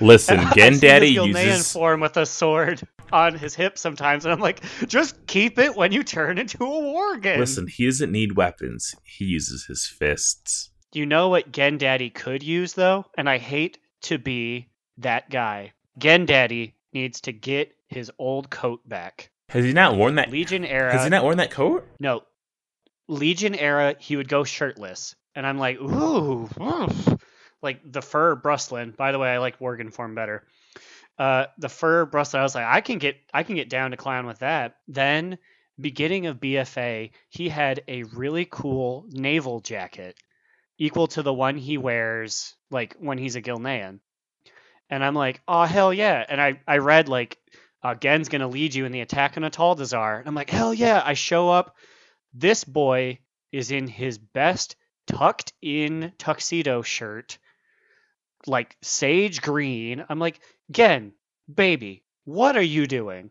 Listen, 0.00 0.38
I've 0.40 0.54
Genn 0.54 0.74
seen 0.74 0.88
Daddy 0.88 1.14
his 1.14 1.16
Gilnean 1.24 1.46
uses 1.46 1.72
form 1.72 2.00
with 2.00 2.16
a 2.16 2.26
sword 2.26 2.82
on 3.12 3.34
his 3.34 3.54
hip 3.54 3.78
sometimes, 3.78 4.24
and 4.24 4.32
I'm 4.32 4.40
like, 4.40 4.62
just 4.86 5.26
keep 5.26 5.58
it 5.58 5.74
when 5.76 5.92
you 5.92 6.02
turn 6.02 6.38
into 6.38 6.58
a 6.58 6.66
Worgen. 6.66 7.38
Listen, 7.38 7.66
he 7.68 7.86
doesn't 7.86 8.12
need 8.12 8.36
weapons. 8.36 8.94
He 9.04 9.24
uses 9.24 9.64
his 9.66 9.86
fists. 9.86 10.70
you 10.92 11.06
know 11.06 11.28
what 11.28 11.52
Genn 11.52 11.78
Daddy 11.78 12.10
could 12.10 12.42
use 12.42 12.74
though, 12.74 13.06
and 13.16 13.28
I 13.28 13.38
hate 13.38 13.78
to 14.02 14.18
be 14.18 14.68
that 14.98 15.30
guy. 15.30 15.72
Genn 15.98 16.26
Daddy 16.26 16.74
needs 16.96 17.20
to 17.22 17.32
get 17.32 17.72
his 17.88 18.10
old 18.18 18.50
coat 18.50 18.86
back. 18.88 19.30
Has 19.48 19.64
he 19.64 19.72
not 19.72 19.96
worn 19.96 20.16
that? 20.16 20.30
Legion 20.30 20.64
era. 20.64 20.92
Has 20.92 21.04
he 21.04 21.10
not 21.10 21.22
worn 21.22 21.36
that 21.36 21.50
coat? 21.50 21.86
No, 22.00 22.22
Legion 23.08 23.54
era, 23.54 23.94
he 23.98 24.16
would 24.16 24.28
go 24.28 24.44
shirtless, 24.44 25.14
and 25.34 25.46
I'm 25.46 25.58
like, 25.58 25.80
ooh, 25.80 26.48
oof. 26.60 27.08
like 27.62 27.80
the 27.84 28.02
fur 28.02 28.34
Bruslin. 28.34 28.96
By 28.96 29.12
the 29.12 29.18
way, 29.18 29.30
I 29.30 29.38
like 29.38 29.60
Worgen 29.60 29.92
form 29.92 30.14
better. 30.14 30.44
Uh, 31.18 31.46
the 31.58 31.68
fur 31.68 32.06
Bruslin. 32.06 32.40
I 32.40 32.42
was 32.42 32.54
like, 32.54 32.66
I 32.66 32.80
can 32.80 32.98
get, 32.98 33.16
I 33.32 33.42
can 33.44 33.54
get 33.54 33.70
down 33.70 33.92
to 33.92 33.96
clown 33.96 34.26
with 34.26 34.40
that. 34.40 34.76
Then, 34.88 35.38
beginning 35.80 36.26
of 36.26 36.40
BFA, 36.40 37.12
he 37.28 37.48
had 37.48 37.82
a 37.86 38.02
really 38.02 38.46
cool 38.50 39.06
naval 39.10 39.60
jacket, 39.60 40.16
equal 40.78 41.06
to 41.08 41.22
the 41.22 41.32
one 41.32 41.56
he 41.56 41.78
wears 41.78 42.54
like 42.70 42.96
when 42.98 43.18
he's 43.18 43.36
a 43.36 43.42
Gilnean. 43.42 44.00
And 44.90 45.04
I'm 45.04 45.14
like, 45.14 45.40
oh 45.48 45.64
hell 45.64 45.92
yeah! 45.92 46.24
And 46.28 46.40
I, 46.40 46.60
I 46.66 46.78
read 46.78 47.08
like, 47.08 47.38
uh, 47.82 47.94
Genn's 47.94 48.28
gonna 48.28 48.48
lead 48.48 48.74
you 48.74 48.84
in 48.84 48.92
the 48.92 49.00
attack 49.00 49.36
on 49.36 49.42
Atal'Dazar. 49.42 50.18
And 50.18 50.28
I'm 50.28 50.34
like, 50.34 50.50
hell 50.50 50.72
yeah! 50.72 51.02
I 51.04 51.14
show 51.14 51.50
up 51.50 51.76
this 52.32 52.64
boy 52.64 53.18
is 53.52 53.70
in 53.70 53.88
his 53.88 54.18
best 54.18 54.76
tucked 55.06 55.52
in 55.62 56.12
tuxedo 56.18 56.82
shirt, 56.82 57.38
like 58.46 58.76
sage 58.82 59.40
green. 59.42 60.04
I'm 60.08 60.18
like, 60.18 60.40
Genn, 60.70 61.12
baby, 61.52 62.04
what 62.24 62.56
are 62.56 62.62
you 62.62 62.86
doing? 62.86 63.30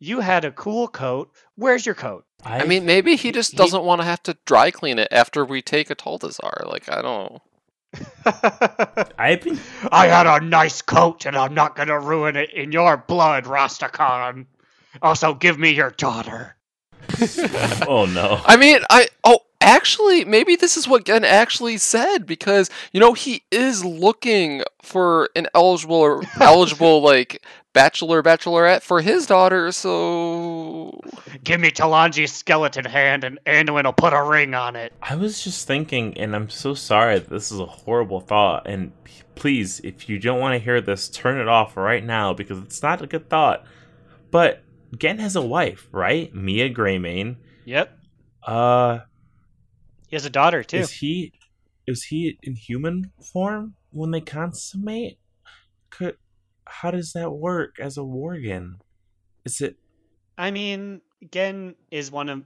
You 0.00 0.20
had 0.20 0.44
a 0.44 0.52
cool 0.52 0.88
coat. 0.88 1.32
Where's 1.54 1.86
your 1.86 1.94
coat? 1.94 2.26
I 2.44 2.64
mean, 2.64 2.84
maybe 2.84 3.16
he 3.16 3.32
just 3.32 3.52
he- 3.52 3.56
doesn't 3.56 3.84
want 3.84 4.00
to 4.00 4.04
have 4.04 4.22
to 4.24 4.36
dry 4.44 4.70
clean 4.70 4.98
it 4.98 5.08
after 5.10 5.44
we 5.44 5.62
take 5.62 5.88
Atal'Dazar. 5.88 6.66
Like, 6.66 6.90
I 6.90 7.00
don't. 7.00 7.40
I've 9.18 9.42
been 9.42 9.58
I 9.90 10.06
had 10.06 10.26
a 10.26 10.44
nice 10.44 10.82
coat 10.82 11.26
and 11.26 11.36
I'm 11.36 11.54
not 11.54 11.76
gonna 11.76 11.98
ruin 11.98 12.36
it 12.36 12.52
in 12.52 12.72
your 12.72 12.96
blood, 12.96 13.44
Rastakhan. 13.44 14.46
Also, 15.02 15.34
give 15.34 15.58
me 15.58 15.70
your 15.70 15.90
daughter. 15.90 16.56
oh 17.88 18.06
no. 18.06 18.40
I 18.44 18.56
mean, 18.56 18.80
I. 18.90 19.08
Oh, 19.24 19.40
actually, 19.60 20.24
maybe 20.24 20.56
this 20.56 20.76
is 20.76 20.86
what 20.86 21.04
Genn 21.04 21.24
actually 21.24 21.78
said 21.78 22.26
because, 22.26 22.70
you 22.92 23.00
know, 23.00 23.12
he 23.12 23.42
is 23.50 23.84
looking 23.84 24.62
for 24.82 25.28
an 25.34 25.48
eligible 25.54 25.96
or 25.96 26.22
eligible, 26.40 27.00
like, 27.02 27.42
bachelor, 27.74 28.22
bachelorette 28.22 28.80
for 28.82 29.02
his 29.02 29.26
daughter, 29.26 29.70
so. 29.70 30.98
Give 31.42 31.60
me 31.60 31.70
Talanji's 31.70 32.32
skeleton 32.32 32.86
hand 32.86 33.22
and 33.24 33.38
Anduin 33.44 33.84
will 33.84 33.92
put 33.92 34.14
a 34.14 34.22
ring 34.22 34.54
on 34.54 34.76
it. 34.76 34.94
I 35.02 35.16
was 35.16 35.44
just 35.44 35.66
thinking, 35.66 36.16
and 36.16 36.34
I'm 36.34 36.48
so 36.48 36.72
sorry 36.72 37.18
that 37.18 37.28
this 37.28 37.52
is 37.52 37.60
a 37.60 37.66
horrible 37.66 38.20
thought. 38.20 38.66
And 38.66 38.92
please, 39.34 39.80
if 39.80 40.08
you 40.08 40.18
don't 40.18 40.40
want 40.40 40.54
to 40.54 40.64
hear 40.64 40.80
this, 40.80 41.10
turn 41.10 41.38
it 41.38 41.48
off 41.48 41.76
right 41.76 42.02
now 42.02 42.32
because 42.32 42.58
it's 42.60 42.82
not 42.82 43.02
a 43.02 43.06
good 43.06 43.28
thought. 43.28 43.64
But 44.30 44.62
Genn 44.96 45.18
has 45.18 45.36
a 45.36 45.42
wife, 45.42 45.86
right? 45.92 46.34
Mia 46.34 46.72
Greymane. 46.72 47.36
Yep. 47.66 47.98
Uh, 48.42 49.00
He 50.08 50.16
has 50.16 50.24
a 50.24 50.30
daughter 50.30 50.62
too. 50.62 50.78
is 50.78 50.90
he 50.92 51.32
is 51.86 52.04
he 52.04 52.38
in 52.42 52.54
human 52.54 53.10
form 53.32 53.74
when 53.90 54.10
they 54.10 54.20
consummate? 54.20 55.18
Could 55.90 56.16
how 56.80 56.90
does 56.90 57.12
that 57.12 57.30
work 57.30 57.76
as 57.80 57.96
a 57.96 58.02
Worgen? 58.02 58.74
Is 59.44 59.60
it 59.60 59.76
I 60.36 60.50
mean, 60.50 61.00
Genn 61.30 61.74
is 61.90 62.10
one 62.10 62.28
of 62.28 62.44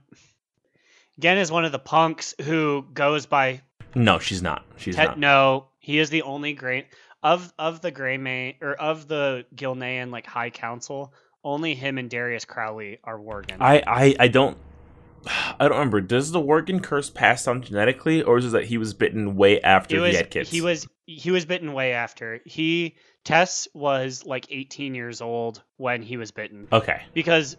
Genn 1.19 1.37
is 1.37 1.51
one 1.51 1.65
of 1.65 1.71
the 1.71 1.79
punks 1.79 2.35
who 2.41 2.85
goes 2.93 3.25
by 3.25 3.61
no? 3.95 4.19
She's 4.19 4.41
not. 4.41 4.65
She's 4.77 4.95
Te- 4.95 5.03
not. 5.03 5.19
no. 5.19 5.67
He 5.79 5.99
is 5.99 6.09
the 6.09 6.21
only 6.21 6.53
great 6.53 6.87
of 7.23 7.51
of 7.57 7.81
the 7.81 7.91
Grey 7.91 8.17
May 8.17 8.57
or 8.61 8.73
of 8.73 9.07
the 9.07 9.45
Gilnean 9.55 10.11
like 10.11 10.25
High 10.25 10.51
Council. 10.51 11.13
Only 11.43 11.73
him 11.73 11.97
and 11.97 12.09
Darius 12.09 12.45
Crowley 12.45 12.99
are 13.03 13.17
Worgen. 13.17 13.57
I, 13.59 13.81
I 13.87 14.15
I 14.19 14.27
don't 14.27 14.57
I 15.25 15.67
don't 15.67 15.71
remember. 15.71 16.01
Does 16.01 16.31
the 16.31 16.39
Worgen 16.39 16.81
curse 16.81 17.09
pass 17.09 17.47
on 17.47 17.61
genetically, 17.61 18.21
or 18.23 18.37
is 18.37 18.45
it 18.45 18.49
that 18.49 18.65
he 18.65 18.77
was 18.77 18.93
bitten 18.93 19.35
way 19.35 19.61
after 19.61 19.95
he 19.95 20.01
was 20.01 20.15
had 20.15 20.29
kids? 20.29 20.49
he 20.49 20.61
was 20.61 20.87
he 21.05 21.31
was 21.31 21.45
bitten 21.45 21.73
way 21.73 21.93
after 21.93 22.39
he 22.45 22.95
Tess 23.29 23.67
was 23.75 24.25
like 24.25 24.47
18 24.49 24.95
years 24.95 25.21
old 25.21 25.61
when 25.77 26.01
he 26.01 26.17
was 26.17 26.31
bitten 26.31 26.67
okay. 26.73 27.03
because 27.13 27.57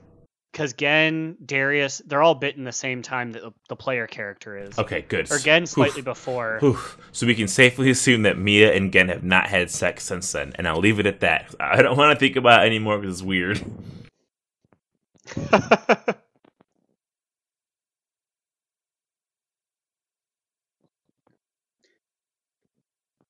because 0.51 0.73
Genn 0.73 1.37
Darius 1.47 2.03
they're 2.05 2.23
all 2.23 2.35
bitten 2.35 2.65
the 2.65 2.73
same 2.73 3.03
time 3.03 3.31
that 3.31 3.43
the, 3.69 3.77
player 3.77 4.09
character 4.09 4.59
is 4.59 4.77
Okay, 4.81 5.03
good. 5.03 5.31
or 5.31 5.39
Genn 5.39 5.67
slightly 5.67 6.01
Oof. 6.01 6.07
before. 6.07 6.59
Oof. 6.65 6.99
So 7.13 7.25
we 7.25 7.37
can 7.37 7.47
safely 7.47 7.89
assume 7.89 8.23
that 8.23 8.37
Mia 8.37 8.75
and 8.75 8.93
Genn 8.93 9.11
have 9.11 9.23
not 9.23 9.47
had 9.47 9.71
sex 9.71 10.03
since 10.03 10.33
then, 10.33 10.55
and 10.57 10.67
I'll 10.67 10.81
leave 10.81 10.99
it 10.99 11.07
at 11.07 11.21
that. 11.21 11.55
I 11.61 11.83
don't 11.83 11.97
want 11.97 12.19
to 12.19 12.19
think 12.19 12.35
about 12.35 12.65
it 12.65 12.67
anymore 12.67 12.99
because 12.99 13.21
it's 13.21 13.23
weird. 13.23 13.65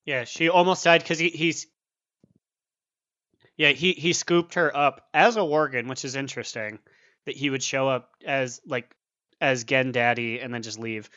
Yeah, 0.06 0.24
she 0.24 0.48
almost 0.48 0.82
died 0.82 1.02
because 1.02 1.18
he, 1.20 1.28
he's. 1.28 1.66
Yeah, 3.60 3.72
he 3.72 3.92
he 3.92 4.14
scooped 4.14 4.54
her 4.54 4.74
up 4.74 5.06
as 5.12 5.36
a 5.36 5.40
Worgen, 5.40 5.86
which 5.86 6.06
is 6.06 6.16
interesting 6.16 6.78
that 7.26 7.36
he 7.36 7.50
would 7.50 7.62
show 7.62 7.90
up 7.90 8.08
as 8.24 8.58
like 8.66 8.96
as 9.38 9.64
Genn 9.64 9.92
Daddy 9.92 10.40
and 10.40 10.54
then 10.54 10.62
just 10.62 10.78
leave. 10.78 11.10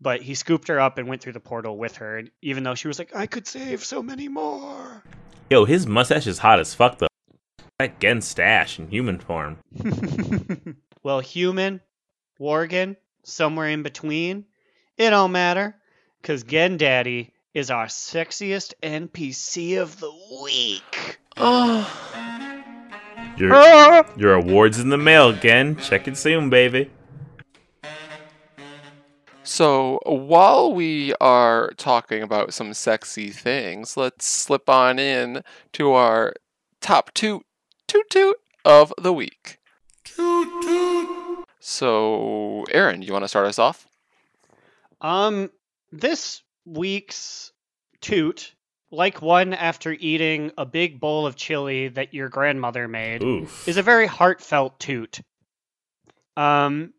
But 0.00 0.22
he 0.22 0.34
scooped 0.34 0.68
her 0.68 0.80
up 0.80 0.96
and 0.96 1.08
went 1.08 1.20
through 1.20 1.34
the 1.34 1.40
portal 1.40 1.76
with 1.76 1.96
her, 1.96 2.16
and 2.16 2.30
even 2.40 2.64
though 2.64 2.74
she 2.74 2.88
was 2.88 2.98
like, 2.98 3.14
"I 3.14 3.26
could 3.26 3.46
save 3.46 3.84
so 3.84 4.02
many 4.02 4.28
more." 4.28 5.04
Yo, 5.50 5.66
his 5.66 5.86
mustache 5.86 6.26
is 6.26 6.38
hot 6.38 6.58
as 6.58 6.72
fuck 6.72 6.96
though. 6.96 7.08
That 7.78 8.00
Genn 8.00 8.22
stash 8.22 8.78
in 8.78 8.88
human 8.88 9.18
form. 9.18 9.58
well, 11.02 11.20
human, 11.20 11.82
Worgen, 12.40 12.96
somewhere 13.24 13.68
in 13.68 13.82
between, 13.82 14.46
it 14.96 15.10
don't 15.10 15.32
matter, 15.32 15.76
cause 16.22 16.44
Genn 16.44 16.78
Daddy 16.78 17.34
is 17.52 17.70
our 17.70 17.88
sexiest 17.88 18.72
NPC 18.82 19.82
of 19.82 20.00
the 20.00 20.12
week. 20.42 21.19
Oh. 21.36 21.96
Your 23.36 24.04
your 24.16 24.34
awards 24.34 24.78
in 24.78 24.90
the 24.90 24.98
mail, 24.98 25.30
again. 25.30 25.76
Check 25.76 26.06
it 26.08 26.16
soon, 26.16 26.50
baby. 26.50 26.90
So 29.42 29.98
while 30.04 30.72
we 30.72 31.14
are 31.20 31.70
talking 31.76 32.22
about 32.22 32.54
some 32.54 32.72
sexy 32.74 33.30
things, 33.30 33.96
let's 33.96 34.26
slip 34.26 34.68
on 34.68 34.98
in 34.98 35.42
to 35.72 35.92
our 35.92 36.34
top 36.80 37.12
two 37.14 37.42
toot 37.88 38.08
toot 38.10 38.36
of 38.64 38.92
the 39.00 39.12
week. 39.12 39.58
Toot. 40.04 41.46
So, 41.58 42.64
Aaron, 42.70 43.02
you 43.02 43.12
want 43.12 43.24
to 43.24 43.28
start 43.28 43.46
us 43.46 43.58
off? 43.58 43.86
Um, 45.00 45.50
this 45.92 46.42
week's 46.64 47.52
toot, 48.00 48.54
like 48.90 49.22
one 49.22 49.54
after 49.54 49.92
eating 49.92 50.52
a 50.58 50.66
big 50.66 51.00
bowl 51.00 51.26
of 51.26 51.36
chili 51.36 51.88
that 51.88 52.14
your 52.14 52.28
grandmother 52.28 52.88
made, 52.88 53.22
Oof. 53.22 53.68
is 53.68 53.76
a 53.76 53.82
very 53.82 54.06
heartfelt 54.06 54.78
toot. 54.80 55.20
Um, 56.36 56.92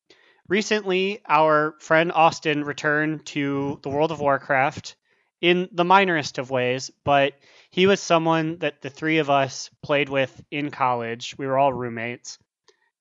recently, 0.47 1.21
our 1.27 1.75
friend 1.79 2.11
Austin 2.13 2.63
returned 2.63 3.25
to 3.27 3.79
the 3.83 3.89
World 3.89 4.11
of 4.11 4.19
Warcraft 4.19 4.95
in 5.41 5.67
the 5.71 5.83
minorest 5.83 6.37
of 6.37 6.51
ways, 6.51 6.91
but 7.03 7.33
he 7.71 7.87
was 7.87 7.99
someone 7.99 8.57
that 8.59 8.81
the 8.81 8.89
three 8.89 9.17
of 9.17 9.29
us 9.29 9.69
played 9.81 10.09
with 10.09 10.43
in 10.51 10.69
college. 10.71 11.35
We 11.37 11.47
were 11.47 11.57
all 11.57 11.73
roommates. 11.73 12.37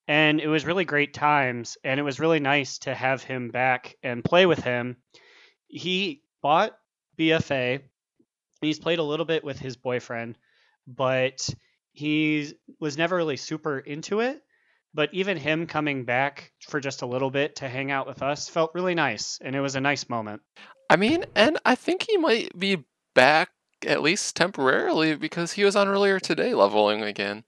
And 0.07 0.41
it 0.41 0.47
was 0.47 0.65
really 0.65 0.83
great 0.83 1.13
times, 1.13 1.77
and 1.83 1.99
it 1.99 2.03
was 2.03 2.19
really 2.19 2.39
nice 2.39 2.79
to 2.79 2.93
have 2.93 3.23
him 3.23 3.49
back 3.49 3.95
and 4.03 4.23
play 4.23 4.45
with 4.45 4.59
him. 4.59 4.97
He 5.67 6.23
bought 6.41 6.75
BFA. 7.17 7.81
He's 8.61 8.79
played 8.79 8.99
a 8.99 9.03
little 9.03 9.25
bit 9.25 9.43
with 9.43 9.57
his 9.59 9.75
boyfriend, 9.75 10.37
but 10.87 11.49
he 11.93 12.53
was 12.79 12.95
never 12.97 13.15
really 13.15 13.37
super 13.37 13.79
into 13.79 14.19
it. 14.19 14.41
But 14.93 15.09
even 15.13 15.37
him 15.37 15.67
coming 15.67 16.03
back 16.05 16.51
for 16.67 16.79
just 16.79 17.01
a 17.01 17.05
little 17.05 17.31
bit 17.31 17.55
to 17.57 17.67
hang 17.69 17.91
out 17.91 18.07
with 18.07 18.21
us 18.21 18.49
felt 18.49 18.75
really 18.75 18.93
nice, 18.93 19.39
and 19.41 19.55
it 19.55 19.61
was 19.61 19.75
a 19.75 19.81
nice 19.81 20.09
moment. 20.09 20.41
I 20.89 20.95
mean, 20.97 21.25
and 21.35 21.57
I 21.65 21.75
think 21.75 22.03
he 22.07 22.17
might 22.17 22.57
be 22.57 22.83
back 23.15 23.49
at 23.87 24.01
least 24.01 24.35
temporarily 24.35 25.15
because 25.15 25.53
he 25.53 25.63
was 25.63 25.75
on 25.75 25.87
earlier 25.87 26.19
today 26.19 26.53
leveling 26.53 27.01
again. 27.03 27.45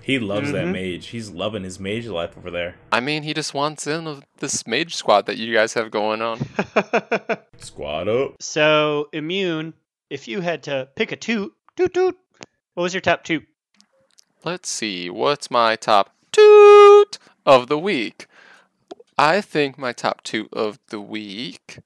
He 0.00 0.18
loves 0.18 0.50
that 0.52 0.64
Mhm. 0.66 0.72
mage. 0.72 1.06
He's 1.08 1.28
loving 1.30 1.62
his 1.64 1.78
mage 1.78 2.06
life 2.06 2.36
over 2.38 2.50
there. 2.50 2.76
I 2.90 3.00
mean, 3.00 3.22
he 3.24 3.34
just 3.34 3.52
wants 3.52 3.86
in 3.86 4.06
of 4.06 4.24
this 4.38 4.66
mage 4.66 4.96
squad 4.96 5.26
that 5.26 5.36
you 5.36 5.52
guys 5.52 5.74
have 5.74 5.90
going 5.90 6.22
on. 6.22 6.38
Squad 7.58 8.08
up. 8.08 8.36
so, 8.40 9.08
Immune, 9.12 9.74
if 10.10 10.28
you 10.28 10.40
had 10.40 10.62
to 10.64 10.88
pick 10.96 11.12
a 11.12 11.16
toot, 11.16 11.52
toot 11.76 11.94
toot, 11.94 12.16
what 12.74 12.82
was 12.82 12.94
your 12.94 13.00
top 13.00 13.24
toot? 13.24 13.44
Let's 14.44 14.68
see, 14.68 15.10
what's 15.10 15.50
my 15.50 15.76
top 15.76 16.14
toot 16.32 17.18
of 17.44 17.68
the 17.68 17.78
week? 17.78 18.26
I 19.18 19.40
think 19.40 19.76
my 19.78 19.92
top 19.92 20.22
toot 20.22 20.48
of 20.52 20.78
the 20.88 21.00
week 21.00 21.80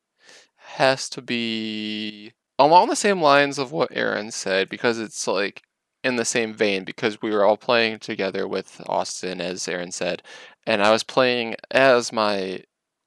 has 0.56 1.08
to 1.10 1.22
be 1.22 2.32
along 2.58 2.88
the 2.88 2.96
same 2.96 3.20
lines 3.20 3.58
of 3.58 3.72
what 3.72 3.90
Aaron 3.92 4.30
said 4.30 4.68
because 4.68 4.98
it's 4.98 5.26
like 5.26 5.62
in 6.04 6.16
the 6.16 6.24
same 6.24 6.52
vein 6.52 6.84
because 6.84 7.22
we 7.22 7.30
were 7.30 7.44
all 7.44 7.56
playing 7.56 7.98
together 8.00 8.46
with 8.46 8.80
Austin 8.86 9.40
as 9.40 9.66
Aaron 9.66 9.92
said 9.92 10.22
and 10.66 10.82
I 10.82 10.90
was 10.90 11.02
playing 11.02 11.56
as 11.70 12.12
my 12.12 12.62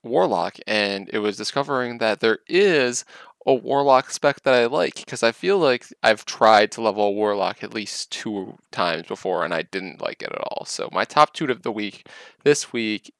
Warlock, 0.05 0.57
and 0.67 1.09
it 1.11 1.19
was 1.19 1.35
discovering 1.35 1.97
that 1.97 2.19
there 2.19 2.39
is 2.47 3.03
a 3.45 3.53
Warlock 3.53 4.09
spec 4.09 4.41
that 4.41 4.53
I 4.53 4.65
like 4.65 4.95
because 4.95 5.21
I 5.21 5.31
feel 5.31 5.59
like 5.59 5.85
I've 6.01 6.25
tried 6.25 6.71
to 6.73 6.81
level 6.81 7.05
a 7.05 7.11
Warlock 7.11 7.63
at 7.63 7.73
least 7.73 8.11
two 8.11 8.57
times 8.71 9.07
before 9.07 9.45
and 9.45 9.53
I 9.53 9.61
didn't 9.61 10.01
like 10.01 10.21
it 10.21 10.31
at 10.31 10.41
all. 10.41 10.65
So 10.65 10.89
my 10.91 11.05
top 11.05 11.33
two 11.33 11.45
of 11.45 11.61
the 11.61 11.71
week 11.71 12.07
this 12.43 12.73
week 12.73 13.13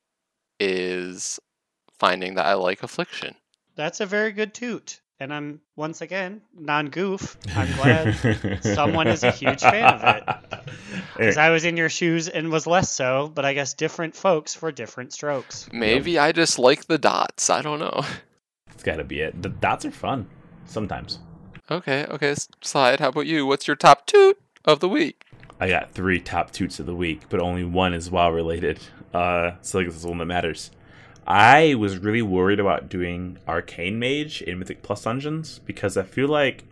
is 0.60 1.39
finding 1.99 2.35
that 2.35 2.45
I 2.45 2.53
like 2.53 2.81
Affliction. 2.81 3.35
That's 3.76 3.99
a 3.99 4.06
very 4.06 4.31
good 4.31 4.53
toot. 4.53 5.02
And 5.18 5.34
I'm 5.34 5.61
once 5.77 6.02
again 6.02 6.41
non 6.53 6.89
goof. 6.89 7.38
I'm 7.56 7.73
glad 7.77 8.60
someone 8.64 9.07
is 9.07 9.23
a 9.23 9.31
huge 9.31 9.61
fan 9.61 9.85
of 9.85 10.03
it. 10.03 10.23
Because 11.15 11.38
I 11.38 11.49
was 11.49 11.64
in 11.64 11.77
your 11.77 11.88
shoes 11.88 12.27
and 12.27 12.52
was 12.52 12.68
less 12.68 12.91
so, 12.91 13.31
but 13.34 13.45
I 13.45 13.53
guess 13.53 13.73
different 13.73 14.18
folks 14.18 14.53
for 14.53 14.69
different 14.69 15.14
strokes. 15.14 15.69
Maybe 15.72 16.19
I 16.19 16.34
just 16.34 16.60
like 16.60 16.88
the 16.88 16.97
dots. 16.97 17.49
I 17.49 17.61
don't 17.61 17.80
know. 17.80 18.03
It's 18.76 18.84
got 18.84 18.97
to 18.97 19.03
be 19.03 19.22
it. 19.22 19.41
The 19.41 19.49
dots 19.49 19.85
are 19.85 19.91
fun 19.91 20.30
sometimes. 20.65 21.19
Okay, 21.72 22.06
okay. 22.06 22.35
Slide, 22.61 22.99
how 22.99 23.10
about 23.10 23.26
you? 23.26 23.45
What's 23.47 23.68
your 23.68 23.76
top 23.76 24.06
toot 24.06 24.39
of 24.65 24.81
the 24.81 24.89
week? 24.89 25.26
I 25.60 25.69
got 25.69 25.93
three 25.93 26.19
top 26.19 26.52
toots 26.52 26.80
of 26.80 26.85
the 26.85 26.95
week, 26.95 27.23
but 27.30 27.39
only 27.39 27.64
one 27.64 27.93
is 27.93 28.11
WoW 28.11 28.30
related. 28.30 28.80
Uh, 29.14 29.53
so 29.61 29.80
like 29.80 29.88
this 29.88 29.95
is 29.95 30.02
the 30.03 30.10
one 30.10 30.18
that 30.19 30.26
matters. 30.26 30.69
I 31.26 31.73
was 31.76 31.97
really 31.97 32.22
worried 32.22 32.60
about 32.60 32.89
doing 32.89 33.39
Arcane 33.47 33.97
Mage 33.97 34.41
in 34.41 34.60
Mythic 34.60 34.84
Plus 34.84 35.03
dungeons 35.03 35.60
because 35.60 35.97
I 35.97 36.03
feel 36.03 36.27
like 36.27 36.65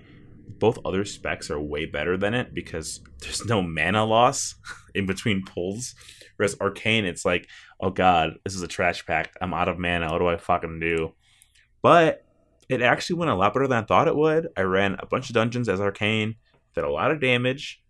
both 0.59 0.77
other 0.85 1.05
specs 1.05 1.49
are 1.49 1.59
way 1.59 1.85
better 1.85 2.17
than 2.17 2.34
it 2.34 2.53
because 2.53 2.99
there's 3.21 3.45
no 3.45 3.61
mana 3.61 4.05
loss 4.05 4.55
in 4.95 5.05
between 5.05 5.43
pulls. 5.43 5.95
Whereas 6.35 6.59
Arcane, 6.59 7.05
it's 7.05 7.25
like, 7.25 7.47
oh 7.80 7.89
god, 7.89 8.35
this 8.43 8.53
is 8.53 8.61
a 8.61 8.67
trash 8.67 9.05
pack. 9.05 9.34
I'm 9.41 9.53
out 9.53 9.69
of 9.69 9.80
mana. 9.80 10.11
What 10.11 10.19
do 10.19 10.27
I 10.27 10.38
fucking 10.38 10.80
do? 10.80 11.13
But 11.84 12.26
it 12.69 12.81
actually 12.81 13.18
went 13.18 13.30
a 13.30 13.35
lot 13.35 13.53
better 13.53 13.68
than 13.68 13.84
I 13.84 13.85
thought 13.85 14.07
it 14.07 14.15
would. 14.15 14.47
I 14.57 14.61
ran 14.61 14.95
a 14.97 15.05
bunch 15.05 15.30
of 15.30 15.35
dungeons 15.35 15.69
as 15.69 15.80
Arcane, 15.80 16.35
did 16.73 16.84
a 16.84 16.89
lot 16.89 17.11
of 17.11 17.19
damage. 17.22 17.84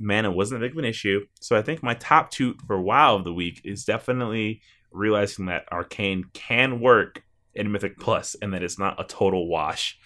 Mana 0.00 0.32
wasn't 0.32 0.60
a 0.60 0.66
big 0.66 0.72
of 0.72 0.78
an 0.78 0.84
issue. 0.84 1.20
So 1.40 1.56
I 1.56 1.62
think 1.62 1.82
my 1.82 1.94
top 1.94 2.30
toot 2.30 2.60
for 2.66 2.80
WoW 2.80 3.14
of 3.14 3.24
the 3.24 3.32
week 3.32 3.60
is 3.64 3.84
definitely 3.84 4.60
realizing 4.90 5.46
that 5.46 5.70
Arcane 5.70 6.24
can 6.32 6.80
work 6.80 7.22
in 7.54 7.70
Mythic 7.70 7.98
Plus 7.98 8.34
and 8.42 8.52
that 8.52 8.62
it's 8.62 8.78
not 8.78 9.00
a 9.00 9.04
total 9.04 9.46
wash. 9.48 9.98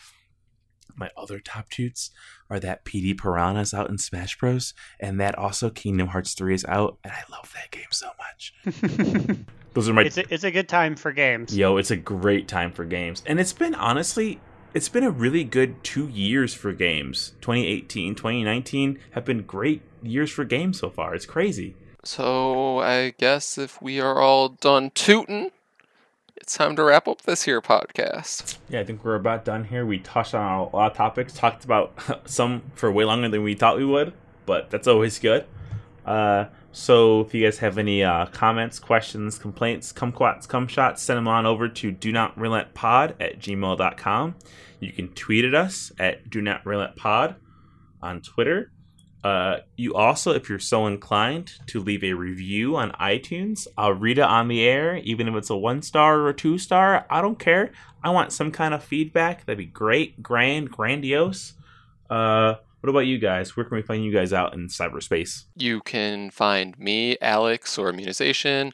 My 0.97 1.11
other 1.17 1.39
top 1.39 1.71
toots 1.71 2.11
are 2.51 2.61
that 2.61 2.85
Petey 2.85 3.15
Piranha's 3.15 3.75
out 3.75 3.91
in 3.91 3.99
Smash 3.99 4.39
Bros. 4.39 4.75
and 5.01 5.21
that 5.21 5.37
also 5.37 5.71
Kingdom 5.71 6.09
Hearts 6.09 6.35
3 6.35 6.55
is 6.55 6.65
out, 6.67 6.99
and 7.05 7.13
I 7.13 7.23
love 7.31 7.53
that 7.55 7.71
game 7.71 7.91
so 7.91 8.09
much. 8.19 8.55
Those 9.75 9.89
are 9.89 9.93
my 9.93 10.03
It's 10.03 10.19
a, 10.19 10.33
it's 10.33 10.45
a 10.45 10.51
good 10.51 10.69
time 10.69 10.97
for 10.97 11.13
games. 11.13 11.57
Yo, 11.57 11.77
it's 11.77 11.91
a 11.91 11.97
great 11.97 12.49
time 12.49 12.73
for 12.73 12.85
games. 12.85 13.23
And 13.27 13.39
it's 13.39 13.53
been 13.53 13.75
honestly, 13.75 14.41
it's 14.75 14.89
been 14.89 15.05
a 15.05 15.11
really 15.11 15.45
good 15.45 15.83
2 15.85 16.09
years 16.09 16.55
for 16.55 16.73
games. 16.73 17.33
2018, 17.43 18.15
2019 18.15 18.99
have 19.13 19.25
been 19.25 19.43
great 19.43 19.83
years 20.03 20.31
for 20.31 20.45
games 20.45 20.81
so 20.81 20.91
far. 20.91 21.15
It's 21.15 21.27
crazy. 21.27 21.75
So 22.05 22.79
I 22.81 23.11
guess 23.19 23.59
if 23.59 23.83
we 23.83 24.01
are 24.01 24.21
all 24.21 24.49
done 24.49 24.91
tooting, 24.95 25.51
it's 26.49 26.57
time 26.57 26.75
to 26.75 26.83
wrap 26.83 27.07
up 27.07 27.21
this 27.21 27.43
here 27.43 27.61
podcast. 27.61 28.57
Yeah, 28.71 28.81
I 28.81 28.85
think 28.85 29.05
we're 29.05 29.17
about 29.17 29.45
done 29.45 29.65
here. 29.65 29.85
We 29.85 29.99
touched 29.99 30.33
on 30.33 30.61
a 30.61 30.75
lot 30.75 30.93
of 30.93 30.97
topics, 30.97 31.35
talked 31.35 31.67
about 31.67 31.93
some 32.27 32.63
for 32.75 32.91
way 32.91 33.05
longer 33.05 33.29
than 33.29 33.43
we 33.43 33.53
thought 33.53 33.77
we 33.77 33.85
would, 33.85 34.15
but 34.47 34.71
that's 34.71 34.89
always 34.89 35.19
good. 35.19 35.45
Uh, 36.07 36.47
so 36.73 37.21
if 37.21 37.35
you 37.35 37.45
guys 37.45 37.59
have 37.59 37.77
any 37.77 38.03
uh, 38.03 38.25
comments, 38.29 38.79
questions, 38.79 39.39
complaints, 39.39 39.93
kumquats, 39.93 40.49
cum 40.49 40.67
shots, 40.67 41.03
send 41.03 41.19
them 41.19 41.29
on 41.29 41.45
over 41.45 41.69
to 41.69 41.91
do 41.91 42.13
not 42.13 42.39
relent 42.39 42.73
pod 42.73 43.15
at 43.21 43.39
gmail.com. 43.39 44.35
You 44.81 44.93
can 44.93 45.09
tweet 45.09 45.45
at 45.45 45.55
us 45.55 45.93
at 45.99 46.31
do 46.31 46.41
not 46.41 46.65
relent 46.65 46.97
pod 46.97 47.37
on 48.01 48.23
Twitter. 48.23 48.73
Uh, 49.25 49.59
you 49.77 49.95
also, 49.95 50.33
if 50.33 50.49
you're 50.49 50.59
so 50.59 50.87
inclined, 50.87 51.53
to 51.67 51.81
leave 51.81 52.05
a 52.05 52.13
review 52.13 52.77
on 52.77 52.93
iTunes. 52.93 53.67
I'll 53.77 53.93
read 53.93 54.19
it 54.19 54.23
on 54.23 54.49
the 54.49 54.63
air, 54.63 54.97
even 54.99 55.29
if 55.29 55.35
it's 55.35 55.51
a 55.51 55.57
one 55.57 55.83
star 55.83 56.21
or 56.21 56.29
a 56.29 56.35
two 56.35 56.59
star. 56.59 57.05
I 57.11 57.21
don't 57.21 57.39
care. 57.39 57.73
I 58.03 58.11
want 58.11 58.33
some 58.33 58.53
kind 58.53 58.75
of 58.75 58.83
feedback. 58.83 59.45
That'd 59.45 59.59
be 59.59 59.67
great, 59.67 60.23
grand, 60.23 60.71
grandiose. 60.71 61.55
Uh, 62.09 62.55
what 62.81 62.91
about 62.91 63.01
you 63.01 63.19
guys? 63.19 63.57
Where 63.57 63.65
can 63.65 63.77
we 63.77 63.83
find 63.83 64.05
you 64.05 64.13
guys 64.13 64.33
out 64.33 64.55
in 64.55 64.69
cyberspace? 64.69 65.45
You 65.57 65.81
can 65.81 66.31
find 66.31 66.79
me, 66.79 67.17
Alex, 67.21 67.77
or 67.77 67.91
Immunization, 67.91 68.73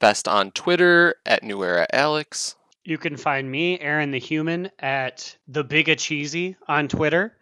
best 0.00 0.26
on 0.26 0.50
Twitter 0.50 1.14
at 1.24 1.44
New 1.44 1.62
Era 1.62 1.86
Alex. 1.92 2.56
You 2.84 2.98
can 2.98 3.16
find 3.16 3.48
me, 3.48 3.78
Aaron 3.78 4.10
the 4.10 4.18
Human, 4.18 4.70
at 4.80 5.36
the 5.46 5.62
Big 5.62 5.96
Cheesy 5.96 6.56
on 6.66 6.88
Twitter. 6.88 7.36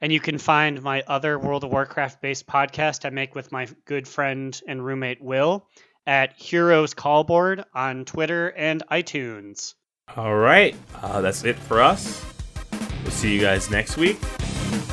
And 0.00 0.12
you 0.12 0.20
can 0.20 0.38
find 0.38 0.82
my 0.82 1.02
other 1.06 1.38
World 1.38 1.64
of 1.64 1.70
Warcraft 1.70 2.20
based 2.20 2.46
podcast 2.46 3.04
I 3.04 3.10
make 3.10 3.34
with 3.34 3.52
my 3.52 3.66
good 3.84 4.06
friend 4.06 4.58
and 4.66 4.84
roommate 4.84 5.22
Will 5.22 5.66
at 6.06 6.34
Heroes 6.34 6.94
Callboard 6.94 7.64
on 7.74 8.04
Twitter 8.04 8.48
and 8.48 8.82
iTunes. 8.90 9.74
All 10.16 10.34
right, 10.34 10.76
uh, 11.00 11.20
that's 11.22 11.44
it 11.44 11.56
for 11.56 11.80
us. 11.80 12.22
We'll 13.02 13.10
see 13.10 13.34
you 13.34 13.40
guys 13.40 13.70
next 13.70 13.96
week. 13.96 14.18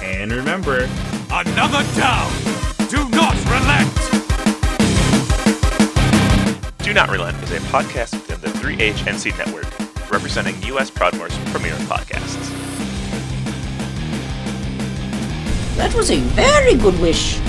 And 0.02 0.32
remember, 0.32 0.88
Another 1.34 1.84
down! 1.96 2.32
Do 2.90 3.08
not 3.10 3.36
relent! 3.46 4.12
Do 6.92 6.96
Not 6.96 7.10
Relent 7.10 7.42
is 7.42 7.52
a 7.52 7.60
podcast 7.70 8.12
within 8.12 8.42
the 8.42 8.60
3HNC 8.60 9.38
network, 9.38 10.12
representing 10.12 10.62
U.S. 10.64 10.92
Proudmoore's 10.92 11.38
premier 11.52 11.72
podcasts. 11.88 12.61
That 15.82 15.96
was 15.96 16.12
a 16.12 16.18
very 16.18 16.76
good 16.76 17.00
wish. 17.00 17.40